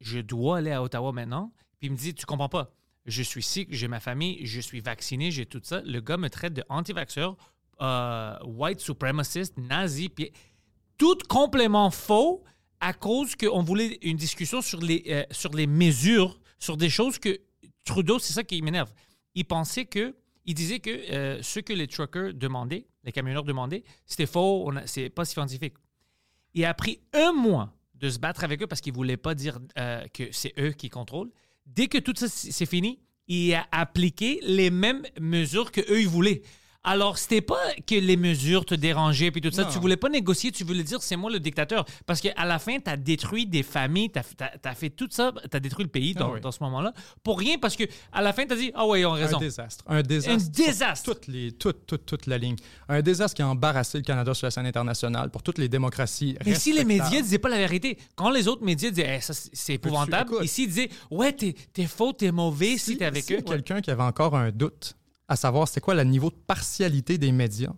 je 0.00 0.20
dois 0.20 0.58
aller 0.58 0.72
à 0.72 0.82
Ottawa 0.82 1.12
maintenant, 1.12 1.52
puis 1.78 1.88
il 1.88 1.92
me 1.92 1.96
dit, 1.96 2.14
tu 2.14 2.26
comprends 2.26 2.48
pas, 2.48 2.72
je 3.06 3.22
suis 3.22 3.42
sikh, 3.42 3.68
j'ai 3.72 3.88
ma 3.88 4.00
famille, 4.00 4.46
je 4.46 4.60
suis 4.60 4.80
vacciné, 4.80 5.30
j'ai 5.30 5.46
tout 5.46 5.60
ça. 5.62 5.82
Le 5.84 6.00
gars 6.00 6.16
me 6.16 6.30
traite 6.30 6.54
de 6.54 6.62
anti-vaxxeur, 6.68 7.36
euh, 7.80 8.38
white 8.44 8.80
supremacist, 8.80 9.56
nazi, 9.58 10.08
puis 10.08 10.30
tout 10.98 11.18
complément 11.28 11.90
faux 11.90 12.44
à 12.80 12.92
cause 12.92 13.34
qu'on 13.34 13.62
voulait 13.62 13.98
une 14.02 14.16
discussion 14.16 14.60
sur 14.60 14.80
les, 14.80 15.02
euh, 15.08 15.24
sur 15.30 15.52
les 15.52 15.66
mesures, 15.66 16.38
sur 16.58 16.76
des 16.76 16.90
choses 16.90 17.18
que 17.18 17.40
Trudeau, 17.84 18.20
c'est 18.20 18.32
ça 18.32 18.44
qui 18.44 18.62
m'énerve. 18.62 18.92
Il 19.34 19.44
pensait 19.44 19.86
que, 19.86 20.14
il 20.44 20.54
disait 20.54 20.80
que 20.80 20.90
euh, 20.90 21.42
ce 21.42 21.60
que 21.60 21.72
les 21.72 21.86
truckers 21.86 22.34
demandaient, 22.34 22.86
les 23.04 23.12
camionneurs 23.12 23.44
demandaient, 23.44 23.84
c'était 24.06 24.26
faux, 24.26 24.70
c'est 24.86 25.10
pas 25.10 25.24
scientifique. 25.24 25.74
Il 26.54 26.64
a 26.64 26.74
pris 26.74 27.00
un 27.12 27.32
mois 27.32 27.72
de 27.94 28.10
se 28.10 28.18
battre 28.18 28.44
avec 28.44 28.62
eux 28.62 28.66
parce 28.66 28.80
qu'il 28.80 28.92
voulait 28.92 29.16
pas 29.16 29.34
dire 29.34 29.58
euh, 29.78 30.06
que 30.12 30.24
c'est 30.32 30.52
eux 30.58 30.72
qui 30.72 30.90
contrôlent. 30.90 31.30
Dès 31.66 31.86
que 31.86 31.98
tout 31.98 32.14
ça 32.16 32.28
c'est 32.28 32.66
fini, 32.66 33.00
il 33.28 33.54
a 33.54 33.66
appliqué 33.70 34.40
les 34.42 34.70
mêmes 34.70 35.04
mesures 35.20 35.70
que 35.70 35.80
eux 35.80 36.00
ils 36.00 36.08
voulaient. 36.08 36.42
Alors, 36.84 37.16
c'était 37.16 37.40
pas 37.40 37.60
que 37.86 37.94
les 37.94 38.16
mesures 38.16 38.64
te 38.64 38.74
dérangeaient 38.74 39.30
puis 39.30 39.40
tout 39.40 39.52
ça. 39.52 39.62
Non. 39.62 39.70
Tu 39.70 39.78
voulais 39.78 39.96
pas 39.96 40.08
négocier, 40.08 40.50
tu 40.50 40.64
voulais 40.64 40.82
dire 40.82 41.00
c'est 41.00 41.14
moi 41.14 41.30
le 41.30 41.38
dictateur. 41.38 41.84
Parce 42.06 42.20
qu'à 42.20 42.44
la 42.44 42.58
fin, 42.58 42.78
tu 42.80 42.90
as 42.90 42.96
détruit 42.96 43.46
des 43.46 43.62
familles, 43.62 44.10
tu 44.10 44.18
as, 44.18 44.74
fait 44.74 44.90
tout 44.90 45.06
ça, 45.10 45.32
tu 45.48 45.56
as 45.56 45.60
détruit 45.60 45.84
le 45.84 45.90
pays 45.90 46.14
dans, 46.14 46.30
Ah 46.30 46.34
oui. 46.34 46.40
dans 46.40 46.50
ce 46.50 46.60
moment-là. 46.64 46.92
Pour 47.22 47.38
rien, 47.38 47.56
parce 47.58 47.76
que 47.76 47.84
à 48.12 48.20
la 48.20 48.32
fin, 48.32 48.46
tu 48.46 48.52
as 48.54 48.56
dit 48.56 48.72
Ah 48.74 48.84
ouais, 48.86 49.00
ils 49.02 49.06
ont 49.06 49.12
raison. 49.12 49.36
Un 49.36 49.40
désastre. 49.40 49.84
Un 49.86 50.02
désastre. 50.02 50.48
Un 50.48 50.50
désastre. 50.50 51.04
sur 51.04 51.14
Toutes 51.14 51.26
les, 51.28 51.52
toute, 51.52 51.86
toute, 51.86 52.04
toute 52.04 52.26
la 52.26 52.36
ligne. 52.38 52.56
Un 52.88 53.00
désastre 53.00 53.36
qui 53.36 53.42
a 53.42 53.48
embarrassé 53.48 53.98
le 53.98 54.04
Canada 54.04 54.34
sur 54.34 54.46
la 54.46 54.50
scène 54.50 54.66
internationale 54.66 55.30
pour 55.30 55.44
toutes 55.44 55.58
les 55.58 55.68
démocraties. 55.68 56.36
Mais 56.44 56.56
si 56.56 56.72
les 56.72 56.84
médias 56.84 57.22
disaient 57.22 57.38
pas 57.38 57.48
la 57.48 57.58
vérité, 57.58 57.96
quand 58.16 58.30
les 58.30 58.48
autres 58.48 58.64
médias 58.64 58.90
disaient 58.90 59.18
Eh, 59.18 59.20
ça 59.20 59.34
c'est 59.34 59.74
épouvantable, 59.74 60.34
ici 60.42 60.64
ils 60.64 60.68
disaient 60.68 60.88
ouais 61.12 61.32
t'es 61.32 61.54
es 61.76 61.86
faux, 61.86 62.12
t'es 62.12 62.32
mauvais 62.32 62.72
si, 62.78 62.92
Si, 62.92 62.96
t'es 62.98 63.04
avec 63.04 63.30
a 63.30 63.34
eux. 63.34 63.40
quelqu'un 63.42 63.80
qui 63.80 63.90
avait 63.92 64.02
encore 64.02 64.34
un 64.36 64.50
doute 64.50 64.96
à 65.32 65.36
savoir 65.36 65.66
c'était 65.68 65.80
quoi 65.80 65.94
le 65.94 66.04
niveau 66.04 66.30
de 66.30 66.36
partialité 66.46 67.18
des 67.18 67.32
médias, 67.32 67.72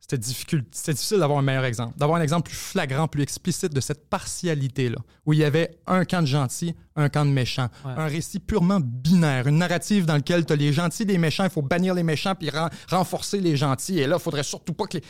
c'était 0.00 0.18
difficile, 0.18 0.62
difficile 0.70 1.18
d'avoir 1.18 1.38
un 1.38 1.42
meilleur 1.42 1.64
exemple, 1.64 1.98
d'avoir 1.98 2.18
un 2.20 2.22
exemple 2.22 2.48
plus 2.48 2.56
flagrant, 2.56 3.08
plus 3.08 3.22
explicite 3.22 3.72
de 3.74 3.80
cette 3.80 4.08
partialité-là, 4.08 4.98
où 5.24 5.32
il 5.32 5.40
y 5.40 5.44
avait 5.44 5.78
un 5.86 6.04
camp 6.04 6.22
de 6.22 6.26
gentils, 6.28 6.74
un 6.94 7.08
camp 7.08 7.24
de 7.24 7.30
méchants, 7.30 7.68
Ouais. 7.84 7.92
un 7.96 8.06
récit 8.06 8.38
purement 8.38 8.78
binaire, 8.80 9.48
une 9.48 9.58
narrative 9.58 10.06
dans 10.06 10.14
laquelle 10.14 10.46
tu 10.46 10.52
as 10.52 10.56
les 10.56 10.72
gentils 10.72 11.06
des 11.06 11.18
méchants, 11.18 11.44
il 11.44 11.50
faut 11.50 11.62
bannir 11.62 11.92
les 11.94 12.04
méchants 12.04 12.34
puis 12.36 12.50
ren- 12.50 12.70
renforcer 12.88 13.40
les 13.40 13.56
gentils, 13.56 13.98
et 13.98 14.06
là, 14.06 14.16
il 14.18 14.22
faudrait 14.22 14.44
surtout 14.44 14.74
pas 14.74 14.86
que 14.86 14.98
les... 14.98 15.04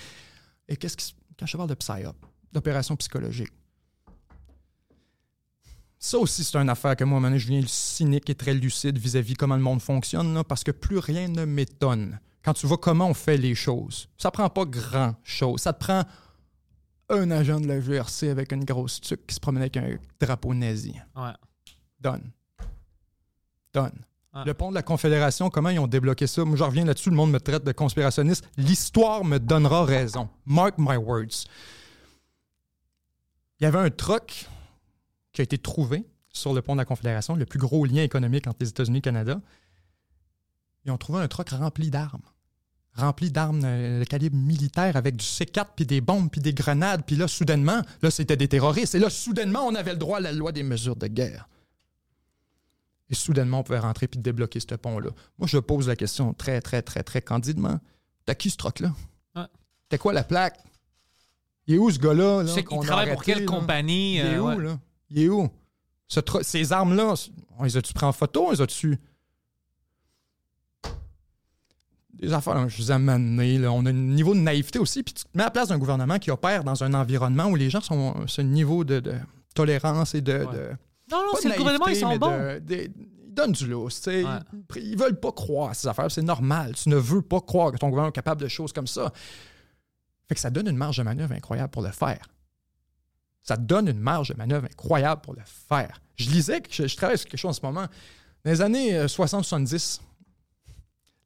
Et 0.69 0.77
qu'est-ce 0.77 0.97
qui... 0.97 1.15
Quand 1.39 1.45
je 1.47 1.57
parle 1.59 1.69
de 1.69 1.75
psyop, 1.75 2.17
d'opération 2.53 2.97
psychologique, 2.97 3.53
ça 5.99 6.19
aussi, 6.19 6.45
c'est 6.45 6.57
une 6.57 6.69
affaire 6.69 6.95
que 6.97 7.05
moi, 7.05 7.21
maintenant, 7.21 7.39
je 7.39 7.47
viens 7.47 7.63
cynique 7.67 8.29
et 8.31 8.35
très 8.35 8.55
lucide 8.55 8.99
vis-à-vis 8.99 9.35
comment 9.35 9.57
le 9.57 9.63
monde 9.63 9.81
fonctionne, 9.81 10.35
là, 10.35 10.45
parce 10.45 10.63
que 10.63 10.71
plus 10.71 10.99
rien 10.99 11.29
ne 11.29 11.45
m'étonne. 11.45 12.21
Quand 12.45 12.55
tu 12.55 12.67
vois 12.67 12.79
comment 12.79 13.09
on 13.09 13.15
fait 13.15 13.37
les 13.37 13.55
choses, 13.55 14.09
ça 14.17 14.31
prend 14.31 14.49
pas 14.49 14.65
grand-chose. 14.65 15.61
Ça 15.61 15.73
te 15.73 15.81
prend 15.81 16.05
un 17.09 17.31
agent 17.31 17.61
de 17.61 17.67
la 17.67 17.81
GRC 17.81 18.29
avec 18.29 18.53
une 18.53 18.65
grosse 18.65 19.01
tuque 19.01 19.27
qui 19.27 19.35
se 19.35 19.41
promène 19.41 19.63
avec 19.63 19.77
un 19.77 19.97
drapeau 20.21 20.55
nazi. 20.55 20.95
Ouais. 21.17 21.33
Donne. 22.01 22.31
Donne. 23.73 23.99
Le 24.45 24.53
pont 24.53 24.69
de 24.69 24.75
la 24.75 24.83
Confédération, 24.83 25.49
comment 25.49 25.71
ils 25.71 25.79
ont 25.79 25.87
débloqué 25.87 26.27
ça? 26.27 26.45
Moi, 26.45 26.57
je 26.57 26.63
reviens 26.63 26.85
là-dessus, 26.85 27.09
le 27.09 27.17
monde 27.17 27.31
me 27.31 27.41
traite 27.41 27.65
de 27.65 27.73
conspirationniste. 27.73 28.47
L'histoire 28.59 29.25
me 29.25 29.39
donnera 29.39 29.85
raison. 29.85 30.29
Mark 30.45 30.75
my 30.77 30.97
words. 30.97 31.47
Il 33.59 33.65
y 33.65 33.67
avait 33.67 33.79
un 33.79 33.89
truck 33.89 34.47
qui 35.37 35.43
a 35.43 35.45
été 35.45 35.59
trouvé 35.59 36.07
sur 36.31 36.55
le 36.55 36.63
pont 36.63 36.73
de 36.73 36.79
la 36.79 36.87
Confédération, 36.87 37.37
le 37.37 37.45
plus 37.45 37.59
gros 37.59 37.85
lien 37.85 38.03
économique 38.03 38.47
entre 38.47 38.57
les 38.61 38.71
États-Unis 38.71 38.97
et 38.97 39.01
le 39.01 39.05
Canada. 39.05 39.41
Ils 40.85 40.91
ont 40.91 40.97
trouvé 40.97 41.21
un 41.21 41.29
truck 41.29 41.51
rempli 41.51 41.91
d'armes. 41.91 42.23
Rempli 42.95 43.31
d'armes 43.31 43.61
de 43.61 44.05
calibre 44.05 44.37
militaire 44.37 44.97
avec 44.97 45.17
du 45.17 45.25
C4, 45.25 45.67
puis 45.77 45.85
des 45.85 46.01
bombes, 46.01 46.31
puis 46.31 46.41
des 46.41 46.55
grenades. 46.55 47.03
Puis 47.07 47.17
là, 47.17 47.29
soudainement, 47.29 47.83
là, 48.01 48.11
c'était 48.11 48.39
des 48.39 48.49
terroristes. 48.49 48.95
Et 48.95 48.99
là, 48.99 49.11
soudainement, 49.11 49.61
on 49.67 49.75
avait 49.75 49.93
le 49.93 49.99
droit 49.99 50.17
à 50.17 50.21
la 50.21 50.33
loi 50.33 50.53
des 50.53 50.63
mesures 50.63 50.97
de 50.97 51.07
guerre. 51.07 51.51
Et 53.11 53.15
soudainement, 53.15 53.61
on 53.61 53.63
pouvait 53.63 53.79
rentrer 53.79 54.09
puis 54.09 54.19
débloquer 54.19 54.61
ce 54.61 54.75
pont-là. 54.75 55.11
Moi, 55.39 55.47
je 55.47 55.59
pose 55.59 55.89
la 55.89 55.97
question 55.97 56.33
très, 56.33 56.63
très, 56.63 56.81
très, 56.81 57.03
très 57.03 57.21
candidement. 57.21 57.79
T'as 58.25 58.35
qui 58.35 58.49
ce? 58.49 58.57
Ouais. 59.37 59.43
T'as 59.91 59.99
quoi 59.99 60.15
la 60.15 60.25
plaque? 60.25 60.59
Il 61.67 61.75
est 61.75 61.79
où 61.79 61.91
ce 61.91 61.99
gars-là? 61.99 62.43
Là, 62.43 62.53
a 62.53 62.81
travaille 62.81 63.13
pour 63.13 63.23
quelle 63.23 63.41
là? 63.41 63.47
compagnie 63.47 64.15
Il 64.15 64.21
est 64.21 64.35
euh, 64.37 64.41
où, 64.41 64.47
ouais. 64.47 64.65
là? 64.65 64.79
Il 65.11 65.21
est 65.23 65.29
où? 65.29 65.49
Ce 66.09 66.21
ces 66.43 66.73
armes-là, 66.73 67.15
on 67.59 67.65
les 67.65 67.77
a-tu 67.77 67.93
pris 67.93 68.07
en 68.07 68.13
photo? 68.13 68.47
On 68.49 68.51
les 68.53 68.61
a-tu... 68.61 68.99
Des 72.15 72.33
affaires, 72.33 72.67
je 72.69 72.77
vous 72.79 72.91
ai 72.91 72.95
amené, 72.95 73.59
là. 73.59 73.71
On 73.73 73.85
a 73.85 73.91
un 73.91 73.93
niveau 73.93 74.35
de 74.35 74.41
naïveté 74.41 74.79
aussi, 74.79 75.03
puis 75.03 75.13
tu 75.13 75.25
te 75.25 75.29
mets 75.35 75.43
à 75.43 75.47
la 75.47 75.51
place 75.51 75.69
d'un 75.69 75.77
gouvernement 75.79 76.19
qui 76.19 76.31
opère 76.31 76.65
dans 76.65 76.83
un 76.83 76.95
environnement 76.95 77.47
où 77.47 77.57
les 77.57 77.69
gens 77.69 77.83
sont 77.83 78.13
à 78.23 78.27
ce 78.27 78.41
niveau 78.41 78.85
de, 78.85 79.01
de 79.01 79.15
tolérance 79.55 80.15
et 80.15 80.23
de... 80.23 80.33
Ouais. 80.33 80.47
de- 80.47 80.71
Non, 81.11 81.23
non, 81.23 81.29
c'est 81.41 81.51
le 81.51 81.57
gouvernement, 81.59 81.87
ils 81.89 81.97
sont 81.97 82.17
bons. 82.17 82.31
de- 82.31 82.59
de- 82.61 82.91
ils 83.29 83.35
donnent 83.35 83.53
du 83.53 83.67
lousse. 83.67 84.01
tu 84.01 84.11
sais. 84.11 84.25
Ouais. 84.25 84.31
Ils, 84.77 84.93
ils 84.93 84.99
veulent 84.99 85.21
pas 85.21 85.31
croire 85.33 85.71
à 85.71 85.75
ces 85.75 85.89
affaires. 85.89 86.11
C'est 86.11 86.23
normal. 86.23 86.75
Tu 86.75 86.89
ne 86.89 86.97
veux 86.97 87.21
pas 87.21 87.41
croire 87.43 87.71
que 87.71 87.77
ton 87.77 87.89
gouvernement 87.91 88.09
est 88.09 88.15
capable 88.15 88.41
de 88.41 88.49
choses 88.49 88.73
comme 88.73 88.87
ça. 88.87 89.13
Fait 90.27 90.35
que 90.35 90.41
ça 90.41 90.49
donne 90.49 90.69
une 90.69 90.77
marge 90.79 90.97
de 90.97 91.03
manœuvre 91.03 91.35
incroyable 91.35 91.69
pour 91.71 91.83
le 91.83 91.91
faire. 91.91 92.27
Ça 93.47 93.57
donne 93.57 93.89
une 93.89 94.01
marge 94.01 94.31
de 94.31 94.35
manœuvre 94.35 94.67
incroyable 94.67 95.21
pour 95.23 95.35
le 95.35 95.43
faire. 95.45 96.01
Je 96.17 96.31
lisais, 96.31 96.63
je, 96.71 96.87
je 96.87 96.97
travaille 96.97 97.19
sur 97.19 97.29
quelque 97.29 97.39
chose 97.39 97.51
en 97.51 97.53
ce 97.61 97.65
moment. 97.65 97.83
Dans 98.45 98.51
les 98.51 98.61
années 98.61 98.97
euh, 98.97 99.07
60-70, 99.07 100.01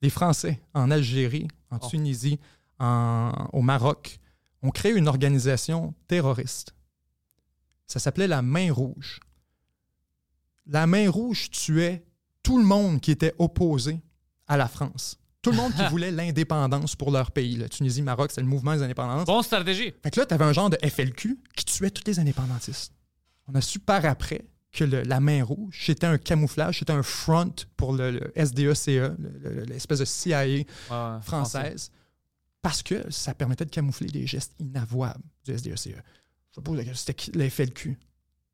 les 0.03 0.11
Français 0.11 0.61
en 0.75 0.91
Algérie, 0.91 1.49
en 1.71 1.79
Oh. 1.81 1.87
Tunisie, 1.89 2.39
en- 2.79 3.49
au 3.53 3.63
Maroc, 3.63 4.19
ont 4.63 4.71
créé 4.71 4.93
une 4.93 5.09
organisation 5.09 5.95
terroriste. 6.09 6.75
Ça 7.87 7.99
s'appelait 8.01 8.27
la 8.29 8.43
Main 8.43 8.73
Rouge. 8.73 9.21
La 10.67 10.87
Main 10.87 11.11
Rouge 11.11 11.51
tuait 11.51 12.05
tout 12.43 12.59
le 12.59 12.65
monde 12.65 13.01
qui 13.01 13.11
était 13.11 13.35
opposé 13.39 14.01
à 14.47 14.57
la 14.57 14.69
France. 14.69 15.19
Tout 15.43 15.51
le 15.53 15.57
monde 15.57 15.73
qui 15.75 15.85
voulait 15.91 16.11
l'indépendance 16.11 16.97
pour 16.97 17.11
leur 17.11 17.31
pays. 17.31 17.57
La 17.57 17.69
Tunisie, 17.69 18.03
Maroc, 18.03 18.31
c'est 18.35 18.41
le 18.43 18.47
mouvement 18.47 18.75
des 18.75 18.83
indépendances. 18.83 19.27
Bonne 19.27 19.43
stratégie. 19.43 19.93
Fait 20.03 20.11
que 20.11 20.21
là, 20.21 20.27
tu 20.27 20.35
avais 20.35 20.45
un 20.45 20.53
genre 20.53 20.71
de 20.71 20.77
FLQ 20.87 21.39
qui 21.57 21.65
tuait 21.65 21.91
tous 21.91 22.03
les 22.07 22.19
indépendantistes. 22.19 22.93
On 23.49 23.55
a 23.55 23.61
su 23.61 23.79
par 23.79 24.05
après 24.05 24.45
que 24.73 24.85
le- 24.85 25.03
la 25.03 25.19
main 25.19 25.43
rouge, 25.43 25.83
c'était 25.87 26.07
un 26.07 26.19
camouflage, 26.19 26.79
c'était 26.81 26.93
un 26.93 27.03
front 27.03 27.53
pour 27.77 27.93
le, 27.93 28.11
le 28.13 28.33
SDECE, 28.37 28.87
le- 28.87 29.17
le- 29.41 29.65
l'espèce 29.65 29.99
de 29.99 30.05
CIA 30.05 30.45
Ouais, 30.47 30.65
française, 31.23 31.91
parce 32.63 32.83
que 32.83 33.11
ça 33.11 33.35
permettait 33.35 33.65
de 33.65 33.71
camoufler 33.71 34.07
des 34.09 34.27
gestes 34.27 34.53
inavouables 34.61 35.25
du 35.45 35.57
SDECE. 35.59 35.89
E. 35.89 35.91
Je 36.57 36.73
la 36.73 36.85
question, 36.85 37.13
c'était 37.15 37.37
le 37.39 37.49
FLQ? 37.49 37.99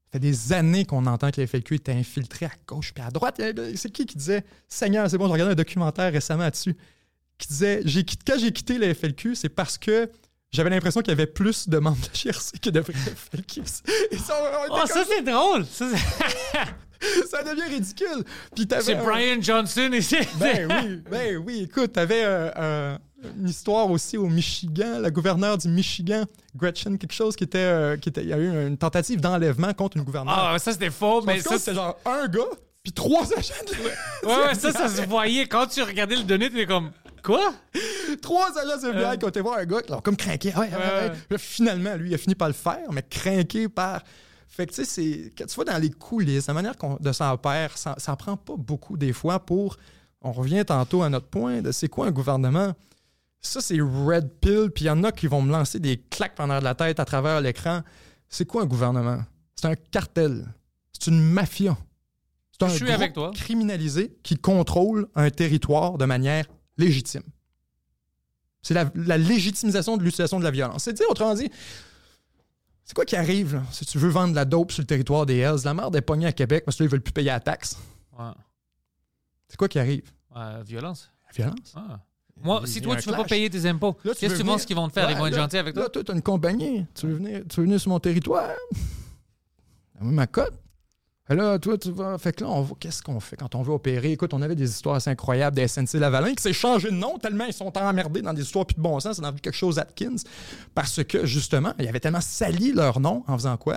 Ça 0.07 0.13
fait 0.13 0.19
des 0.21 0.53
années 0.53 0.85
qu'on 0.85 1.05
entend 1.07 1.31
que 1.31 1.41
le 1.41 1.47
FLQ 1.47 1.75
était 1.77 1.93
infiltré 1.93 2.47
à 2.47 2.51
gauche 2.67 2.93
puis 2.95 3.03
à 3.05 3.11
droite. 3.11 3.41
C'est 3.75 3.91
qui 3.91 4.07
qui 4.07 4.17
disait 4.17 4.45
Seigneur, 4.69 5.11
c'est 5.11 5.19
bon, 5.19 5.27
j'ai 5.27 5.33
regardé 5.33 5.53
un 5.53 5.57
documentaire 5.57 6.13
récemment 6.13 6.45
là-dessus 6.45 6.77
qui 7.39 7.49
disait 7.49 7.83
j'ai 7.85 8.05
quand 8.05 8.39
j'ai 8.39 8.53
quitté 8.53 8.79
le 8.79 8.95
FLQ, 8.95 9.35
c'est 9.35 9.49
parce 9.49 9.77
que 9.79 10.09
J'avais 10.53 10.71
l'impression 10.71 11.01
qu'il 11.03 11.11
y 11.11 11.13
avait 11.13 11.27
plus 11.27 11.69
de 11.69 11.79
membres 11.79 11.99
de 11.99 12.17
GRC 12.31 12.59
que 12.61 12.71
de 12.71 12.81
vrais 12.81 12.95
était 14.13 14.71
Oh, 14.71 14.75
comme 14.77 14.87
ça, 14.87 15.05
c'est 15.07 15.23
drôle. 15.23 15.67
Ça, 17.31 17.43
devient 17.43 17.75
ridicule. 17.75 18.25
Puis 18.55 18.67
c'est 18.81 18.95
un- 18.95 19.05
Brian 19.05 19.41
Johnson 19.41 19.91
ici. 19.93 20.17
Ben 20.41 20.67
oui, 20.71 21.03
ben 21.11 21.37
oui. 21.37 21.63
Écoute, 21.65 21.93
t'avais 21.93 22.23
euh, 22.25 22.97
une 23.39 23.49
histoire 23.49 23.91
aussi 23.91 24.17
au 24.19 24.27
Michigan, 24.29 24.99
la 25.01 25.11
gouverneure 25.11 25.57
du 25.59 25.69
Michigan, 25.69 26.25
Gretchen, 26.55 26.99
quelque 26.99 27.12
chose 27.14 27.35
qui 27.37 27.45
était, 27.45 27.59
euh, 27.59 27.97
qui 27.97 28.09
était, 28.11 28.23
il 28.23 28.29
y 28.29 28.33
a 28.33 28.39
eu 28.39 28.67
une 28.69 28.77
tentative 28.77 29.21
d'enlèvement 29.21 29.73
contre 29.73 29.97
une 29.97 30.03
gouverneure. 30.05 30.35
Ah, 30.37 30.59
ça, 30.59 30.73
c'était 30.73 30.91
faux, 30.91 31.23
mais 31.23 31.41
ça, 31.41 31.59
c'était 31.59 31.75
genre 31.75 31.99
un 32.05 32.29
gars 32.29 32.43
puis 32.83 32.93
trois 32.93 33.23
agents. 33.37 33.55
de- 33.67 34.27
Ouais, 34.29 34.35
ouais, 34.49 34.55
ça, 34.55 34.71
ça 34.71 34.89
se 34.89 35.03
voyait. 35.03 35.47
Quand 35.49 35.67
tu 35.67 35.83
regardais 35.83 36.14
le 36.17 36.23
données, 36.23 36.49
tu 36.51 36.57
étais 36.57 36.67
comme, 36.67 36.91
quoi? 37.25 37.53
trois 38.23 38.51
agents 38.59 38.79
du 38.91 38.97
FBI 38.97 39.19
qui 39.19 39.25
ont 39.25 39.29
été 39.29 39.41
voir 39.41 39.59
un 39.59 39.64
gars 39.64 39.83
qui 39.83 39.91
l'ont 39.93 40.01
comme 40.01 40.17
craqué. 40.17 40.51
Ouais, 40.51 40.69
ouais, 40.71 41.09
ouais. 41.09 41.12
Puis 41.29 41.39
finalement, 41.39 41.95
lui, 41.97 42.11
il 42.11 42.14
a 42.14 42.19
fini 42.19 42.35
par 42.35 42.49
le 42.49 42.55
faire, 42.55 42.93
mais 42.93 43.03
craqué 43.03 43.69
par. 43.69 44.03
Fait 44.49 44.67
que 44.67 44.73
tu 44.73 44.85
sais, 44.85 44.85
c'est. 44.85 45.33
Quand 45.37 45.47
tu 45.47 45.55
vois 45.57 45.64
dans 45.64 45.79
les 45.79 45.91
coulisses, 45.91 46.47
la 46.47 46.55
manière 46.55 46.75
de 47.01 47.12
s'en 47.12 47.37
perd, 47.37 47.73
ça, 47.77 47.95
ça 47.99 48.14
prend 48.14 48.37
pas 48.37 48.55
beaucoup 48.57 48.97
des 48.97 49.12
fois 49.12 49.41
pour. 49.41 49.77
On 50.23 50.33
revient 50.33 50.64
tantôt 50.64 51.03
à 51.03 51.09
notre 51.09 51.27
point 51.27 51.61
de 51.62 51.73
c'est 51.73 51.89
quoi 51.89 52.07
un 52.07 52.11
gouvernement? 52.12 52.73
Ça, 53.41 53.61
c'est 53.61 53.80
red 53.80 54.28
pill, 54.41 54.70
puis 54.74 54.84
il 54.84 54.89
y 54.89 54.91
en 54.91 55.05
a 55.05 55.12
qui 55.12 55.26
vont 55.28 55.41
me 55.43 55.53
lancer 55.53 55.78
des 55.78 55.99
claques 55.99 56.34
pendant 56.34 56.59
de 56.59 56.64
la 56.64 56.74
tête 56.74 56.99
à 56.99 57.05
travers 57.05 57.41
l'écran. 57.41 57.82
C'est 58.28 58.45
quoi 58.45 58.62
un 58.62 58.66
gouvernement? 58.66 59.22
C'est 59.55 59.66
un 59.68 59.74
cartel. 59.76 60.53
C'est 60.93 61.11
une 61.11 61.20
mafia. 61.22 61.76
C'est 62.53 62.64
un 62.64 62.68
Je 62.68 62.74
suis 62.74 62.84
groupe 62.84 62.97
avec 62.97 63.12
toi. 63.12 63.30
criminalisé 63.34 64.16
qui 64.22 64.37
contrôle 64.37 65.09
un 65.14 65.30
territoire 65.30 65.97
de 65.99 66.05
manière 66.07 66.47
légitime. 66.76 67.22
C'est 68.62 68.74
la, 68.74 68.91
la 68.97 69.16
légitimisation 69.18 69.97
de 69.97 70.03
l'utilisation 70.03 70.39
de 70.41 70.45
la 70.45 70.51
violence. 70.51 70.82
C'est 70.84 70.93
dire, 70.93 71.07
autrement 71.09 71.34
dit, 71.34 71.51
c'est 72.84 72.95
quoi 72.95 73.05
qui 73.05 73.14
arrive 73.14 73.55
là, 73.55 73.62
si 73.70 73.84
tu 73.87 73.99
veux 73.99 74.09
vendre 74.09 74.30
de 74.30 74.37
la 74.37 74.45
dope 74.45 74.72
sur 74.72 74.80
le 74.82 74.87
territoire 74.87 75.24
des 75.26 75.37
Hells? 75.37 75.61
La 75.64 75.74
merde 75.74 75.95
est 75.95 76.01
pognée 76.01 76.26
à 76.26 76.32
Québec 76.32 76.64
parce 76.64 76.76
qu'ils 76.76 76.89
veulent 76.89 77.01
plus 77.03 77.12
payer 77.12 77.28
la 77.28 77.41
taxe. 77.41 77.76
Ouais. 78.18 78.30
C'est 79.49 79.57
quoi 79.57 79.68
qui 79.68 79.78
arrive? 79.78 80.11
Ouais, 80.34 80.64
violence. 80.64 81.11
La 81.26 81.32
violence. 81.45 81.74
Ah. 81.76 82.01
Moi, 82.43 82.62
si 82.66 82.80
toi, 82.82 82.97
tu 82.97 83.07
veux 83.09 83.12
pas 83.12 83.18
clash. 83.24 83.30
payer 83.30 83.51
tes 83.51 83.66
impôts, 83.66 83.97
tu 84.03 84.11
qu'est-ce 84.14 84.34
que 84.34 84.39
tu 84.39 84.45
penses 84.45 84.64
qu'ils 84.66 84.76
vont 84.76 84.89
te 84.89 84.93
faire? 84.93 85.11
Ils 85.11 85.16
vont 85.16 85.26
être 85.26 85.34
gentils 85.34 85.57
avec 85.59 85.74
toi? 85.74 85.84
Là, 85.84 85.89
toi, 85.89 86.05
t'as 86.05 86.12
une 86.14 86.22
compagnie. 86.22 86.87
Tu 86.95 87.07
veux 87.07 87.14
venir, 87.14 87.43
tu 87.49 87.57
veux 87.61 87.64
venir 87.66 87.80
sur 87.80 87.91
mon 87.91 87.99
territoire? 87.99 88.51
Ma 90.01 90.26
cote. 90.26 90.53
Et 91.28 91.34
Là, 91.34 91.59
toi, 91.59 91.76
tu 91.76 91.91
vas. 91.91 92.16
Fait 92.18 92.32
que 92.32 92.45
là, 92.45 92.51
on 92.51 92.62
va- 92.62 92.74
qu'est-ce 92.78 93.03
qu'on 93.03 93.18
fait 93.18 93.37
quand 93.37 93.55
on 93.57 93.62
veut 93.62 93.72
opérer? 93.72 94.12
Écoute, 94.12 94.32
on 94.32 94.43
avait 94.43 94.55
des 94.55 94.70
histoires 94.70 94.95
assez 94.97 95.11
incroyables 95.11 95.57
des 95.57 95.66
SNC 95.66 95.95
Lavalin 95.95 96.34
qui 96.34 96.43
s'est 96.43 96.53
changé 96.53 96.89
de 96.91 96.95
nom 96.95 97.18
tellement 97.18 97.47
ils 97.47 97.53
sont 97.53 97.76
emmerdés 97.76 98.22
dans 98.22 98.32
des 98.32 98.43
histoires 98.43 98.64
plus 98.66 98.76
de 98.76 98.80
bon 98.80 99.01
sens. 99.01 99.18
Vu 99.20 99.41
quelque 99.41 99.53
chose 99.57 99.78
Atkins 99.80 100.16
parce 100.74 101.03
que, 101.03 101.26
justement, 101.26 101.72
ils 101.80 101.89
avaient 101.89 101.99
tellement 101.99 102.20
sali 102.20 102.72
leur 102.72 103.01
nom 103.01 103.24
en 103.26 103.37
faisant 103.37 103.57
quoi? 103.57 103.74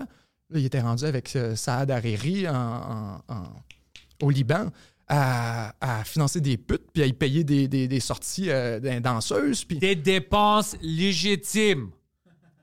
Là, 0.52 0.60
ils 0.60 0.66
étaient 0.66 0.82
rendus 0.82 1.06
avec 1.06 1.36
euh, 1.36 1.56
Saad 1.56 1.90
Hariri 1.90 2.48
en- 2.48 2.54
en- 2.54 3.22
en- 3.34 3.44
au 4.22 4.30
Liban 4.30 4.68
à, 5.10 5.74
à 5.82 6.04
financer 6.04 6.40
des 6.40 6.58
putes 6.58 6.92
puis 6.94 7.02
à 7.04 7.06
y 7.08 7.14
payer 7.14 7.44
des, 7.44 7.68
des- 7.68 7.88
des 7.88 8.00
sorties 8.00 8.50
euh, 8.50 8.80
d'un-. 8.80 9.20
Puis 9.68 9.78
Des 9.80 9.96
dépenses 9.96 10.76
légitimes. 10.82 11.90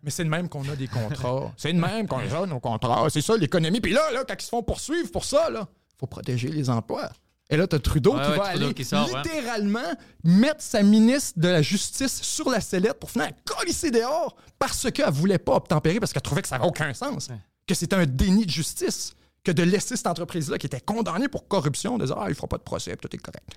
mais 0.03 0.11
c'est 0.11 0.24
de 0.24 0.28
même 0.28 0.49
qu'on 0.49 0.66
a 0.68 0.76
des 0.76 0.86
contrats. 0.88 1.53
c'est 1.57 1.72
de 1.72 1.78
même 1.80 2.07
qu'on 2.07 2.18
a 2.18 2.47
nos 2.47 2.61
contrats. 2.61 3.07
C'est 3.11 3.20
ça 3.20 3.36
l'économie. 3.36 3.80
Puis 3.80 3.92
là, 3.92 4.11
là, 4.12 4.24
quand 4.26 4.34
ils 4.38 4.44
se 4.44 4.49
font 4.49 4.62
poursuivre 4.62 5.11
pour 5.11 5.24
ça, 5.24 5.51
là, 5.51 5.66
faut 5.99 6.07
protéger 6.07 6.49
les 6.49 6.70
emplois. 6.70 7.11
Et 7.49 7.57
là, 7.57 7.66
t'as 7.66 7.78
Trudeau 7.78 8.14
Ouais, 8.16 8.22
qui 8.24 8.30
ouais, 8.32 8.36
va 8.38 8.49
Trudeau 8.51 8.64
aller 8.66 8.74
qui 8.74 8.84
sort, 8.84 9.09
ouais. 9.12 9.22
littéralement 9.22 9.94
mettre 10.24 10.61
sa 10.62 10.82
ministre 10.82 11.38
de 11.38 11.49
la 11.49 11.62
Justice 11.62 12.20
sur 12.22 12.51
la 12.51 12.61
sellette 12.61 12.99
pour 12.99 13.11
finir 13.11 13.28
colisser 13.44 13.90
dehors 13.90 14.36
parce 14.59 14.90
qu'elle 14.90 15.11
voulait 15.11 15.38
pas 15.38 15.55
obtempérer, 15.55 16.01
parce 16.01 16.12
qu'elle 16.12 16.22
trouvait 16.22 16.42
que 16.42 16.49
ça 16.49 16.59
n'avait 16.59 16.68
aucun 16.68 16.92
sens. 16.92 17.28
Que 17.66 17.74
c'était 17.74 17.97
un 17.97 18.07
déni 18.07 18.47
de 18.47 18.51
justice 18.51 19.14
que 19.47 19.53
de 19.53 19.62
laisser 19.62 19.97
cette 19.97 20.07
entreprise-là 20.09 20.59
qui 20.59 20.66
était 20.66 20.80
condamnée 20.80 21.28
pour 21.28 21.47
corruption, 21.49 21.99
de 21.99 22.07
dire 22.07 22.16
Ah, 22.18 22.26
il 22.28 22.34
fera 22.34 22.49
pas 22.49 22.59
de 22.59 22.62
procès, 22.62 22.97
puis 22.97 23.09
tout 23.09 23.16
est 23.16 23.20
correct. 23.20 23.49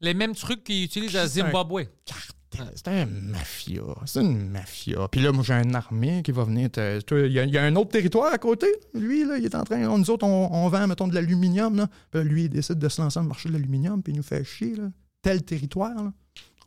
Les 0.00 0.14
mêmes 0.14 0.34
trucs 0.34 0.64
qu'ils 0.64 0.84
utilisent 0.84 1.16
à 1.16 1.26
Zimbabwe. 1.26 1.82
Cartel. 2.06 2.72
C'est 2.74 2.88
un 2.88 3.06
mafia. 3.06 3.82
C'est 4.06 4.20
une 4.22 4.48
mafia. 4.50 5.06
Puis 5.08 5.20
là, 5.20 5.30
moi, 5.32 5.44
j'ai 5.46 5.52
une 5.54 5.74
armée 5.74 6.22
qui 6.24 6.32
va 6.32 6.44
venir. 6.44 6.70
te- 6.70 7.26
Il 7.26 7.32
y, 7.32 7.38
a- 7.38 7.44
il 7.44 7.50
y 7.50 7.58
a 7.58 7.62
un 7.62 7.76
autre 7.76 7.90
territoire 7.90 8.32
à 8.32 8.38
côté. 8.38 8.66
Lui, 8.94 9.24
là, 9.24 9.36
il 9.36 9.44
est 9.44 9.54
en 9.54 9.62
train. 9.64 9.86
on- 9.88 9.98
nous 9.98 10.10
autres, 10.10 10.26
on, 10.26 10.50
on 10.52 10.68
vend, 10.68 10.86
mettons, 10.88 11.06
de 11.06 11.14
l'aluminium. 11.14 11.86
lui, 12.14 12.44
il 12.44 12.48
décide 12.48 12.78
de 12.78 12.88
se 12.88 13.00
lancer 13.00 13.16
dans 13.16 13.22
le 13.24 13.28
marché 13.28 13.48
de 13.50 13.54
l'aluminium, 13.54 14.02
puis 14.02 14.12
il 14.14 14.16
nous 14.16 14.22
fait 14.22 14.42
chier. 14.44 14.74
Là. 14.74 14.88
Tel 15.22 15.42
territoire, 15.44 15.94
là, 16.02 16.12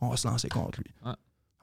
on 0.00 0.08
va 0.08 0.16
se 0.16 0.26
lancer 0.28 0.48
contre 0.48 0.78
lui. 0.80 0.90
Ouais. 1.04 1.12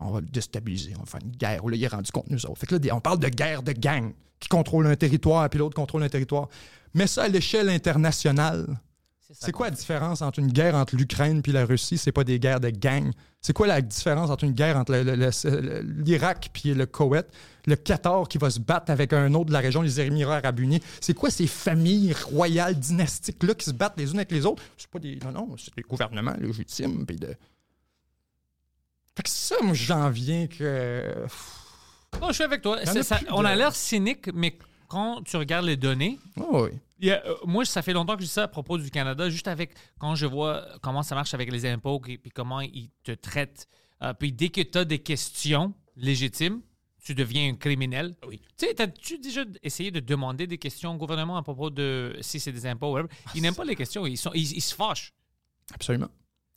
On 0.01 0.11
va 0.11 0.19
le 0.21 0.27
déstabiliser. 0.27 0.93
On 0.97 1.01
va 1.01 1.05
faire 1.05 1.21
une 1.23 1.31
guerre. 1.35 1.65
Là, 1.67 1.75
il 1.75 1.83
est 1.83 1.87
rendu 1.87 2.11
contre 2.11 2.31
nous 2.31 2.45
autres. 2.45 2.57
Fait 2.59 2.65
que 2.67 2.75
là, 2.75 2.79
des- 2.79 2.91
on 2.91 2.99
parle 3.01 3.19
de 3.19 3.29
guerre 3.29 3.63
de 3.63 3.71
gang 3.71 4.11
qui 4.39 4.49
contrôle 4.49 4.87
un 4.87 4.95
territoire, 4.95 5.47
puis 5.49 5.59
l'autre 5.59 5.75
contrôle 5.75 6.01
un 6.03 6.09
territoire. 6.09 6.49
Mais 6.93 7.07
ça, 7.07 7.23
à 7.23 7.27
l'échelle 7.27 7.69
internationale, 7.69 8.65
ça 9.19 9.33
c'est 9.45 9.51
quoi 9.51 9.67
la 9.67 9.75
différence 9.75 10.21
entre 10.21 10.39
une 10.39 10.51
guerre 10.51 10.75
entre 10.75 10.95
l'Ukraine 10.95 11.41
puis 11.41 11.51
la 11.51 11.65
Russie? 11.65 11.97
C'est 11.97 12.11
pas 12.11 12.23
des 12.23 12.39
guerres 12.39 12.59
de 12.59 12.69
gang. 12.69 13.11
C'est 13.39 13.53
quoi 13.53 13.67
la 13.67 13.81
différence 13.81 14.29
entre 14.29 14.43
une 14.43 14.51
guerre 14.51 14.77
entre 14.77 14.93
l'Irak 15.83 16.49
puis 16.53 16.73
le 16.73 16.85
Koweït? 16.85 17.27
Le 17.67 17.75
Qatar 17.75 18.27
qui 18.27 18.37
va 18.39 18.49
se 18.49 18.59
battre 18.59 18.91
avec 18.91 19.13
un 19.13 19.33
autre 19.35 19.45
de 19.45 19.53
la 19.53 19.59
région, 19.59 19.81
les 19.83 19.99
Émirats 20.01 20.37
arabes 20.37 20.59
unis. 20.59 20.81
C'est 20.99 21.13
quoi 21.13 21.29
ces 21.29 21.45
familles 21.47 22.13
royales 22.31 22.75
dynastiques-là 22.79 23.53
qui 23.53 23.65
se 23.65 23.71
battent 23.71 23.97
les 23.97 24.09
unes 24.11 24.17
avec 24.17 24.31
les 24.31 24.45
autres? 24.45 24.63
C'est 24.77 24.89
pas 24.89 24.99
des. 24.99 25.17
Non, 25.23 25.31
non, 25.31 25.55
c'est 25.57 25.75
des 25.75 25.83
gouvernements 25.83 26.33
légitimes. 26.39 27.05
Puis 27.05 27.17
de... 27.17 27.35
Fait 29.15 29.23
que 29.23 29.29
ça, 29.29 29.55
moi, 29.61 29.73
j'en 29.73 30.09
viens 30.09 30.47
que. 30.47 31.25
Non, 32.21 32.27
je 32.29 32.33
suis 32.33 32.43
avec 32.43 32.61
toi. 32.61 32.77
A 32.79 33.03
ça- 33.03 33.19
on 33.29 33.43
a 33.45 33.55
l'air 33.55 33.75
cynique, 33.75 34.29
mais 34.33 34.57
quand 34.87 35.21
tu 35.23 35.37
regardes 35.37 35.65
les 35.65 35.77
données, 35.77 36.19
Oh, 36.37 36.65
oui. 36.65 36.77
il 36.99 37.07
y 37.07 37.11
a- 37.11 37.25
euh, 37.25 37.35
moi, 37.45 37.65
ça 37.65 37.81
fait 37.81 37.93
longtemps 37.93 38.15
que 38.15 38.21
je 38.21 38.27
dis 38.27 38.31
ça 38.31 38.43
à 38.43 38.47
propos 38.47 38.77
du 38.77 38.89
Canada, 38.89 39.29
juste 39.29 39.47
avec 39.47 39.71
quand 39.99 40.15
je 40.15 40.25
vois 40.25 40.65
comment 40.81 41.03
ça 41.03 41.15
marche 41.15 41.33
avec 41.33 41.51
les 41.51 41.65
impôts 41.65 42.01
et 42.07 42.17
puis 42.17 42.31
comment 42.31 42.61
ils 42.61 42.89
te 43.03 43.11
traitent. 43.11 43.67
Euh, 44.03 44.13
puis 44.13 44.31
dès 44.31 44.49
que 44.49 44.61
tu 44.61 44.77
as 44.77 44.85
des 44.85 44.99
questions 44.99 45.73
légitimes, 45.95 46.61
tu 47.03 47.15
deviens 47.15 47.49
un 47.51 47.55
criminel. 47.55 48.15
Oui. 48.27 48.41
Tu 48.57 48.65
sais, 48.67 48.81
as-tu 48.81 49.17
déjà 49.19 49.41
essayé 49.63 49.91
de 49.91 49.99
demander 49.99 50.47
des 50.47 50.57
questions 50.57 50.93
au 50.93 50.97
gouvernement 50.97 51.35
à 51.37 51.43
propos 51.43 51.69
de 51.69 52.15
si 52.21 52.39
c'est 52.39 52.51
des 52.51 52.65
impôts 52.65 52.89
ou 52.91 52.93
whatever? 52.93 53.09
Ils 53.35 53.41
n'aiment 53.41 53.55
pas 53.55 53.65
les 53.65 53.75
questions, 53.75 54.05
ils, 54.05 54.17
sont, 54.17 54.31
ils, 54.33 54.51
ils 54.57 54.61
se 54.61 54.75
fâchent. 54.75 55.13
Absolument. 55.73 56.09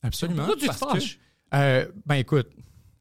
Absolument. 0.03 0.45
Pourquoi 0.45 0.55
tu 0.61 0.67
te 0.67 0.71
que- 0.71 0.77
fâches? 0.77 1.19
Euh, 1.53 1.85
ben 2.05 2.15
écoute, 2.15 2.49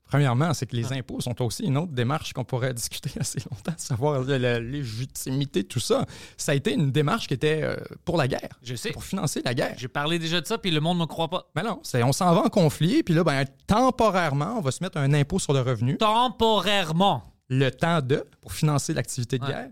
premièrement, 0.04 0.54
c'est 0.54 0.66
que 0.66 0.76
les 0.76 0.92
impôts 0.92 1.20
sont 1.20 1.40
aussi 1.42 1.64
une 1.64 1.76
autre 1.76 1.92
démarche 1.92 2.32
qu'on 2.32 2.44
pourrait 2.44 2.74
discuter 2.74 3.10
assez 3.18 3.40
longtemps, 3.50 3.74
savoir 3.76 4.20
la, 4.22 4.60
légitimité 4.60 5.62
de 5.62 5.68
tout 5.68 5.80
ça. 5.80 6.06
Ça 6.36 6.52
a 6.52 6.54
été 6.54 6.74
une 6.74 6.92
démarche 6.92 7.26
qui 7.26 7.34
était 7.34 7.62
euh, 7.62 7.76
pour 8.04 8.16
la 8.16 8.28
guerre, 8.28 8.58
Je 8.62 8.74
sais. 8.76 8.92
pour 8.92 9.02
financer 9.02 9.40
la 9.44 9.54
guerre. 9.54 9.74
J'ai 9.78 9.88
parlé 9.88 10.18
déjà 10.18 10.40
de 10.40 10.46
ça, 10.46 10.58
puis 10.58 10.70
le 10.70 10.80
monde 10.80 10.98
ne 10.98 11.02
me 11.02 11.06
croit 11.06 11.28
pas. 11.28 11.50
Mais 11.56 11.62
non, 11.62 11.80
c'est, 11.82 12.02
on 12.02 12.12
s'en 12.12 12.32
va 12.34 12.42
en 12.42 12.48
conflit, 12.48 13.02
puis 13.02 13.14
là, 13.14 13.24
ben, 13.24 13.44
temporairement, 13.66 14.58
on 14.58 14.60
va 14.60 14.70
se 14.70 14.84
mettre 14.84 14.98
un 14.98 15.12
impôt 15.14 15.38
sur 15.38 15.52
le 15.52 15.60
revenu, 15.62 15.96
Temporairement. 15.96 17.24
le 17.48 17.70
temps 17.70 18.00
de, 18.02 18.24
pour 18.40 18.52
financer 18.52 18.94
l'activité 18.94 19.38
de 19.38 19.44
Ouais. 19.44 19.50
guerre. 19.50 19.70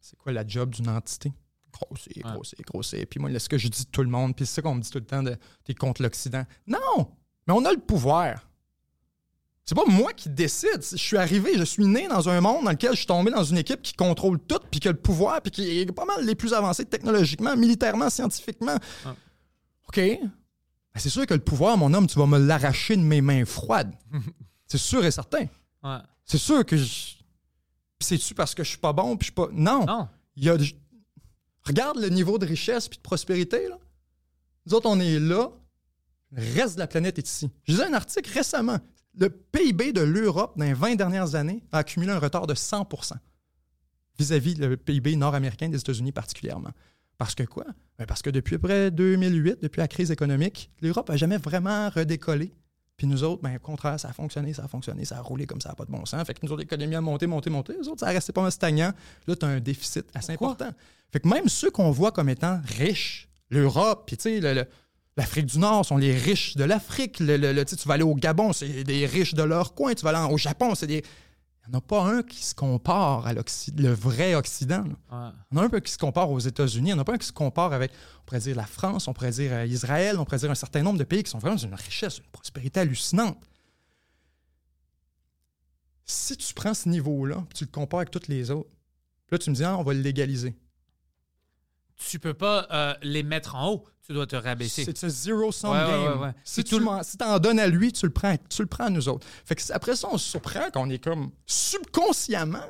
C'est 0.00 0.16
quoi 0.16 0.32
la 0.32 0.46
job 0.46 0.70
d'une 0.74 0.88
entité? 0.88 1.32
Grossir, 1.72 2.12
Ouais. 2.16 2.32
grossir, 2.32 2.58
grossir. 2.66 3.04
Puis 3.08 3.20
moi, 3.20 3.30
là, 3.30 3.38
ce 3.38 3.48
que 3.48 3.56
je 3.58 3.68
dis 3.68 3.84
de 3.84 3.90
tout 3.90 4.02
le 4.02 4.08
monde, 4.08 4.34
puis 4.34 4.44
c'est 4.44 4.54
ça 4.56 4.62
qu'on 4.62 4.74
me 4.74 4.80
dit 4.80 4.90
tout 4.90 4.98
le 4.98 5.04
temps, 5.04 5.22
de, 5.22 5.36
t'es 5.64 5.74
contre 5.74 6.02
l'Occident. 6.02 6.44
Non! 6.66 7.12
Mais 7.46 7.54
on 7.54 7.64
a 7.64 7.72
le 7.72 7.78
pouvoir. 7.78 8.46
C'est 9.64 9.74
pas 9.74 9.84
moi 9.86 10.12
qui 10.12 10.28
décide. 10.28 10.82
Je 10.82 10.96
suis 10.96 11.16
arrivé, 11.16 11.56
je 11.56 11.62
suis 11.64 11.86
né 11.86 12.08
dans 12.08 12.28
un 12.28 12.40
monde 12.40 12.64
dans 12.64 12.70
lequel 12.70 12.90
je 12.92 12.96
suis 12.98 13.06
tombé 13.06 13.30
dans 13.30 13.44
une 13.44 13.58
équipe 13.58 13.82
qui 13.82 13.92
contrôle 13.94 14.38
tout, 14.40 14.58
puis 14.70 14.80
qui 14.80 14.88
a 14.88 14.92
le 14.92 14.98
pouvoir, 14.98 15.40
puis 15.42 15.50
qui 15.52 15.80
est 15.80 15.92
pas 15.92 16.04
mal 16.04 16.24
les 16.24 16.34
plus 16.34 16.52
avancés 16.52 16.84
technologiquement, 16.84 17.56
militairement, 17.56 18.10
scientifiquement. 18.10 18.76
Ouais. 19.06 19.12
OK. 19.88 19.96
Ben, 19.96 20.98
c'est 21.00 21.08
sûr 21.10 21.24
que 21.24 21.34
le 21.34 21.40
pouvoir, 21.40 21.76
mon 21.76 21.92
homme, 21.94 22.08
tu 22.08 22.18
vas 22.18 22.26
me 22.26 22.38
l'arracher 22.38 22.96
de 22.96 23.02
mes 23.02 23.20
mains 23.20 23.44
froides. 23.44 23.92
c'est 24.66 24.78
sûr 24.78 25.04
et 25.04 25.10
certain. 25.12 25.46
Ouais. 25.84 25.98
C'est 26.24 26.38
sûr 26.38 26.64
que 26.66 26.76
je. 26.76 27.14
C'est-tu 28.00 28.34
parce 28.34 28.54
que 28.54 28.64
je 28.64 28.70
suis 28.70 28.78
pas 28.78 28.92
bon, 28.92 29.16
puis 29.16 29.26
je 29.26 29.30
suis 29.32 29.34
pas. 29.34 29.48
Non. 29.52 29.84
Non. 29.86 30.08
Il 30.36 30.44
y 30.44 30.50
a. 30.50 30.56
de- 30.56 30.64
Regarde 31.62 31.98
le 31.98 32.08
niveau 32.08 32.38
de 32.38 32.46
richesse 32.46 32.88
puis 32.88 32.96
de 32.96 33.02
prospérité, 33.02 33.68
là. 33.68 33.76
Nous 34.66 34.74
autres, 34.74 34.88
on 34.88 34.98
est 34.98 35.18
là. 35.20 35.50
Le 36.32 36.42
reste 36.60 36.74
de 36.74 36.80
la 36.80 36.86
planète 36.86 37.18
est 37.18 37.26
ici. 37.28 37.50
Je 37.64 37.72
lisais 37.72 37.84
un 37.86 37.92
article 37.94 38.30
récemment. 38.32 38.78
Le 39.18 39.28
PIB 39.28 39.92
de 39.92 40.00
l'Europe 40.02 40.56
dans 40.56 40.64
les 40.64 40.74
20 40.74 40.94
dernières 40.94 41.34
années 41.34 41.64
a 41.72 41.78
accumulé 41.78 42.12
un 42.12 42.18
retard 42.18 42.46
de 42.46 42.54
100% 42.54 43.14
vis-à-vis 44.18 44.54
le 44.54 44.76
PIB 44.76 45.16
nord-américain 45.16 45.68
des 45.68 45.78
États-Unis 45.78 46.12
particulièrement. 46.12 46.70
Parce 47.18 47.34
que 47.34 47.42
quoi? 47.42 47.64
Ben 47.98 48.06
parce 48.06 48.22
que 48.22 48.30
depuis 48.30 48.56
après 48.56 48.90
2008, 48.90 49.60
depuis 49.62 49.78
la 49.80 49.88
crise 49.88 50.10
économique, 50.10 50.70
l'Europe 50.80 51.08
n'a 51.08 51.16
jamais 51.16 51.36
vraiment 51.38 51.88
redécollé. 51.90 52.52
Puis 52.96 53.06
nous 53.06 53.24
autres, 53.24 53.42
ben, 53.42 53.56
au 53.56 53.58
contraire, 53.58 53.98
ça 53.98 54.08
a 54.10 54.12
fonctionné, 54.12 54.52
ça 54.52 54.64
a 54.64 54.68
fonctionné, 54.68 55.06
ça 55.06 55.16
a 55.16 55.20
roulé 55.22 55.46
comme 55.46 55.60
ça 55.60 55.70
n'a 55.70 55.74
pas 55.74 55.86
de 55.86 55.90
bon 55.90 56.04
sens. 56.04 56.26
Fait 56.26 56.34
que 56.34 56.40
nous 56.44 56.52
autres, 56.52 56.60
l'économie 56.60 56.94
a 56.94 57.00
monté, 57.00 57.26
monté, 57.26 57.48
monté. 57.48 57.74
Les 57.80 57.88
autres, 57.88 58.00
ça 58.00 58.08
a 58.08 58.10
resté 58.10 58.32
pas 58.32 58.42
mal 58.42 58.52
stagnant. 58.52 58.92
Là, 59.26 59.36
tu 59.36 59.46
as 59.46 59.48
un 59.48 59.60
déficit 59.60 60.04
assez 60.14 60.34
Pourquoi? 60.36 60.50
important. 60.52 60.76
Fait 61.10 61.20
que 61.20 61.26
même 61.28 61.48
ceux 61.48 61.70
qu'on 61.70 61.90
voit 61.90 62.12
comme 62.12 62.28
étant 62.28 62.60
riches, 62.78 63.28
l'Europe, 63.48 64.04
puis 64.06 64.16
tu 64.18 64.22
sais, 64.24 64.40
le- 64.40 64.52
le- 64.52 64.66
L'Afrique 65.16 65.46
du 65.46 65.58
Nord 65.58 65.84
sont 65.84 65.96
les 65.96 66.14
riches 66.16 66.56
de 66.56 66.64
l'Afrique. 66.64 67.20
Le- 67.20 67.36
le- 67.36 67.52
le- 67.52 67.64
tu 67.64 67.76
vas 67.88 67.94
aller 67.94 68.02
au 68.04 68.14
Gabon, 68.14 68.52
c'est 68.52 68.84
des 68.84 69.06
riches 69.06 69.34
de 69.34 69.42
leur 69.42 69.74
coin. 69.74 69.92
Tu 69.94 70.02
vas 70.04 70.10
aller 70.16 70.32
au 70.32 70.38
Japon, 70.38 70.74
c'est 70.74 70.86
des. 70.86 71.02
Il 71.66 71.70
n'y 71.70 71.76
en 71.76 71.78
a 71.78 71.82
pas 71.82 72.02
un 72.04 72.22
qui 72.22 72.42
se 72.42 72.54
compare 72.54 73.26
à 73.26 73.32
le 73.32 73.92
vrai 73.92 74.34
Occident. 74.34 74.84
là. 75.10 75.28
Ouais. 75.28 75.32
Il 75.52 75.56
y 75.56 75.58
en 75.58 75.62
a 75.62 75.66
un 75.66 75.68
peu 75.68 75.78
qui 75.80 75.92
se 75.92 75.98
compare 75.98 76.30
aux 76.30 76.38
États-Unis. 76.38 76.90
Il 76.90 76.94
n'y 76.94 76.98
en 76.98 77.02
a 77.02 77.04
pas 77.04 77.14
un 77.14 77.18
qui 77.18 77.26
se 77.26 77.32
compare 77.32 77.72
avec, 77.72 77.92
on 78.20 78.24
pourrait 78.24 78.40
dire, 78.40 78.56
la 78.56 78.66
France, 78.66 79.06
on 79.08 79.12
pourrait 79.12 79.30
dire 79.30 79.52
euh, 79.52 79.66
Israël, 79.66 80.16
on 80.18 80.24
pourrait 80.24 80.38
dire 80.38 80.50
un 80.50 80.54
certain 80.56 80.82
nombre 80.82 80.98
de 80.98 81.04
pays 81.04 81.22
qui 81.22 81.30
sont 81.30 81.38
vraiment 81.38 81.56
d'une 81.56 81.74
richesse, 81.74 82.16
d'une 82.16 82.30
prospérité 82.32 82.80
hallucinante. 82.80 83.38
Si 86.04 86.36
tu 86.36 86.54
prends 86.54 86.74
ce 86.74 86.88
niveau-là, 86.88 87.44
tu 87.54 87.64
le 87.64 87.70
compares 87.70 88.00
avec 88.00 88.10
toutes 88.10 88.28
les 88.28 88.50
autres, 88.50 88.70
là, 89.30 89.38
tu 89.38 89.50
me 89.50 89.54
dis, 89.54 89.62
ah, 89.64 89.76
on 89.76 89.82
va 89.84 89.92
le 89.94 90.00
légaliser. 90.00 90.54
Tu 92.08 92.18
peux 92.18 92.34
pas 92.34 92.66
euh, 92.72 92.94
les 93.02 93.22
mettre 93.22 93.54
en 93.56 93.68
haut. 93.72 93.84
Tu 94.06 94.12
dois 94.14 94.26
te 94.26 94.34
rabaisser. 94.36 94.84
C'est 94.84 95.04
un 95.04 95.72
Ouais, 95.72 95.78
ouais, 95.84 96.04
game. 96.04 96.18
ouais, 96.20 96.26
ouais. 96.28 96.32
Si 96.44 96.64
tu 96.64 96.78
le- 96.80 96.84
si 97.04 97.16
t'en 97.16 97.38
donnes 97.38 97.60
à 97.60 97.66
lui, 97.68 97.92
tu 97.92 98.06
le 98.06 98.12
prends, 98.12 98.36
tu 98.48 98.62
le 98.62 98.66
prends 98.66 98.86
à 98.86 98.90
nous 98.90 99.08
autres. 99.08 99.26
Fait 99.44 99.54
que 99.54 99.62
après 99.72 99.94
ça, 99.94 100.08
on 100.10 100.18
se 100.18 100.28
surprend 100.30 100.70
qu'on 100.72 100.90
est 100.90 100.98
comme 101.02 101.30
subconsciemment, 101.46 102.64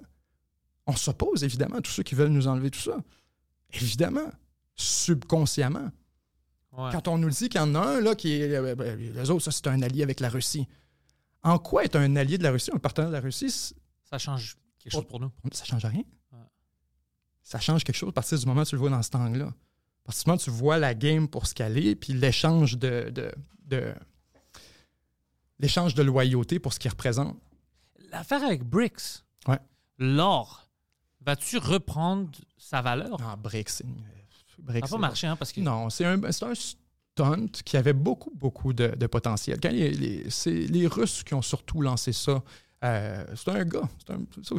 on 0.86 0.94
s'oppose 0.96 1.44
évidemment 1.44 1.76
à 1.76 1.80
tous 1.80 1.92
ceux 1.92 2.02
qui 2.02 2.14
veulent 2.14 2.28
nous 2.30 2.46
enlever 2.48 2.70
tout 2.70 2.80
ça. 2.80 2.98
Évidemment, 3.72 4.30
subconsciemment. 4.74 5.90
Quand 6.92 7.08
on 7.08 7.18
nous 7.18 7.30
dit 7.30 7.48
qu'il 7.48 7.60
y 7.60 7.64
en 7.64 7.74
a 7.74 7.80
un 7.80 8.00
là 8.00 8.14
qui 8.14 8.32
est. 8.32 8.54
euh, 8.54 8.74
ben, 8.74 8.96
les 8.98 9.30
autres, 9.30 9.42
ça, 9.44 9.50
c'est 9.50 9.66
un 9.66 9.82
allié 9.82 10.02
avec 10.02 10.20
la 10.20 10.28
Russie. 10.28 10.66
En 11.42 11.58
quoi 11.58 11.84
est 11.84 11.96
un 11.96 12.16
allié 12.16 12.38
de 12.38 12.42
la 12.42 12.50
Russie, 12.52 12.70
un 12.74 12.78
partenaire 12.78 13.10
de 13.10 13.14
la 13.14 13.20
Russie, 13.20 13.50
Ça 14.08 14.18
change 14.18 14.56
quelque 14.78 14.92
chose 14.92 15.06
pour 15.08 15.20
nous. 15.20 15.30
ça 15.52 15.64
change 15.64 15.84
rien? 15.84 16.02
Ça 17.42 17.58
change 17.60 17.84
quelque 17.84 17.96
chose 17.96 18.10
à 18.10 18.12
partir 18.12 18.38
du 18.38 18.46
moment 18.46 18.62
où 18.62 18.64
tu 18.64 18.74
le 18.74 18.80
vois 18.80 18.90
dans 18.90 19.02
cet 19.02 19.14
angle-là. 19.14 19.46
À 19.46 20.06
partir 20.06 20.24
du 20.24 20.28
moment 20.30 20.36
où 20.40 20.44
tu 20.44 20.50
vois 20.50 20.78
la 20.78 20.94
game 20.94 21.28
pour 21.28 21.46
ce 21.46 21.54
qu'elle 21.54 21.78
est, 21.78 21.94
puis 21.94 22.12
l'échange 22.12 22.78
de. 22.78 23.10
de, 23.10 23.32
de- 23.66 23.94
l'échange 25.58 25.94
de 25.94 26.02
loyauté 26.02 26.58
pour 26.58 26.72
ce 26.72 26.78
qu'il 26.78 26.90
représente. 26.90 27.36
L'affaire 28.10 28.42
avec 28.42 28.64
BRICS, 28.64 29.24
Ouais. 29.46 29.58
l'or, 29.98 30.68
vas-tu 31.24 31.58
reprendre 31.58 32.30
sa 32.56 32.80
valeur? 32.82 33.16
Ah, 33.22 33.36
BRICS. 33.36 33.68
c'est- 33.76 33.84
Ça 34.66 34.72
n'a 34.74 34.80
pas 34.86 34.98
marché, 34.98 35.26
hein, 35.26 35.36
parce 35.36 35.52
que 35.52 35.60
Non, 35.60 35.88
c'est 35.90 36.04
un, 36.04 36.20
c'est 36.32 36.44
un 36.44 36.54
stunt 36.54 37.46
qui 37.64 37.76
avait 37.76 37.92
beaucoup, 37.94 38.30
beaucoup 38.34 38.72
de, 38.72 38.88
de 38.88 39.06
potentiel. 39.06 39.58
Quand 39.60 39.70
les, 39.70 39.90
les- 39.90 40.30
c'est 40.30 40.50
les 40.52 40.86
Russes 40.86 41.22
qui 41.22 41.34
ont 41.34 41.42
surtout 41.42 41.80
lancé 41.82 42.12
ça. 42.12 42.42
Euh, 42.82 43.24
c'est 43.36 43.50
un 43.50 43.64
gars, 43.64 43.88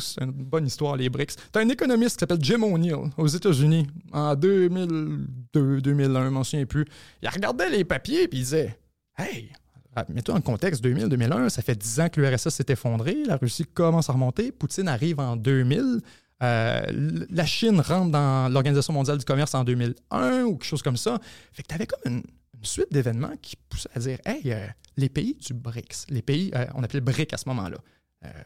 c'est 0.03 0.21
une 0.23 0.31
bonne 0.31 0.67
histoire, 0.67 0.95
les 0.95 1.09
BRICS. 1.09 1.35
C'est 1.53 1.57
un 1.57 1.69
économiste 1.69 2.17
qui 2.17 2.19
s'appelle 2.19 2.43
Jim 2.43 2.61
O'Neill 2.61 3.09
aux 3.17 3.27
États-Unis 3.27 3.87
en 4.11 4.35
2002, 4.35 5.81
2001, 5.81 6.25
je 6.25 6.29
m'en 6.29 6.43
souviens 6.43 6.65
plus. 6.67 6.85
Il 7.23 7.29
regardait 7.29 7.69
les 7.71 7.83
papiers 7.83 8.27
puis 8.27 8.39
il 8.39 8.43
disait 8.43 8.77
Hey, 9.17 9.51
ah, 9.95 10.05
mets-toi 10.07 10.35
en 10.35 10.41
contexte 10.41 10.83
2000, 10.83 11.09
2001, 11.09 11.49
ça 11.49 11.63
fait 11.63 11.75
10 11.75 11.99
ans 11.99 12.09
que 12.09 12.21
l'URSS 12.21 12.49
s'est 12.49 12.65
effondré, 12.69 13.23
la 13.25 13.37
Russie 13.37 13.65
commence 13.65 14.09
à 14.09 14.13
remonter, 14.13 14.51
Poutine 14.51 14.87
arrive 14.87 15.19
en 15.19 15.35
2000. 15.35 16.01
Euh, 16.43 17.25
la 17.29 17.45
Chine 17.45 17.79
rentre 17.81 18.11
dans 18.11 18.51
l'Organisation 18.51 18.93
mondiale 18.93 19.17
du 19.17 19.25
commerce 19.25 19.53
en 19.53 19.63
2001 19.63 20.43
ou 20.43 20.57
quelque 20.57 20.65
chose 20.65 20.81
comme 20.81 20.97
ça. 20.97 21.19
Fait 21.51 21.61
que 21.61 21.67
tu 21.67 21.75
avais 21.75 21.85
comme 21.87 22.13
une, 22.13 22.23
suite 22.63 22.91
d'événements 22.91 23.33
qui 23.41 23.55
poussaient 23.69 23.89
à 23.95 23.99
dire 23.99 24.19
Hey, 24.25 24.53
euh, 24.53 24.67
les 24.95 25.09
pays 25.09 25.35
du 25.35 25.55
BRICS, 25.55 26.05
les 26.09 26.21
pays, 26.21 26.51
on 26.75 26.83
appelait 26.83 27.01
BRIC 27.01 27.33
à 27.33 27.37
ce 27.37 27.49
moment-là, 27.49 27.77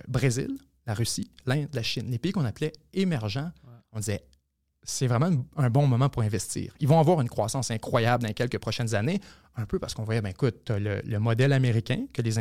Brésil, 0.08 0.58
la 0.86 0.94
Russie, 0.94 1.32
l'Inde, 1.46 1.70
la 1.74 1.84
Chine, 1.84 2.10
les 2.10 2.20
pays 2.20 2.32
qu'on 2.32 2.46
appelait 2.46 2.74
émergents, 2.94 3.52
on 3.92 4.00
disait 4.00 4.26
c'est 4.86 5.08
vraiment 5.08 5.30
un- 5.58 5.70
bon 5.70 5.88
moment 5.88 6.08
pour 6.10 6.22
investir. 6.22 6.72
Ils 6.80 6.88
vont 6.88 7.00
avoir 7.00 7.20
une 7.22 7.30
croissance 7.30 7.72
incroyable 7.72 8.22
dans 8.24 8.28
les 8.30 8.34
quelques 8.34 8.60
prochaines 8.60 8.96
années, 8.96 9.20
un 9.58 9.66
peu 9.66 9.80
parce 9.80 9.94
qu'on 9.94 10.04
voyait, 10.04 10.22
ben 10.22 10.30
écoute, 10.30 10.70
le, 10.70 11.02
le 11.06 11.20
modèle 11.20 11.54
américain 11.54 12.06
que 12.14 12.22
les, 12.22 12.38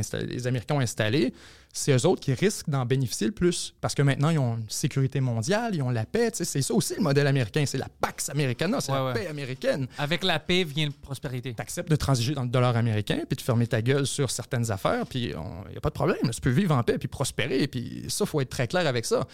Américains 0.47 0.74
ont 0.74 0.80
installé, 0.80 1.32
c'est 1.72 1.92
eux 1.97 2.07
autres 2.07 2.20
qui 2.20 2.34
risquent 2.34 2.68
d'en 2.68 2.84
bénéficier 2.86 3.26
le 3.28 3.32
plus, 3.32 3.72
parce 3.80 3.95
que 3.95 4.03
maintenant, 4.03 4.30
ils 4.30 4.38
ont 4.38 4.57
une 4.57 4.68
sécurité 4.68 5.20
mondiale, 5.20 5.74
ils 5.74 5.82
ont 5.82 5.90
la 5.90 6.05
paix, 6.07 6.30
c'est 6.32 6.45
ça 6.62 6.74
aussi 6.74 6.95
le 6.97 7.03
modèle 7.03 7.26
américain, 7.26 7.64
c'est 7.66 7.78
la 7.78 7.88
Pax 8.01 8.28
Americana, 8.30 8.80
c'est 8.80 8.90
Ouais, 8.92 8.99
la 8.99 9.05
ouais. 9.07 9.12
paix 9.14 9.26
américaine. 9.28 9.86
avec 9.99 10.24
la 10.24 10.38
paix 10.40 10.64
vient 10.64 10.86
la 10.86 10.92
prospérité. 11.03 11.55
Tu 11.55 11.62
acceptes 11.62 11.88
de 11.90 11.97
transiger 11.97 12.34
dans 12.34 12.42
le 12.42 12.49
dollar 12.49 12.76
américain, 12.76 13.20
puis 13.28 13.36
de 13.36 13.42
fermer 13.42 13.66
ta 13.68 13.80
gueule 13.80 14.07
sur 14.07 14.30
certaines 14.30 14.70
affaires, 14.70 15.07
puis 15.07 15.20
il 15.26 15.28
n'y 15.70 15.76
a 15.76 15.80
pas 15.80 15.90
de 15.90 15.95
problème. 15.95 16.18
là. 16.24 16.30
Tu 16.30 16.40
peux 16.40 16.51
vivre 16.51 16.74
en 16.74 16.82
paix, 16.82 16.99
puis 16.99 17.09
prospérer, 17.09 17.66
puis 17.68 18.05
ça, 18.09 18.24
il 18.24 18.28
faut 18.28 18.40
être 18.40 18.51
très 18.51 18.66
clair 18.68 18.86
avec 18.86 19.05
ça. 19.07 19.26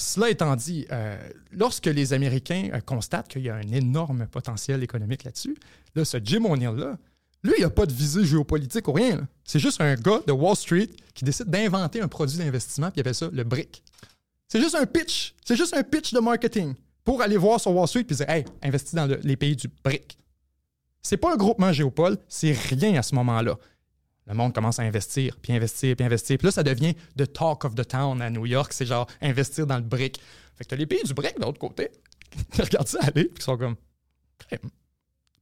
Cela 0.00 0.30
étant 0.30 0.54
dit, 0.54 0.86
euh, 0.92 1.18
lorsque 1.50 1.86
les 1.86 2.12
Américains 2.12 2.70
euh, 2.72 2.80
constatent 2.80 3.26
qu'il 3.28 3.42
y 3.42 3.50
a 3.50 3.56
un 3.56 3.72
énorme 3.72 4.26
potentiel 4.28 4.82
économique 4.84 5.24
là-dessus, 5.24 5.56
là, 5.96 6.04
ce 6.04 6.18
Jim 6.22 6.44
O'Neill-là, 6.44 6.96
lui, 7.42 7.54
il 7.58 7.62
n'a 7.62 7.70
pas 7.70 7.84
de 7.84 7.92
visée 7.92 8.24
géopolitique 8.24 8.86
ou 8.88 8.92
rien. 8.92 9.26
C'est 9.44 9.58
juste 9.58 9.80
un 9.80 9.94
gars 9.96 10.20
de 10.26 10.32
Wall 10.32 10.54
Street 10.56 10.88
qui 11.14 11.24
décide 11.24 11.46
d'inventer 11.48 12.00
un 12.00 12.06
produit 12.08 12.38
d'investissement, 12.38 12.90
puis 12.90 12.98
il 12.98 13.00
appelle 13.00 13.14
ça 13.14 13.28
le 13.32 13.42
BRIC. 13.44 13.82
C'est 14.46 14.60
juste 14.60 14.76
un 14.76 14.86
pitch. 14.86 15.34
C'est 15.44 15.56
juste 15.56 15.74
un 15.74 15.82
pitch 15.82 16.12
de 16.14 16.20
marketing 16.20 16.74
pour 17.04 17.20
aller 17.20 17.36
voir 17.36 17.60
sur 17.60 17.72
Wall 17.74 17.88
Street 17.88 18.04
puis 18.04 18.16
dire 18.16 18.28
Hey, 18.30 18.44
investis 18.62 18.94
dans 18.94 19.06
le- 19.06 19.20
les 19.22 19.36
pays 19.36 19.56
du 19.56 19.68
BRIC. 19.84 20.16
C'est 21.02 21.16
pas 21.16 21.32
un 21.32 21.36
groupement 21.36 21.72
géopole, 21.72 22.18
c'est 22.28 22.52
rien 22.52 22.94
à 22.98 23.02
ce 23.02 23.14
moment-là. 23.16 23.56
Le 24.28 24.34
monde 24.34 24.52
commence 24.52 24.78
à 24.78 24.82
investir, 24.82 25.36
puis 25.40 25.54
investir, 25.54 25.96
puis 25.96 26.04
investir. 26.04 26.36
Puis 26.36 26.46
là, 26.46 26.52
ça 26.52 26.62
devient 26.62 26.94
the 27.16 27.32
talk 27.32 27.64
of 27.64 27.74
the 27.74 27.86
town 27.86 28.20
à 28.20 28.28
New 28.28 28.44
York. 28.44 28.72
C'est 28.72 28.84
genre 28.86 29.08
investir 29.22 29.66
dans 29.66 29.76
le 29.76 29.82
brick. 29.82 30.20
Fait 30.54 30.64
que 30.64 30.70
t'as 30.70 30.76
les 30.76 30.86
pays 30.86 31.02
du 31.02 31.14
brick 31.14 31.36
de 31.36 31.42
l'autre 31.42 31.58
côté 31.58 31.90
qui 32.52 32.60
regardent 32.60 32.88
ça 32.88 32.98
aller, 33.02 33.24
puis 33.24 33.42
sont 33.42 33.56
comme, 33.56 33.76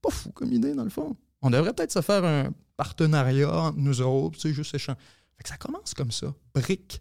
pas 0.01 0.11
fou 0.11 0.31
comme 0.31 0.53
idée 0.53 0.75
dans 0.75 0.85
le 0.85 0.91
fond. 0.91 1.17
On 1.43 1.51
devrait 1.51 1.73
peut-être 1.73 1.93
se 1.93 2.01
faire 2.01 2.25
un 2.25 2.53
partenariat 2.77 3.53
entre 3.53 3.79
nous 3.79 4.01
autres, 4.01 4.41
sais, 4.41 4.53
juste 4.53 4.75
échange. 4.75 4.97
Fait 5.37 5.43
que 5.43 5.49
ça 5.49 5.57
commence 5.57 5.93
comme 5.93 6.13
ça. 6.13 6.33
Brick. 6.55 7.01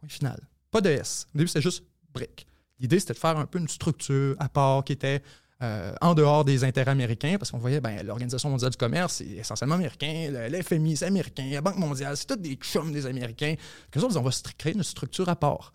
Point 0.00 0.08
final. 0.08 0.40
Pas 0.70 0.80
de 0.80 0.90
S. 0.90 1.26
Au 1.34 1.38
début, 1.38 1.48
c'était 1.48 1.62
juste 1.62 1.84
brick. 2.12 2.46
L'idée, 2.78 3.00
c'était 3.00 3.14
de 3.14 3.18
faire 3.18 3.36
un 3.36 3.46
peu 3.46 3.58
une 3.58 3.68
structure 3.68 4.36
à 4.38 4.48
part 4.48 4.84
qui 4.84 4.92
était 4.92 5.22
euh, 5.62 5.92
en 6.00 6.14
dehors 6.14 6.44
des 6.44 6.62
intérêts 6.64 6.90
américains, 6.92 7.36
parce 7.38 7.50
qu'on 7.50 7.58
voyait, 7.58 7.80
ben, 7.80 8.04
l'Organisation 8.06 8.48
mondiale 8.50 8.70
du 8.70 8.76
commerce, 8.76 9.14
c'est 9.16 9.26
essentiellement 9.26 9.74
américain, 9.74 10.28
le, 10.30 10.48
le 10.48 10.62
FMI, 10.62 10.96
c'est 10.96 11.06
américain, 11.06 11.48
la 11.50 11.60
Banque 11.60 11.78
mondiale, 11.78 12.16
c'est 12.16 12.26
tous 12.26 12.36
des 12.36 12.54
chums 12.54 12.92
des 12.92 13.06
Américains. 13.06 13.54
Que 13.90 13.98
autres, 14.00 14.16
on 14.16 14.22
va 14.22 14.30
créer 14.56 14.74
une 14.74 14.82
structure 14.84 15.28
à 15.28 15.36
part. 15.36 15.72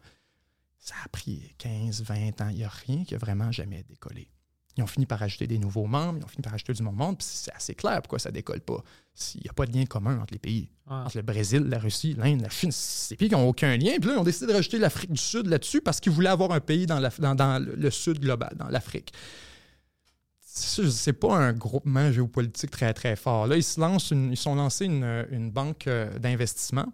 Ça 0.79 0.95
a 1.03 1.07
pris 1.09 1.53
15, 1.57 2.01
20 2.03 2.41
ans. 2.41 2.49
Il 2.49 2.57
n'y 2.57 2.63
a 2.63 2.69
rien 2.88 3.03
qui 3.05 3.15
a 3.15 3.17
vraiment 3.17 3.51
jamais 3.51 3.84
décollé. 3.88 4.29
Ils 4.75 4.84
ont 4.84 4.88
fini 4.88 5.05
par 5.05 5.21
ajouter 5.21 5.45
des 5.45 5.59
nouveaux 5.59 5.86
membres, 5.86 6.17
ils 6.19 6.25
ont 6.25 6.27
fini 6.27 6.41
par 6.41 6.53
ajouter 6.53 6.73
du 6.73 6.81
monde 6.81 6.95
monde, 6.95 7.17
puis 7.19 7.27
c'est 7.29 7.53
assez 7.53 7.75
clair 7.75 8.01
pourquoi 8.01 8.17
ça 8.17 8.31
décolle 8.31 8.59
pas. 8.61 8.81
S'il 9.13 9.41
n'y 9.41 9.49
a 9.49 9.53
pas 9.53 9.67
de 9.67 9.71
lien 9.77 9.86
commun 9.86 10.19
entre 10.19 10.34
les 10.34 10.39
pays. 10.39 10.71
Entre 11.05 11.17
le 11.17 11.21
Brésil, 11.23 11.61
la 11.69 11.77
Russie, 11.77 12.15
l'Inde, 12.17 12.41
la 12.41 12.49
Chine, 12.49 12.71
des 13.11 13.15
pays 13.15 13.29
qui 13.29 13.36
n'ont 13.36 13.47
aucun 13.47 13.77
lien. 13.77 13.91
Puis 13.99 14.09
là, 14.09 14.15
ils 14.15 14.19
ont 14.19 14.23
décidé 14.23 14.47
de 14.47 14.53
rajouter 14.53 14.79
l'Afrique 14.79 15.11
du 15.11 15.21
Sud 15.21 15.45
là-dessus 15.45 15.81
parce 15.81 15.99
qu'ils 15.99 16.11
voulaient 16.11 16.29
avoir 16.29 16.51
un 16.51 16.59
pays 16.59 16.88
dans, 16.88 16.99
la- 16.99 17.09
dans- 17.19 17.36
dans 17.36 17.63
le- 17.63 17.75
le 17.75 17.91
Sud 17.91 18.19
global, 18.19 18.53
dans 18.57 18.67
l'Afrique. 18.69 19.13
C'est 20.56 21.14
pas 21.14 21.36
un 21.36 21.51
groupement 21.54 22.12
géopolitique 22.12 22.70
très, 22.70 22.93
très 22.93 23.16
fort. 23.16 23.47
Là, 23.47 23.56
ils 23.58 23.64
se 23.64 23.80
lancent 23.80 24.12
une- 24.12 24.32
ils 24.32 24.38
sont 24.38 24.54
lancés 24.54 24.86
une, 24.86 25.26
une 25.32 25.49
banque 25.49 25.88
euh, 25.88 26.20
d'investissement, 26.20 26.86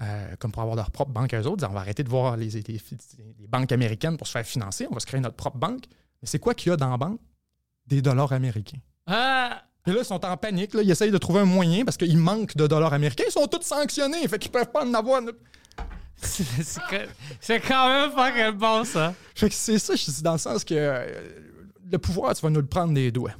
euh, 0.00 0.36
comme 0.38 0.52
pour 0.52 0.62
avoir 0.62 0.76
leur 0.76 0.92
propre 0.92 1.10
banque 1.10 1.34
à 1.34 1.40
eux 1.40 1.46
autres. 1.48 1.66
On 1.68 1.72
va 1.72 1.80
arrêter 1.80 2.04
de 2.04 2.08
voir 2.08 2.36
les, 2.36 2.50
les- 2.50 2.62
les 3.40 3.46
banques 3.48 3.72
américaines 3.72 4.16
pour 4.16 4.28
se 4.28 4.32
faire 4.32 4.46
financer. 4.46 4.86
On 4.88 4.94
va 4.94 5.00
se 5.00 5.06
créer 5.06 5.20
notre 5.20 5.34
propre 5.34 5.56
banque. 5.58 5.84
Mais 6.22 6.28
c'est 6.28 6.38
quoi 6.38 6.54
qu'il 6.54 6.70
y 6.70 6.72
a 6.72 6.76
dans 6.76 6.90
la 6.90 6.96
banque? 6.96 7.18
Des 7.86 8.00
dollars 8.00 8.32
américains. 8.32 8.78
Ah! 9.08 9.62
Et 9.86 9.90
là, 9.90 9.98
ils 9.98 10.04
sont 10.04 10.24
en 10.24 10.36
panique. 10.36 10.72
Là. 10.74 10.82
Ils 10.82 10.90
essayent 10.92 11.10
de 11.10 11.18
trouver 11.18 11.40
un 11.40 11.44
moyen 11.46 11.84
parce 11.84 11.96
qu'ils 11.96 12.16
manquent 12.16 12.56
de 12.56 12.66
dollars 12.68 12.92
américains. 12.94 13.24
Ils 13.26 13.32
sont 13.32 13.46
tous 13.48 13.62
sanctionnés. 13.62 14.26
Fait 14.28 14.38
qu'ils 14.38 14.52
peuvent 14.52 14.70
pas 14.70 14.84
en 14.86 14.94
avoir. 14.94 15.20
C'est 16.16 17.60
quand- 17.60 17.88
même 17.88 18.12
pas 18.14 18.52
bon, 18.52 18.84
ça. 18.84 19.12
Fait 19.34 19.48
que 19.48 19.54
c'est 19.54 19.78
ça, 19.80 19.96
je 19.96 20.04
dis 20.10 20.22
dans 20.22 20.32
le 20.32 20.38
sens 20.38 20.64
que 20.64 20.74
euh, 20.74 21.06
le 21.90 21.98
pouvoir, 21.98 22.34
tu 22.34 22.42
vas 22.42 22.50
nous 22.50 22.60
le 22.60 22.66
prendre 22.66 22.92
des 22.94 23.10
doigts. 23.12 23.34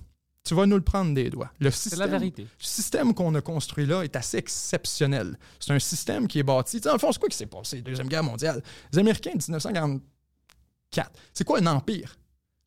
Tu 0.46 0.54
vas 0.54 0.66
nous 0.66 0.76
le 0.76 0.82
prendre 0.82 1.14
des 1.14 1.30
doigts. 1.30 1.50
Le 1.58 1.70
C'est 1.70 1.88
système, 1.88 2.00
la 2.00 2.06
vérité. 2.06 2.42
Le 2.42 2.48
système 2.64 3.14
qu'on 3.14 3.34
a 3.34 3.40
construit 3.40 3.86
là 3.86 4.02
est 4.02 4.14
assez 4.14 4.36
exceptionnel. 4.36 5.38
C'est 5.58 5.72
un 5.72 5.78
système 5.78 6.28
qui 6.28 6.38
est 6.38 6.42
bâti. 6.42 6.80
Tu 6.80 6.86
sais, 6.86 6.92
le 6.92 6.98
fond, 6.98 7.10
c'est 7.12 7.18
quoi 7.18 7.30
qui 7.30 7.36
s'est 7.36 7.46
passé? 7.46 7.80
Deuxième 7.80 8.08
guerre 8.08 8.22
mondiale. 8.24 8.62
Les 8.92 8.98
Américains, 8.98 9.30
1944. 9.32 11.10
C'est 11.32 11.44
quoi 11.44 11.60
un 11.60 11.66
empire? 11.66 12.16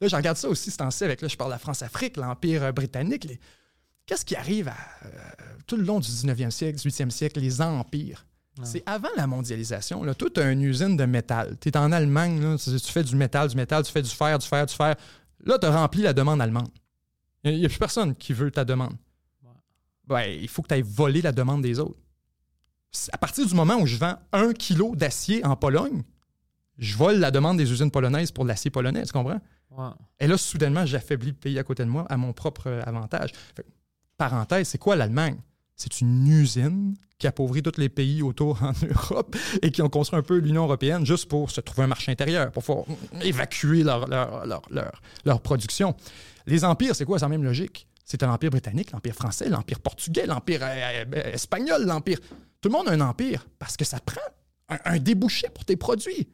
Là, 0.02 0.08
je 0.08 0.16
regarde 0.16 0.38
ça 0.38 0.48
aussi, 0.49 0.70
c'est 0.72 0.78
temps 0.78 0.90
avec, 1.02 1.22
là, 1.22 1.28
je 1.28 1.36
parle 1.38 1.49
de 1.52 1.56
la 1.56 1.60
France-Afrique, 1.60 2.18
l'Empire 2.18 2.64
euh, 2.64 2.72
britannique. 2.72 3.24
les- 3.26 3.40
Qu'est-ce 4.06 4.24
qui 4.26 4.36
arrive 4.36 4.70
à, 4.70 4.78
euh, 5.06 5.10
tout 5.66 5.76
le 5.76 5.84
long 5.84 5.99
du 5.99 6.08
19e 6.08 6.49
siècle, 6.52 6.78
18e 6.78 7.12
siècle, 7.12 7.40
les 7.40 7.62
empires? 7.62 8.26
C'est 8.64 8.82
avant 8.88 9.10
la 9.16 9.28
mondialisation. 9.28 10.04
Là. 10.04 10.16
Toi, 10.16 10.30
tu 10.34 10.40
as 10.40 10.49
une 10.52 10.64
usine 10.64 10.98
de 10.98 11.06
métal. 11.06 11.58
Tu 11.62 11.70
es 11.70 11.78
en 11.78 11.91
Allemagne, 11.91 12.41
là, 12.41 12.56
tu 12.58 12.80
fais 12.80 13.04
du 13.04 13.16
métal, 13.16 13.49
du 13.49 13.56
métal, 13.56 13.84
tu 13.84 13.91
fais 13.91 14.02
du 14.02 14.10
fer, 14.10 14.40
du 14.40 14.48
fer, 14.48 14.66
du 14.66 14.74
fer. 14.74 14.95
Là, 15.45 15.57
tu 15.59 15.65
as 15.65 15.72
rempli 15.72 16.01
la 16.01 16.14
demande 16.14 16.41
allemande. 16.41 16.69
Il 17.43 17.59
n'y 17.59 17.65
a, 17.65 17.69
plus 17.69 17.77
personne 17.77 18.15
qui 18.15 18.34
veut 18.34 18.51
ta 18.51 18.65
demande. 18.65 18.95
Ben, 20.05 20.22
il 20.22 20.47
faut 20.47 20.61
que 20.61 20.68
tu 20.68 20.73
ailles 20.73 20.81
voler 20.81 21.22
la 21.22 21.31
demande 21.31 21.61
des 21.61 21.80
autres. 21.80 21.99
À 23.11 23.18
partir 23.18 23.45
du 23.45 23.53
moment 23.53 23.76
où 23.76 23.85
je 23.85 23.97
vends 23.97 24.18
un 24.31 24.53
kilo 24.53 24.95
d'acier 24.95 25.45
en 25.45 25.55
Pologne, 25.55 26.03
je 26.77 26.95
vole 26.95 27.18
la 27.18 27.31
demande 27.31 27.57
des 27.57 27.72
usines 27.72 27.91
polonaises 27.91 28.31
pour 28.31 28.45
l'acier 28.45 28.72
polonais, 28.72 29.05
tu 29.05 29.11
comprends? 29.11 29.41
Ouais. 29.72 29.89
Et 30.19 30.27
là, 30.27 30.38
soudainement, 30.38 30.85
j'affaiblis 30.85 31.31
le 31.31 31.35
pays 31.35 31.59
à 31.59 31.64
côté 31.64 31.84
de 31.84 31.89
moi 31.89 32.05
à 32.09 32.18
mon 32.18 32.34
propre 32.34 32.68
euh, 32.68 32.81
avantage. 32.85 33.31
Fait 33.55 33.65
parenthèse, 34.18 34.69
c'est 34.69 34.77
quoi 34.77 34.95
l'Allemagne? 34.95 35.38
C'est 35.78 36.02
une 36.02 36.28
usine 36.28 36.95
qui 37.20 37.28
appauvrit 37.28 37.62
tous 37.64 37.80
les 37.80 37.88
pays 37.90 38.22
autour 38.22 38.62
en 38.64 38.74
Europe 38.90 39.36
et 39.62 39.72
qui 39.72 39.82
ont 39.82 39.90
construit 39.90 40.20
un 40.20 40.24
peu 40.24 40.38
l'Union 40.38 40.64
européenne 40.64 41.06
juste 41.06 41.28
pour 41.30 41.49
se 41.52 41.62
trouver 41.62 41.84
un 41.84 41.88
marché 41.88 42.12
intérieur, 42.12 42.52
pour 42.52 42.64
pouvoir 42.64 42.86
évacuer 43.22 43.84
leur, 43.84 44.08
leur, 44.08 44.45
leur, 44.45 44.62
leur- 45.26 45.41
production. 45.41 45.95
Les 46.45 46.66
empires, 46.66 46.95
c'est 46.95 47.06
quoi? 47.06 47.20
C'est 47.20 47.26
la 47.26 47.30
même 47.30 47.44
logique. 47.44 47.88
C'est 48.06 48.22
l'Empire 48.22 48.49
britannique, 48.52 48.91
l'Empire 48.91 49.16
français, 49.16 49.49
l'Empire 49.49 49.80
portugais, 49.80 50.26
l'Empire 50.26 50.62
euh, 50.64 51.06
euh, 51.16 51.34
espagnol, 51.34 51.86
l'Empire... 51.86 52.20
Tout 52.62 52.70
le 52.70 52.74
monde 52.74 52.88
a 52.90 52.91
un 52.94 53.02
empire 53.02 53.45
parce 53.60 53.78
que 53.78 53.86
ça 53.86 53.99
prend 53.99 54.22
un, 54.70 54.78
un 54.86 54.98
débouché 54.98 55.48
pour 55.54 55.64
tes 55.64 55.76
produits. 55.78 56.28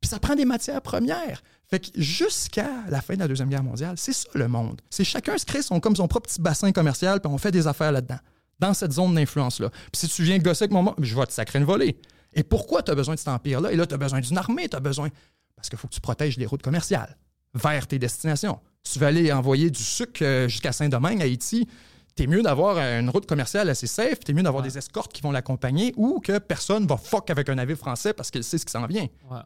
Puis 0.00 0.08
ça 0.08 0.18
prend 0.18 0.34
des 0.34 0.44
matières 0.46 0.80
premières. 0.82 1.42
Fait 1.68 1.78
que 1.78 1.88
jusqu'à 2.00 2.68
la 2.88 3.00
fin 3.00 3.14
de 3.14 3.20
la 3.20 3.28
Deuxième 3.28 3.48
Guerre 3.48 3.62
mondiale, 3.62 3.94
c'est 3.98 4.12
ça 4.12 4.28
le 4.34 4.48
monde. 4.48 4.80
C'est 4.90 5.04
chacun 5.04 5.36
se 5.38 5.44
crée 5.44 5.62
son, 5.62 5.78
comme 5.78 5.94
son 5.94 6.08
propre 6.08 6.28
petit 6.28 6.40
bassin 6.40 6.72
commercial, 6.72 7.20
puis 7.20 7.30
on 7.32 7.38
fait 7.38 7.50
des 7.52 7.66
affaires 7.66 7.92
là-dedans, 7.92 8.18
dans 8.58 8.74
cette 8.74 8.92
zone 8.92 9.14
d'influence-là. 9.14 9.70
Puis 9.70 10.06
si 10.06 10.08
tu 10.08 10.22
viens 10.22 10.38
gosser 10.38 10.64
avec 10.64 10.72
mon 10.72 10.94
je 10.98 11.16
vais 11.16 11.26
te 11.26 11.32
sacrer 11.32 11.58
une 11.58 11.64
volée. 11.64 11.96
Et 12.34 12.42
pourquoi 12.42 12.82
tu 12.82 12.90
as 12.90 12.94
besoin 12.94 13.14
de 13.14 13.18
cet 13.18 13.28
empire-là? 13.28 13.72
Et 13.72 13.76
là, 13.76 13.86
tu 13.86 13.94
as 13.94 13.98
besoin 13.98 14.20
d'une 14.20 14.38
armée, 14.38 14.68
tu 14.68 14.76
as 14.76 14.80
besoin. 14.80 15.08
Parce 15.54 15.68
qu'il 15.68 15.78
faut 15.78 15.88
que 15.88 15.92
tu 15.92 16.00
protèges 16.00 16.38
les 16.38 16.46
routes 16.46 16.62
commerciales 16.62 17.16
vers 17.54 17.86
tes 17.86 17.98
destinations. 17.98 18.58
Si 18.82 18.94
tu 18.94 18.98
veux 19.00 19.06
aller 19.06 19.32
envoyer 19.32 19.70
du 19.70 19.82
sucre 19.82 20.22
euh, 20.22 20.48
jusqu'à 20.48 20.72
Saint-Domingue, 20.72 21.22
Haïti, 21.22 21.68
t'es 22.14 22.26
mieux 22.26 22.42
d'avoir 22.42 22.78
une 22.78 23.10
route 23.10 23.26
commerciale 23.26 23.68
assez 23.68 23.86
safe, 23.86 24.20
t'es 24.20 24.32
mieux 24.32 24.42
d'avoir 24.42 24.62
des 24.62 24.78
escortes 24.78 25.12
qui 25.12 25.22
vont 25.22 25.30
l'accompagner 25.30 25.92
ou 25.96 26.20
que 26.20 26.38
personne 26.38 26.86
va 26.86 26.96
fuck 26.96 27.30
avec 27.30 27.48
un 27.48 27.56
navire 27.56 27.76
français 27.76 28.12
parce 28.12 28.30
qu'il 28.30 28.44
sait 28.44 28.58
ce 28.58 28.66
qui 28.66 28.72
s'en 28.72 28.86
vient. 28.86 29.06
Ouais. 29.30 29.38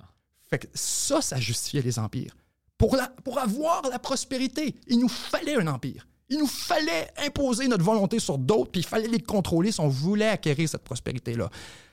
Fait 0.49 0.59
que 0.59 0.67
ça, 0.75 1.21
ça 1.21 1.39
justifiait 1.39 1.83
les 1.83 1.99
empires. 1.99 2.37
Pour, 2.79 2.97
la, 2.97 3.09
pour 3.25 3.39
avoir 3.39 3.83
la 3.91 3.99
prospérité, 3.99 4.77
il 4.87 4.99
nous 4.99 5.09
fallait 5.09 5.57
un 5.57 5.67
empire. 5.67 6.07
Il 6.29 6.39
nous 6.39 6.47
fallait 6.47 7.09
imposer 7.25 7.69
notre 7.69 7.85
volonté 7.85 8.19
sur 8.19 8.37
d'autres, 8.39 8.71
puis 8.73 8.81
il 8.81 8.87
fallait 8.87 9.09
les 9.09 9.21
contrôler 9.21 9.71
si 9.71 9.81
on 9.81 9.89
voulait 9.89 10.29
acquérir 10.29 10.69
cette 10.69 10.83
prospérité-là. 10.83 11.49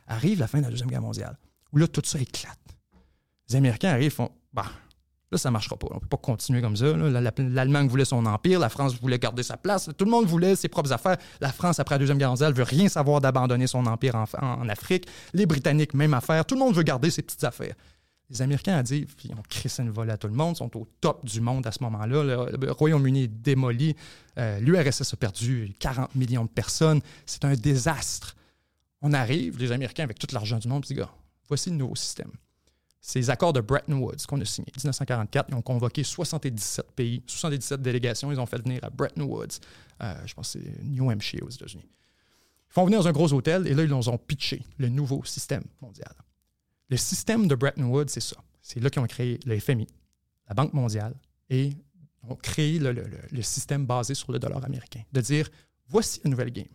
Arrive 0.07 0.39
la 0.39 0.47
fin 0.47 0.59
de 0.59 0.63
la 0.63 0.69
Deuxième 0.69 0.89
Guerre 0.89 1.01
mondiale, 1.01 1.37
où 1.71 1.77
là, 1.77 1.87
tout 1.87 2.01
ça 2.03 2.19
éclate. 2.19 2.57
Les 3.49 3.55
Américains 3.55 3.89
arrivent, 3.89 4.11
font 4.11 4.31
Bah, 4.51 4.65
là, 5.31 5.37
ça 5.37 5.49
ne 5.49 5.53
marchera 5.53 5.77
pas. 5.77 5.87
On 5.91 5.95
ne 5.95 5.99
peut 5.99 6.07
pas 6.07 6.17
continuer 6.17 6.61
comme 6.61 6.75
ça. 6.75 6.85
L'Allemagne 6.95 7.87
voulait 7.87 8.05
son 8.05 8.25
empire, 8.25 8.59
la 8.59 8.69
France 8.69 8.99
voulait 8.99 9.19
garder 9.19 9.43
sa 9.43 9.55
place, 9.55 9.89
tout 9.97 10.05
le 10.05 10.11
monde 10.11 10.25
voulait 10.25 10.55
ses 10.55 10.67
propres 10.67 10.91
affaires. 10.91 11.17
La 11.39 11.51
France, 11.51 11.79
après 11.79 11.95
la 11.95 11.99
Deuxième 11.99 12.17
Guerre 12.17 12.29
mondiale, 12.29 12.53
veut 12.53 12.63
rien 12.63 12.89
savoir 12.89 13.21
d'abandonner 13.21 13.67
son 13.67 13.85
empire 13.85 14.15
en, 14.15 14.25
en 14.41 14.67
Afrique. 14.67 15.07
Les 15.33 15.45
Britanniques, 15.45 15.93
même 15.93 16.13
affaire. 16.15 16.43
Tout 16.45 16.55
le 16.55 16.59
monde 16.59 16.75
veut 16.75 16.83
garder 16.83 17.11
ses 17.11 17.21
petites 17.21 17.43
affaires. 17.43 17.75
Les 18.29 18.41
Américains 18.41 18.79
ont 18.79 18.83
dit, 18.83 19.05
puis 19.05 19.29
ils 19.29 19.35
ont 19.35 19.43
crissé 19.47 19.83
une 19.83 19.91
volée 19.91 20.11
à 20.11 20.17
tout 20.17 20.27
le 20.27 20.33
monde, 20.33 20.57
sont 20.57 20.75
au 20.77 20.87
top 21.01 21.25
du 21.25 21.41
monde 21.41 21.67
à 21.67 21.71
ce 21.71 21.83
moment-là. 21.83 22.23
Le, 22.23 22.71
Royaume-Uni 22.71 23.23
est 23.23 23.27
démoli. 23.27 23.95
Euh, 24.37 24.59
L'URSS 24.59 25.13
a 25.13 25.17
perdu 25.17 25.73
40 25.79 26.15
millions 26.15 26.45
de 26.45 26.49
personnes. 26.49 27.01
C'est 27.25 27.45
un 27.45 27.53
désastre. 27.53 28.35
On 29.01 29.13
arrive, 29.13 29.57
les 29.59 29.71
Américains, 29.71 30.03
avec 30.03 30.17
tout 30.17 30.27
l'argent 30.31 30.57
du 30.57 30.67
monde, 30.67 30.83
puis 30.83 30.95
ils 30.95 30.97
gars, 30.97 31.11
voici 31.47 31.69
le 31.69 31.75
nouveau 31.75 31.95
système. 31.95 32.31
Les 33.15 33.29
accords 33.29 33.51
de 33.51 33.59
Bretton 33.59 33.97
Woods 33.97 34.25
qu'on 34.27 34.39
a 34.39 34.45
signés. 34.45 34.71
1944, 34.75 35.49
ils 35.49 35.55
ont 35.55 35.61
convoqué 35.61 36.03
77 36.03 36.91
pays, 36.93 37.21
77 37.27 37.81
délégations. 37.81 38.31
Ils 38.31 38.39
ont 38.39 38.45
fait 38.45 38.61
venir 38.63 38.79
à 38.83 38.89
Bretton 38.89 39.23
Woods. 39.23 39.59
Euh, 40.01 40.15
je 40.25 40.33
pense 40.33 40.49
c'est 40.49 40.83
New 40.83 41.11
Hampshire 41.11 41.43
aux 41.43 41.49
États-Unis. 41.49 41.85
Ils 41.85 42.73
font 42.73 42.85
venir 42.85 42.99
dans 42.99 43.07
un 43.07 43.11
gros 43.11 43.31
hôtel 43.33 43.67
et 43.67 43.73
là, 43.73 43.83
ils 43.83 43.89
nous 43.89 44.09
ont 44.09 44.17
pitché 44.17 44.63
le 44.77 44.87
nouveau 44.87 45.23
système 45.25 45.63
mondial. 45.81 46.13
Le 46.93 46.97
système 46.97 47.47
de 47.47 47.55
Bretton 47.55 47.85
Woods, 47.85 48.09
c'est 48.09 48.19
ça. 48.21 48.35
C'est 48.61 48.79
là 48.79 48.89
qu'ils 48.91 49.01
ont 49.01 49.07
créé 49.07 49.39
le 49.47 49.59
FMI, 49.59 49.87
la 50.47 50.53
Banque 50.53 50.73
mondiale, 50.73 51.15
et 51.49 51.71
ont 52.29 52.35
créé 52.35 52.77
le, 52.77 52.91
le- 52.93 53.01
le- 53.03 53.17
le 53.31 53.41
système 53.41 53.85
basé 53.87 54.13
sur 54.13 54.31
le 54.31 54.37
dollar 54.37 54.63
américain. 54.63 55.01
De 55.11 55.19
dire, 55.21 55.49
voici 55.89 56.21
une 56.23 56.31
nouvelle 56.31 56.51
game. 56.51 56.67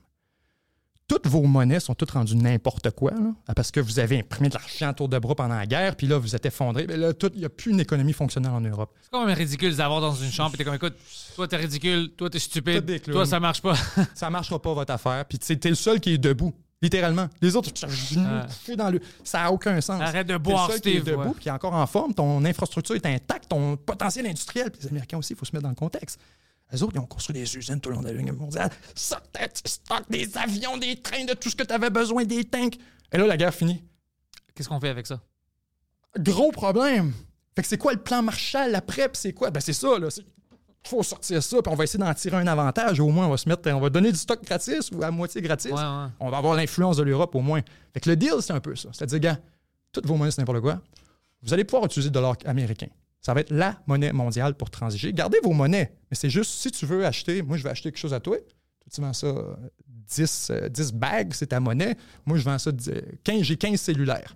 Toutes 1.07 1.27
vos 1.27 1.43
monnaies 1.45 1.81
sont 1.81 1.95
toutes 1.95 2.11
rendues 2.11 2.37
n'importe 2.37 2.91
quoi, 2.91 3.13
là, 3.13 3.55
parce 3.55 3.71
que 3.71 3.81
vous 3.81 3.99
avez 3.99 4.19
imprimé 4.19 4.51
de 4.51 4.55
l'argent 4.55 4.91
autour 4.91 5.09
de 5.09 5.19
bras 5.19 5.35
pendant 5.35 5.55
la 5.55 5.67
guerre, 5.67 5.97
puis 5.97 6.07
là, 6.07 6.19
vous 6.19 6.35
êtes 6.37 6.45
effondré. 6.45 6.85
Mais 6.87 6.99
là, 6.99 7.15
tout- 7.15 7.31
il 7.33 7.39
n'y 7.39 7.47
a 7.47 7.49
plus 7.49 7.71
une 7.71 7.81
économie 7.81 8.13
fonctionnelle 8.13 8.51
en 8.53 8.61
Europe. 8.61 8.93
C'est 9.03 9.11
quand 9.11 9.25
même 9.25 9.35
ridicule 9.37 9.75
d'avoir 9.77 10.01
dans 10.03 10.15
une 10.15 10.31
chambre 10.33 10.55
et 10.55 10.59
t'es 10.59 10.65
comme, 10.65 10.75
écoute, 10.75 10.97
toi 11.35 11.47
t'es 11.49 11.57
ridicule, 11.57 12.11
toi 12.17 12.29
t'es 12.29 12.39
stupide, 12.41 13.01
toi 13.05 13.25
ça 13.25 13.39
marche 13.41 13.63
pas. 13.63 13.75
ça 14.15 14.27
ne 14.27 14.33
marchera 14.33 14.61
pas 14.61 14.75
votre 14.75 14.93
affaire. 14.93 15.25
Puis 15.25 15.39
t'es 15.39 15.69
le 15.71 15.77
seul 15.77 15.99
qui 16.01 16.13
est 16.15 16.19
debout, 16.19 16.53
littéralement. 16.83 17.29
Les 17.41 17.57
autres, 17.57 17.71
fous 18.65 18.77
dans 18.77 18.91
le. 18.91 19.01
Ça 19.25 19.43
n'a 19.43 19.53
aucun 19.53 19.81
sens. 19.81 20.01
Arrête 20.01 20.27
de 20.27 20.37
boire, 20.37 20.71
seul 20.71 20.81
qui 20.81 20.91
est 20.91 21.01
Steve, 21.01 21.05
debout, 21.05 21.35
qui 21.35 21.49
est 21.49 21.53
encore 21.53 21.75
en 21.75 21.87
forme. 21.87 22.15
Ton 22.15 22.45
infrastructure 22.45 22.95
est 22.95 23.07
intacte, 23.07 23.49
ton 23.49 23.77
potentiel 23.77 24.27
industriel. 24.27 24.71
Puis 24.71 24.83
les 24.83 24.89
Américains 24.89 25.19
aussi, 25.19 25.33
il 25.33 25.37
faut 25.37 25.45
se 25.45 25.53
mettre 25.53 25.65
dans 25.65 25.71
le 25.71 25.75
contexte. 25.75 26.19
Les 26.71 26.83
autres, 26.83 26.93
ils 26.95 27.01
ont 27.01 27.07
construit 27.07 27.35
des 27.35 27.57
usines 27.57 27.81
tout 27.81 27.89
le 27.89 27.97
long 27.97 28.03
de 28.03 28.11
la 28.11 28.23
Guerre 28.23 28.35
mondiale. 28.35 28.71
Ça, 28.95 29.23
stockes 29.65 30.11
des 30.11 30.37
avions, 30.37 30.77
des 30.77 31.01
trains, 31.01 31.25
de 31.25 31.33
tout 31.33 31.49
ce 31.49 31.57
que 31.57 31.63
tu 31.63 31.73
avais 31.73 31.91
besoin, 31.91 32.25
des 32.25 32.45
tanks. 32.45 32.77
Et 33.11 33.17
là, 33.17 33.27
la 33.27 33.37
guerre 33.39 33.55
finit. 33.55 33.83
Qu'est-ce 34.55 34.69
qu'on 34.69 34.79
fait 34.79 34.91
avec 34.91 35.07
ça? 35.07 35.21
Gros 36.19 36.53
problème. 36.53 37.13
Fait 37.57 37.63
que 37.63 37.69
c'est 37.69 37.79
quoi 37.79 37.93
le 37.93 38.01
plan 38.01 38.23
Marshall 38.23 38.75
après? 38.75 39.09
Puis 39.09 39.21
c'est 39.23 39.33
quoi? 39.33 39.51
Ben 39.51 39.61
c'est 39.61 39.73
ça, 39.73 39.99
là. 39.99 40.09
Il 40.85 40.89
faut 40.91 41.03
sortir 41.03 41.43
ça, 41.43 41.61
puis 41.63 41.73
on 41.73 41.77
va 41.77 41.85
essayer 41.85 42.03
d'en 42.03 42.15
tirer 42.15 42.37
un 42.37 42.47
avantage. 42.47 42.99
Au 43.01 43.09
moins, 43.09 43.27
on 43.27 43.31
va 43.31 43.37
se 43.37 43.49
mettre, 43.49 43.69
on 43.71 43.81
va 43.81 43.91
donner 43.91 44.11
du 44.13 44.19
stock 44.19 44.43
gratis 44.45 44.91
ou 44.93 45.03
à 45.03 45.11
moitié 45.11 45.43
gratis. 45.43 45.71
Ouais, 45.71 45.77
ouais. 45.77 46.07
On 46.21 46.31
va 46.31 46.39
avoir 46.39 46.55
l'influence 46.55 46.97
de 46.97 47.03
l'Europe 47.03 47.35
au 47.35 47.41
moins. 47.41 47.61
Fait 47.93 48.01
que 48.01 48.09
le 48.09 48.17
deal, 48.17 48.35
c'est 48.41 48.53
un 48.53 48.61
peu 48.61 48.75
ça. 48.77 48.89
C'est-à-dire, 48.93 49.19
gars, 49.19 49.39
toutes 49.93 50.07
vos 50.07 50.17
monnaies, 50.17 50.31
c'est 50.31 50.41
n'importe 50.41 50.61
quoi. 50.61 50.81
Vous 51.43 51.53
allez 51.53 51.65
pouvoir 51.65 51.85
utiliser 51.87 52.09
le 52.09 52.13
dollar 52.15 52.37
américain. 52.47 52.87
Ça 53.21 53.35
va 53.35 53.41
être 53.41 53.51
la 53.51 53.77
monnaie 53.87 54.13
mondiale 54.13 54.55
pour 54.55 54.71
transiger. 54.71 55.13
Gardez 55.13 55.39
vos 55.43 55.53
monnaies. 55.53 55.93
Mais 56.11 56.17
c'est 56.17 56.31
juste, 56.31 56.53
si 56.53 56.71
tu 56.71 56.87
veux 56.87 57.05
acheter, 57.05 57.43
moi, 57.43 57.57
je 57.57 57.65
vais 57.65 57.71
acheter 57.71 57.91
quelque 57.91 57.99
chose 58.01 58.15
à 58.15 58.21
toi. 58.21 58.37
Tu 58.93 59.01
vends 59.01 59.13
ça 59.13 59.27
euh, 59.27 59.55
10, 59.89 60.49
euh, 60.51 60.69
10 60.69 60.93
bags, 60.95 61.33
c'est 61.35 61.49
ta 61.49 61.61
monnaie. 61.61 61.97
Moi, 62.25 62.39
je 62.39 62.45
vends 62.45 62.59
ça 62.59 62.73
10, 62.73 62.91
15, 63.25 63.43
j'ai 63.43 63.57
15 63.57 63.79
cellulaires. 63.81 64.35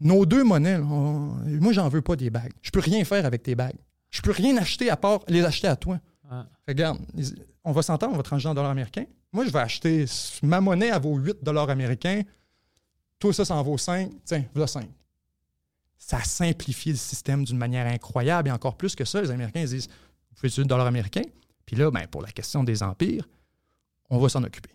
Nos 0.00 0.24
deux 0.24 0.44
monnaies, 0.44 0.78
là, 0.78 0.84
on- 0.84 1.34
moi, 1.60 1.72
j'en 1.72 1.88
veux 1.88 2.02
pas 2.02 2.16
des 2.16 2.30
bagues. 2.30 2.52
Je 2.62 2.70
peux 2.70 2.80
rien 2.80 3.04
faire 3.04 3.26
avec 3.26 3.42
tes 3.42 3.54
bagues. 3.54 3.76
Je 4.10 4.20
peux 4.22 4.32
rien 4.32 4.56
acheter 4.56 4.90
à 4.90 4.96
part 4.96 5.20
les 5.28 5.44
acheter 5.44 5.68
à 5.68 5.76
toi. 5.76 6.00
Regarde, 6.66 6.98
on 7.64 7.72
va 7.72 7.82
s'entendre, 7.82 8.14
on 8.14 8.16
va 8.16 8.22
trancher 8.22 8.48
en 8.48 8.54
dollars 8.54 8.70
américains. 8.70 9.06
Moi, 9.32 9.44
je 9.44 9.50
vais 9.50 9.58
acheter 9.58 10.04
ma 10.42 10.60
monnaie, 10.60 10.88
elle 10.88 11.00
vaut 11.00 11.16
8 11.16 11.42
dollars 11.42 11.70
américains. 11.70 12.22
Toi, 13.18 13.32
ça, 13.32 13.44
ça 13.44 13.54
en 13.54 13.62
vaut 13.62 13.78
5. 13.78 14.10
Tiens, 14.24 14.44
voilà 14.52 14.66
5. 14.66 14.88
Ça 15.98 16.18
a 16.18 16.24
simplifié 16.24 16.92
le 16.92 16.98
système 16.98 17.44
d'une 17.44 17.58
manière 17.58 17.86
incroyable. 17.86 18.48
Et 18.48 18.52
encore 18.52 18.76
plus 18.76 18.94
que 18.94 19.04
ça, 19.04 19.20
les 19.20 19.30
Américains 19.30 19.60
ils 19.60 19.68
disent 19.68 19.88
Vous 19.88 20.36
pouvez 20.36 20.48
utiliser 20.48 20.62
le 20.62 20.68
dollar 20.68 20.86
américain. 20.86 21.22
Puis 21.66 21.76
là, 21.76 21.90
ben, 21.90 22.06
pour 22.08 22.22
la 22.22 22.30
question 22.30 22.64
des 22.64 22.82
empires, 22.82 23.28
on 24.08 24.18
va 24.18 24.28
s'en 24.28 24.42
occuper. 24.42 24.70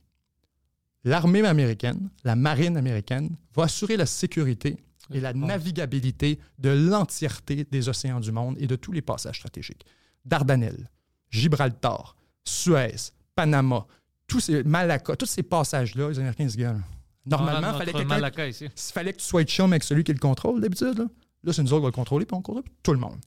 L'armée 1.03 1.45
américaine, 1.45 2.09
la 2.23 2.35
marine 2.35 2.77
américaine, 2.77 3.35
va 3.53 3.63
assurer 3.63 3.97
la 3.97 4.05
sécurité 4.05 4.77
et 5.13 5.19
la 5.19 5.33
navigabilité 5.33 6.39
de 6.57 6.69
l'entièreté 6.69 7.65
des 7.69 7.89
océans 7.89 8.19
du 8.19 8.31
monde 8.31 8.55
et 8.59 8.67
de 8.67 8.75
tous 8.75 8.91
les 8.91 9.01
passages 9.01 9.37
stratégiques. 9.37 9.85
Dardanelles, 10.25 10.89
Gibraltar, 11.29 12.15
Suez, 12.43 13.11
Panama, 13.35 13.85
tous 14.27 14.39
ces 14.39 14.63
Malacca, 14.63 15.15
tous 15.15 15.25
ces 15.25 15.43
passages-là, 15.43 16.09
les 16.09 16.19
Américains 16.19 16.49
se 16.49 16.57
gueulent. 16.57 16.83
Normalement, 17.25 17.71
il 17.73 17.91
fallait, 17.91 18.71
fallait 18.75 19.13
que 19.13 19.17
tu 19.17 19.25
sois 19.25 19.43
chum 19.43 19.71
avec 19.71 19.83
celui 19.83 20.03
qui 20.03 20.13
le 20.13 20.19
contrôle 20.19 20.61
d'habitude. 20.61 20.97
Là, 20.99 21.05
Là, 21.45 21.53
c'est 21.53 21.61
nous 21.61 21.73
autres 21.73 21.81
qui 21.81 21.83
va 21.83 21.89
le 21.89 21.93
contrôler, 21.93 22.25
puis 22.25 22.35
on 22.35 22.41
contrôle 22.41 22.63
tout 22.81 22.91
le 22.91 22.99
monde. 22.99 23.19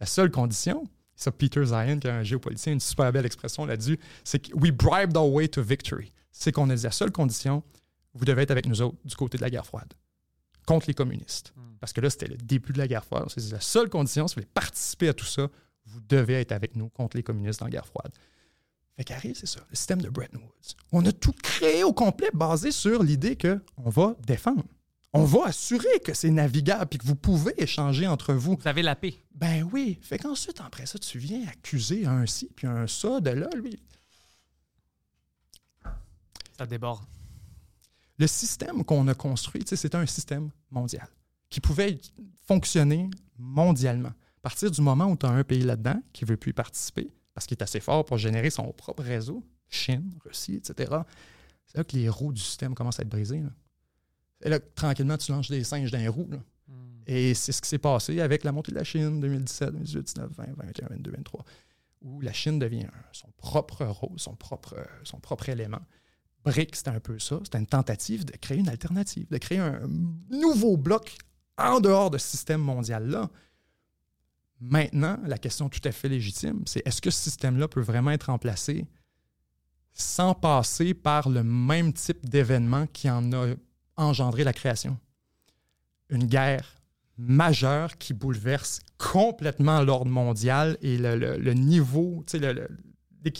La 0.00 0.06
seule 0.06 0.30
condition, 0.30 0.84
ça, 1.14 1.30
Peter 1.30 1.64
Zion, 1.64 1.98
qui 1.98 2.06
est 2.06 2.10
un 2.10 2.22
géopoliticien, 2.22 2.72
une 2.72 2.80
super 2.80 3.12
belle 3.12 3.26
expression 3.26 3.66
là-dessus, 3.66 3.98
c'est 4.24 4.38
que 4.38 4.54
we 4.54 4.70
bribed 4.70 5.16
our 5.16 5.30
way 5.30 5.48
to 5.48 5.62
victory. 5.62 6.12
C'est 6.32 6.50
qu'on 6.50 6.70
a 6.70 6.74
dit 6.74 6.82
la 6.82 6.92
seule 6.92 7.10
condition, 7.10 7.62
vous 8.14 8.24
devez 8.24 8.42
être 8.42 8.50
avec 8.50 8.66
nous 8.66 8.80
autres 8.80 8.96
du 9.04 9.14
côté 9.16 9.36
de 9.36 9.42
la 9.42 9.50
guerre 9.50 9.66
froide, 9.66 9.92
contre 10.68 10.86
les 10.86 10.94
communistes. 10.94 11.54
Parce 11.80 11.94
que 11.94 12.02
là, 12.02 12.10
c'était 12.10 12.26
le 12.26 12.36
début 12.36 12.74
de 12.74 12.78
la 12.78 12.86
guerre 12.86 13.04
froide. 13.04 13.24
C'est 13.28 13.50
la 13.50 13.60
seule 13.60 13.88
condition, 13.88 14.28
si 14.28 14.34
vous 14.34 14.42
voulez 14.42 14.52
participer 14.52 15.08
à 15.08 15.14
tout 15.14 15.24
ça, 15.24 15.48
vous 15.86 16.00
devez 16.06 16.34
être 16.34 16.52
avec 16.52 16.76
nous 16.76 16.90
contre 16.90 17.16
les 17.16 17.22
communistes 17.22 17.60
dans 17.60 17.66
la 17.66 17.70
guerre 17.70 17.86
froide. 17.86 18.12
Fait 18.96 19.04
qu'arrive, 19.04 19.34
c'est 19.34 19.46
ça, 19.46 19.60
le 19.70 19.76
système 19.76 20.02
de 20.02 20.10
Bretton 20.10 20.38
Woods. 20.38 20.74
On 20.92 21.06
a 21.06 21.12
tout 21.12 21.32
créé 21.42 21.84
au 21.84 21.94
complet 21.94 22.28
basé 22.34 22.70
sur 22.70 23.02
l'idée 23.02 23.36
qu'on 23.36 23.88
va 23.88 24.14
défendre. 24.26 24.64
On 25.14 25.24
va 25.24 25.46
assurer 25.46 26.00
que 26.04 26.12
c'est 26.12 26.30
navigable 26.30 26.88
et 26.92 26.98
que 26.98 27.06
vous 27.06 27.16
pouvez 27.16 27.54
échanger 27.56 28.06
entre 28.06 28.34
vous. 28.34 28.58
Vous 28.60 28.68
avez 28.68 28.82
la 28.82 28.94
paix. 28.94 29.14
Ben 29.34 29.66
oui. 29.72 29.98
Fait 30.02 30.18
qu'ensuite, 30.18 30.60
après 30.60 30.84
ça, 30.84 30.98
tu 30.98 31.18
viens 31.18 31.46
accuser 31.48 32.04
un 32.04 32.26
ci 32.26 32.50
puis 32.54 32.66
un 32.66 32.86
ça 32.86 33.20
de 33.20 33.30
là, 33.30 33.48
lui. 33.54 33.80
Ça 36.58 36.66
déborde. 36.66 37.06
Le 38.18 38.26
système 38.26 38.84
qu'on 38.84 39.06
a 39.08 39.14
construit, 39.14 39.62
c'était 39.64 39.96
un 39.96 40.06
système 40.06 40.50
mondial 40.70 41.08
qui 41.50 41.60
pouvait 41.60 41.98
fonctionner 42.46 43.08
mondialement. 43.38 44.08
À 44.08 44.40
partir 44.42 44.70
du 44.70 44.80
moment 44.80 45.06
où 45.06 45.16
tu 45.16 45.26
as 45.26 45.30
un 45.30 45.44
pays 45.44 45.62
là-dedans 45.62 46.00
qui 46.12 46.24
ne 46.24 46.30
veut 46.30 46.36
plus 46.36 46.50
y 46.50 46.54
participer 46.54 47.10
parce 47.34 47.46
qu'il 47.46 47.56
est 47.56 47.62
assez 47.62 47.80
fort 47.80 48.04
pour 48.04 48.18
générer 48.18 48.50
son 48.50 48.72
propre 48.72 49.02
réseau, 49.02 49.44
Chine, 49.68 50.12
Russie, 50.24 50.56
etc., 50.56 50.92
c'est 51.66 51.78
là 51.78 51.84
que 51.84 51.96
les 51.96 52.08
roues 52.08 52.32
du 52.32 52.40
système 52.40 52.74
commencent 52.74 52.98
à 52.98 53.02
être 53.02 53.08
brisées. 53.08 53.40
là. 53.40 53.50
Et 54.42 54.48
là, 54.48 54.58
tranquillement, 54.58 55.18
tu 55.18 55.30
lances 55.32 55.50
des 55.50 55.64
singes 55.64 55.90
dans 55.90 55.98
les 55.98 56.08
roues. 56.08 56.28
là. 56.30 56.38
Et 57.06 57.34
c'est 57.34 57.52
ce 57.52 57.62
qui 57.62 57.68
s'est 57.68 57.78
passé 57.78 58.20
avec 58.20 58.44
la 58.44 58.52
montée 58.52 58.70
de 58.72 58.76
la 58.76 58.84
Chine 58.84 59.20
2017, 59.20 59.70
2018, 59.70 60.02
19, 60.02 60.30
20, 60.30 60.44
21, 60.56 60.88
22, 60.90 61.10
23, 61.10 61.44
où 62.02 62.20
la 62.20 62.32
Chine 62.32 62.58
devient 62.58 62.86
son 63.12 63.30
propre 63.36 63.84
rôle, 63.86 64.18
son 64.18 64.34
propre, 64.36 64.76
son 65.04 65.18
propre 65.18 65.48
élément. 65.48 65.80
BRIC, 66.44 66.74
c'était 66.76 66.90
un 66.90 67.00
peu 67.00 67.18
ça. 67.18 67.40
C'était 67.44 67.58
une 67.58 67.66
tentative 67.66 68.24
de 68.24 68.32
créer 68.36 68.58
une 68.58 68.68
alternative, 68.68 69.26
de 69.30 69.38
créer 69.38 69.58
un 69.58 69.80
nouveau 70.30 70.76
bloc 70.76 71.16
en 71.58 71.80
dehors 71.80 72.10
de 72.10 72.18
ce 72.18 72.28
système 72.28 72.60
mondial-là. 72.60 73.28
Maintenant, 74.60 75.18
la 75.24 75.38
question 75.38 75.68
tout 75.68 75.80
à 75.84 75.92
fait 75.92 76.08
légitime, 76.08 76.62
c'est 76.66 76.82
est-ce 76.86 77.00
que 77.00 77.10
ce 77.10 77.20
système-là 77.22 77.68
peut 77.68 77.80
vraiment 77.80 78.10
être 78.10 78.24
remplacé 78.24 78.86
sans 79.92 80.34
passer 80.34 80.94
par 80.94 81.28
le 81.28 81.42
même 81.44 81.92
type 81.92 82.28
d'événement 82.28 82.86
qui 82.86 83.10
en 83.10 83.32
a 83.32 83.54
engendré 83.96 84.44
la 84.44 84.52
création? 84.52 84.98
Une 86.08 86.24
guerre 86.24 86.80
majeure 87.18 87.98
qui 87.98 88.14
bouleverse 88.14 88.80
complètement 88.96 89.82
l'ordre 89.82 90.10
mondial 90.10 90.78
et 90.82 90.96
le, 90.98 91.16
le- 91.16 91.36
le 91.36 91.52
niveau, 91.54 92.24
le- 92.32 92.68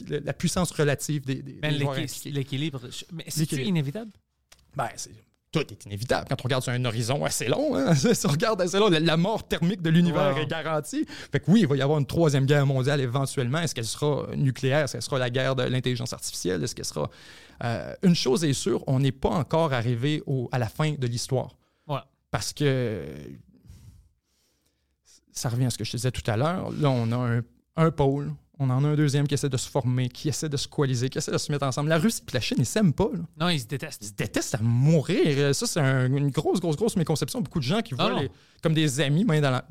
la 0.08 0.32
puissance 0.32 0.70
relative 0.72 1.24
des, 1.24 1.36
des, 1.42 1.52
Ben, 1.54 1.72
des. 1.76 2.30
L'équilibre. 2.30 2.80
Mais 3.12 3.24
c'est 3.28 3.50
inévitable? 3.52 4.10
Ben, 4.76 4.88
c'est- 4.96 5.10
tout 5.50 5.60
est 5.60 5.86
inévitable 5.86 6.26
quand 6.28 6.36
on 6.38 6.44
regarde 6.44 6.62
sur 6.62 6.72
un 6.72 6.84
horizon 6.84 7.24
assez 7.24 7.48
long. 7.48 7.74
hein. 7.74 7.94
Si 8.14 8.26
on 8.26 8.30
regarde 8.30 8.60
assez 8.60 8.78
long, 8.78 8.90
la, 8.90 9.00
la 9.00 9.16
mort 9.16 9.48
thermique 9.48 9.80
de 9.80 9.88
l'univers 9.88 10.34
Wow. 10.36 10.42
est 10.42 10.46
garantie. 10.46 11.06
Fait 11.32 11.40
que 11.40 11.50
oui, 11.50 11.60
il 11.60 11.66
va 11.66 11.74
y 11.74 11.80
avoir 11.80 11.98
une 11.98 12.04
troisième 12.06 12.44
guerre 12.44 12.66
mondiale 12.66 13.00
éventuellement. 13.00 13.58
Est-ce 13.60 13.74
qu'elle 13.74 13.86
sera 13.86 14.26
nucléaire? 14.36 14.84
Est-ce 14.84 14.92
qu'elle 14.92 15.02
sera 15.02 15.18
la 15.18 15.30
guerre 15.30 15.56
de 15.56 15.62
l'intelligence 15.62 16.12
artificielle? 16.12 16.62
Est-ce 16.62 16.74
qu'elle 16.74 16.84
sera... 16.84 17.08
Euh, 17.64 17.94
une 18.02 18.14
chose 18.14 18.44
est 18.44 18.52
sûre, 18.52 18.84
on 18.86 19.00
n'est 19.00 19.10
pas 19.10 19.30
encore 19.30 19.72
arrivé 19.72 20.22
au- 20.26 20.50
à 20.52 20.58
la 20.58 20.68
fin 20.68 20.92
de 20.92 21.06
l'histoire. 21.06 21.56
Ouais. 21.86 21.96
Parce 22.30 22.52
que 22.52 23.04
ça 25.32 25.48
revient 25.48 25.66
à 25.66 25.70
ce 25.70 25.78
que 25.78 25.84
je 25.84 25.92
te 25.92 25.96
disais 25.96 26.10
tout 26.10 26.28
à 26.30 26.36
l'heure. 26.36 26.70
Là, 26.72 26.90
on 26.90 27.10
a 27.12 27.16
un, 27.16 27.42
un 27.76 27.90
pôle, 27.90 28.32
on 28.58 28.68
en 28.70 28.84
a 28.84 28.88
un 28.88 28.94
deuxième 28.96 29.26
qui 29.28 29.34
essaie 29.34 29.48
de 29.48 29.56
se 29.56 29.68
former, 29.68 30.08
qui 30.08 30.28
essaie 30.28 30.48
de 30.48 30.56
se 30.56 30.66
coaliser, 30.66 31.08
qui 31.08 31.18
essaie 31.18 31.30
de 31.30 31.38
se 31.38 31.52
mettre 31.52 31.64
ensemble. 31.66 31.88
La 31.90 31.98
Russie 31.98 32.22
et 32.28 32.32
la 32.32 32.40
Chine, 32.40 32.56
ils 32.60 32.66
s'aiment 32.66 32.92
pas. 32.92 33.08
là. 33.12 33.20
Non, 33.38 33.48
ils 33.50 33.60
se 33.60 33.66
détestent. 33.66 34.02
Ils 34.02 34.08
se 34.08 34.12
détestent 34.14 34.56
à 34.56 34.60
mourir. 34.62 35.54
Ça, 35.54 35.66
c'est 35.66 35.80
un- 35.80 36.06
une 36.12 36.30
grosse, 36.30 36.58
grosse, 36.60 36.76
grosse 36.76 36.96
méconception. 36.96 37.40
Beaucoup 37.40 37.60
de 37.60 37.64
gens 37.64 37.80
qui 37.82 37.94
voient 37.94 38.10
les- 38.22 38.30
comme 38.62 38.74
des 38.74 39.00
amis, 39.00 39.24
main 39.24 39.40
dans 39.40 39.50
la. 39.52 39.64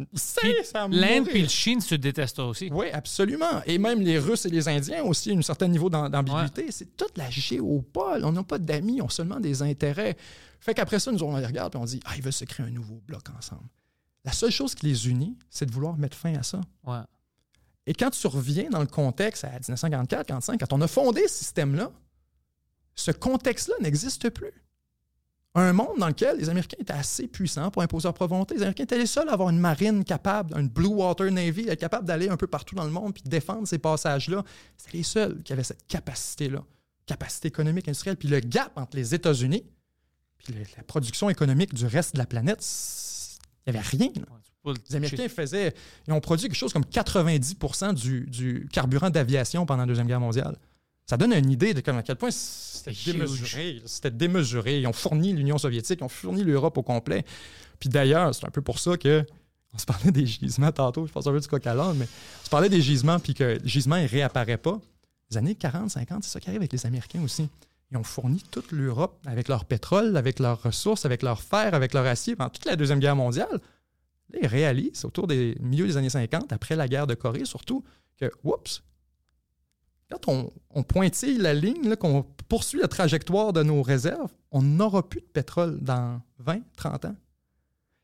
L'Inde 1.01 1.25
puis 1.27 1.41
le 1.41 1.47
Chine 1.49 1.81
se 1.81 1.95
détestent 1.95 2.39
aussi. 2.39 2.69
Oui, 2.71 2.87
absolument. 2.93 3.61
Et 3.65 3.77
même 3.77 3.99
les 4.01 4.17
Russes 4.19 4.45
et 4.45 4.49
les 4.49 4.67
Indiens 4.69 5.03
ont 5.03 5.09
aussi 5.09 5.31
un 5.31 5.41
certain 5.41 5.67
niveau 5.67 5.89
d'am- 5.89 6.09
d'ambiguïté. 6.09 6.71
C'est 6.71 6.95
toute 6.95 7.17
la 7.17 7.29
géopole. 7.29 8.23
On 8.23 8.31
n'a 8.31 8.43
pas 8.43 8.57
d'amis, 8.59 9.01
on 9.01 9.07
a 9.07 9.09
seulement 9.09 9.39
des 9.39 9.61
intérêts. 9.61 10.15
Fait 10.59 10.73
qu'après 10.73 10.99
ça, 10.99 11.11
nous, 11.11 11.21
on 11.23 11.35
les 11.37 11.45
regarde 11.45 11.75
et 11.75 11.77
on 11.77 11.85
dit 11.85 11.99
Ah, 12.05 12.13
ils 12.15 12.23
veulent 12.23 12.31
se 12.33 12.45
créer 12.45 12.65
un 12.65 12.69
nouveau 12.71 13.01
bloc 13.05 13.23
ensemble. 13.37 13.67
La 14.25 14.31
seule 14.33 14.51
chose 14.51 14.75
qui 14.75 14.85
les 14.87 15.07
unit, 15.09 15.37
c'est 15.49 15.65
de 15.65 15.71
vouloir 15.71 15.97
mettre 15.97 16.17
fin 16.17 16.33
à 16.35 16.43
ça. 16.43 16.59
Ouais. 16.85 16.97
Et 17.87 17.93
quand 17.93 18.11
tu 18.11 18.27
reviens 18.27 18.69
dans 18.69 18.81
le 18.81 18.87
contexte 18.87 19.45
à 19.45 19.49
1944, 19.49 20.27
45, 20.27 20.59
quand 20.59 20.73
on 20.73 20.81
a 20.81 20.87
fondé 20.87 21.27
ce 21.27 21.35
système-là, 21.35 21.91
ce 22.95 23.11
contexte-là 23.11 23.75
n'existe 23.81 24.29
plus. 24.29 24.51
Un 25.55 25.73
monde 25.73 25.97
dans 25.97 26.07
lequel 26.07 26.37
les 26.37 26.49
Américains 26.49 26.77
étaient 26.79 26.93
assez 26.93 27.27
puissants 27.27 27.71
pour 27.71 27.81
imposer 27.81 28.07
leur 28.07 28.27
volonté. 28.27 28.55
Les 28.55 28.61
Américains 28.61 28.83
étaient 28.83 28.97
les 28.97 29.07
seuls 29.07 29.29
à 29.29 29.33
avoir 29.33 29.49
une 29.49 29.59
marine 29.59 30.03
capable, 30.03 30.55
une 30.55 30.67
Blue 30.67 30.87
Water 30.87 31.31
Navy, 31.31 31.67
être 31.69 31.79
capable 31.79 32.05
d'aller 32.05 32.29
un 32.29 32.37
peu 32.37 32.45
partout 32.45 32.75
dans 32.75 32.83
le 32.83 32.91
monde 32.91 33.13
puis 33.13 33.23
défendre 33.25 33.67
ces 33.67 33.79
passages-là. 33.79 34.43
C'était 34.77 34.97
les 34.97 35.03
seuls 35.03 35.41
qui 35.43 35.53
avaient 35.53 35.63
cette 35.63 35.87
capacité-là, 35.87 36.63
capacité 37.05 37.47
économique, 37.47 37.87
industrielle. 37.87 38.17
Puis 38.17 38.27
le 38.27 38.41
gap 38.41 38.77
entre 38.77 38.97
les 38.97 39.15
États-Unis 39.15 39.63
puis 40.37 40.53
la 40.75 40.83
production 40.83 41.29
économique 41.29 41.73
du 41.73 41.85
reste 41.85 42.13
de 42.13 42.19
la 42.19 42.25
planète, 42.25 42.65
il 43.65 43.71
n'y 43.71 43.77
avait 43.77 43.87
rien. 43.87 44.11
Les 44.89 44.95
Américains 44.95 45.29
faisaient, 45.29 45.73
ils 46.07 46.13
ont 46.13 46.19
produit 46.19 46.47
quelque 46.47 46.57
chose 46.57 46.73
comme 46.73 46.85
90 46.85 47.55
du, 47.95 48.25
du 48.27 48.67
carburant 48.71 49.09
d'aviation 49.09 49.65
pendant 49.65 49.81
la 49.81 49.87
Deuxième 49.87 50.07
Guerre 50.07 50.19
mondiale. 50.19 50.57
Ça 51.05 51.15
donne 51.15 51.33
une 51.33 51.49
idée 51.49 51.73
de 51.73 51.79
comme 51.81 51.97
à 51.97 52.03
quel 52.03 52.17
point 52.17 52.31
c'était 52.31 52.91
démesuré. 53.11 53.81
C'était 53.85 54.11
démesuré. 54.11 54.79
Ils 54.79 54.87
ont 54.87 54.93
fourni 54.93 55.31
l'Union 55.33 55.57
soviétique, 55.57 55.99
ils 56.01 56.03
ont 56.03 56.09
fourni 56.09 56.43
l'Europe 56.43 56.77
au 56.77 56.83
complet. 56.83 57.23
Puis 57.79 57.89
d'ailleurs, 57.89 58.35
c'est 58.35 58.45
un 58.45 58.49
peu 58.49 58.61
pour 58.61 58.79
ça 58.79 58.97
que 58.97 59.25
on 59.73 59.77
se 59.77 59.85
parlait 59.85 60.11
des 60.11 60.25
gisements 60.25 60.71
tantôt, 60.71 61.05
je 61.05 61.11
pense 61.11 61.27
un 61.27 61.31
peu 61.31 61.39
du 61.39 61.47
coq 61.47 61.65
à 61.67 61.75
mais 61.93 62.07
on 62.41 62.45
se 62.45 62.49
parlait 62.49 62.69
des 62.69 62.81
gisements, 62.81 63.19
puis 63.19 63.33
que 63.33 63.43
le 63.43 63.67
gisement 63.67 64.01
ne 64.01 64.07
réapparaît 64.07 64.57
pas. 64.57 64.79
Les 65.29 65.37
années 65.37 65.55
40, 65.55 65.91
50, 65.91 66.23
c'est 66.23 66.31
ça 66.31 66.39
qui 66.39 66.49
arrive 66.49 66.61
avec 66.61 66.71
les 66.71 66.85
Américains 66.85 67.21
aussi. 67.21 67.49
Ils 67.91 67.97
ont 67.97 68.03
fourni 68.03 68.43
toute 68.51 68.71
l'Europe 68.71 69.17
avec 69.25 69.47
leur 69.47 69.65
pétrole, 69.65 70.17
avec 70.17 70.39
leurs 70.39 70.61
ressources, 70.61 71.05
avec 71.05 71.21
leur 71.21 71.41
fer, 71.41 71.73
avec 71.73 71.93
leur 71.93 72.05
acier 72.05 72.35
pendant 72.35 72.49
toute 72.49 72.65
la 72.65 72.75
Deuxième 72.75 72.99
Guerre 72.99 73.15
mondiale. 73.15 73.61
Là, 74.29 74.39
ils 74.41 74.47
réalisent, 74.47 75.05
autour 75.05 75.27
des 75.27 75.55
milieux 75.59 75.87
des 75.87 75.97
années 75.97 76.09
50, 76.09 76.51
après 76.51 76.75
la 76.75 76.87
guerre 76.87 77.07
de 77.07 77.13
Corée 77.13 77.45
surtout, 77.45 77.83
que, 78.17 78.29
oups, 78.43 78.83
quand 80.09 80.51
on, 80.73 80.83
pointille 80.83 81.37
la 81.37 81.53
ligne, 81.53 81.95
qu'on 81.95 82.23
poursuit 82.47 82.79
la 82.79 82.87
trajectoire 82.87 83.51
de 83.51 83.61
nos 83.63 83.81
réserves, 83.81 84.33
on 84.51 84.61
n'aura 84.61 85.07
plus 85.07 85.19
de 85.19 85.25
pétrole 85.25 85.79
dans 85.81 86.21
20, 86.39 86.61
30 86.77 87.05
ans. 87.05 87.15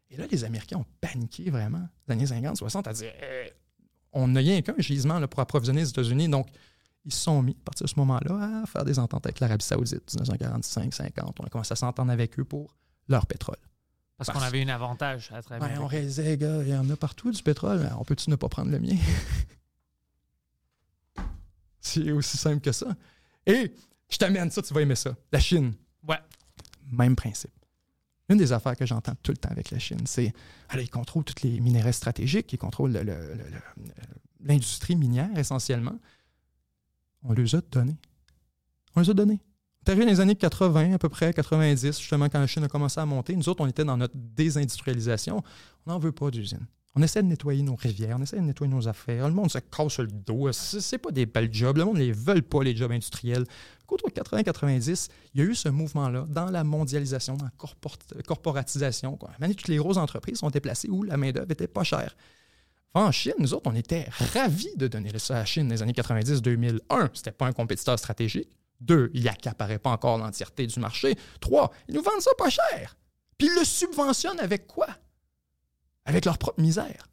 Et 0.09 0.17
là, 0.17 0.25
les 0.29 0.43
Américains 0.43 0.77
ont 0.77 0.85
paniqué 0.99 1.49
vraiment, 1.49 1.87
les 2.07 2.13
années 2.13 2.27
50, 2.27 2.57
60, 2.57 2.87
à 2.87 2.93
dire 2.93 3.11
Eh, 3.21 3.51
on 4.11 4.27
n'a 4.27 4.41
rien 4.41 4.61
qu'un 4.61 4.75
gisement 4.77 5.25
pour 5.27 5.39
approvisionner 5.39 5.81
les 5.81 5.89
États-Unis. 5.89 6.27
Donc, 6.27 6.47
ils 7.05 7.13
se 7.13 7.21
sont 7.21 7.41
mis, 7.41 7.53
à 7.53 7.63
partir 7.65 7.85
de 7.85 7.89
ce 7.89 7.99
moment-là, 7.99 8.61
à 8.63 8.65
faire 8.65 8.85
des 8.85 8.99
ententes 8.99 9.25
avec 9.25 9.39
l'Arabie 9.39 9.65
Saoudite, 9.65 10.03
1945-50. 10.13 11.35
On 11.39 11.45
a 11.45 11.49
commencé 11.49 11.71
à 11.71 11.75
s'entendre 11.75 12.11
avec 12.11 12.37
eux 12.37 12.45
pour 12.45 12.75
leur 13.07 13.25
pétrole. 13.25 13.57
Parce 14.17 14.29
qu'on 14.29 14.39
avait 14.41 14.63
un 14.63 14.69
avantage 14.69 15.31
à 15.33 15.41
travers. 15.41 15.69
Ouais, 15.71 15.77
on 15.79 15.87
réalisait, 15.87 16.37
gars, 16.37 16.61
il 16.61 16.69
y 16.69 16.75
en 16.75 16.89
a 16.89 16.95
partout 16.95 17.31
du 17.31 17.41
pétrole. 17.43 17.89
On 17.99 18.03
peut-tu 18.05 18.29
ne 18.29 18.35
pas 18.35 18.47
prendre 18.47 18.71
le 18.71 18.79
mien? 18.79 18.95
C'est 21.79 22.11
aussi 22.11 22.37
simple 22.37 22.61
que 22.61 22.71
ça. 22.71 22.87
Et 23.45 23.73
je 24.09 24.17
t'amène 24.17 24.49
ça, 24.51 24.61
tu 24.61 24.73
vas 24.73 24.81
aimer 24.81 24.95
ça. 24.95 25.15
La 25.31 25.39
Chine, 25.39 25.73
Ouais. 26.07 26.19
même 26.91 27.15
principe. 27.15 27.51
Une 28.29 28.37
des 28.37 28.51
affaires 28.53 28.75
que 28.77 28.85
j'entends 28.85 29.15
tout 29.21 29.31
le 29.31 29.37
temps 29.37 29.49
avec 29.49 29.69
la 29.71 29.79
Chine, 29.79 30.05
c'est 30.05 30.33
alors, 30.69 30.83
ils 30.83 30.89
contrôlent 30.89 31.25
tous 31.25 31.43
les 31.43 31.59
minéraux 31.59 31.91
stratégiques, 31.91 32.51
ils 32.53 32.57
contrôlent 32.57 32.93
le- 32.93 33.03
le- 33.03 33.33
le- 33.35 33.49
le- 33.49 33.93
l'industrie 34.39 34.95
minière 34.95 35.37
essentiellement. 35.37 35.99
On 37.23 37.33
les 37.33 37.53
a 37.55 37.61
donnés. 37.61 37.97
On 38.95 39.01
les 39.01 39.09
a 39.09 39.13
donnés. 39.13 39.39
Arrivé 39.87 40.05
dans 40.05 40.11
les 40.11 40.19
années 40.21 40.35
80, 40.35 40.93
à 40.93 40.97
peu 40.97 41.09
près, 41.09 41.33
90, 41.33 41.99
justement, 41.99 42.29
quand 42.29 42.39
la 42.39 42.47
Chine 42.47 42.63
a 42.63 42.67
commencé 42.67 42.99
à 42.99 43.05
monter. 43.05 43.35
Nous 43.35 43.49
autres, 43.49 43.61
on 43.61 43.67
était 43.67 43.83
dans 43.83 43.97
notre 43.97 44.15
désindustrialisation. 44.15 45.43
On 45.85 45.91
n'en 45.91 45.99
veut 45.99 46.11
pas 46.11 46.31
d'usine. 46.31 46.65
On 46.95 47.01
essaie 47.01 47.23
de 47.23 47.27
nettoyer 47.27 47.63
nos 47.63 47.75
rivières, 47.75 48.17
on 48.19 48.21
essaie 48.21 48.35
de 48.37 48.41
nettoyer 48.43 48.71
nos 48.71 48.87
affaires. 48.87 49.27
Le 49.27 49.33
monde 49.33 49.49
se 49.51 49.57
casse 49.57 49.97
le 49.99 50.07
dos. 50.07 50.51
C'est 50.51 50.79
c'est 50.79 50.99
pas 50.99 51.09
des 51.11 51.25
belles 51.25 51.51
jobs. 51.51 51.77
Le 51.77 51.85
monde 51.85 51.95
ne 51.97 52.01
les 52.03 52.11
veut 52.11 52.41
pas, 52.43 52.63
les 52.63 52.75
jobs 52.75 52.91
industriels. 52.91 53.45
Autour 53.89 54.09
de 54.09 54.13
80-90, 54.13 55.09
il 55.33 55.41
y 55.41 55.43
a 55.43 55.47
eu 55.47 55.53
ce 55.55 55.69
mouvement-là 55.69 56.25
dans 56.29 56.49
la 56.49 56.63
mondialisation, 56.63 57.35
dans 57.35 57.45
la 57.45 57.51
corpor- 57.57 57.97
corporatisation. 58.25 59.17
Quoi. 59.17 59.29
Maintenant, 59.39 59.53
toutes 59.55 59.67
les 59.67 59.77
grosses 59.77 59.97
entreprises 59.97 60.37
sont 60.39 60.49
déplacées 60.49 60.89
où 60.89 61.03
la 61.03 61.15
main-d'œuvre 61.17 61.51
était 61.51 61.67
pas 61.67 61.83
chère. 61.83 62.15
En 62.95 63.11
Chine, 63.11 63.33
nous 63.39 63.53
autres, 63.55 63.69
on 63.71 63.75
était 63.75 64.07
ravis 64.33 64.75
de 64.77 64.87
donner 64.87 65.11
ça 65.17 65.35
à 65.35 65.39
la 65.39 65.45
Chine 65.45 65.67
dans 65.67 65.73
les 65.75 65.81
années 65.81 65.93
90-2000. 65.93 66.79
Un, 66.91 67.09
c'était 67.13 67.31
pas 67.31 67.47
un 67.47 67.51
compétiteur 67.53 67.97
stratégique. 67.97 68.49
Deux, 68.83 69.09
il 69.13 69.27
accaparait 69.29 69.79
pas 69.79 69.91
encore 69.91 70.17
l'entièreté 70.17 70.67
du 70.67 70.79
marché. 70.79 71.15
Trois, 71.39 71.71
ils 71.87 71.95
nous 71.95 72.01
vendent 72.01 72.21
ça 72.21 72.31
pas 72.37 72.49
cher. 72.49 72.97
Puis 73.37 73.47
ils 73.47 73.55
le 73.57 73.63
subventionnent 73.63 74.41
avec 74.41 74.67
quoi? 74.67 74.87
Avec 76.05 76.25
leur 76.25 76.37
propre 76.37 76.61
misère. 76.61 77.07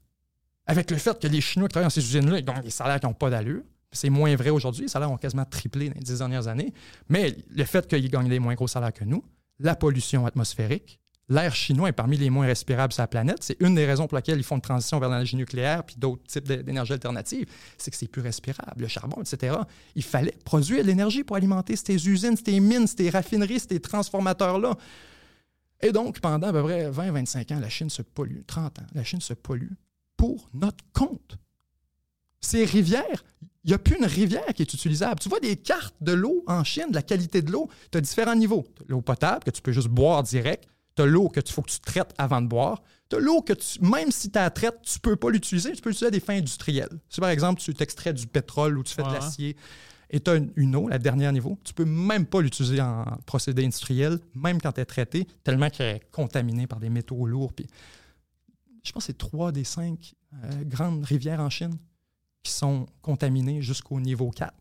Avec 0.66 0.90
le 0.90 0.96
fait 0.96 1.20
que 1.20 1.28
les 1.28 1.40
Chinois 1.40 1.68
qui 1.68 1.72
travaillent 1.72 1.86
dans 1.86 1.90
ces 1.90 2.04
usines-là, 2.04 2.38
ils 2.38 2.44
gagnent 2.44 2.62
des 2.62 2.70
salaires 2.70 2.98
qui 2.98 3.06
n'ont 3.06 3.14
pas 3.14 3.30
d'allure. 3.30 3.62
C'est 3.92 4.10
moins 4.10 4.34
vrai 4.34 4.50
aujourd'hui. 4.50 4.82
Les 4.82 4.88
salaires 4.88 5.10
ont 5.10 5.16
quasiment 5.16 5.44
triplé 5.44 5.88
dans 5.88 5.94
les 5.94 6.00
dix 6.00 6.18
dernières 6.18 6.48
années. 6.48 6.74
Mais 7.08 7.36
le 7.48 7.64
fait 7.64 7.86
qu'ils 7.86 8.10
gagnent 8.10 8.28
des 8.28 8.40
moins 8.40 8.54
gros 8.54 8.68
salaires 8.68 8.92
que 8.92 9.04
nous, 9.04 9.24
la 9.60 9.76
pollution 9.76 10.26
atmosphérique, 10.26 11.00
l'air 11.30 11.54
chinois 11.54 11.88
est 11.88 11.92
parmi 11.92 12.16
les 12.18 12.28
moins 12.28 12.44
respirables 12.46 12.92
sur 12.92 13.02
la 13.02 13.06
planète. 13.06 13.38
C'est 13.40 13.56
une 13.60 13.74
des 13.74 13.86
raisons 13.86 14.06
pour 14.06 14.16
lesquelles 14.16 14.38
ils 14.38 14.44
font 14.44 14.56
une 14.56 14.60
transition 14.60 14.98
vers 14.98 15.08
l'énergie 15.08 15.36
nucléaire 15.36 15.84
puis 15.84 15.96
d'autres 15.96 16.22
types 16.24 16.46
d'é- 16.46 16.62
d'énergie 16.62 16.92
alternative. 16.92 17.46
C'est 17.78 17.90
que 17.90 17.96
c'est 17.96 18.08
plus 18.08 18.20
respirable, 18.20 18.82
le 18.82 18.88
charbon, 18.88 19.22
etc. 19.22 19.56
Il 19.94 20.02
fallait 20.02 20.36
produire 20.44 20.82
de 20.82 20.88
l'énergie 20.88 21.24
pour 21.24 21.36
alimenter 21.36 21.76
ces 21.76 21.94
usines, 22.08 22.36
ces 22.36 22.60
mines, 22.60 22.86
ces 22.86 23.08
raffineries, 23.08 23.60
ces 23.60 23.80
transformateurs-là. 23.80 24.76
Et 25.82 25.92
donc, 25.92 26.20
pendant 26.20 26.48
à 26.48 26.52
peu 26.52 26.62
près 26.62 26.90
20-25 26.90 27.54
ans, 27.54 27.60
la 27.60 27.70
Chine 27.70 27.88
se 27.88 28.02
pollue, 28.02 28.42
30 28.46 28.80
ans, 28.80 28.86
la 28.94 29.02
Chine 29.04 29.20
se 29.22 29.32
pollue 29.32 29.72
pour 30.16 30.50
notre 30.52 30.84
compte. 30.92 31.38
Ces 32.40 32.64
rivières, 32.64 33.24
il 33.64 33.68
n'y 33.68 33.74
a 33.74 33.78
plus 33.78 33.96
une 33.98 34.04
rivière 34.06 34.46
qui 34.54 34.62
est 34.62 34.72
utilisable. 34.74 35.20
Tu 35.20 35.28
vois 35.28 35.40
des 35.40 35.56
cartes 35.56 35.94
de 36.00 36.12
l'eau 36.12 36.42
en 36.46 36.64
Chine, 36.64 36.86
de 36.90 36.94
la 36.94 37.02
qualité 37.02 37.42
de 37.42 37.50
l'eau, 37.52 37.68
tu 37.92 37.98
as 37.98 38.00
différents 38.00 38.34
niveaux. 38.34 38.66
L'eau 38.88 39.00
potable, 39.02 39.44
que 39.44 39.50
tu 39.50 39.60
peux 39.62 39.72
juste 39.72 39.88
boire 39.88 40.22
direct. 40.22 40.66
Tu 40.96 41.02
as 41.02 41.06
l'eau 41.06 41.28
que 41.28 41.40
tu 41.40 41.52
faut 41.52 41.62
que 41.62 41.70
tu 41.70 41.80
traites 41.80 42.12
avant 42.18 42.40
de 42.42 42.46
boire. 42.48 42.82
Tu 43.08 43.16
as 43.16 43.20
l'eau 43.20 43.42
que 43.42 43.52
tu, 43.52 43.80
même 43.82 44.10
si 44.10 44.30
tu 44.30 44.38
la 44.38 44.50
traites, 44.50 44.80
tu 44.82 44.98
ne 44.98 45.00
peux 45.00 45.16
pas 45.16 45.30
l'utiliser, 45.30 45.72
tu 45.72 45.80
peux 45.82 45.90
l'utiliser 45.90 46.06
à 46.08 46.10
des 46.10 46.20
fins 46.20 46.36
industrielles. 46.36 47.00
Si 47.08 47.20
par 47.20 47.30
exemple, 47.30 47.60
tu 47.60 47.72
t'extrais 47.74 48.12
du 48.12 48.26
pétrole 48.26 48.78
ou 48.78 48.82
tu 48.82 48.94
fais 48.94 49.02
de 49.02 49.08
l'acier 49.14 49.56
et 50.10 50.20
tu 50.20 50.30
as 50.30 50.34
une, 50.36 50.52
une 50.56 50.74
eau, 50.76 50.88
la 50.88 50.98
dernière 50.98 51.32
niveau, 51.32 51.58
tu 51.64 51.72
peux 51.72 51.84
même 51.84 52.26
pas 52.26 52.40
l'utiliser 52.40 52.80
en 52.80 53.04
procédé 53.26 53.64
industriel, 53.64 54.18
même 54.34 54.60
quand 54.60 54.76
elle 54.78 54.82
est 54.82 54.86
traitée, 54.86 55.26
tellement 55.44 55.70
qu'elle 55.70 55.96
est 55.96 56.10
contaminée 56.10 56.66
par 56.66 56.80
des 56.80 56.90
métaux 56.90 57.26
lourds. 57.26 57.52
Puis, 57.52 57.66
je 58.82 58.90
pense 58.92 59.04
que 59.04 59.06
c'est 59.12 59.18
trois 59.18 59.52
des 59.52 59.64
cinq 59.64 60.14
euh, 60.44 60.64
grandes 60.64 61.04
rivières 61.04 61.40
en 61.40 61.50
Chine 61.50 61.76
qui 62.42 62.50
sont 62.52 62.86
contaminées 63.02 63.60
jusqu'au 63.62 64.00
niveau 64.00 64.30
4. 64.30 64.52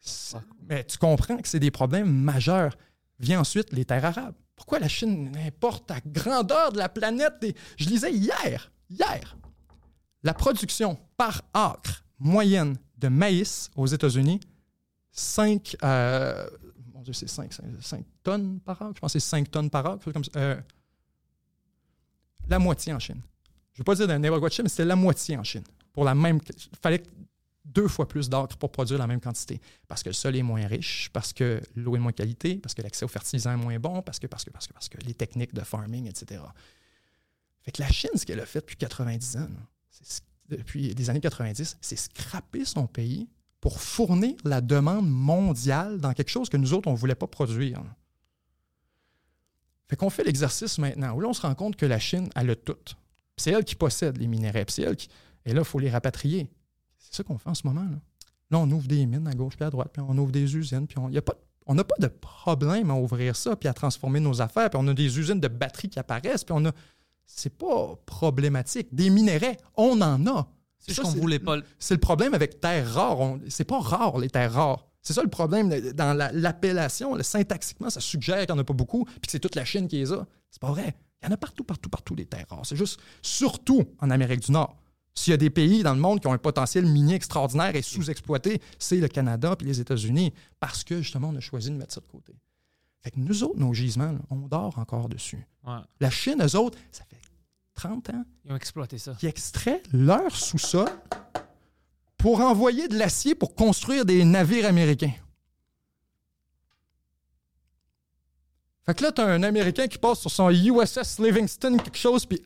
C'est- 0.00 0.36
Mais 0.68 0.84
tu 0.84 0.98
comprends 0.98 1.36
que 1.38 1.48
c'est 1.48 1.58
des 1.60 1.70
problèmes 1.70 2.10
majeurs. 2.12 2.76
Vient 3.18 3.40
ensuite 3.40 3.72
les 3.72 3.84
terres 3.84 4.04
arabes. 4.04 4.34
Pourquoi 4.54 4.78
la 4.78 4.88
Chine 4.88 5.36
importe 5.46 5.90
à 5.90 6.00
grandeur 6.00 6.72
de 6.72 6.78
la 6.78 6.88
planète 6.88 7.34
des... 7.40 7.54
Je 7.76 7.88
lisais 7.88 8.12
hier, 8.12 8.70
hier, 8.88 9.36
la 10.22 10.34
production 10.34 10.98
par 11.16 11.42
acre 11.52 12.04
moyenne 12.18 12.78
de 12.98 13.08
maïs 13.08 13.70
aux 13.76 13.86
États-Unis, 13.86 14.40
5, 15.12 15.76
euh, 15.82 16.46
mon 16.92 17.02
Dieu, 17.02 17.12
c'est 17.12 17.28
5, 17.28 17.50
tonnes 18.22 18.60
par 18.60 18.80
acre? 18.82 18.92
Je 18.96 19.00
pense 19.00 19.12
que 19.12 19.18
c'est 19.18 19.28
5 19.28 19.50
tonnes 19.50 19.70
par 19.70 19.86
acre. 19.86 20.12
Comme 20.12 20.24
ça. 20.24 20.30
Euh, 20.36 20.60
la 22.48 22.58
moitié 22.58 22.92
en 22.92 22.98
Chine. 22.98 23.20
Je 23.72 23.78
ne 23.78 23.78
veux 23.78 23.84
pas 23.84 23.94
dire 23.94 24.06
d'un 24.06 24.18
n'importe 24.18 24.44
de 24.44 24.48
Chine, 24.48 24.62
mais 24.64 24.68
c'était 24.68 24.84
la 24.84 24.96
moitié 24.96 25.36
en 25.36 25.44
Chine. 25.44 25.64
Pour 25.92 26.04
la 26.04 26.14
même. 26.14 26.40
Fallait 26.82 27.02
deux 27.66 27.88
fois 27.88 28.08
plus 28.08 28.28
d'acre 28.28 28.56
pour 28.56 28.70
produire 28.70 28.98
la 28.98 29.06
même 29.06 29.20
quantité. 29.20 29.60
Parce 29.88 30.02
que 30.02 30.08
le 30.08 30.14
sol 30.14 30.36
est 30.36 30.42
moins 30.42 30.66
riche, 30.66 31.10
parce 31.12 31.32
que 31.32 31.60
l'eau 31.74 31.96
est 31.96 31.98
moins 31.98 32.12
qualité, 32.12 32.56
parce 32.56 32.74
que 32.74 32.82
l'accès 32.82 33.04
aux 33.04 33.08
fertilisants 33.08 33.52
est 33.52 33.62
moins 33.62 33.78
bon, 33.78 34.02
parce 34.02 34.18
que, 34.18 34.26
parce 34.26 34.44
que, 34.44 34.50
parce 34.50 34.66
que, 34.66 34.72
parce 34.72 34.88
que 34.88 34.98
les 35.06 35.14
techniques 35.14 35.54
de 35.54 35.62
farming, 35.62 36.08
etc. 36.08 36.42
Fait 37.62 37.72
que 37.72 37.82
la 37.82 37.90
Chine, 37.90 38.10
ce 38.14 38.24
qu'elle 38.24 38.40
a 38.40 38.46
fait 38.46 38.60
depuis 38.60 38.76
90 38.76 39.36
ans, 39.36 39.48
depuis 40.48 40.94
les 40.94 41.10
années 41.10 41.20
90, 41.20 41.78
c'est 41.80 41.96
scraper 41.96 42.64
son 42.64 42.86
pays 42.86 43.28
pour 43.60 43.80
fournir 43.80 44.36
la 44.44 44.60
demande 44.60 45.10
mondiale 45.10 45.98
dans 46.00 46.12
quelque 46.12 46.30
chose 46.30 46.48
que 46.48 46.56
nous 46.56 46.72
autres, 46.72 46.88
on 46.88 46.92
ne 46.92 46.96
voulait 46.96 47.16
pas 47.16 47.26
produire. 47.26 47.82
Fait 49.88 49.96
qu'on 49.96 50.10
fait 50.10 50.24
l'exercice 50.24 50.78
maintenant, 50.78 51.14
où 51.14 51.20
là, 51.20 51.28
on 51.28 51.32
se 51.32 51.42
rend 51.42 51.54
compte 51.54 51.76
que 51.76 51.86
la 51.86 51.98
Chine, 51.98 52.28
elle 52.34 52.50
a 52.50 52.56
tout. 52.56 52.76
C'est 53.36 53.50
elle 53.50 53.64
qui 53.64 53.74
possède 53.74 54.16
les 54.18 54.26
minéraux. 54.26 54.64
c'est 54.68 54.82
elle 54.82 54.96
qui... 54.96 55.08
Et 55.44 55.52
là, 55.52 55.60
il 55.60 55.64
faut 55.64 55.78
les 55.78 55.90
rapatrier. 55.90 56.48
C'est 57.16 57.22
ça 57.22 57.24
qu'on 57.24 57.38
fait 57.38 57.48
en 57.48 57.54
ce 57.54 57.66
moment. 57.66 57.80
Là. 57.82 57.96
Là, 58.50 58.58
on 58.58 58.70
ouvre 58.70 58.86
des 58.86 59.06
mines 59.06 59.26
à 59.26 59.32
gauche 59.32 59.56
puis 59.56 59.64
à 59.64 59.70
droite, 59.70 59.88
puis 59.92 60.02
on 60.06 60.16
ouvre 60.18 60.30
des 60.30 60.54
usines, 60.54 60.86
puis 60.86 60.98
on 60.98 61.08
y 61.08 61.16
a 61.16 61.22
pas, 61.22 61.32
on 61.66 61.74
n'a 61.74 61.82
pas 61.82 61.94
de 61.98 62.08
problème 62.08 62.90
à 62.90 62.94
ouvrir 62.94 63.34
ça, 63.34 63.56
puis 63.56 63.68
à 63.68 63.72
transformer 63.72 64.20
nos 64.20 64.42
affaires, 64.42 64.68
puis 64.68 64.78
on 64.82 64.86
a 64.86 64.92
des 64.94 65.18
usines 65.18 65.40
de 65.40 65.48
batteries 65.48 65.88
qui 65.88 65.98
apparaissent, 65.98 66.44
puis 66.44 66.54
on 66.56 66.64
a... 66.66 66.72
C'est 67.24 67.56
pas 67.56 67.96
problématique. 68.06 68.94
Des 68.94 69.08
minéraux, 69.10 69.56
on 69.76 70.00
en 70.02 70.26
a. 70.26 70.46
C'est 70.78 70.92
Ça, 70.94 71.02
qu'on 71.02 71.08
voulait 71.10 71.38
pas. 71.40 71.56
le- 71.56 71.64
C'est 71.78 71.94
le 71.94 72.00
problème 72.00 72.34
avec 72.34 72.60
terres 72.60 72.88
rares. 72.92 73.38
C'est 73.48 73.64
pas 73.64 73.80
rare, 73.80 74.18
les 74.18 74.28
terres 74.30 74.52
rares. 74.52 74.86
C'est 75.02 75.12
ça 75.14 75.22
le 75.22 75.28
problème 75.30 75.68
dans 75.94 76.12
la- 76.16 76.30
l'appellation. 76.32 77.14
le 77.16 77.22
syntaxiquement, 77.24 77.90
ça 77.90 77.98
suggère 78.00 78.44
qu'il 78.46 78.54
n'y 78.54 78.60
en 78.60 78.62
a 78.62 78.64
pas 78.64 78.74
beaucoup, 78.74 79.04
puis 79.06 79.22
que 79.22 79.30
c'est 79.32 79.40
toute 79.40 79.56
la 79.56 79.64
Chine 79.64 79.88
qui 79.88 79.96
les 79.96 80.12
a. 80.12 80.24
C'est 80.52 80.60
pas 80.60 80.70
vrai. 80.70 80.94
Il 81.22 81.26
y 81.26 81.28
en 81.30 81.32
a 81.34 81.36
partout, 81.36 81.64
partout, 81.64 81.88
partout, 81.88 82.14
des 82.14 82.26
terres 82.26 82.46
rares. 82.48 82.64
C'est 82.66 82.76
juste, 82.76 83.00
surtout 83.22 83.82
en 83.98 84.10
Amérique 84.10 84.40
du 84.40 84.52
Nord. 84.52 84.76
S'il 85.18 85.30
y 85.30 85.34
a 85.34 85.38
des 85.38 85.50
pays 85.50 85.82
dans 85.82 85.94
le 85.94 86.00
monde 86.00 86.20
qui 86.20 86.26
ont 86.26 86.32
un 86.32 86.38
potentiel 86.38 86.84
minier 86.84 87.14
extraordinaire 87.14 87.74
et 87.74 87.82
sous-exploité, 87.82 88.60
c'est 88.78 88.98
le 88.98 89.08
Canada 89.08 89.56
puis 89.56 89.66
les 89.66 89.80
États-Unis, 89.80 90.32
parce 90.60 90.84
que 90.84 91.00
justement, 91.00 91.30
on 91.30 91.36
a 91.36 91.40
choisi 91.40 91.70
de 91.70 91.76
mettre 91.76 91.94
ça 91.94 92.00
de 92.00 92.06
côté. 92.06 92.34
Fait 93.02 93.10
que 93.10 93.18
nous 93.18 93.42
autres, 93.42 93.58
nos 93.58 93.72
gisements, 93.72 94.12
là, 94.12 94.18
on 94.30 94.46
dort 94.46 94.78
encore 94.78 95.08
dessus. 95.08 95.46
Ouais. 95.66 95.78
La 96.00 96.10
Chine, 96.10 96.42
eux 96.42 96.56
autres, 96.56 96.78
ça 96.92 97.04
fait 97.04 97.16
30 97.74 98.10
ans 98.10 98.24
Ils 98.44 98.52
ont 98.52 98.56
exploité 98.56 98.98
ça. 98.98 99.14
qui 99.14 99.26
extraient 99.26 99.82
leur 99.92 100.34
sous-sol 100.34 100.88
pour 102.18 102.40
envoyer 102.40 102.88
de 102.88 102.98
l'acier 102.98 103.34
pour 103.34 103.54
construire 103.54 104.04
des 104.04 104.24
navires 104.24 104.66
américains. 104.66 105.12
Fait 108.84 108.94
que 108.94 109.02
là, 109.02 109.12
t'as 109.12 109.26
un 109.26 109.42
Américain 109.42 109.88
qui 109.88 109.98
passe 109.98 110.20
sur 110.20 110.30
son 110.30 110.50
USS 110.50 111.18
Livingston, 111.18 111.76
quelque 111.78 111.98
chose, 111.98 112.24
puis 112.24 112.40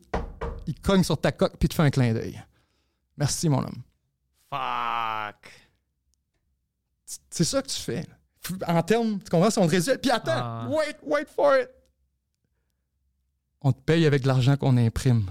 il 0.67 0.75
cogne 0.81 1.03
sur 1.05 1.19
ta 1.19 1.33
coque, 1.33 1.57
puis 1.59 1.69
te 1.69 1.75
fait 1.75 1.83
un 1.83 1.91
clin 1.91 2.15
d'œil. 2.15 2.41
Merci, 3.21 3.49
mon 3.51 3.59
homme. 3.59 3.83
Fuck. 4.49 5.53
C'est 7.29 7.45
ça 7.45 7.61
que 7.63 7.69
tu 7.69 7.79
fais. 7.79 8.07
En 8.67 8.83
termes, 8.83 9.23
tu 9.23 9.29
comprends, 9.31 9.51
si 9.51 9.59
on 9.59 9.67
te 9.67 9.71
résume. 9.73 9.99
Puis 9.99 10.11
attends, 10.11 10.33
Ah. 10.33 10.67
wait, 10.71 10.97
wait 11.03 11.27
for 11.29 11.55
it. 11.57 11.69
On 13.61 13.73
te 13.73 13.81
paye 13.81 14.07
avec 14.07 14.25
l'argent 14.25 14.57
qu'on 14.57 14.77
imprime. 14.79 15.31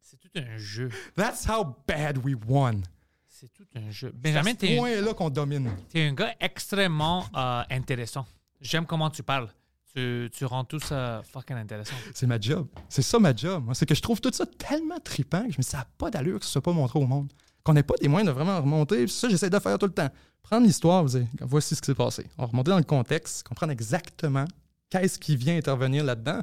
C'est 0.00 0.18
tout 0.18 0.30
un 0.36 0.56
jeu. 0.56 0.88
That's 1.14 1.46
how 1.46 1.76
bad 1.86 2.16
we 2.24 2.34
won. 2.46 2.80
C'est 3.28 3.52
tout 3.52 3.66
un 3.74 3.90
jeu. 3.90 4.10
C'est 4.24 4.30
à 4.30 4.32
Benjamin, 4.32 4.50
ce 4.52 4.56
t'es 4.56 4.74
un, 4.74 4.78
point-là 4.78 5.14
qu'on 5.14 5.28
domine. 5.28 5.70
t'es 5.90 6.06
un 6.08 6.14
gars 6.14 6.34
extrêmement 6.40 7.26
euh, 7.36 7.62
intéressant. 7.70 8.26
J'aime 8.60 8.86
comment 8.86 9.10
tu 9.10 9.22
parles. 9.22 9.50
Tu, 9.94 10.44
rends 10.44 10.64
tout 10.64 10.80
ça 10.80 11.22
fucking 11.32 11.56
intéressant. 11.56 11.94
C'est 12.14 12.26
ma 12.26 12.40
job. 12.40 12.66
C'est 12.88 13.02
ça 13.02 13.18
ma 13.18 13.34
job. 13.34 13.70
C'est 13.74 13.86
que 13.86 13.94
je 13.94 14.00
trouve 14.00 14.20
tout 14.20 14.32
ça 14.32 14.46
tellement 14.46 14.98
trippant 14.98 15.44
que 15.44 15.52
je 15.52 15.58
me 15.58 15.62
dis, 15.62 15.68
ça 15.68 15.78
n'a 15.78 15.86
pas 15.98 16.10
d'allure 16.10 16.38
que 16.40 16.46
ce 16.46 16.52
soit 16.52 16.62
pas 16.62 16.72
montré 16.72 16.98
au 16.98 17.06
monde. 17.06 17.30
Qu'on 17.62 17.74
n'ait 17.74 17.82
pas 17.82 17.94
des 18.00 18.08
moyens 18.08 18.26
de 18.26 18.32
vraiment 18.32 18.60
remonter. 18.60 19.06
Ça 19.06 19.28
j'essaie 19.28 19.50
de 19.50 19.58
faire 19.58 19.78
tout 19.78 19.86
le 19.86 19.92
temps. 19.92 20.08
Prendre 20.42 20.66
l'histoire, 20.66 21.02
vous 21.02 21.10
dire, 21.10 21.26
voici 21.40 21.74
ce 21.74 21.80
qui 21.80 21.86
s'est 21.86 21.94
passé. 21.94 22.26
On 22.38 22.46
remonter 22.46 22.70
dans 22.70 22.78
le 22.78 22.84
contexte, 22.84 23.46
comprendre 23.46 23.72
exactement 23.72 24.44
qu'est-ce 24.90 25.18
qui 25.18 25.36
vient 25.36 25.56
intervenir 25.56 26.04
là-dedans. 26.04 26.40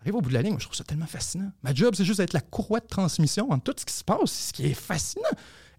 Arrive 0.00 0.16
au 0.16 0.20
bout 0.20 0.28
de 0.28 0.34
la 0.34 0.42
ligne, 0.42 0.52
moi, 0.52 0.58
je 0.58 0.66
trouve 0.66 0.76
ça 0.76 0.84
tellement 0.84 1.06
fascinant. 1.06 1.50
Ma 1.62 1.72
job, 1.72 1.94
c'est 1.94 2.04
juste 2.04 2.18
d'être 2.18 2.32
la 2.32 2.40
courroie 2.40 2.80
de 2.80 2.86
transmission 2.86 3.50
entre 3.50 3.72
tout 3.72 3.74
ce 3.78 3.86
qui 3.86 3.94
se 3.94 4.04
passe, 4.04 4.30
ce 4.30 4.52
qui 4.52 4.66
est 4.66 4.74
fascinant. 4.74 5.28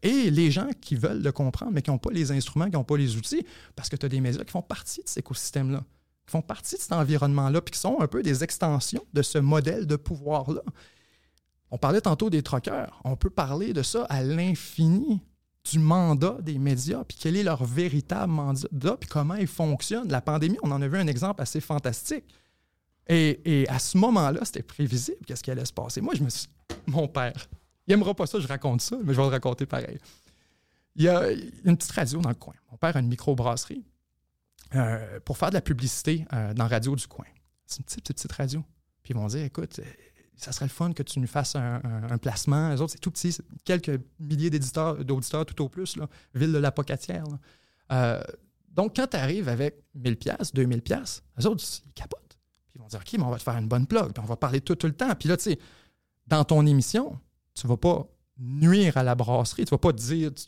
Et 0.02 0.32
les 0.32 0.52
gens 0.52 0.68
qui 0.82 0.96
veulent 0.96 1.22
le 1.22 1.32
comprendre, 1.32 1.72
mais 1.74 1.82
qui 1.82 1.92
n'ont 1.92 1.98
pas 1.98 2.12
les 2.12 2.32
instruments, 2.32 2.66
qui 2.66 2.74
n'ont 2.74 2.84
pas 2.84 2.98
les 2.98 3.16
outils, 3.16 3.46
parce 3.76 3.90
que 3.90 3.96
tu 3.96 4.06
as 4.06 4.10
des 4.10 4.22
médias 4.22 4.44
qui 4.44 4.52
font 4.52 4.62
partie 4.62 5.02
de 5.04 5.08
cet 5.08 5.20
écosystème-là, 5.20 5.84
qui 6.26 6.32
font 6.32 6.42
partie 6.42 6.76
de 6.76 6.82
cet 6.82 6.94
environnement-là, 6.94 7.62
puis 7.62 7.74
qui 7.74 7.80
sont 7.80 8.00
un 8.00 8.08
peu 8.08 8.24
des 8.24 8.44
extensions 8.44 9.04
de 9.14 9.22
ce 9.22 9.38
modèle 9.38 9.86
de 9.86 9.96
pouvoir-là. 9.96 10.62
On 11.72 11.78
parlait 11.78 12.02
tantôt 12.02 12.30
des 12.30 12.44
troqueurs. 12.44 13.02
On 13.04 13.16
peut 13.16 13.30
parler 13.30 13.74
de 13.74 13.82
ça 13.82 14.04
à 14.06 14.24
l'infini, 14.24 15.22
du 15.72 15.80
mandat 15.80 16.38
des 16.42 16.60
médias, 16.60 17.04
puis 17.04 17.18
quel 17.20 17.36
est 17.36 17.44
leur 17.44 17.64
véritable 17.64 18.32
mandat, 18.32 18.98
puis 19.00 19.10
comment 19.10 19.36
ils 19.36 19.48
fonctionnent. 19.48 20.10
La 20.10 20.22
pandémie, 20.22 20.58
on 20.62 20.72
en 20.72 20.82
a 20.82 20.88
vu 20.88 20.98
un 20.98 21.08
exemple 21.08 21.42
assez 21.42 21.62
fantastique. 21.62 22.26
Et, 23.08 23.66
à 23.70 23.80
ce 23.80 23.98
moment-là, 23.98 24.42
c'était 24.44 24.64
prévisible 24.64 25.18
qu'est-ce 25.26 25.44
qui 25.44 25.52
allait 25.52 25.66
se 25.66 25.74
passer. 25.74 26.00
Moi, 26.00 26.14
je 26.16 26.24
me 26.24 26.30
suis... 26.30 26.48
Mon 26.88 27.08
père, 27.08 27.50
il 27.88 27.94
aimera 27.94 28.14
pas 28.14 28.28
ça, 28.28 28.40
je 28.40 28.48
raconte 28.48 28.82
ça, 28.82 28.98
mais 29.04 29.14
je 29.14 29.18
vais 29.18 29.24
le 29.24 29.32
raconter 29.32 29.66
pareil. 29.66 29.98
Il 30.96 31.04
y 31.04 31.10
a 31.10 31.32
une 31.32 31.76
petite 31.76 31.92
radio 31.92 32.20
dans 32.22 32.30
le 32.30 32.36
coin. 32.36 32.54
Mon 32.72 32.78
père 32.78 32.96
a 32.96 33.00
une 33.00 33.08
microbrasserie 33.08 33.84
euh, 34.76 35.20
pour 35.22 35.38
faire 35.38 35.50
de 35.50 35.56
la 35.56 35.62
publicité 35.62 36.26
euh, 36.34 36.54
dans 36.54 36.68
radio 36.68 36.96
du 36.96 37.08
coin. 37.08 37.26
C'est 37.66 37.80
une 37.80 37.86
petite, 37.86 38.02
petite, 38.02 38.16
petite 38.18 38.32
radio. 38.32 38.64
Puis 39.04 39.14
ils 39.14 39.18
vont 39.18 39.28
dire, 39.28 39.44
écoute, 39.44 39.80
euh, 39.80 39.84
ça 40.36 40.52
serait 40.52 40.66
le 40.66 40.72
fun 40.72 40.94
que 40.94 41.04
tu 41.04 41.20
nous 41.20 41.28
fasses 41.28 41.56
un, 41.56 41.82
un- 41.84 42.12
un 42.12 42.18
placement. 42.18 42.70
Les 42.70 42.82
autres, 42.82 42.94
c'est 42.94 43.00
tout 43.00 43.12
petit, 43.12 43.38
quelques 43.66 44.00
milliers 44.20 44.50
d'éditeurs, 44.50 45.04
d'auditeurs 45.04 45.46
tout 45.46 45.62
au 45.64 45.70
plus, 45.70 45.96
là. 45.98 46.08
ville 46.34 46.52
de 46.52 46.58
la 46.58 46.72
Pocatière. 46.72 47.24
Euh, 47.92 48.22
donc, 48.70 48.96
quand 48.96 49.08
tu 49.08 49.18
arrives 49.18 49.50
avec 49.50 49.84
1000 49.94 50.18
pièces, 50.18 50.54
2000 50.54 50.82
pièces, 50.82 51.24
les 51.38 51.46
autres, 51.46 51.64
ils 51.86 51.94
capotent. 51.94 52.20
Puis 52.72 52.76
ils 52.76 52.82
vont 52.82 52.88
dire, 52.88 53.00
OK, 53.00 53.14
mais 53.14 53.24
on 53.24 53.30
va 53.30 53.38
te 53.38 53.44
faire 53.44 53.58
une 53.58 53.68
bonne 53.68 53.86
plug, 53.86 54.12
puis 54.14 54.24
on 54.24 54.28
va 54.28 54.36
parler 54.36 54.62
tout, 54.62 54.76
tout 54.76 54.88
le 54.88 54.94
temps. 54.96 55.14
Puis 55.16 55.30
là, 55.30 55.38
tu 55.38 55.44
sais, 55.44 55.60
dans 56.26 56.44
ton 56.44 56.66
émission, 56.66 57.20
tu 57.54 57.68
vas 57.68 57.78
pas 57.78 58.08
nuire 58.40 58.98
à 58.98 59.04
la 59.04 59.14
brasserie, 59.14 59.66
tu 59.66 59.70
vas 59.72 59.78
pas 59.78 59.94
te 59.94 59.98
dire, 60.02 60.34
tu- 60.34 60.46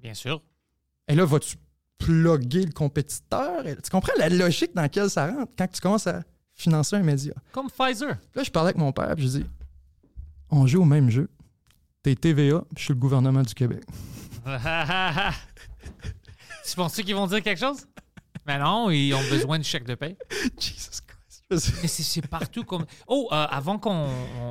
Bien 0.00 0.12
sûr. 0.12 0.42
et 1.08 1.14
là, 1.14 1.24
vas-tu 1.24 1.56
plugger 2.04 2.64
le 2.66 2.72
compétiteur? 2.72 3.64
Tu 3.64 3.90
comprends 3.90 4.12
la 4.18 4.28
logique 4.28 4.74
dans 4.74 4.82
laquelle 4.82 5.08
ça 5.10 5.26
rentre 5.26 5.52
quand 5.56 5.66
tu 5.70 5.80
commences 5.80 6.06
à 6.06 6.22
financer 6.54 6.96
un 6.96 7.02
média? 7.02 7.32
Comme 7.52 7.68
Pfizer. 7.70 8.16
Là, 8.34 8.42
je 8.42 8.50
parlais 8.50 8.68
avec 8.68 8.78
mon 8.78 8.92
père, 8.92 9.14
puis 9.14 9.24
je 9.28 9.38
dis 9.38 9.46
On 10.50 10.66
joue 10.66 10.82
au 10.82 10.86
même 10.86 11.10
jeu. 11.10 11.28
T'es 12.02 12.14
TVA, 12.16 12.64
je 12.76 12.82
suis 12.82 12.94
le 12.94 12.98
gouvernement 12.98 13.42
du 13.42 13.54
Québec. 13.54 13.84
tu 16.64 16.76
penses 16.76 16.94
qu'ils 16.96 17.14
vont 17.14 17.26
dire 17.26 17.42
quelque 17.42 17.58
chose? 17.60 17.86
Mais 18.46 18.58
non, 18.58 18.90
ils 18.90 19.14
ont 19.14 19.22
besoin 19.30 19.58
de 19.58 19.64
chèque 19.64 19.84
de 19.84 19.94
paie. 19.94 20.16
Jesus 20.58 21.00
Christ. 21.06 21.72
Mais 21.82 21.88
c'est 21.88 22.26
partout 22.26 22.64
comme. 22.64 22.84
Oh, 23.06 23.28
euh, 23.30 23.46
avant 23.50 23.78
qu'on 23.78 24.08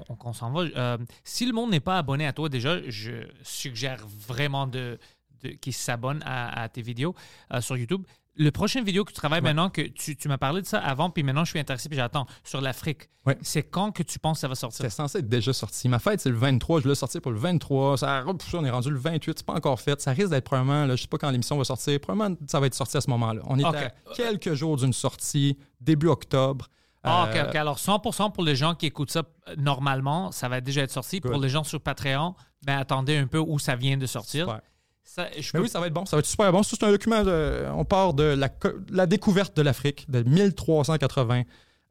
on- 0.08 0.16
qu'on 0.16 0.34
s'en 0.34 0.52
va, 0.52 0.62
euh, 0.62 0.98
si 1.24 1.46
le 1.46 1.52
monde 1.54 1.72
n'est 1.72 1.80
pas 1.80 1.98
abonné 1.98 2.26
à 2.28 2.32
toi, 2.34 2.48
déjà, 2.48 2.78
je 2.90 3.28
suggère 3.44 4.06
vraiment 4.28 4.68
de, 4.68 4.98
de 5.44 5.50
qu'ils 5.50 5.74
s'abonnent 5.74 6.24
à, 6.26 6.62
à 6.62 6.70
tes 6.70 6.82
vidéos 6.82 7.16
euh, 7.54 7.62
sur 7.62 7.78
YouTube. 7.78 8.04
Le 8.38 8.50
prochain 8.50 8.82
vidéo 8.82 9.04
que 9.04 9.12
tu 9.12 9.18
travailles 9.18 9.42
maintenant, 9.42 9.70
que 9.70 9.82
tu, 9.82 10.16
tu 10.16 10.30
m'as 10.30 10.38
parlé 10.38 10.62
de 10.62 10.66
ça 10.66 10.80
avant, 10.80 11.10
puis 11.10 11.22
maintenant 11.22 11.44
je 11.44 11.50
suis 11.50 11.60
intéressé, 11.60 11.90
puis 11.90 11.98
j'attends, 11.98 12.26
sur 12.46 12.62
l'Afrique. 12.62 13.10
Ouais. 13.26 13.38
C'est 13.42 13.64
quand 13.64 13.92
que 13.92 14.04
tu 14.04 14.20
penses 14.20 14.38
que 14.38 14.42
ça 14.42 14.48
va 14.48 14.56
sortir? 14.56 14.78
C'était 14.78 14.90
censé 14.90 15.18
être 15.20 15.28
déjà 15.28 15.52
sorti. 15.52 15.90
Ma 15.90 16.00
fête, 16.00 16.22
c'est 16.22 16.30
le 16.30 16.38
23. 16.38 16.80
Je 16.80 16.84
voulais 16.84 16.96
sortir 16.96 17.22
pour 17.22 17.32
le 17.34 17.38
23. 17.38 17.98
Ça, 17.98 18.24
on 18.54 18.64
est 18.66 18.70
rendu 18.70 18.90
le 18.90 18.98
28. 18.98 19.40
C'est 19.40 19.46
pas 19.46 19.54
encore 19.54 19.80
fait. 19.82 20.00
Ça 20.00 20.12
risque 20.12 20.30
d'être 20.30 20.46
probablement, 20.46 20.86
là, 20.86 20.96
je 20.96 21.02
sais 21.02 21.08
pas 21.10 21.18
quand 21.18 21.30
l'émission 21.30 21.58
va 21.58 21.66
sortir. 21.66 22.00
Probablement, 22.00 22.38
ça 22.48 22.60
va 22.62 22.68
être 22.68 22.74
sorti 22.74 22.96
à 22.96 23.02
ce 23.02 23.10
moment-là. 23.10 23.42
On 23.48 23.60
est 23.60 23.66
à 23.66 23.90
quelques 24.16 24.54
jours 24.54 24.78
d'une 24.78 24.94
sortie, 24.94 25.58
début 25.82 26.08
octobre. 26.08 26.70
Ah, 27.04 27.28
ok, 27.30 27.36
Euh, 27.36 27.50
ok. 27.50 27.56
Alors, 27.56 27.78
100% 27.80 28.32
pour 28.32 28.44
les 28.44 28.56
gens 28.56 28.76
qui 28.76 28.86
écoutent 28.86 29.12
ça 29.12 29.24
euh, 29.50 29.56
normalement, 29.58 30.32
ça 30.32 30.48
va 30.48 30.62
déjà 30.62 30.82
être 30.84 30.92
sorti. 30.92 31.20
Pour 31.20 31.38
les 31.38 31.50
gens 31.50 31.64
sur 31.64 31.82
Patreon, 31.82 32.34
ben 32.66 32.78
attendez 32.78 33.18
un 33.18 33.28
peu 33.28 33.40
où 33.40 33.60
ça 33.60 33.76
vient 33.76 33.98
de 33.98 34.06
sortir. 34.06 34.46
Super. 34.46 34.62
Ça, 35.04 35.28
je 35.34 35.38
Mais 35.40 35.60
peux- 35.60 35.60
oui, 35.64 35.70
ça 35.70 35.80
va 35.80 35.88
être 35.88 35.94
bon. 35.94 36.06
Ça 36.06 36.16
va 36.16 36.20
être 36.20 36.26
super 36.26 36.52
bon. 36.52 36.64
C'est 36.64 36.82
un 36.84 36.92
document. 36.92 37.24
de- 37.24 37.66
on 37.74 37.84
part 37.86 38.14
de 38.14 38.24
la, 38.24 38.50
co- 38.50 38.70
la 38.90 39.06
découverte 39.06 39.56
de 39.58 39.62
l'Afrique 39.62 40.10
de 40.10 40.22
1380 40.24 41.44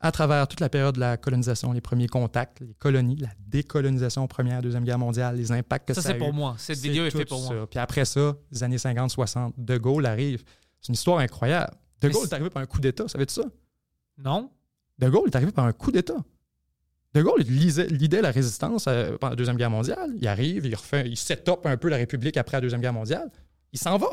à 0.03 0.13
travers 0.13 0.49
toute 0.49 0.61
la 0.61 0.71
période 0.71 0.95
de 0.95 1.01
la 1.01 1.19
colonisation, 1.19 1.73
les 1.73 1.83
premiers 1.83 2.07
contacts, 2.07 2.61
les 2.61 2.73
colonies, 2.75 3.17
la 3.17 3.29
décolonisation 3.49 4.27
première, 4.27 4.63
deuxième 4.63 4.85
guerre 4.85 4.99
mondiale, 4.99 5.37
les 5.37 5.53
impacts 5.53 5.89
que 5.89 5.93
ça, 5.95 6.01
Ça, 6.01 6.09
a 6.09 6.13
c'est 6.13 6.17
eu. 6.17 6.21
pour 6.21 6.33
moi. 6.33 6.55
Cette 6.57 6.77
C'est 6.79 6.89
vidéo 6.89 7.05
est 7.05 7.11
faite 7.11 7.29
pour 7.29 7.41
moi. 7.43 7.49
ça. 7.61 7.67
Puis 7.67 7.79
après 7.79 8.07
ça, 8.07 8.35
les 8.51 8.63
années 8.63 8.79
50, 8.79 9.11
60, 9.11 9.55
De 9.59 9.77
Gaulle 9.77 10.07
arrive. 10.07 10.43
C'est 10.81 10.89
une 10.89 10.95
histoire 10.95 11.19
incroyable. 11.19 11.75
De 12.01 12.09
Gaulle 12.09 12.23
c'est- 12.23 12.31
est 12.31 12.35
arrivé 12.35 12.49
par 12.49 12.63
un 12.63 12.67
coup 12.67 12.81
d'État, 12.81 13.07
savais-tu 13.09 13.35
ça? 13.35 13.43
Non? 14.17 14.51
De 14.99 15.09
Gaulle 15.11 15.29
est 15.29 15.37
arrivé 15.37 15.53
par 15.53 15.67
un 15.67 15.73
coup 15.73 15.93
d'État. 15.93 16.17
De 17.15 17.23
Gaulle 17.23 17.41
lidait 17.43 18.23
la 18.23 18.31
résistance 18.31 18.85
euh, 18.89 19.17
pendant 19.19 19.31
la 19.31 19.37
Deuxième 19.37 19.57
Guerre 19.57 19.71
mondiale. 19.71 20.11
Il 20.21 20.29
arrive, 20.29 20.67
il 20.67 20.75
refait, 20.75 21.09
il 21.09 21.17
set 21.17 21.49
up 21.49 21.61
un 21.67 21.77
peu 21.77 21.89
la 21.89 21.97
République 21.97 22.37
après 22.37 22.57
la 22.59 22.61
Deuxième 22.61 22.81
Guerre 22.81 22.93
mondiale. 22.93 23.31
Il 23.73 23.79
s'en 23.79 23.97
va. 23.99 24.09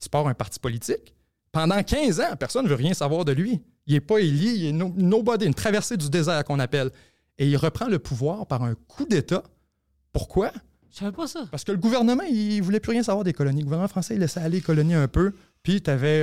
Il 0.00 0.04
se 0.04 0.08
part 0.08 0.26
un 0.26 0.34
parti 0.34 0.58
politique. 0.58 1.14
Pendant 1.52 1.82
15 1.82 2.20
ans, 2.20 2.36
personne 2.38 2.64
ne 2.64 2.68
veut 2.68 2.74
rien 2.76 2.94
savoir 2.94 3.24
de 3.24 3.32
lui. 3.32 3.60
Il 3.86 3.94
n'est 3.94 4.00
pas 4.00 4.18
élu, 4.18 4.46
il 4.54 4.66
est 4.66 4.72
no- 4.72 4.92
nobody, 4.96 5.46
une 5.46 5.54
traversée 5.54 5.96
du 5.96 6.08
désert 6.10 6.44
qu'on 6.44 6.58
appelle. 6.58 6.90
Et 7.38 7.48
il 7.48 7.56
reprend 7.56 7.86
le 7.88 7.98
pouvoir 7.98 8.46
par 8.46 8.62
un 8.62 8.74
coup 8.74 9.04
d'État. 9.04 9.42
Pourquoi? 10.12 10.52
Je 10.92 10.98
savais 10.98 11.12
pas 11.12 11.26
ça. 11.28 11.46
Parce 11.50 11.62
que 11.64 11.70
le 11.72 11.78
gouvernement, 11.78 12.24
il 12.24 12.60
voulait 12.62 12.80
plus 12.80 12.90
rien 12.92 13.02
savoir 13.04 13.24
des 13.24 13.32
colonies. 13.32 13.60
Le 13.60 13.64
gouvernement 13.64 13.88
français, 13.88 14.14
il 14.14 14.20
laissait 14.20 14.40
aller 14.40 14.56
les 14.56 14.60
colonies 14.62 14.94
un 14.94 15.06
peu. 15.08 15.32
Puis 15.62 15.80
tu 15.82 15.90
avais 15.90 16.22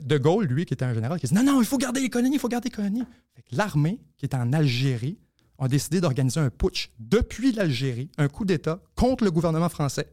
De 0.00 0.18
Gaulle, 0.18 0.46
lui, 0.46 0.64
qui 0.66 0.74
était 0.74 0.84
un 0.84 0.92
général, 0.94 1.20
qui 1.20 1.26
disait 1.28 1.40
Non, 1.40 1.52
non, 1.52 1.60
il 1.60 1.66
faut 1.66 1.78
garder 1.78 2.00
les 2.00 2.10
colonies, 2.10 2.34
il 2.34 2.40
faut 2.40 2.48
garder 2.48 2.68
les 2.68 2.74
colonies. 2.74 3.04
L'armée, 3.52 4.00
qui 4.16 4.26
est 4.26 4.34
en 4.34 4.52
Algérie, 4.52 5.18
a 5.58 5.68
décidé 5.68 6.00
d'organiser 6.00 6.40
un 6.40 6.50
putsch 6.50 6.90
depuis 6.98 7.52
l'Algérie, 7.52 8.10
un 8.18 8.28
coup 8.28 8.44
d'État 8.44 8.80
contre 8.94 9.24
le 9.24 9.30
gouvernement 9.30 9.68
français. 9.68 10.12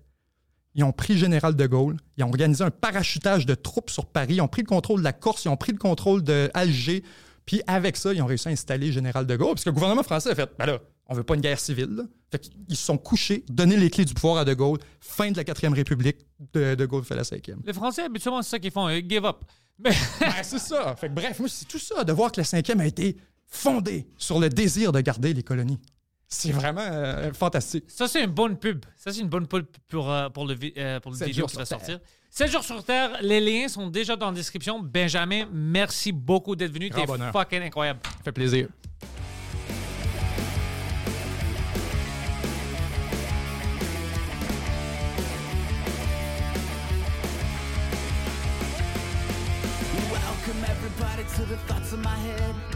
Ils 0.73 0.83
ont 0.83 0.91
pris 0.91 1.17
général 1.17 1.55
de 1.55 1.65
Gaulle, 1.67 1.97
ils 2.17 2.23
ont 2.23 2.27
organisé 2.27 2.63
un 2.63 2.71
parachutage 2.71 3.45
de 3.45 3.55
troupes 3.55 3.89
sur 3.89 4.05
Paris, 4.07 4.35
ils 4.35 4.41
ont 4.41 4.47
pris 4.47 4.61
le 4.61 4.67
contrôle 4.67 4.99
de 4.99 5.03
la 5.05 5.13
Corse, 5.13 5.45
ils 5.45 5.49
ont 5.49 5.55
pris 5.57 5.71
le 5.71 5.77
contrôle 5.77 6.21
d'Alger. 6.21 7.03
Puis 7.45 7.61
avec 7.67 7.95
ça, 7.95 8.11
ils 8.13 8.21
ont 8.21 8.25
réussi 8.25 8.47
à 8.47 8.51
installer 8.51 8.87
le 8.87 8.91
général 8.91 9.25
de 9.25 9.35
Gaulle. 9.35 9.53
Parce 9.53 9.63
que 9.63 9.69
le 9.69 9.73
gouvernement 9.75 10.03
français 10.03 10.31
a 10.31 10.35
fait 10.35 10.49
Ben 10.57 10.65
là, 10.65 10.79
on 11.07 11.13
veut 11.13 11.23
pas 11.23 11.35
une 11.35 11.41
guerre 11.41 11.59
civile. 11.59 11.91
là. 11.95 12.03
Fait 12.31 12.39
qu'ils 12.39 12.75
se 12.75 12.83
sont 12.83 12.97
couchés, 12.97 13.45
donné 13.47 13.77
les 13.77 13.89
clés 13.89 14.03
du 14.03 14.13
pouvoir 14.15 14.37
à 14.39 14.45
de 14.45 14.53
Gaulle, 14.53 14.79
fin 14.99 15.31
de 15.31 15.37
la 15.37 15.43
quatrième 15.43 15.73
République, 15.73 16.17
de, 16.53 16.75
de 16.75 16.85
Gaulle 16.85 17.03
fait 17.05 17.15
la 17.15 17.23
cinquième. 17.23 17.61
Les 17.63 17.71
Français, 17.73 18.01
habituellement, 18.03 18.41
c'est 18.41 18.49
ça 18.49 18.59
qu'ils 18.59 18.71
font. 18.71 18.89
Ils 18.89 19.07
give 19.07 19.23
up. 19.25 19.37
Mais 19.79 19.91
Ben, 20.19 20.31
c'est 20.41 20.59
ça. 20.59 20.95
Fait 20.97 21.07
que 21.07 21.13
bref, 21.13 21.39
moi, 21.39 21.47
c'est 21.49 21.65
tout 21.65 21.79
ça, 21.79 22.03
de 22.03 22.11
voir 22.11 22.31
que 22.31 22.41
la 22.41 22.45
cinquième 22.45 22.79
a 22.81 22.87
été 22.87 23.15
fondée 23.55 24.07
sur 24.17 24.39
le 24.39 24.49
désir 24.49 24.91
de 24.91 24.99
garder 25.01 25.33
les 25.33 25.43
colonies. 25.43 25.79
C'est 26.27 26.51
vraiment 26.51 26.81
euh, 26.81 27.31
fantastique. 27.33 27.85
ça, 27.87 28.07
c'est 28.07 28.23
une 28.23 28.31
bonne 28.31 28.57
pub. 28.57 28.83
Ça, 28.97 29.11
c'est 29.11 29.21
une 29.21 29.29
bonne 29.29 29.47
pub 29.47 29.65
pour, 29.87 30.11
euh, 30.11 30.29
pour 30.29 30.45
le, 30.45 30.55
euh, 30.77 30.99
pour 30.99 31.11
le 31.11 31.17
vidéo 31.17 31.41
jours 31.41 31.49
qui 31.49 31.55
va 31.57 31.65
sur 31.65 31.77
Terre. 31.77 31.87
sortir. 31.87 31.99
7 32.31 32.51
jours 32.51 32.63
sur 32.63 32.83
Terre, 32.83 33.17
les 33.21 33.39
liens 33.39 33.67
sont 33.69 33.87
déjà 33.87 34.15
dans 34.15 34.27
la 34.27 34.35
description. 34.35 34.79
Benjamin, 34.79 35.45
merci 35.53 36.11
beaucoup 36.11 36.55
d'être 36.55 36.73
venu. 36.73 36.89
T'es 36.89 37.05
fucking 37.31 37.61
incroyable. 37.61 37.99
Ça 38.03 38.23
fait 38.25 38.31
plaisir. 38.33 38.67
Welcome 50.11 50.63
everybody 50.65 51.23
to 51.37 51.45
the 51.45 51.57
thoughts 51.67 51.93
in 51.93 52.01
my 52.01 52.17
head. 52.17 52.74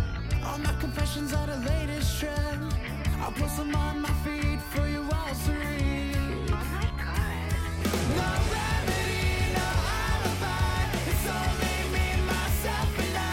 All 0.50 0.58
my 0.58 0.74
confessions 0.80 1.32
are 1.34 1.46
the 1.46 1.58
latest 1.58 2.20
trend. 2.20 2.74
I'll 3.22 3.32
post 3.32 3.58
them 3.58 3.76
on 3.76 4.02
my 4.02 4.10
feed 4.24 4.60
for 4.74 4.88
you 4.88 5.02
all 5.04 5.34
to 5.46 5.52
read. 5.52 6.16
No 8.18 8.30
remedy, 8.56 9.54
no 9.54 9.68
alibi. 10.10 10.90
It's 11.12 11.28
only 11.38 11.78
me, 11.94 12.08
myself, 12.26 13.00
and 13.06 13.18
I. 13.18 13.30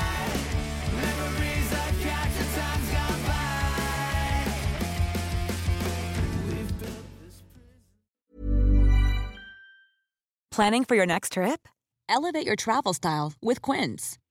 Memories 1.01 1.71
I 1.73 1.89
capture, 2.05 2.49
times 2.61 2.89
gone 2.97 3.23
by. 3.31 4.53
We've 6.49 6.73
built 6.81 7.05
this 7.25 7.37
Planning 10.51 10.85
for 10.85 10.97
your 10.97 11.07
next 11.07 11.33
trip? 11.33 11.67
Elevate 12.11 12.47
your 12.47 12.57
travel 12.57 12.93
style 12.93 13.33
with 13.41 13.63
Quince. 13.63 14.19